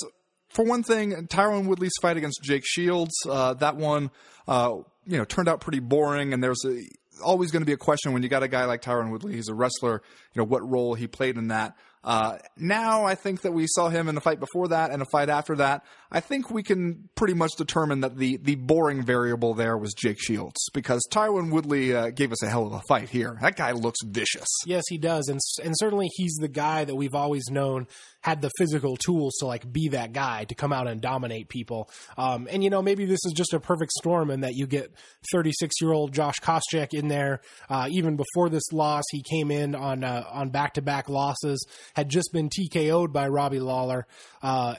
for 0.49 0.65
one 0.65 0.83
thing, 0.83 1.27
Tyron 1.27 1.65
Woodley's 1.65 1.93
fight 2.01 2.17
against 2.17 2.41
Jake 2.43 2.63
Shields, 2.65 3.13
uh, 3.29 3.53
that 3.55 3.75
one, 3.75 4.11
uh, 4.47 4.77
you 5.05 5.17
know, 5.17 5.25
turned 5.25 5.47
out 5.47 5.61
pretty 5.61 5.79
boring, 5.79 6.33
and 6.33 6.43
there's 6.43 6.63
a, 6.65 6.81
always 7.23 7.51
going 7.51 7.61
to 7.61 7.65
be 7.65 7.73
a 7.73 7.77
question 7.77 8.13
when 8.13 8.23
you 8.23 8.29
got 8.29 8.43
a 8.43 8.47
guy 8.47 8.65
like 8.65 8.81
Tyron 8.81 9.11
Woodley. 9.11 9.33
He's 9.33 9.49
a 9.49 9.53
wrestler, 9.53 10.01
you 10.33 10.41
know, 10.41 10.45
what 10.45 10.67
role 10.67 10.95
he 10.95 11.07
played 11.07 11.37
in 11.37 11.49
that. 11.49 11.75
Uh, 12.03 12.37
now 12.57 13.05
I 13.05 13.15
think 13.15 13.41
that 13.41 13.51
we 13.51 13.67
saw 13.67 13.89
him 13.89 14.07
in 14.07 14.15
a 14.15 14.21
fight 14.21 14.39
before 14.39 14.69
that 14.69 14.91
and 14.91 15.01
a 15.01 15.05
fight 15.11 15.29
after 15.29 15.55
that. 15.57 15.83
I 16.11 16.19
think 16.21 16.49
we 16.49 16.63
can 16.63 17.09
pretty 17.15 17.35
much 17.35 17.51
determine 17.57 18.01
that 18.01 18.17
the 18.17 18.37
the 18.37 18.55
boring 18.55 19.03
variable 19.03 19.53
there 19.53 19.77
was 19.77 19.93
Jake 19.93 20.19
Shields 20.19 20.69
because 20.73 21.05
Tyron 21.11 21.51
Woodley 21.51 21.93
uh, 21.93 22.09
gave 22.09 22.31
us 22.31 22.41
a 22.43 22.49
hell 22.49 22.65
of 22.65 22.73
a 22.73 22.81
fight 22.87 23.09
here. 23.09 23.37
That 23.41 23.55
guy 23.55 23.71
looks 23.71 23.99
vicious. 24.03 24.47
Yes, 24.65 24.83
he 24.89 24.97
does, 24.97 25.27
and 25.27 25.39
and 25.63 25.77
certainly 25.77 26.07
he's 26.15 26.33
the 26.35 26.47
guy 26.47 26.83
that 26.83 26.95
we've 26.95 27.15
always 27.15 27.49
known 27.49 27.87
had 28.21 28.41
the 28.41 28.51
physical 28.57 28.97
tools 28.97 29.35
to 29.39 29.45
like 29.45 29.71
be 29.71 29.89
that 29.89 30.11
guy 30.11 30.43
to 30.45 30.55
come 30.55 30.73
out 30.73 30.87
and 30.87 30.99
dominate 30.99 31.47
people. 31.47 31.89
Um, 32.17 32.47
and 32.51 32.63
you 32.63 32.69
know, 32.69 32.81
maybe 32.81 33.05
this 33.05 33.19
is 33.25 33.33
just 33.33 33.53
a 33.53 33.59
perfect 33.59 33.91
storm, 33.93 34.29
in 34.29 34.41
that 34.41 34.55
you 34.55 34.67
get 34.67 34.91
36 35.31 35.75
year 35.81 35.93
old 35.93 36.13
Josh 36.13 36.35
Koscheck 36.41 36.93
in 36.93 37.07
there. 37.07 37.41
Uh, 37.69 37.87
even 37.89 38.17
before 38.17 38.49
this 38.49 38.71
loss, 38.73 39.03
he 39.11 39.21
came 39.21 39.51
in 39.51 39.75
on 39.75 40.03
uh, 40.03 40.25
on 40.31 40.49
back 40.49 40.73
to 40.73 40.81
back 40.81 41.07
losses, 41.07 41.65
had 41.93 42.09
just 42.09 42.31
been 42.33 42.49
TKO'd 42.49 43.13
by 43.13 43.27
Robbie 43.27 43.59
Lawler, 43.59 44.07
uh, 44.41 44.75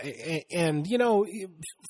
and 0.50 0.86
you 0.86 0.98
know, 0.98 1.19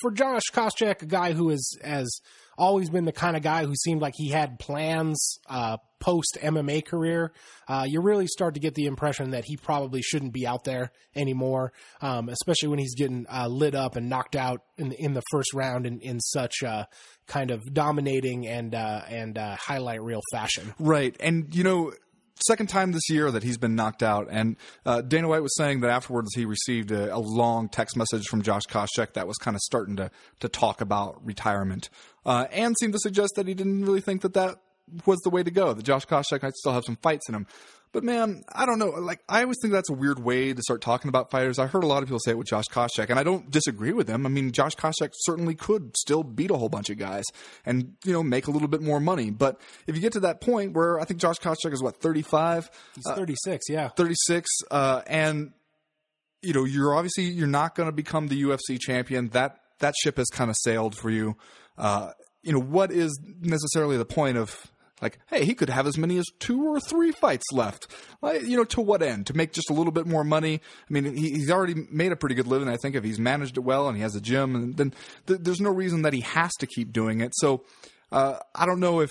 for 0.00 0.10
Josh 0.10 0.42
Koscheck, 0.52 1.02
a 1.02 1.06
guy 1.06 1.32
who 1.32 1.50
is 1.50 1.78
has 1.82 2.20
always 2.58 2.90
been 2.90 3.06
the 3.06 3.12
kind 3.12 3.36
of 3.36 3.42
guy 3.42 3.64
who 3.64 3.74
seemed 3.74 4.02
like 4.02 4.14
he 4.16 4.28
had 4.28 4.58
plans 4.58 5.38
uh, 5.48 5.78
post 5.98 6.36
MMA 6.40 6.84
career. 6.84 7.32
Uh, 7.66 7.86
you 7.88 8.00
really 8.00 8.26
start 8.26 8.54
to 8.54 8.60
get 8.60 8.74
the 8.74 8.86
impression 8.86 9.30
that 9.30 9.44
he 9.46 9.56
probably 9.56 10.02
shouldn't 10.02 10.32
be 10.32 10.46
out 10.46 10.64
there 10.64 10.92
anymore, 11.14 11.72
um, 12.02 12.28
especially 12.28 12.68
when 12.68 12.78
he's 12.78 12.94
getting 12.94 13.26
uh, 13.32 13.48
lit 13.48 13.74
up 13.74 13.96
and 13.96 14.08
knocked 14.08 14.36
out 14.36 14.62
in 14.76 14.92
in 14.92 15.14
the 15.14 15.22
first 15.30 15.54
round 15.54 15.86
in, 15.86 16.00
in 16.00 16.20
such 16.20 16.62
kind 17.30 17.50
of 17.52 17.72
dominating 17.72 18.46
and 18.46 18.74
uh, 18.74 19.02
and 19.08 19.38
uh, 19.38 19.56
highlight 19.56 20.02
reel 20.02 20.20
fashion. 20.32 20.74
Right. 20.78 21.16
And, 21.20 21.54
you 21.54 21.64
know, 21.64 21.92
second 22.46 22.68
time 22.68 22.92
this 22.92 23.08
year 23.08 23.30
that 23.30 23.42
he's 23.42 23.58
been 23.58 23.74
knocked 23.74 24.02
out. 24.02 24.28
And 24.30 24.56
uh, 24.84 25.02
Dana 25.02 25.28
White 25.28 25.42
was 25.42 25.56
saying 25.56 25.80
that 25.80 25.90
afterwards 25.90 26.34
he 26.34 26.44
received 26.44 26.90
a, 26.90 27.14
a 27.14 27.18
long 27.18 27.68
text 27.68 27.96
message 27.96 28.26
from 28.26 28.42
Josh 28.42 28.64
Koscheck 28.64 29.14
that 29.14 29.26
was 29.26 29.36
kind 29.38 29.54
of 29.54 29.60
starting 29.60 29.96
to, 29.96 30.10
to 30.40 30.48
talk 30.48 30.80
about 30.80 31.24
retirement 31.24 31.90
uh, 32.24 32.46
and 32.50 32.76
seemed 32.78 32.92
to 32.92 32.98
suggest 33.00 33.34
that 33.36 33.46
he 33.46 33.54
didn't 33.54 33.84
really 33.84 34.00
think 34.00 34.22
that 34.22 34.34
that 34.34 34.56
was 35.06 35.18
the 35.20 35.30
way 35.30 35.42
to 35.42 35.50
go, 35.50 35.72
that 35.72 35.82
Josh 35.82 36.06
Koscheck 36.06 36.42
might 36.42 36.54
still 36.54 36.72
have 36.72 36.84
some 36.84 36.96
fights 36.96 37.28
in 37.28 37.34
him. 37.34 37.46
But 37.92 38.04
man, 38.04 38.44
I 38.54 38.66
don't 38.66 38.78
know. 38.78 38.90
Like, 38.90 39.20
I 39.28 39.42
always 39.42 39.56
think 39.60 39.72
that's 39.72 39.90
a 39.90 39.94
weird 39.94 40.22
way 40.22 40.52
to 40.52 40.62
start 40.62 40.80
talking 40.80 41.08
about 41.08 41.30
fighters. 41.30 41.58
I 41.58 41.66
heard 41.66 41.82
a 41.82 41.88
lot 41.88 42.02
of 42.02 42.08
people 42.08 42.20
say 42.20 42.30
it 42.30 42.38
with 42.38 42.46
Josh 42.46 42.66
Koscheck, 42.70 43.10
and 43.10 43.18
I 43.18 43.24
don't 43.24 43.50
disagree 43.50 43.92
with 43.92 44.06
them. 44.06 44.26
I 44.26 44.28
mean, 44.28 44.52
Josh 44.52 44.76
Koscheck 44.76 45.10
certainly 45.14 45.56
could 45.56 45.96
still 45.96 46.22
beat 46.22 46.52
a 46.52 46.56
whole 46.56 46.68
bunch 46.68 46.88
of 46.88 46.98
guys 46.98 47.24
and, 47.66 47.94
you 48.04 48.12
know, 48.12 48.22
make 48.22 48.46
a 48.46 48.52
little 48.52 48.68
bit 48.68 48.80
more 48.80 49.00
money. 49.00 49.30
But 49.30 49.60
if 49.88 49.96
you 49.96 50.00
get 50.00 50.12
to 50.12 50.20
that 50.20 50.40
point 50.40 50.72
where 50.72 51.00
I 51.00 51.04
think 51.04 51.18
Josh 51.18 51.38
Koscheck 51.38 51.72
is, 51.72 51.82
what, 51.82 51.96
35? 51.96 52.70
He's 52.94 53.04
36, 53.04 53.68
yeah. 53.68 53.88
36 53.88 54.48
uh, 54.70 55.02
and 55.06 55.52
you 56.42 56.52
know 56.52 56.64
you're 56.64 56.94
obviously 56.94 57.24
you're 57.24 57.46
not 57.46 57.74
going 57.74 57.88
to 57.88 57.92
become 57.92 58.28
the 58.28 58.42
UFC 58.42 58.78
champion 58.78 59.28
that 59.28 59.60
that 59.80 59.94
ship 60.02 60.16
has 60.16 60.28
kind 60.28 60.50
of 60.50 60.56
sailed 60.56 60.96
for 60.96 61.10
you 61.10 61.36
uh, 61.78 62.12
you 62.42 62.52
know 62.52 62.60
what 62.60 62.90
is 62.90 63.20
necessarily 63.40 63.96
the 63.96 64.04
point 64.04 64.36
of 64.38 64.70
like 65.00 65.18
hey 65.28 65.44
he 65.44 65.54
could 65.54 65.70
have 65.70 65.86
as 65.86 65.98
many 65.98 66.18
as 66.18 66.26
two 66.38 66.66
or 66.68 66.80
three 66.80 67.12
fights 67.12 67.46
left. 67.52 67.86
Like, 68.22 68.42
you 68.42 68.56
know 68.56 68.64
to 68.64 68.80
what 68.80 69.02
end? 69.02 69.26
To 69.26 69.36
make 69.36 69.52
just 69.52 69.70
a 69.70 69.74
little 69.74 69.92
bit 69.92 70.06
more 70.06 70.24
money? 70.24 70.60
I 70.88 70.92
mean 70.92 71.16
he, 71.16 71.30
he's 71.30 71.50
already 71.50 71.74
made 71.90 72.12
a 72.12 72.16
pretty 72.16 72.34
good 72.34 72.46
living 72.46 72.68
i 72.68 72.76
think 72.76 72.94
if 72.94 73.04
he's 73.04 73.18
managed 73.18 73.56
it 73.56 73.60
well 73.60 73.88
and 73.88 73.96
he 73.96 74.02
has 74.02 74.14
a 74.14 74.20
gym 74.20 74.54
and 74.54 74.76
then 74.76 74.94
th- 75.26 75.40
there's 75.42 75.60
no 75.60 75.70
reason 75.70 76.02
that 76.02 76.12
he 76.12 76.20
has 76.20 76.52
to 76.60 76.66
keep 76.66 76.92
doing 76.92 77.20
it. 77.20 77.32
So 77.34 77.64
uh, 78.12 78.38
I 78.54 78.66
don't 78.66 78.80
know 78.80 79.00
if 79.00 79.10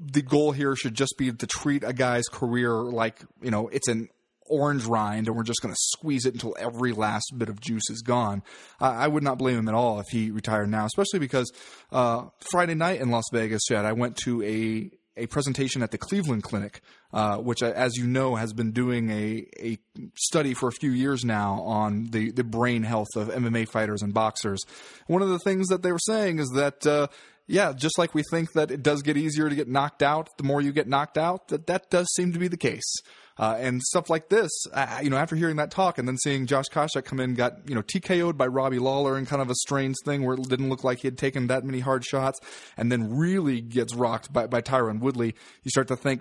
the 0.00 0.22
goal 0.22 0.52
here 0.52 0.74
should 0.76 0.94
just 0.94 1.14
be 1.18 1.30
to 1.30 1.46
treat 1.46 1.84
a 1.84 1.92
guy's 1.92 2.26
career 2.26 2.72
like 2.72 3.20
you 3.42 3.50
know 3.50 3.68
it's 3.68 3.86
an 3.88 4.08
orange 4.46 4.84
rind 4.84 5.28
and 5.28 5.36
we're 5.36 5.44
just 5.44 5.62
going 5.62 5.72
to 5.72 5.78
squeeze 5.80 6.26
it 6.26 6.34
until 6.34 6.56
every 6.58 6.90
last 6.90 7.32
bit 7.38 7.48
of 7.48 7.60
juice 7.60 7.88
is 7.88 8.02
gone. 8.02 8.42
I 8.80 9.06
would 9.06 9.22
not 9.22 9.38
blame 9.38 9.56
him 9.56 9.68
at 9.68 9.74
all 9.74 10.00
if 10.00 10.08
he 10.08 10.32
retired 10.32 10.68
now, 10.68 10.86
especially 10.86 11.20
because 11.20 11.52
uh, 11.92 12.24
Friday 12.50 12.74
night 12.74 13.00
in 13.00 13.10
Las 13.10 13.26
Vegas, 13.32 13.62
Chad, 13.68 13.84
I 13.84 13.92
went 13.92 14.16
to 14.24 14.42
a 14.42 14.90
a 15.20 15.26
presentation 15.26 15.82
at 15.82 15.90
the 15.90 15.98
Cleveland 15.98 16.42
Clinic, 16.42 16.80
uh, 17.12 17.36
which, 17.36 17.62
uh, 17.62 17.72
as 17.74 17.96
you 17.96 18.06
know, 18.06 18.34
has 18.34 18.52
been 18.52 18.72
doing 18.72 19.10
a, 19.10 19.46
a 19.58 19.78
study 20.16 20.54
for 20.54 20.68
a 20.68 20.72
few 20.72 20.90
years 20.90 21.24
now 21.24 21.60
on 21.62 22.06
the, 22.10 22.30
the 22.30 22.44
brain 22.44 22.82
health 22.82 23.14
of 23.16 23.28
MMA 23.28 23.68
fighters 23.68 24.02
and 24.02 24.14
boxers. 24.14 24.60
One 25.06 25.22
of 25.22 25.28
the 25.28 25.38
things 25.38 25.68
that 25.68 25.82
they 25.82 25.92
were 25.92 25.98
saying 25.98 26.38
is 26.38 26.48
that, 26.54 26.86
uh, 26.86 27.08
yeah, 27.46 27.72
just 27.72 27.98
like 27.98 28.14
we 28.14 28.22
think 28.30 28.52
that 28.54 28.70
it 28.70 28.82
does 28.82 29.02
get 29.02 29.16
easier 29.16 29.48
to 29.48 29.54
get 29.54 29.68
knocked 29.68 30.02
out 30.02 30.28
the 30.38 30.44
more 30.44 30.60
you 30.60 30.72
get 30.72 30.88
knocked 30.88 31.18
out, 31.18 31.48
that 31.48 31.66
that 31.66 31.90
does 31.90 32.06
seem 32.14 32.32
to 32.32 32.38
be 32.38 32.48
the 32.48 32.56
case. 32.56 32.94
Uh, 33.40 33.56
and 33.58 33.82
stuff 33.82 34.10
like 34.10 34.28
this, 34.28 34.50
uh, 34.74 35.00
you 35.02 35.08
know, 35.08 35.16
after 35.16 35.34
hearing 35.34 35.56
that 35.56 35.70
talk 35.70 35.96
and 35.96 36.06
then 36.06 36.18
seeing 36.18 36.44
Josh 36.44 36.66
Koscheck 36.66 37.06
come 37.06 37.18
in, 37.20 37.32
got 37.32 37.66
you 37.66 37.74
know 37.74 37.80
TKO'd 37.80 38.36
by 38.36 38.46
Robbie 38.46 38.78
Lawler 38.78 39.16
in 39.16 39.24
kind 39.24 39.40
of 39.40 39.48
a 39.48 39.54
strange 39.54 39.96
thing 40.04 40.26
where 40.26 40.34
it 40.34 40.46
didn't 40.46 40.68
look 40.68 40.84
like 40.84 40.98
he 40.98 41.06
had 41.06 41.16
taken 41.16 41.46
that 41.46 41.64
many 41.64 41.80
hard 41.80 42.04
shots, 42.04 42.38
and 42.76 42.92
then 42.92 43.16
really 43.16 43.62
gets 43.62 43.94
rocked 43.94 44.30
by, 44.30 44.46
by 44.46 44.60
Tyron 44.60 45.00
Woodley. 45.00 45.34
You 45.62 45.70
start 45.70 45.88
to 45.88 45.96
think, 45.96 46.20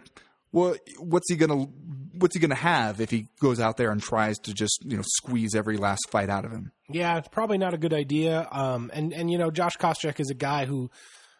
well, 0.54 0.78
what's 0.98 1.30
he 1.30 1.36
gonna 1.36 1.68
what's 2.14 2.38
he 2.38 2.40
gonna 2.40 2.56
have 2.56 3.02
if 3.02 3.12
he 3.12 3.28
goes 3.42 3.60
out 3.60 3.76
there 3.76 3.92
and 3.92 4.02
tries 4.02 4.38
to 4.40 4.54
just 4.54 4.80
you 4.86 4.96
know 4.96 5.04
squeeze 5.06 5.56
every 5.56 5.76
last 5.76 6.10
fight 6.10 6.30
out 6.30 6.46
of 6.46 6.52
him? 6.52 6.72
Yeah, 6.88 7.18
it's 7.18 7.28
probably 7.28 7.58
not 7.58 7.74
a 7.74 7.78
good 7.78 7.94
idea. 7.94 8.48
Um, 8.50 8.92
and 8.94 9.12
and 9.12 9.30
you 9.30 9.38
know, 9.38 9.52
Josh 9.52 9.76
Koscheck 9.78 10.22
is 10.22 10.30
a 10.30 10.36
guy 10.36 10.68
who 10.68 10.90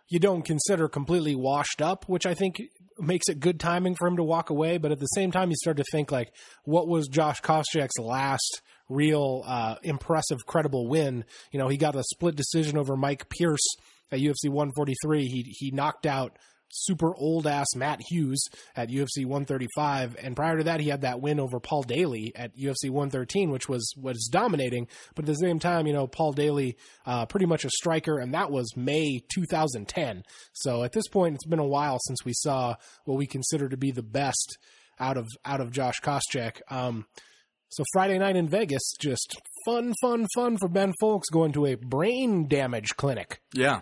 you 0.10 0.20
don't 0.20 0.44
consider 0.44 0.90
completely 0.90 1.36
washed 1.36 1.82
up, 1.82 2.04
which 2.10 2.26
I 2.26 2.34
think 2.34 2.62
makes 3.02 3.30
it 3.30 3.40
good 3.40 3.60
timing 3.60 3.96
for 3.96 4.08
him 4.08 4.18
to 4.18 4.24
walk 4.24 4.50
away. 4.50 4.78
But 4.78 4.92
at 4.92 5.00
the 5.00 5.06
same 5.08 5.32
time, 5.32 5.50
you 5.50 5.56
start 5.56 5.78
to 5.78 5.86
think 5.92 6.12
like, 6.12 6.34
what 6.64 6.88
was 6.88 7.08
Josh 7.08 7.42
Koscheck's 7.42 8.00
last 8.00 8.62
real 8.90 9.44
uh, 9.46 9.76
impressive, 9.84 10.46
credible 10.46 10.88
win? 10.88 11.26
You 11.52 11.60
know, 11.60 11.68
he 11.68 11.78
got 11.78 11.96
a 11.96 12.04
split 12.04 12.36
decision 12.36 12.78
over 12.78 12.96
Mike 12.96 13.30
Pierce 13.30 13.68
at 14.12 14.20
UFC 14.20 14.50
143. 14.50 15.26
He 15.28 15.56
he 15.58 15.72
knocked 15.72 16.06
out 16.06 16.38
super 16.72 17.16
old 17.16 17.48
ass 17.48 17.68
Matt 17.76 18.02
Hughes 18.10 18.44
at 18.76 18.90
UFC 18.90 19.26
135, 19.26 20.16
and 20.22 20.36
prior 20.36 20.58
to 20.58 20.64
that, 20.66 20.80
he 20.80 20.90
had 20.90 21.02
that 21.02 21.22
win 21.22 21.40
over 21.40 21.60
Paul 21.60 21.84
Daley 21.84 22.32
at 22.36 22.56
UFC 22.56 22.90
113, 22.90 23.50
which 23.50 23.68
was 23.68 23.94
was 23.98 24.30
dominating. 24.32 24.88
But 25.16 25.24
at 25.24 25.28
the 25.28 25.36
same 25.36 25.60
time, 25.60 25.88
you 25.88 25.94
know, 25.94 26.08
Paul 26.08 26.34
Daley, 26.34 26.78
uh, 27.06 27.26
pretty 27.26 27.46
much 27.46 27.66
a 27.66 27.70
striker, 27.70 28.20
and 28.20 28.34
that 28.34 28.52
was 28.52 28.76
May 28.76 29.22
2010. 29.34 30.24
So 30.54 30.84
at 30.84 30.92
this 30.92 31.08
point, 31.08 31.36
it's 31.36 31.46
been 31.46 31.60
a 31.60 31.66
while 31.66 31.98
since 32.08 32.24
we 32.26 32.34
saw 32.34 32.76
what 33.06 33.18
we 33.18 33.28
consider 33.28 33.70
to 33.70 33.78
be 33.78 33.92
the 33.92 34.04
best 34.04 34.58
out 35.00 35.18
of 35.18 35.28
out 35.46 35.62
of 35.62 35.72
Josh 35.72 36.00
Koscheck. 36.02 36.62
Um, 36.70 37.06
so 37.70 37.84
Friday 37.94 38.18
night 38.18 38.36
in 38.36 38.48
Vegas, 38.48 38.82
just 39.00 39.40
fun, 39.66 39.94
fun, 40.02 40.26
fun 40.34 40.58
for 40.58 40.68
Ben 40.68 40.94
Fowlkes 41.02 41.32
going 41.32 41.52
to 41.52 41.68
a 41.68 41.76
brain 41.76 42.48
damage 42.48 42.96
clinic. 42.98 43.42
Yeah. 43.54 43.82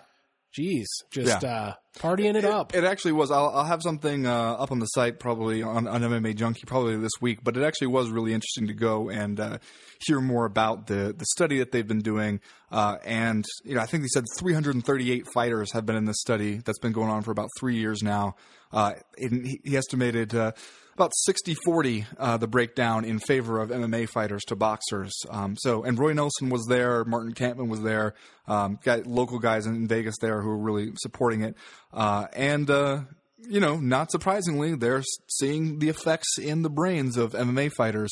Jeez, 0.56 0.86
just 1.12 1.44
Yeah. 1.44 1.50
uh, 1.50 1.74
partying 2.00 2.36
it 2.36 2.46
up. 2.46 2.74
It 2.76 2.84
actually 2.84 3.12
was. 3.12 3.30
I'll, 3.32 3.50
I'll 3.50 3.66
have 3.66 3.82
something 3.84 4.26
uh, 4.26 4.54
up 4.54 4.72
on 4.72 4.80
the 4.80 4.86
site 4.88 5.20
probably 5.20 5.62
on, 5.62 5.88
on 5.88 6.02
MMA 6.02 6.36
Junkie 6.36 6.64
probably 6.66 6.96
this 6.98 7.12
week. 7.22 7.40
But 7.44 7.58
it 7.58 7.64
actually 7.64 7.88
was 7.88 8.10
really 8.10 8.34
interesting 8.34 8.68
to 8.68 8.74
go 8.74 9.10
and 9.10 9.40
uh, 9.40 9.58
hear 10.06 10.20
more 10.20 10.46
about 10.46 10.88
the 10.88 11.14
the 11.16 11.26
study 11.26 11.60
that 11.60 11.72
they've 11.72 11.88
been 11.88 12.02
doing. 12.02 12.40
Uh, 12.72 12.98
and 13.06 13.46
you 13.66 13.76
know, 13.76 13.82
I 13.82 13.86
think 13.86 14.04
they 14.04 14.08
said 14.08 14.24
338 14.40 15.26
fighters 15.34 15.72
have 15.74 15.86
been 15.86 15.96
in 15.96 16.06
this 16.06 16.20
study 16.22 16.62
that's 16.66 16.80
been 16.80 16.94
going 16.94 17.10
on 17.10 17.22
for 17.24 17.32
about 17.32 17.50
three 17.60 17.76
years 17.76 18.02
now. 18.02 18.36
Uh, 18.72 18.94
and 19.20 19.46
he, 19.46 19.62
he 19.64 19.78
estimated. 19.78 20.34
About 20.98 21.12
60-40 21.30 22.08
uh, 22.18 22.38
the 22.38 22.48
breakdown 22.48 23.06
in 23.06 23.20
favor 23.20 23.62
of 23.62 23.70
MMA 23.70 24.10
fighters 24.10 24.42
to 24.46 24.56
boxers. 24.56 25.14
Um, 25.30 25.56
so, 25.56 25.84
and 25.84 26.00
Roy 26.00 26.14
Nelson 26.14 26.50
was 26.50 26.66
there, 26.68 27.06
Martin 27.06 27.36
Kampmann 27.36 27.68
was 27.68 27.84
there, 27.84 28.16
um, 28.48 28.80
got 28.84 29.06
local 29.06 29.38
guys 29.38 29.68
in 29.68 29.88
Vegas 29.88 30.16
there 30.22 30.42
who 30.42 30.50
were 30.50 30.58
really 30.58 30.94
supporting 30.96 31.42
it, 31.42 31.56
uh, 31.94 32.26
and 32.34 32.68
uh, 32.72 33.02
you 33.48 33.60
know, 33.60 33.78
not 33.78 34.10
surprisingly, 34.10 34.74
they're 34.74 35.04
seeing 35.28 35.78
the 35.78 35.90
effects 35.90 36.40
in 36.40 36.64
the 36.64 36.70
brains 36.72 37.16
of 37.16 37.34
MMA 37.34 37.72
fighters. 37.74 38.12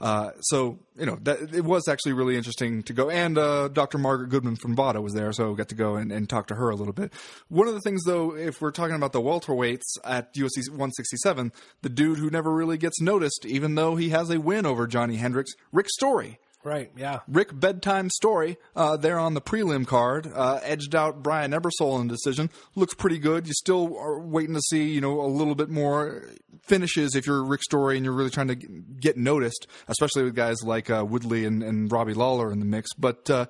Uh, 0.00 0.30
so 0.40 0.78
you 0.96 1.04
know 1.04 1.18
that 1.22 1.54
it 1.54 1.64
was 1.64 1.86
actually 1.86 2.14
really 2.14 2.36
interesting 2.36 2.82
to 2.84 2.92
go, 2.92 3.10
and 3.10 3.36
uh, 3.36 3.68
Dr. 3.68 3.98
Margaret 3.98 4.30
Goodman 4.30 4.56
from 4.56 4.74
VADA 4.74 5.00
was 5.00 5.12
there, 5.12 5.32
so 5.32 5.52
I 5.52 5.54
got 5.56 5.68
to 5.68 5.74
go 5.74 5.96
and, 5.96 6.10
and 6.10 6.28
talk 6.28 6.46
to 6.48 6.54
her 6.54 6.70
a 6.70 6.74
little 6.74 6.94
bit. 6.94 7.12
One 7.48 7.68
of 7.68 7.74
the 7.74 7.80
things, 7.80 8.04
though, 8.04 8.34
if 8.34 8.60
we're 8.60 8.70
talking 8.70 8.96
about 8.96 9.12
the 9.12 9.20
welterweights 9.20 9.98
at 10.04 10.34
UFC 10.34 10.68
167, 10.70 11.52
the 11.82 11.88
dude 11.88 12.18
who 12.18 12.30
never 12.30 12.52
really 12.52 12.78
gets 12.78 13.00
noticed, 13.00 13.44
even 13.46 13.74
though 13.74 13.96
he 13.96 14.08
has 14.10 14.30
a 14.30 14.40
win 14.40 14.64
over 14.64 14.86
Johny 14.86 15.16
Hendricks, 15.16 15.52
Rick 15.72 15.88
Story. 15.90 16.38
Right, 16.62 16.90
yeah. 16.94 17.20
Rick 17.26 17.58
Bedtime 17.58 18.10
Story 18.10 18.58
uh, 18.76 18.98
there 18.98 19.18
on 19.18 19.32
the 19.32 19.40
prelim 19.40 19.86
card 19.86 20.30
uh, 20.34 20.60
edged 20.62 20.94
out 20.94 21.22
Brian 21.22 21.52
Ebersole 21.52 22.00
in 22.02 22.08
decision. 22.08 22.50
Looks 22.74 22.92
pretty 22.92 23.18
good. 23.18 23.46
You 23.46 23.54
still 23.54 23.96
are 23.96 24.20
waiting 24.20 24.54
to 24.54 24.60
see 24.60 24.90
you 24.90 25.00
know 25.00 25.22
a 25.22 25.26
little 25.26 25.54
bit 25.54 25.70
more 25.70 26.28
finishes 26.62 27.14
if 27.14 27.26
you're 27.26 27.42
Rick 27.42 27.62
Story 27.62 27.96
and 27.96 28.04
you're 28.04 28.14
really 28.14 28.30
trying 28.30 28.48
to 28.48 28.56
get 28.56 29.16
noticed, 29.16 29.66
especially 29.88 30.24
with 30.24 30.34
guys 30.34 30.62
like 30.62 30.90
uh, 30.90 31.04
Woodley 31.08 31.46
and, 31.46 31.62
and 31.62 31.90
Robbie 31.90 32.12
Lawler 32.14 32.52
in 32.52 32.58
the 32.58 32.66
mix. 32.66 32.92
But 32.92 33.30
uh, 33.30 33.46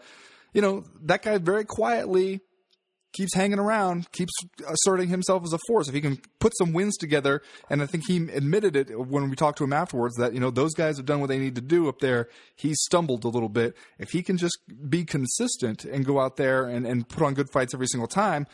you 0.52 0.62
know 0.62 0.84
that 1.02 1.22
guy 1.22 1.38
very 1.38 1.64
quietly 1.64 2.42
keeps 3.12 3.34
hanging 3.34 3.58
around, 3.58 4.10
keeps 4.12 4.32
asserting 4.66 5.08
himself 5.08 5.42
as 5.44 5.52
a 5.52 5.58
force. 5.66 5.88
If 5.88 5.94
he 5.94 6.00
can 6.00 6.20
put 6.38 6.56
some 6.56 6.72
wins 6.72 6.96
together, 6.96 7.42
and 7.68 7.82
I 7.82 7.86
think 7.86 8.04
he 8.06 8.16
admitted 8.16 8.76
it 8.76 8.98
when 8.98 9.28
we 9.28 9.36
talked 9.36 9.58
to 9.58 9.64
him 9.64 9.72
afterwards 9.72 10.16
that 10.16 10.32
you 10.34 10.40
know 10.40 10.50
those 10.50 10.74
guys 10.74 10.96
have 10.96 11.06
done 11.06 11.20
what 11.20 11.28
they 11.28 11.38
need 11.38 11.54
to 11.56 11.60
do 11.60 11.88
up 11.88 11.98
there. 12.00 12.28
He 12.56 12.74
stumbled 12.74 13.24
a 13.24 13.28
little 13.28 13.48
bit. 13.48 13.76
If 13.98 14.10
he 14.10 14.22
can 14.22 14.36
just 14.36 14.58
be 14.88 15.04
consistent 15.04 15.84
and 15.84 16.04
go 16.04 16.20
out 16.20 16.36
there 16.36 16.64
and, 16.66 16.86
and 16.86 17.08
put 17.08 17.22
on 17.22 17.34
good 17.34 17.50
fights 17.52 17.74
every 17.74 17.88
single 17.88 18.08
time, 18.08 18.46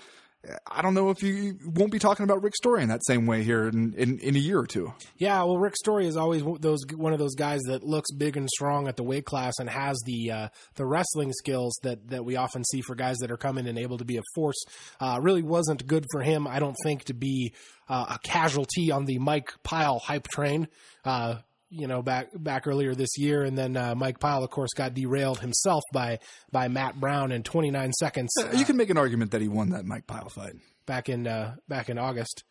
I 0.67 0.83
don't 0.83 0.95
know 0.95 1.11
if 1.11 1.23
you 1.23 1.59
won't 1.65 1.91
be 1.91 1.99
talking 1.99 2.25
about 2.25 2.43
Rick 2.43 2.57
Story 2.57 2.83
in 2.83 2.89
that 2.89 3.05
same 3.05 3.27
way 3.27 3.43
here 3.43 3.69
in, 3.69 3.95
in, 3.95 4.19
in 4.19 4.37
a 4.37 4.39
year 4.39 4.59
or 4.59 4.67
two. 4.67 4.93
Yeah, 5.17 5.43
well, 5.43 5.59
Rick 5.59 5.77
Story 5.77 6.07
is 6.07 6.17
always 6.17 6.43
those 6.61 6.81
one 6.95 7.13
of 7.13 7.19
those 7.19 7.35
guys 7.35 7.61
that 7.67 7.83
looks 7.83 8.11
big 8.13 8.37
and 8.37 8.49
strong 8.49 8.89
at 8.89 8.97
the 8.97 9.03
weight 9.03 9.25
class 9.25 9.55
and 9.59 9.69
has 9.69 10.01
the 10.07 10.31
uh, 10.31 10.49
the 10.77 10.87
wrestling 10.87 11.33
skills 11.33 11.79
that 11.83 12.09
that 12.11 12.25
we 12.25 12.37
often 12.37 12.65
see 12.65 12.81
for 12.81 12.95
guys 12.95 13.17
that 13.19 13.31
are 13.31 13.37
coming 13.37 13.67
and 13.67 13.79
able 13.79 13.99
to 13.99 14.05
be 14.05 14.17
a 14.17 14.23
force. 14.35 14.63
Uh, 15.01 15.19
really 15.21 15.43
wasn't 15.43 15.87
good 15.87 16.05
for 16.13 16.23
him, 16.23 16.47
I 16.47 16.59
don't 16.59 16.77
think, 16.85 17.05
to 17.05 17.15
be 17.15 17.53
uh, 17.89 18.07
a 18.11 18.19
casualty 18.23 18.91
on 18.91 19.05
the 19.05 19.19
Mike 19.19 19.53
Pyle 19.63 19.99
hype 19.99 20.29
train. 20.29 20.69
Uh, 21.77 21.81
you 21.81 21.87
know, 21.87 22.03
back 22.03 22.29
back 22.35 22.67
earlier 22.67 22.95
this 22.95 23.19
year, 23.19 23.43
and 23.43 23.57
then 23.57 23.77
uh, 23.77 23.95
Mike 23.95 24.19
Pyle, 24.19 24.43
of 24.43 24.51
course, 24.51 24.73
got 24.75 24.95
derailed 24.95 25.41
himself 25.41 25.83
by 25.93 26.19
by 26.53 26.69
Matt 26.69 26.99
Brown 26.99 27.33
in 27.33 27.43
29 27.43 27.93
seconds 27.93 28.31
you 28.55 28.65
can 28.65 28.77
make 28.77 28.91
an 28.91 28.99
argument 28.99 29.31
that 29.33 29.41
he 29.41 29.49
won 29.49 29.71
that 29.71 29.85
Mike 29.85 30.07
Pyle 30.07 30.29
fight. 30.29 30.55
back 30.87 31.09
in 31.09 31.27
uh, 31.27 31.57
back 31.69 31.89
in 31.89 31.99
August. 31.99 32.45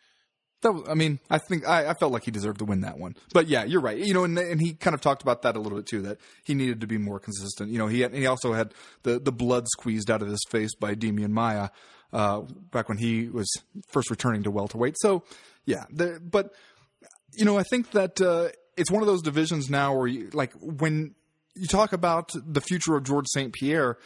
That 0.62 0.86
I 0.90 0.94
mean, 0.94 1.20
I 1.30 1.38
think 1.38 1.68
I, 1.68 1.90
I 1.90 1.94
felt 1.94 2.12
like 2.12 2.24
he 2.24 2.32
deserved 2.32 2.60
to 2.60 2.66
win 2.66 2.82
that 2.82 2.98
one. 2.98 3.16
But 3.34 3.48
yeah, 3.48 3.66
you're 3.66 3.82
right. 3.82 3.98
You 3.98 4.14
know, 4.14 4.24
and, 4.24 4.38
and 4.38 4.62
he 4.62 4.74
kind 4.74 4.94
of 4.94 5.02
talked 5.02 5.22
about 5.22 5.42
that 5.44 5.56
a 5.56 5.60
little 5.60 5.78
bit 5.78 5.88
too. 5.88 6.02
That 6.02 6.18
he 6.44 6.54
needed 6.54 6.82
to 6.82 6.88
be 6.88 6.98
more 6.98 7.20
consistent. 7.20 7.72
You 7.72 7.78
know, 7.78 7.88
he 7.88 8.02
had, 8.02 8.14
he 8.14 8.26
also 8.26 8.54
had 8.54 8.74
the 9.04 9.20
the 9.20 9.32
blood 9.32 9.68
squeezed 9.68 10.10
out 10.10 10.22
of 10.22 10.28
his 10.28 10.44
face 10.50 10.74
by 10.76 10.96
Demian 10.96 11.32
Maia 11.32 11.70
uh, 12.14 12.42
back 12.72 12.90
when 12.90 12.98
he 12.98 13.28
was 13.28 13.48
first 13.90 14.10
returning 14.10 14.44
to 14.44 14.52
welterweight. 14.52 14.96
So 15.00 15.24
yeah, 15.66 15.84
the, 15.92 16.20
but 16.24 16.54
you 17.34 17.46
know, 17.46 17.58
I 17.58 17.64
think 17.64 17.92
that 17.92 18.22
uh, 18.22 18.50
it's 18.78 18.92
one 18.92 19.02
of 19.02 19.08
those 19.08 19.22
divisions 19.22 19.70
now 19.70 19.96
where 19.96 20.08
you 20.08 20.30
like 20.34 20.54
when 20.60 21.16
you 21.56 21.68
talk 21.68 21.94
about 21.94 22.32
the 22.36 22.62
future 22.62 22.96
of 22.96 23.04
Georges 23.04 23.32
St. 23.34 23.54
Pierre. 23.54 23.98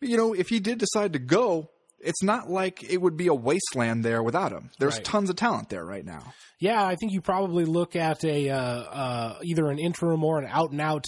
You 0.00 0.16
know, 0.16 0.32
if 0.34 0.48
he 0.48 0.60
did 0.60 0.78
decide 0.78 1.12
to 1.14 1.18
go. 1.18 1.68
It's 2.04 2.20
not 2.24 2.50
like 2.50 2.82
it 2.82 3.00
would 3.00 3.16
be 3.16 3.28
a 3.28 3.34
wasteland 3.34 4.04
there 4.04 4.24
without 4.24 4.50
him. 4.50 4.70
There's 4.80 4.96
Right. 4.96 5.04
tons 5.04 5.30
of 5.30 5.36
talent 5.36 5.68
there 5.68 5.84
right 5.84 6.04
now. 6.04 6.34
Yeah, 6.58 6.84
I 6.84 6.96
think 6.96 7.12
you 7.12 7.20
probably 7.20 7.64
look 7.64 7.94
at 7.94 8.24
a 8.24 8.50
uh, 8.50 8.58
uh, 8.58 9.38
either 9.44 9.70
an 9.70 9.78
interim 9.78 10.24
or 10.24 10.40
an 10.40 10.48
out 10.50 10.72
and 10.72 10.80
out 10.80 11.04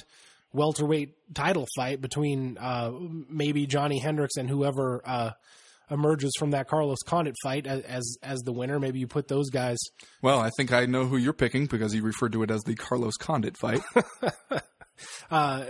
welterweight 0.53 1.35
title 1.35 1.67
fight 1.75 2.01
between 2.01 2.57
uh, 2.59 2.93
maybe 3.29 3.67
Johny 3.67 3.99
Hendricks 3.99 4.37
and 4.37 4.49
whoever 4.49 5.03
uh, 5.05 5.31
emerges 5.91 6.33
from 6.39 6.51
that 6.53 6.69
Carlos 6.69 7.03
Condit 7.05 7.35
fight 7.43 7.67
as, 7.67 7.83
as 7.83 8.17
as 8.23 8.41
the 8.41 8.53
winner. 8.53 8.79
Maybe 8.79 8.99
you 8.99 9.07
put 9.07 9.29
those 9.29 9.51
guys. 9.51 9.79
Well, 10.23 10.41
I 10.41 10.51
think 10.57 10.73
I 10.73 10.87
know 10.87 11.07
who 11.07 11.17
you're 11.17 11.33
picking 11.33 11.67
because 11.67 11.95
you 11.95 12.03
referred 12.03 12.33
to 12.33 12.43
it 12.43 12.51
as 12.51 12.63
the 12.63 12.75
Carlos 12.75 13.17
Condit 13.17 13.57
fight. 13.57 13.81
Uh, 15.31 15.65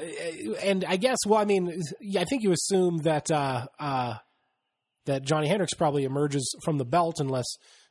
and 0.62 0.84
I 0.84 0.96
guess, 0.96 1.16
well, 1.26 1.40
I 1.40 1.46
mean, 1.46 1.80
I 2.18 2.24
think 2.24 2.42
you 2.42 2.52
assume 2.52 2.98
that 2.98 3.30
uh, 3.30 3.66
uh, 3.80 4.16
that 5.06 5.22
Johny 5.22 5.48
Hendricks 5.48 5.74
probably 5.74 6.04
emerges 6.04 6.54
from 6.64 6.78
the 6.78 6.84
belt 6.84 7.20
unless 7.20 7.46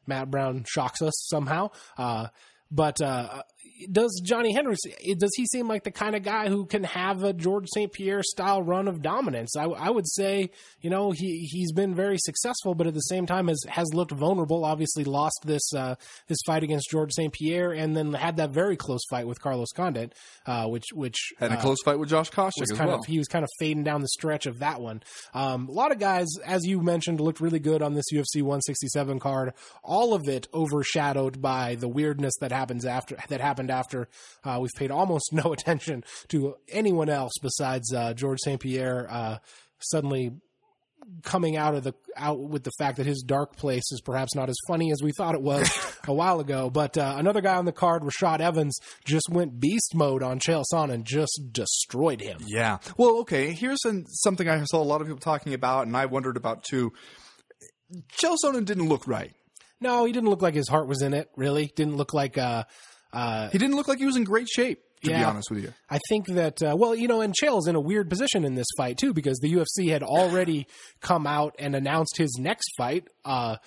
Matt 0.05 0.29
Brown 0.29 0.63
shocks 0.67 1.01
us 1.01 1.13
somehow. 1.29 1.69
Uh, 1.97 2.27
but 2.71 3.01
uh, 3.01 3.43
does 3.91 4.21
Johny 4.23 4.53
Hendricks 4.53 4.81
does 5.17 5.31
he 5.35 5.45
seem 5.45 5.67
like 5.67 5.83
the 5.83 5.91
kind 5.91 6.15
of 6.15 6.23
guy 6.23 6.47
who 6.47 6.65
can 6.65 6.83
have 6.83 7.23
a 7.23 7.33
Georges 7.33 7.71
St. 7.73 7.91
Pierre 7.91 8.23
style 8.23 8.61
run 8.61 8.87
of 8.87 9.01
dominance? 9.01 9.55
I, 9.57 9.63
I 9.65 9.89
would 9.89 10.07
say, 10.07 10.51
you 10.81 10.89
know, 10.89 11.11
he 11.11 11.47
he's 11.51 11.71
been 11.71 11.95
very 11.95 12.17
successful, 12.17 12.75
but 12.75 12.87
at 12.87 12.93
the 12.93 13.01
same 13.01 13.25
time 13.25 13.47
has 13.47 13.63
has 13.67 13.93
looked 13.93 14.11
vulnerable. 14.11 14.65
Obviously, 14.65 15.03
lost 15.03 15.39
this 15.45 15.73
uh, 15.73 15.95
this 16.27 16.37
fight 16.45 16.63
against 16.63 16.89
Georges 16.89 17.15
St. 17.15 17.33
Pierre, 17.33 17.71
and 17.71 17.95
then 17.95 18.13
had 18.13 18.37
that 18.37 18.51
very 18.51 18.77
close 18.77 19.01
fight 19.09 19.27
with 19.27 19.41
Carlos 19.41 19.71
Condit, 19.71 20.13
uh, 20.45 20.67
which 20.67 20.85
which 20.93 21.33
Had 21.39 21.51
a 21.51 21.55
uh, 21.55 21.61
close 21.61 21.81
fight 21.83 21.99
with 21.99 22.09
Josh 22.09 22.29
Koscheck 22.29 22.61
as 22.61 22.71
kind 22.71 22.89
well. 22.89 22.99
of 22.99 23.05
he 23.05 23.17
was 23.17 23.27
kind 23.27 23.43
of 23.43 23.49
fading 23.59 23.83
down 23.83 24.01
the 24.01 24.07
stretch 24.09 24.45
of 24.45 24.59
that 24.59 24.81
one. 24.81 25.01
Um, 25.33 25.67
a 25.67 25.71
lot 25.71 25.91
of 25.91 25.99
guys, 25.99 26.27
as 26.45 26.63
you 26.65 26.81
mentioned, 26.81 27.19
looked 27.19 27.41
really 27.41 27.59
good 27.59 27.81
on 27.81 27.93
this 27.93 28.05
UFC 28.13 28.41
167 28.41 29.19
card. 29.19 29.53
All 29.83 30.13
of 30.13 30.27
it 30.27 30.47
overshadowed 30.53 31.41
by 31.41 31.75
the 31.75 31.87
weirdness 31.87 32.33
that 32.39 32.51
happens 32.51 32.85
after 32.85 33.17
that 33.29 33.41
happened 33.41 33.62
after. 33.71 34.07
Uh, 34.43 34.59
we've 34.61 34.71
paid 34.75 34.91
almost 34.91 35.29
no 35.31 35.53
attention 35.53 36.03
to 36.29 36.55
anyone 36.69 37.09
else 37.09 37.33
besides 37.41 37.93
uh, 37.93 38.13
Georges 38.13 38.43
St. 38.43 38.59
Pierre. 38.59 39.07
Uh, 39.09 39.37
suddenly 39.79 40.31
coming 41.23 41.57
out 41.57 41.75
of 41.75 41.83
the 41.83 41.93
out 42.15 42.39
with 42.39 42.63
the 42.63 42.71
fact 42.77 42.97
that 42.97 43.05
his 43.05 43.23
dark 43.23 43.55
place 43.55 43.83
is 43.91 44.01
perhaps 44.01 44.35
not 44.35 44.49
as 44.49 44.55
funny 44.67 44.91
as 44.91 45.01
we 45.01 45.11
thought 45.11 45.35
it 45.35 45.41
was 45.41 45.69
a 46.07 46.13
while 46.13 46.39
ago. 46.39 46.69
But 46.69 46.97
uh, 46.97 47.15
another 47.17 47.41
guy 47.41 47.55
on 47.55 47.65
the 47.65 47.71
card, 47.71 48.03
Rashad 48.03 48.39
Evans, 48.39 48.77
just 49.05 49.29
went 49.29 49.59
beast 49.59 49.93
mode 49.95 50.23
on 50.23 50.39
Chael 50.39 50.63
Sonnen 50.71 50.93
and 50.93 51.05
just 51.05 51.41
destroyed 51.51 52.21
him. 52.21 52.39
Yeah. 52.45 52.79
Well, 52.97 53.19
okay. 53.19 53.51
Here's 53.51 53.83
an, 53.85 54.05
something 54.07 54.47
I 54.47 54.63
saw 54.65 54.81
a 54.81 54.83
lot 54.83 55.01
of 55.01 55.07
people 55.07 55.19
talking 55.19 55.53
about, 55.53 55.87
and 55.87 55.95
I 55.95 56.05
wondered 56.05 56.37
about 56.37 56.63
too. 56.63 56.93
Chael 58.17 58.37
Sonnen 58.43 58.65
didn't 58.65 58.89
look 58.89 59.07
right. 59.07 59.33
No, 59.81 60.05
he 60.05 60.13
didn't 60.13 60.29
look 60.29 60.41
like 60.41 60.55
his 60.55 60.69
heart 60.69 60.87
was 60.87 61.01
in 61.01 61.13
it. 61.13 61.29
Really, 61.35 61.71
didn't 61.75 61.97
look 61.97 62.13
like. 62.13 62.37
Uh, 62.37 62.63
uh, 63.13 63.49
He 63.49 63.57
didn't 63.57 63.75
look 63.75 63.87
like 63.87 63.99
he 63.99 64.05
was 64.05 64.17
in 64.17 64.23
great 64.23 64.47
shape. 64.49 64.81
To 65.03 65.09
be 65.09 65.15
honest 65.25 65.51
with 65.51 65.63
you. 65.63 65.73
I 65.89 65.99
think 66.07 66.27
that 66.27 66.63
uh, 66.63 66.75
well, 66.77 66.95
you 66.95 67.09
know, 67.09 67.19
and 67.19 67.33
Chael's 67.33 67.67
in 67.67 67.75
a 67.75 67.79
weird 67.81 68.09
position 68.09 68.45
in 68.45 68.55
this 68.55 68.67
fight 68.77 68.97
too 68.97 69.13
because 69.13 69.37
the 69.39 69.51
UFC 69.53 69.89
had 69.89 70.01
already 70.01 70.65
come 71.01 71.27
out 71.27 71.55
and 71.59 71.75
announced 71.75 72.15
his 72.15 72.37
next 72.39 72.69
fight 72.77 73.09
uh, 73.25 73.57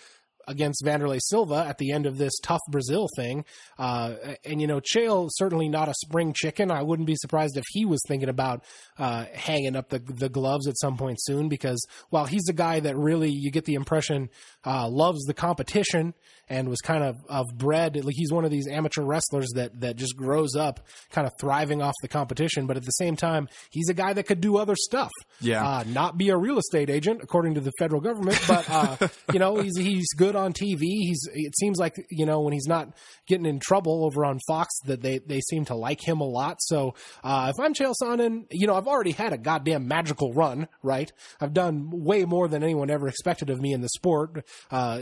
against 0.48 0.82
Wanderlei 0.82 1.18
Silva 1.20 1.66
at 1.68 1.76
the 1.76 1.92
end 1.92 2.06
of 2.06 2.16
this 2.16 2.32
TUF 2.42 2.60
Brazil 2.70 3.06
thing. 3.16 3.44
Uh, 3.78 4.14
and 4.46 4.62
you 4.62 4.66
know, 4.66 4.80
Chael 4.80 5.28
certainly 5.30 5.68
not 5.68 5.88
a 5.90 5.94
spring 6.06 6.32
chicken. 6.34 6.70
I 6.70 6.82
wouldn't 6.82 7.06
be 7.06 7.16
surprised 7.16 7.58
if 7.58 7.64
he 7.68 7.84
was 7.84 8.00
thinking 8.08 8.30
about 8.30 8.64
uh, 8.98 9.26
hanging 9.34 9.76
up 9.76 9.90
the 9.90 9.98
the 9.98 10.30
gloves 10.30 10.66
at 10.66 10.78
some 10.78 10.96
point 10.96 11.18
soon 11.20 11.50
because 11.50 11.84
while 12.08 12.24
he's 12.24 12.48
a 12.48 12.54
guy 12.54 12.80
that 12.80 12.96
really 12.96 13.30
you 13.30 13.50
get 13.50 13.66
the 13.66 13.74
impression 13.74 14.30
uh, 14.64 14.88
loves 14.88 15.22
the 15.24 15.34
competition 15.34 16.14
and 16.48 16.68
was 16.68 16.80
kind 16.80 17.02
of 17.02 17.16
of 17.28 17.46
bred 17.56 17.96
like 18.04 18.14
he's 18.16 18.32
one 18.32 18.44
of 18.44 18.50
these 18.50 18.68
amateur 18.68 19.02
wrestlers 19.02 19.48
that 19.54 19.80
that 19.80 19.96
just 19.96 20.16
grows 20.16 20.54
up 20.54 20.80
kind 21.10 21.26
of 21.26 21.32
thriving 21.40 21.82
off 21.82 21.94
the 22.02 22.08
competition 22.08 22.66
but 22.66 22.76
at 22.76 22.84
the 22.84 22.92
same 22.92 23.16
time 23.16 23.48
he's 23.70 23.88
a 23.88 23.94
guy 23.94 24.12
that 24.12 24.24
could 24.24 24.40
do 24.40 24.56
other 24.56 24.74
stuff. 24.76 25.10
Yeah. 25.40 25.66
uh, 25.66 25.84
not 25.86 26.16
be 26.16 26.30
a 26.30 26.36
real 26.36 26.58
estate 26.58 26.88
agent 26.90 27.20
according 27.22 27.54
to 27.54 27.60
the 27.60 27.72
federal 27.78 28.00
government 28.00 28.40
but 28.46 28.68
uh, 28.70 29.08
you 29.32 29.38
know 29.38 29.56
he's 29.56 29.76
he's 29.76 30.08
good 30.16 30.36
on 30.36 30.52
TV 30.52 30.80
he's 30.80 31.28
it 31.34 31.56
seems 31.58 31.78
like 31.78 31.94
you 32.10 32.26
know 32.26 32.40
when 32.40 32.52
he's 32.52 32.66
not 32.66 32.88
getting 33.26 33.46
in 33.46 33.58
trouble 33.58 34.04
over 34.04 34.24
on 34.24 34.38
Fox 34.46 34.78
that 34.86 35.02
they 35.02 35.18
they 35.18 35.40
seem 35.40 35.64
to 35.66 35.74
like 35.74 36.06
him 36.06 36.20
a 36.20 36.24
lot. 36.24 36.56
So 36.60 36.94
uh, 37.24 37.52
if 37.54 37.62
I'm 37.62 37.74
Chael 37.74 37.94
Sonnen 38.00 38.46
you 38.50 38.66
know 38.66 38.74
I've 38.74 38.86
already 38.86 39.12
had 39.12 39.32
a 39.32 39.38
goddamn 39.38 39.88
magical 39.88 40.32
run 40.32 40.68
right? 40.82 41.12
I've 41.40 41.52
done 41.52 41.90
way 41.90 42.24
more 42.24 42.48
than 42.48 42.62
anyone 42.62 42.90
ever 42.90 43.08
expected 43.08 43.50
of 43.50 43.60
me 43.60 43.72
in 43.72 43.80
the 43.80 43.88
sport. 43.88 44.46
Uh, 44.70 45.00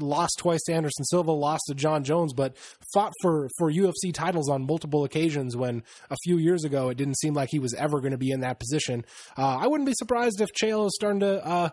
lost 0.00 0.38
twice 0.38 0.62
to 0.64 0.72
Anderson 0.78 1.04
Silva, 1.04 1.32
lost 1.32 1.64
to 1.68 1.74
Jon 1.74 2.04
Jones, 2.04 2.32
but 2.32 2.56
fought 2.94 3.12
for, 3.20 3.48
for 3.58 3.70
UFC 3.70 4.14
titles 4.14 4.48
on 4.48 4.66
multiple 4.66 5.04
occasions 5.04 5.56
when 5.56 5.82
a 6.10 6.16
few 6.24 6.38
years 6.38 6.64
ago 6.64 6.88
it 6.88 6.96
didn't 6.96 7.18
seem 7.18 7.34
like 7.34 7.50
he 7.50 7.58
was 7.58 7.74
ever 7.74 8.00
going 8.00 8.12
to 8.12 8.18
be 8.18 8.30
in 8.30 8.40
that 8.40 8.58
position. 8.58 9.04
Uh, 9.36 9.58
I 9.60 9.66
wouldn't 9.66 9.86
be 9.86 9.94
surprised 9.94 10.40
if 10.40 10.48
Chael 10.58 10.86
is 10.86 10.94
starting 10.94 11.20
to, 11.20 11.44
uh, 11.44 11.70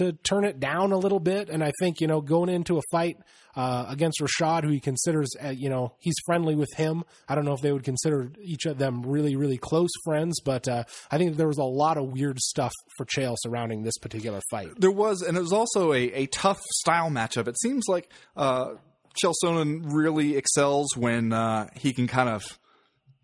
to 0.00 0.12
turn 0.12 0.44
it 0.44 0.58
down 0.58 0.92
a 0.92 0.98
little 0.98 1.20
bit. 1.20 1.48
And 1.48 1.62
I 1.62 1.72
think, 1.80 2.00
you 2.00 2.06
know, 2.06 2.20
going 2.20 2.48
into 2.48 2.78
a 2.78 2.82
fight, 2.90 3.16
uh, 3.56 3.84
against 3.88 4.20
Rashad, 4.20 4.64
who 4.64 4.70
he 4.70 4.80
considers, 4.80 5.28
uh, 5.44 5.48
you 5.48 5.68
know, 5.68 5.94
he's 5.98 6.14
friendly 6.26 6.54
with 6.54 6.68
him. 6.76 7.04
I 7.28 7.34
don't 7.34 7.44
know 7.44 7.52
if 7.52 7.60
they 7.60 7.72
would 7.72 7.84
consider 7.84 8.30
each 8.42 8.66
of 8.66 8.78
them 8.78 9.02
really, 9.02 9.36
really 9.36 9.58
close 9.58 9.90
friends, 10.04 10.40
but, 10.44 10.68
uh, 10.68 10.84
I 11.10 11.18
think 11.18 11.36
there 11.36 11.48
was 11.48 11.58
a 11.58 11.64
lot 11.64 11.96
of 11.96 12.12
weird 12.12 12.38
stuff 12.40 12.72
for 12.96 13.06
Chael 13.06 13.36
surrounding 13.38 13.82
this 13.82 13.98
particular 13.98 14.40
fight. 14.50 14.68
There 14.78 14.90
was, 14.90 15.22
and 15.22 15.36
it 15.36 15.40
was 15.40 15.52
also 15.52 15.92
a, 15.92 16.02
a 16.12 16.26
tough 16.26 16.60
style 16.80 17.10
matchup. 17.10 17.48
It 17.48 17.60
seems 17.60 17.84
like 17.88 18.08
uh, 18.36 18.74
Chael 19.20 19.34
Sonnen 19.42 19.82
really 19.86 20.36
excels 20.36 20.96
when 20.96 21.32
uh, 21.32 21.68
he 21.74 21.92
can 21.92 22.06
kind 22.06 22.28
of 22.28 22.42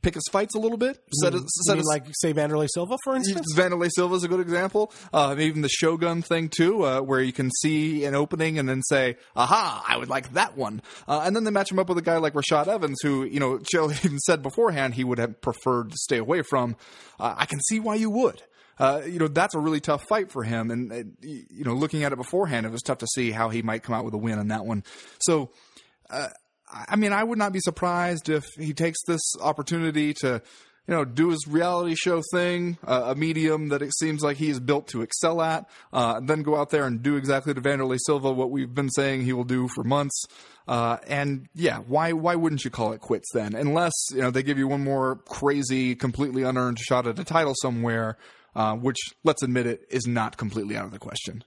pick 0.02 0.14
his 0.14 0.24
fights 0.30 0.54
a 0.54 0.58
little 0.58 0.78
bit. 0.78 1.02
Set, 1.20 1.34
a- 1.34 1.44
set 1.66 1.78
a- 1.78 1.82
like 1.82 2.04
say 2.12 2.32
Wanderlei 2.32 2.68
Silva, 2.72 2.96
for 3.04 3.16
instance. 3.16 3.54
Wanderlei 3.54 3.90
Silva 3.92 4.14
is 4.14 4.22
a 4.24 4.28
good 4.28 4.40
example. 4.40 4.92
Uh, 5.12 5.34
even 5.38 5.62
the 5.62 5.68
Shogun 5.68 6.22
thing 6.22 6.48
too, 6.48 6.84
uh, 6.84 7.00
where 7.00 7.20
you 7.20 7.32
can 7.32 7.50
see 7.62 8.04
an 8.04 8.14
opening 8.14 8.58
and 8.58 8.68
then 8.68 8.82
say, 8.82 9.16
"Aha, 9.34 9.84
I 9.88 9.96
would 9.96 10.08
like 10.08 10.32
that 10.34 10.56
one," 10.56 10.80
uh, 11.08 11.22
and 11.24 11.34
then 11.34 11.44
they 11.44 11.50
match 11.50 11.70
him 11.70 11.78
up 11.78 11.88
with 11.88 11.98
a 11.98 12.02
guy 12.02 12.18
like 12.18 12.34
Rashad 12.34 12.68
Evans, 12.68 12.98
who 13.02 13.24
you 13.24 13.40
know 13.40 13.58
Chael 13.58 13.90
even 14.04 14.18
said 14.20 14.42
beforehand 14.42 14.94
he 14.94 15.04
would 15.04 15.18
have 15.18 15.40
preferred 15.40 15.90
to 15.90 15.96
stay 15.98 16.18
away 16.18 16.42
from. 16.42 16.76
Uh, 17.18 17.34
I 17.36 17.46
can 17.46 17.60
see 17.60 17.80
why 17.80 17.96
you 17.96 18.10
would. 18.10 18.42
Uh, 18.78 19.00
you 19.06 19.18
know 19.18 19.26
that's 19.26 19.54
a 19.54 19.58
really 19.58 19.80
tough 19.80 20.04
fight 20.06 20.30
for 20.30 20.42
him, 20.44 20.70
and 20.70 20.92
uh, 20.92 20.96
you 21.22 21.64
know 21.64 21.72
looking 21.72 22.04
at 22.04 22.12
it 22.12 22.16
beforehand, 22.16 22.66
it 22.66 22.70
was 22.70 22.82
tough 22.82 22.98
to 22.98 23.06
see 23.14 23.30
how 23.30 23.48
he 23.48 23.62
might 23.62 23.82
come 23.82 23.94
out 23.94 24.04
with 24.04 24.12
a 24.12 24.18
win 24.18 24.38
on 24.38 24.48
that 24.48 24.66
one. 24.66 24.84
So 25.20 25.50
I 26.68 26.96
mean, 26.96 27.12
I 27.12 27.22
would 27.22 27.38
not 27.38 27.52
be 27.52 27.60
surprised 27.60 28.28
if 28.28 28.44
he 28.58 28.74
takes 28.74 28.98
this 29.06 29.22
opportunity 29.40 30.14
to, 30.14 30.42
you 30.88 30.94
know, 30.94 31.04
do 31.04 31.30
his 31.30 31.46
reality 31.46 31.94
show 31.94 32.22
thing, 32.32 32.78
uh, 32.84 33.04
a 33.06 33.14
medium 33.14 33.68
that 33.68 33.82
it 33.82 33.94
seems 33.96 34.22
like 34.22 34.36
he 34.36 34.50
is 34.50 34.58
built 34.58 34.88
to 34.88 35.02
excel 35.02 35.40
at, 35.42 35.68
uh, 35.92 36.20
then 36.20 36.42
go 36.42 36.56
out 36.56 36.70
there 36.70 36.86
and 36.86 37.02
do 37.02 37.16
exactly 37.16 37.54
to 37.54 37.60
Wanderlei 37.60 37.98
Silva 38.04 38.32
what 38.32 38.50
we've 38.50 38.74
been 38.74 38.90
saying 38.90 39.22
he 39.22 39.32
will 39.32 39.44
do 39.44 39.68
for 39.68 39.84
months. 39.84 40.24
Uh, 40.66 40.96
and 41.06 41.48
yeah, 41.54 41.78
why 41.78 42.12
why 42.12 42.34
wouldn't 42.34 42.64
you 42.64 42.70
call 42.70 42.92
it 42.92 43.00
quits 43.00 43.30
then? 43.32 43.54
Unless 43.54 43.92
you 44.10 44.20
know 44.20 44.32
they 44.32 44.42
give 44.42 44.58
you 44.58 44.66
one 44.66 44.82
more 44.82 45.16
crazy, 45.28 45.94
completely 45.94 46.42
unearned 46.42 46.80
shot 46.80 47.06
at 47.06 47.18
a 47.18 47.24
title 47.24 47.54
somewhere, 47.62 48.16
uh, 48.56 48.74
which 48.74 48.98
let's 49.22 49.44
admit 49.44 49.66
it 49.66 49.82
is 49.90 50.06
not 50.06 50.36
completely 50.36 50.76
out 50.76 50.84
of 50.84 50.90
the 50.90 50.98
question. 50.98 51.44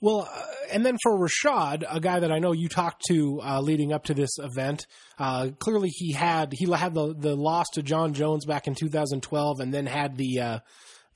Well, 0.00 0.28
uh, 0.30 0.42
and 0.72 0.84
then 0.84 0.98
for 1.02 1.18
Rashad, 1.18 1.84
a 1.90 2.00
guy 2.00 2.20
that 2.20 2.30
I 2.30 2.38
know 2.38 2.52
you 2.52 2.68
talked 2.68 3.02
to 3.08 3.40
uh, 3.42 3.60
leading 3.60 3.92
up 3.92 4.04
to 4.04 4.14
this 4.14 4.38
event, 4.38 4.86
uh, 5.18 5.48
clearly 5.58 5.88
he 5.88 6.12
had 6.12 6.52
he 6.52 6.70
had 6.70 6.92
the 6.94 7.14
the 7.16 7.34
loss 7.34 7.66
to 7.74 7.82
Jon 7.82 8.12
Jones 8.12 8.44
back 8.44 8.66
in 8.66 8.74
2012, 8.74 9.60
and 9.60 9.72
then 9.72 9.86
had 9.86 10.16
the 10.18 10.40
uh, 10.40 10.58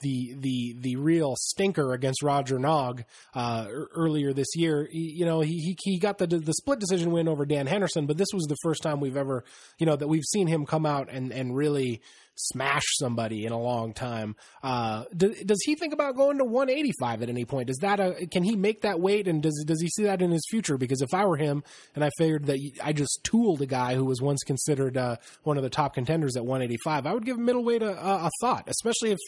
the 0.01 0.35
the 0.39 0.77
the 0.81 0.97
real 0.97 1.35
stinker 1.37 1.93
against 1.93 2.23
Roger 2.23 2.59
Nog 2.59 3.05
uh, 3.35 3.67
earlier 3.95 4.33
this 4.33 4.49
year. 4.55 4.89
He- 4.91 5.15
you 5.19 5.27
know, 5.27 5.41
he, 5.41 5.59
he 5.59 5.77
he 5.83 5.99
got 5.99 6.17
the 6.17 6.27
the 6.27 6.55
split 6.55 6.79
decision 6.79 7.11
win 7.11 7.29
over 7.29 7.45
Dan 7.45 7.67
Henderson, 7.67 8.07
but 8.07 8.17
this 8.17 8.29
was 8.33 8.45
the 8.47 8.57
first 8.63 8.83
time 8.83 8.99
we've 8.99 9.17
ever 9.19 9.45
you 9.79 9.85
know 9.85 9.97
that 9.97 10.09
we've 10.09 10.25
seen 10.25 10.47
him 10.47 10.65
come 10.65 10.87
out 10.87 11.09
and 11.13 11.33
and 11.33 11.55
really 11.55 12.01
smash 12.35 12.85
somebody 12.99 13.45
in 13.45 13.53
a 13.53 13.61
long 13.61 13.93
time. 13.93 14.35
Uh, 14.63 15.05
do, 15.17 15.35
does 15.45 15.61
he 15.65 15.75
think 15.75 15.93
about 15.93 16.17
going 16.17 16.39
to 16.39 16.45
185 16.45 17.23
at 17.23 17.29
any 17.29 17.45
point? 17.45 17.69
Does 17.69 17.79
that 17.79 18.01
a, 18.01 18.27
can 18.27 18.43
he 18.43 18.57
make 18.57 18.83
that 18.83 19.01
weight, 19.01 19.29
and 19.29 19.43
does 19.43 19.65
does 19.67 19.81
he 19.81 19.89
see 19.89 20.05
that 20.05 20.23
in 20.23 20.31
his 20.31 20.47
future? 20.51 20.79
Because 20.79 21.03
if 21.03 21.13
I 21.13 21.25
were 21.25 21.37
him, 21.37 21.63
and 21.95 22.05
I 22.05 22.11
figured 22.19 22.47
that 22.47 22.59
I 22.83 22.93
just 22.93 23.21
tooled 23.25 23.63
a 23.63 23.67
guy 23.67 23.95
who 23.95 24.05
was 24.05 24.21
once 24.21 24.43
considered 24.45 24.97
uh, 24.97 25.17
one 25.43 25.57
of 25.57 25.63
the 25.63 25.71
top 25.71 25.95
contenders 25.95 26.37
at 26.37 26.45
185, 26.45 27.07
I 27.07 27.13
would 27.13 27.25
give 27.25 27.39
middleweight 27.39 27.83
a, 27.83 27.93
a, 27.93 28.27
a 28.27 28.31
thought, 28.41 28.69
especially 28.69 29.13
if 29.13 29.19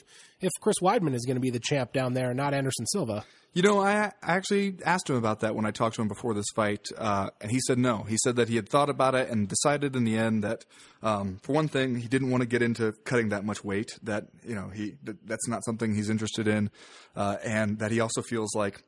if 0.41 0.51
Chris 0.61 0.77
Weidman 0.81 1.15
is 1.15 1.25
going 1.25 1.37
to 1.37 1.41
be 1.41 1.51
the 1.51 1.61
champ 1.61 1.93
down 1.93 2.15
there, 2.15 2.35
not 2.35 2.55
Anderson 2.55 2.87
Silva. 2.87 3.25
You 3.55 3.61
know, 3.61 3.81
I, 3.81 4.07
I 4.23 4.33
actually 4.35 4.77
asked 4.83 5.11
him 5.11 5.17
about 5.17 5.41
that 5.41 5.55
when 5.55 5.67
I 5.67 5.73
talked 5.73 5.97
to 5.97 6.03
him 6.03 6.09
before 6.09 6.33
this 6.33 6.47
fight, 6.55 6.89
uh, 6.97 7.29
and 7.43 7.51
he 7.51 7.61
said 7.67 7.77
no. 7.77 7.99
He 8.05 8.17
said 8.25 8.37
that 8.37 8.49
he 8.49 8.57
had 8.57 8.67
thought 8.67 8.89
about 8.89 9.15
it 9.15 9.29
and 9.29 9.47
decided 9.47 9.95
in 9.95 10.05
the 10.05 10.17
end 10.17 10.43
that, 10.43 10.65
um, 11.03 11.39
for 11.43 11.53
one 11.53 11.69
thing, 11.69 11.97
he 11.97 12.09
didn't 12.09 12.31
want 12.31 12.41
to 12.41 12.47
get 12.47 12.63
into 12.63 12.93
cutting 13.05 13.29
that 13.29 13.45
much 13.45 13.63
weight. 13.63 13.91
That 14.03 14.29
you 14.43 14.55
know, 14.55 14.71
he 14.71 14.95
that, 15.03 15.27
that's 15.27 15.47
not 15.49 15.65
something 15.67 15.95
he's 15.95 16.09
interested 16.09 16.49
in, 16.49 16.71
uh, 17.15 17.37
and 17.45 17.79
that 17.79 17.91
he 17.91 18.01
also 18.01 18.23
feels 18.23 18.55
like. 18.55 18.85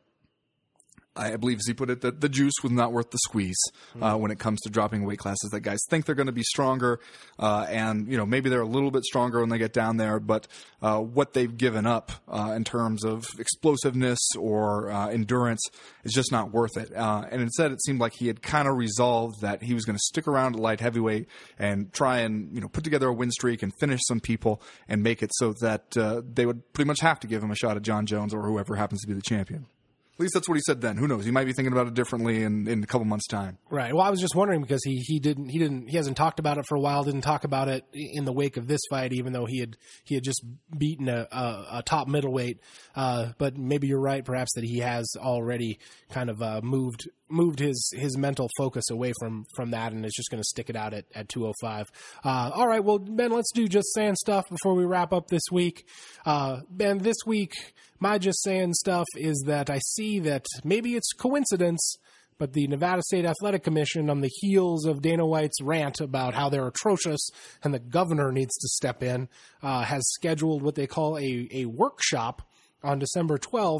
I 1.16 1.36
believe, 1.36 1.58
as 1.58 1.66
he 1.66 1.74
put 1.74 1.90
it, 1.90 2.00
that 2.00 2.20
the 2.20 2.28
juice 2.28 2.54
was 2.62 2.72
not 2.72 2.92
worth 2.92 3.10
the 3.10 3.18
squeeze 3.18 3.60
uh, 4.00 4.16
when 4.16 4.30
it 4.30 4.38
comes 4.38 4.60
to 4.62 4.70
dropping 4.70 5.04
weight 5.04 5.18
classes. 5.18 5.50
That 5.50 5.60
guys 5.60 5.78
think 5.88 6.06
they're 6.06 6.14
going 6.14 6.26
to 6.26 6.32
be 6.32 6.42
stronger, 6.42 6.98
uh, 7.38 7.66
and 7.68 8.08
you 8.08 8.16
know 8.16 8.26
maybe 8.26 8.50
they're 8.50 8.60
a 8.60 8.66
little 8.66 8.90
bit 8.90 9.04
stronger 9.04 9.40
when 9.40 9.48
they 9.48 9.58
get 9.58 9.72
down 9.72 9.96
there, 9.96 10.18
but 10.18 10.48
uh, 10.82 10.98
what 10.98 11.32
they've 11.32 11.56
given 11.56 11.86
up 11.86 12.10
uh, 12.28 12.52
in 12.56 12.64
terms 12.64 13.04
of 13.04 13.26
explosiveness 13.38 14.18
or 14.38 14.90
uh, 14.90 15.08
endurance 15.08 15.62
is 16.02 16.12
just 16.12 16.32
not 16.32 16.52
worth 16.52 16.76
it. 16.76 16.94
Uh, 16.94 17.24
and 17.30 17.42
instead, 17.42 17.70
it 17.70 17.82
seemed 17.84 18.00
like 18.00 18.14
he 18.14 18.26
had 18.26 18.42
kind 18.42 18.66
of 18.66 18.76
resolved 18.76 19.40
that 19.40 19.62
he 19.62 19.72
was 19.72 19.84
going 19.84 19.96
to 19.96 20.02
stick 20.04 20.26
around 20.26 20.54
at 20.56 20.60
light 20.60 20.80
heavyweight 20.80 21.28
and 21.58 21.92
try 21.92 22.18
and 22.18 22.52
you 22.52 22.60
know 22.60 22.68
put 22.68 22.82
together 22.82 23.08
a 23.08 23.14
win 23.14 23.30
streak 23.30 23.62
and 23.62 23.72
finish 23.78 24.00
some 24.08 24.20
people 24.20 24.60
and 24.88 25.02
make 25.02 25.22
it 25.22 25.30
so 25.34 25.52
that 25.60 25.96
uh, 25.96 26.22
they 26.28 26.44
would 26.44 26.72
pretty 26.72 26.88
much 26.88 27.00
have 27.00 27.20
to 27.20 27.26
give 27.26 27.42
him 27.42 27.52
a 27.52 27.56
shot 27.56 27.76
at 27.76 27.82
Jon 27.82 28.04
Jones 28.04 28.34
or 28.34 28.42
whoever 28.42 28.74
happens 28.74 29.00
to 29.02 29.06
be 29.06 29.14
the 29.14 29.22
champion. 29.22 29.66
At 30.14 30.20
least 30.20 30.34
that's 30.34 30.48
what 30.48 30.54
he 30.54 30.62
said 30.64 30.80
then. 30.80 30.96
Who 30.96 31.08
knows? 31.08 31.24
He 31.24 31.32
might 31.32 31.44
be 31.44 31.52
thinking 31.52 31.72
about 31.72 31.88
it 31.88 31.94
differently 31.94 32.44
in, 32.44 32.68
in 32.68 32.84
a 32.84 32.86
couple 32.86 33.04
months' 33.04 33.26
time. 33.26 33.58
Right. 33.68 33.92
Well, 33.92 34.04
I 34.04 34.10
was 34.10 34.20
just 34.20 34.36
wondering 34.36 34.62
because 34.62 34.82
he, 34.84 34.98
he 35.04 35.18
didn't 35.18 35.48
he 35.48 35.58
didn't 35.58 35.88
he 35.88 35.96
hasn't 35.96 36.16
talked 36.16 36.38
about 36.38 36.56
it 36.56 36.66
for 36.68 36.76
a 36.76 36.80
while. 36.80 37.02
Didn't 37.02 37.22
talk 37.22 37.42
about 37.42 37.66
it 37.68 37.84
in 37.92 38.24
the 38.24 38.32
wake 38.32 38.56
of 38.56 38.68
this 38.68 38.80
fight, 38.88 39.12
even 39.12 39.32
though 39.32 39.44
he 39.44 39.58
had 39.58 39.76
he 40.04 40.14
had 40.14 40.22
just 40.22 40.44
beaten 40.76 41.08
a, 41.08 41.26
a, 41.32 41.66
a 41.78 41.82
top 41.84 42.06
middleweight. 42.06 42.60
Uh, 42.94 43.32
but 43.38 43.56
maybe 43.58 43.88
you're 43.88 44.00
right, 44.00 44.24
perhaps 44.24 44.54
that 44.54 44.62
he 44.62 44.78
has 44.78 45.04
already 45.16 45.80
kind 46.10 46.30
of 46.30 46.40
uh, 46.40 46.60
moved 46.62 47.08
moved 47.34 47.58
his 47.58 47.92
his 47.94 48.16
mental 48.16 48.48
focus 48.56 48.84
away 48.90 49.12
from 49.18 49.44
from 49.54 49.72
that 49.72 49.92
and 49.92 50.06
is 50.06 50.14
just 50.14 50.30
going 50.30 50.40
to 50.40 50.48
stick 50.48 50.70
it 50.70 50.76
out 50.76 50.94
at 50.94 51.04
at 51.14 51.28
205. 51.28 51.90
Uh, 52.24 52.50
all 52.54 52.66
right. 52.66 52.82
Well, 52.82 52.98
Ben, 52.98 53.30
let's 53.30 53.52
do 53.52 53.68
just 53.68 53.92
saying 53.92 54.16
stuff 54.16 54.48
before 54.48 54.74
we 54.74 54.84
wrap 54.84 55.12
up 55.12 55.28
this 55.28 55.44
week. 55.50 55.86
Uh, 56.24 56.60
ben, 56.70 56.98
this 56.98 57.18
week 57.26 57.52
my 57.98 58.18
just 58.18 58.42
saying 58.42 58.74
stuff 58.74 59.06
is 59.16 59.44
that 59.46 59.70
I 59.70 59.78
see 59.78 60.20
that 60.20 60.46
maybe 60.64 60.94
it's 60.94 61.12
coincidence 61.12 61.96
but 62.38 62.52
the 62.52 62.66
Nevada 62.66 63.02
State 63.02 63.24
Athletic 63.24 63.62
Commission, 63.62 64.10
on 64.10 64.20
the 64.20 64.30
heels 64.40 64.86
of 64.86 65.02
Dana 65.02 65.24
White's 65.24 65.60
rant 65.62 66.00
about 66.00 66.34
how 66.34 66.48
they're 66.48 66.66
atrocious 66.66 67.30
and 67.62 67.72
the 67.72 67.78
governor 67.78 68.32
needs 68.32 68.54
to 68.56 68.68
step 68.68 69.02
in, 69.02 69.28
uh, 69.62 69.82
has 69.82 70.02
scheduled 70.12 70.62
what 70.62 70.74
they 70.74 70.86
call 70.86 71.16
a, 71.16 71.48
a 71.52 71.66
workshop 71.66 72.42
on 72.82 72.98
December 72.98 73.38
12th. 73.38 73.78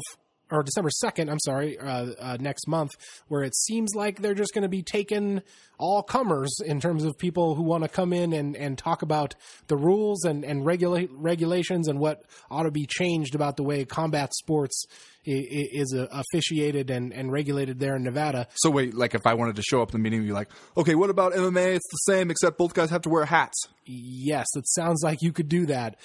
Or 0.51 0.61
December 0.61 0.91
2nd, 1.03 1.31
I'm 1.31 1.39
sorry, 1.39 1.79
uh, 1.79 2.11
uh, 2.19 2.37
next 2.39 2.67
month, 2.67 2.91
where 3.29 3.41
it 3.41 3.55
seems 3.55 3.95
like 3.95 4.21
they're 4.21 4.35
just 4.35 4.53
going 4.53 4.61
to 4.61 4.69
be 4.69 4.83
taking 4.83 5.41
all 5.79 6.03
comers 6.03 6.55
in 6.63 6.79
terms 6.79 7.03
of 7.03 7.17
people 7.17 7.55
who 7.55 7.63
want 7.63 7.81
to 7.83 7.89
come 7.89 8.13
in 8.13 8.31
and, 8.31 8.55
and 8.55 8.77
talk 8.77 9.01
about 9.01 9.33
the 9.67 9.75
rules 9.75 10.23
and, 10.23 10.45
and 10.45 10.63
regula- 10.63 11.07
regulations 11.11 11.87
and 11.87 11.99
what 11.99 12.21
ought 12.51 12.63
to 12.63 12.71
be 12.71 12.85
changed 12.85 13.33
about 13.33 13.57
the 13.57 13.63
way 13.63 13.85
combat 13.85 14.35
sports 14.35 14.85
i- 15.27 15.31
i- 15.31 15.69
is 15.73 15.95
uh, 15.97 16.05
officiated 16.11 16.91
and, 16.91 17.11
and 17.11 17.31
regulated 17.31 17.79
there 17.79 17.95
in 17.95 18.03
Nevada. 18.03 18.47
So 18.53 18.69
wait, 18.69 18.93
like 18.93 19.15
if 19.15 19.25
I 19.25 19.33
wanted 19.33 19.55
to 19.55 19.63
show 19.63 19.81
up 19.81 19.89
in 19.89 19.99
the 19.99 20.03
meeting 20.03 20.19
and 20.19 20.27
be 20.27 20.33
like, 20.33 20.49
okay, 20.77 20.93
what 20.93 21.09
about 21.09 21.33
MMA? 21.33 21.75
It's 21.75 21.89
the 21.91 22.13
same, 22.13 22.29
except 22.29 22.59
both 22.59 22.75
guys 22.75 22.91
have 22.91 23.01
to 23.01 23.09
wear 23.09 23.25
hats. 23.25 23.57
Yes, 23.85 24.45
it 24.55 24.67
sounds 24.67 25.01
like 25.03 25.23
you 25.23 25.31
could 25.33 25.49
do 25.49 25.65
that. 25.65 25.95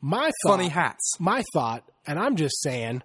My 0.00 0.30
thought, 0.42 0.52
Funny 0.56 0.68
hats. 0.68 1.20
My 1.20 1.42
thought, 1.52 1.84
and 2.06 2.18
I'm 2.18 2.36
just 2.36 2.62
saying, 2.62 3.02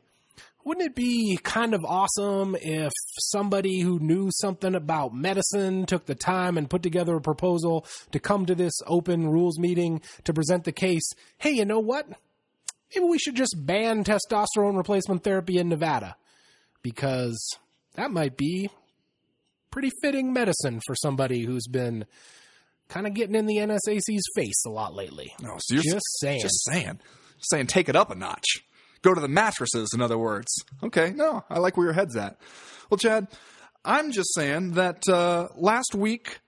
wouldn't 0.69 0.85
it 0.85 0.95
be 0.95 1.39
kind 1.41 1.73
of 1.73 1.83
awesome 1.83 2.55
if 2.61 2.91
somebody 3.17 3.79
who 3.79 3.97
knew 3.97 4.29
something 4.31 4.75
about 4.75 5.15
medicine 5.15 5.87
took 5.87 6.05
the 6.05 6.13
time 6.13 6.59
and 6.59 6.69
put 6.69 6.83
together 6.83 7.15
a 7.15 7.21
proposal 7.21 7.87
to 8.11 8.19
come 8.19 8.45
to 8.45 8.53
this 8.53 8.73
open 8.85 9.27
rules 9.27 9.57
meeting 9.57 9.99
to 10.25 10.31
present 10.31 10.65
the 10.65 10.71
case? 10.71 11.09
Hey, 11.39 11.49
you 11.53 11.65
know 11.65 11.79
what? 11.79 12.07
Maybe 12.93 13.07
we 13.07 13.17
should 13.17 13.33
just 13.33 13.55
ban 13.57 14.03
testosterone 14.03 14.77
replacement 14.77 15.23
therapy 15.23 15.57
in 15.57 15.69
Nevada 15.69 16.15
because 16.83 17.57
that 17.95 18.11
might 18.11 18.37
be 18.37 18.69
pretty 19.71 19.89
fitting 20.03 20.31
medicine 20.31 20.81
for 20.85 20.93
somebody 20.93 21.45
who's 21.45 21.65
been 21.65 22.05
kind 22.89 23.07
of 23.07 23.15
getting 23.15 23.33
in 23.33 23.47
the 23.47 23.57
NSAC's 23.57 24.29
face 24.35 24.63
a 24.67 24.69
lot 24.69 24.93
lately. 24.93 25.33
No, 25.41 25.55
so 25.57 25.73
you're 25.73 25.95
Just 25.95 26.19
saying. 26.19 26.41
Just 26.41 26.63
saying. 26.65 26.99
Saying 27.39 27.65
take 27.65 27.89
it 27.89 27.95
up 27.95 28.11
a 28.11 28.15
notch. 28.15 28.45
Go 29.01 29.13
to 29.13 29.21
the 29.21 29.27
mattresses, 29.27 29.89
in 29.93 30.01
other 30.01 30.17
words. 30.17 30.51
Okay, 30.83 31.11
no, 31.15 31.43
I 31.49 31.59
like 31.59 31.77
where 31.77 31.85
your 31.85 31.93
head's 31.93 32.15
at. 32.15 32.37
Well, 32.89 32.97
Chad, 32.97 33.27
I'm 33.85 34.11
just 34.11 34.33
saying 34.33 34.71
that 34.71 35.07
uh, 35.07 35.47
last 35.55 35.95
week 35.95 36.39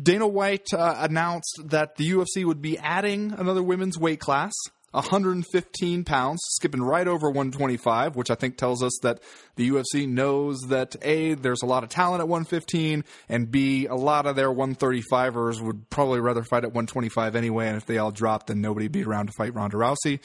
Dana 0.00 0.26
White 0.26 0.66
uh, 0.72 0.96
announced 0.98 1.60
that 1.66 1.96
the 1.96 2.10
UFC 2.10 2.44
would 2.44 2.62
be 2.62 2.78
adding 2.78 3.32
another 3.32 3.62
women's 3.62 3.98
weight 3.98 4.20
class. 4.20 4.52
115 4.92 6.04
pounds, 6.04 6.38
skipping 6.50 6.82
right 6.82 7.08
over 7.08 7.28
125, 7.28 8.14
which 8.14 8.30
I 8.30 8.34
think 8.34 8.58
tells 8.58 8.82
us 8.82 8.92
that 9.02 9.20
the 9.56 9.70
UFC 9.70 10.06
knows 10.06 10.60
that 10.68 10.94
A, 11.00 11.32
there's 11.32 11.62
a 11.62 11.66
lot 11.66 11.82
of 11.82 11.88
talent 11.88 12.20
at 12.20 12.28
115, 12.28 13.02
and 13.30 13.50
B, 13.50 13.86
a 13.86 13.94
lot 13.94 14.26
of 14.26 14.36
their 14.36 14.50
135ers 14.50 15.62
would 15.62 15.88
probably 15.88 16.20
rather 16.20 16.42
fight 16.42 16.64
at 16.64 16.74
125 16.74 17.36
anyway, 17.36 17.68
and 17.68 17.78
if 17.78 17.86
they 17.86 17.96
all 17.96 18.10
dropped, 18.10 18.48
then 18.48 18.60
nobody'd 18.60 18.92
be 18.92 19.02
around 19.02 19.28
to 19.28 19.32
fight 19.32 19.54
Ronda 19.54 19.78
Rousey. 19.78 20.20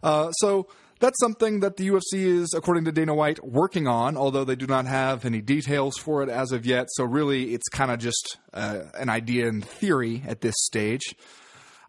Uh, 0.00 0.30
so 0.30 0.68
that's 1.04 1.20
something 1.20 1.60
that 1.60 1.76
the 1.76 1.88
UFC 1.88 2.14
is, 2.14 2.54
according 2.56 2.86
to 2.86 2.92
Dana 2.92 3.14
White, 3.14 3.44
working 3.44 3.86
on, 3.86 4.16
although 4.16 4.44
they 4.44 4.56
do 4.56 4.66
not 4.66 4.86
have 4.86 5.26
any 5.26 5.42
details 5.42 5.98
for 5.98 6.22
it 6.22 6.30
as 6.30 6.50
of 6.50 6.64
yet. 6.64 6.86
So 6.92 7.04
really, 7.04 7.52
it's 7.52 7.68
kind 7.68 7.90
of 7.90 7.98
just 7.98 8.38
uh, 8.54 8.84
an 8.94 9.10
idea 9.10 9.46
in 9.48 9.60
theory 9.60 10.22
at 10.26 10.40
this 10.40 10.54
stage. 10.56 11.14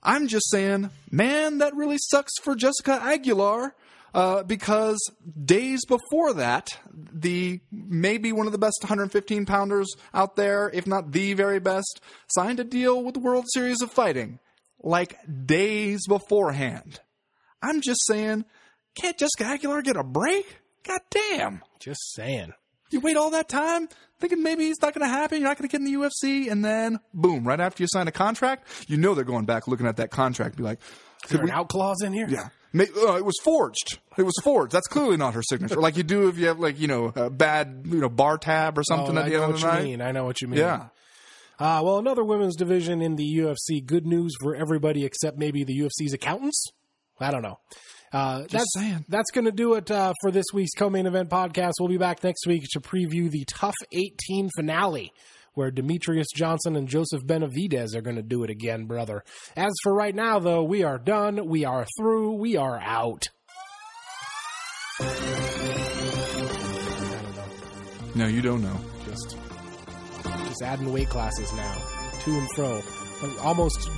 I'm 0.04 0.28
just 0.28 0.52
saying, 0.52 0.90
man, 1.10 1.60
that 1.60 1.74
really 1.76 1.98
sucks 1.98 2.34
for 2.44 2.56
Jessica 2.56 3.00
Aguilar. 3.02 3.74
Uh, 4.14 4.44
because 4.44 4.98
days 5.44 5.86
before 5.86 6.34
that, 6.34 6.80
the 6.94 7.60
maybe 7.70 8.32
one 8.32 8.46
of 8.46 8.54
the 8.54 8.58
best 8.58 8.78
115 8.82 9.46
pounders 9.46 9.94
out 10.14 10.38
there, 10.38 10.72
if 10.74 10.88
not 10.88 11.12
the 11.12 11.34
very 11.34 11.60
best, 11.60 12.00
signed 12.28 12.62
a 12.62 12.64
deal 12.64 13.04
with 13.04 13.14
the 13.14 13.20
World 13.20 13.44
Series 13.50 13.82
of 13.82 13.92
Fighting, 13.92 14.40
like 14.82 15.18
days 15.46 16.08
beforehand. 16.08 17.02
I'm 17.62 17.82
just 17.82 18.06
saying, 18.08 18.46
can't 18.96 19.18
Jessica 19.18 19.46
Aguilar 19.46 19.82
get 19.82 19.96
a 19.98 20.04
break? 20.04 20.46
God 20.84 21.02
damn. 21.10 21.62
Just 21.80 22.14
saying. 22.14 22.54
You 22.92 23.00
wait 23.00 23.18
all 23.18 23.32
that 23.32 23.50
time 23.50 23.90
thinking 24.20 24.42
maybe 24.44 24.68
it's 24.68 24.82
not 24.82 24.94
going 24.94 25.06
to 25.06 25.12
happen. 25.14 25.40
You're 25.40 25.50
not 25.50 25.58
going 25.58 25.68
to 25.68 25.72
get 25.72 25.82
in 25.86 25.92
the 25.92 26.00
UFC. 26.00 26.50
And 26.52 26.64
then, 26.64 27.00
boom, 27.14 27.46
right 27.46 27.60
after 27.60 27.84
you 27.84 27.88
sign 27.92 28.08
a 28.08 28.12
contract, 28.12 28.68
you 28.88 28.98
know 28.98 29.14
they're 29.16 29.24
going 29.26 29.46
back 29.46 29.68
looking 29.68 29.88
at 29.88 29.98
that 29.98 30.12
contract 30.12 30.56
be 30.56 30.64
like, 30.64 30.80
Is 31.26 31.32
there 31.32 31.42
an 31.42 31.50
out 31.52 31.70
clause 31.70 32.02
in 32.04 32.14
here? 32.14 32.28
yeah. 32.30 32.50
Uh, 32.78 33.16
it 33.16 33.24
was 33.24 33.36
forged. 33.42 34.00
It 34.18 34.24
was 34.24 34.36
forged. 34.44 34.74
That's 34.74 34.88
clearly 34.88 35.16
not 35.16 35.34
her 35.34 35.42
signature. 35.42 35.80
Like 35.80 35.96
you 35.96 36.04
do 36.04 36.28
if 36.28 36.38
you 36.38 36.48
have 36.48 36.60
like 36.60 36.78
you 36.78 36.88
know 36.90 37.14
a 37.16 37.30
bad 37.30 37.86
you 37.90 38.00
know 38.02 38.10
bar 38.10 38.38
tab 38.38 38.78
or 38.78 38.82
Oh, 38.82 38.84
something 38.84 39.18
at 39.18 39.24
I 39.26 39.30
the 39.30 39.36
know 39.38 39.44
end 39.44 39.54
what 39.54 39.56
of 39.56 39.62
you 39.62 39.68
the 39.68 39.74
night. 39.74 39.84
mean. 39.86 40.02
I 40.02 40.12
know 40.12 40.26
what 40.26 40.42
you 40.42 40.50
mean. 40.50 40.60
Yeah. 40.60 40.88
Uh, 41.58 41.80
well, 41.86 42.00
another 42.00 42.22
women's 42.26 42.58
division 42.58 43.02
in 43.02 43.16
the 43.16 43.24
UFC. 43.38 43.84
Good 43.86 44.06
news 44.06 44.36
for 44.42 44.56
everybody 44.58 45.06
except 45.06 45.38
maybe 45.38 45.64
the 45.64 45.80
UFC's 45.80 46.12
accountants. 46.12 46.66
I 47.18 47.32
don't 47.32 47.44
know. 47.44 47.60
Uh, 48.14 48.46
that's 48.50 48.66
saying. 48.76 49.04
that's 49.10 49.32
going 49.32 49.46
to 49.46 49.52
do 49.52 49.74
it 49.74 49.92
uh, 49.92 50.14
for 50.22 50.32
this 50.32 50.46
week's 50.54 50.74
co-main 50.78 51.06
event 51.06 51.30
podcast. 51.30 51.74
We'll 51.80 51.90
be 51.90 51.98
back 51.98 52.24
next 52.24 52.48
week 52.48 52.64
to 52.72 52.80
preview 52.80 53.30
the 53.30 53.44
TUF 53.46 53.74
18 53.92 54.50
finale, 54.56 55.12
where 55.54 55.72
Demetrious 55.72 56.28
Johnson 56.36 56.76
and 56.76 56.88
Joseph 56.88 57.24
Benavidez 57.26 57.96
are 57.96 58.02
going 58.02 58.16
to 58.16 58.24
do 58.24 58.44
it 58.44 58.50
again, 58.50 58.86
brother. 58.86 59.24
As 59.56 59.74
for 59.84 59.94
right 59.94 60.16
now, 60.16 60.40
though, 60.40 60.64
we 60.64 60.84
are 60.84 60.98
done. 60.98 61.48
We 61.48 61.66
are 61.66 61.86
through. 61.98 62.34
We 62.34 62.56
are 62.58 62.80
out. 62.80 63.26
I 65.02 65.04
don't 67.22 67.36
know. 67.36 67.46
No, 68.16 68.28
you 68.28 68.42
don't 68.42 68.62
know. 68.62 68.80
Just, 69.06 69.38
just 70.48 70.62
adding 70.62 70.94
weight 70.94 71.10
classes 71.10 71.52
now, 71.54 71.76
to 72.22 72.32
and 72.32 72.48
fro, 72.56 72.82
almost 73.42 73.90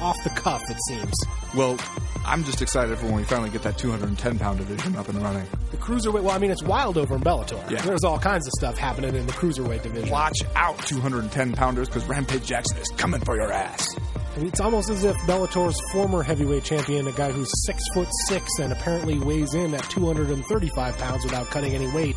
off 0.00 0.16
the 0.24 0.30
cuff. 0.30 0.62
It 0.70 0.78
seems. 0.88 1.12
Well, 1.54 1.78
I'm 2.24 2.44
just 2.44 2.62
excited 2.62 2.96
for 2.98 3.06
when 3.06 3.16
we 3.16 3.24
finally 3.24 3.50
get 3.50 3.62
that 3.62 3.78
210 3.78 4.38
pound 4.38 4.58
division 4.58 4.96
up 4.96 5.08
and 5.08 5.22
running. 5.22 5.46
The 5.70 5.76
cruiserweight. 5.76 6.22
Well, 6.22 6.30
I 6.30 6.38
mean, 6.38 6.50
it's 6.50 6.62
wild 6.62 6.98
over 6.98 7.14
in 7.14 7.20
Bellator. 7.22 7.70
Yeah. 7.70 7.80
There's 7.82 8.04
all 8.04 8.18
kinds 8.18 8.46
of 8.46 8.52
stuff 8.58 8.78
happening 8.78 9.14
in 9.14 9.26
the 9.26 9.32
cruiserweight 9.32 9.82
division. 9.82 10.10
Watch 10.10 10.38
out, 10.54 10.78
210 10.86 11.52
pounders, 11.52 11.88
because 11.88 12.04
Rampage 12.04 12.46
Jackson 12.46 12.78
is 12.78 12.88
coming 12.96 13.20
for 13.20 13.36
your 13.36 13.52
ass. 13.52 13.96
It's 14.36 14.60
almost 14.60 14.90
as 14.90 15.04
if 15.04 15.16
Bellator's 15.26 15.78
former 15.92 16.22
heavyweight 16.22 16.62
champion, 16.64 17.08
a 17.08 17.12
guy 17.12 17.32
who's 17.32 17.50
six 17.66 17.82
foot 17.92 18.08
six 18.28 18.58
and 18.60 18.72
apparently 18.72 19.18
weighs 19.18 19.54
in 19.54 19.74
at 19.74 19.82
235 19.90 20.96
pounds 20.98 21.24
without 21.24 21.46
cutting 21.48 21.74
any 21.74 21.88
weight, 21.88 22.16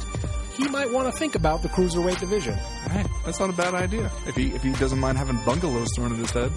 he 0.58 0.68
might 0.68 0.92
want 0.92 1.12
to 1.12 1.18
think 1.18 1.36
about 1.36 1.62
the 1.62 1.70
cruiserweight 1.70 2.20
division. 2.20 2.54
Hey, 2.54 3.06
that's 3.26 3.40
not 3.40 3.50
a 3.50 3.54
bad 3.54 3.74
idea. 3.74 4.12
If 4.28 4.36
he 4.36 4.54
if 4.54 4.62
he 4.64 4.72
doesn't 4.74 5.00
mind 5.00 5.18
having 5.18 5.38
bungalows 5.46 5.88
thrown 5.96 6.12
at 6.12 6.18
his 6.20 6.32
head. 6.32 6.52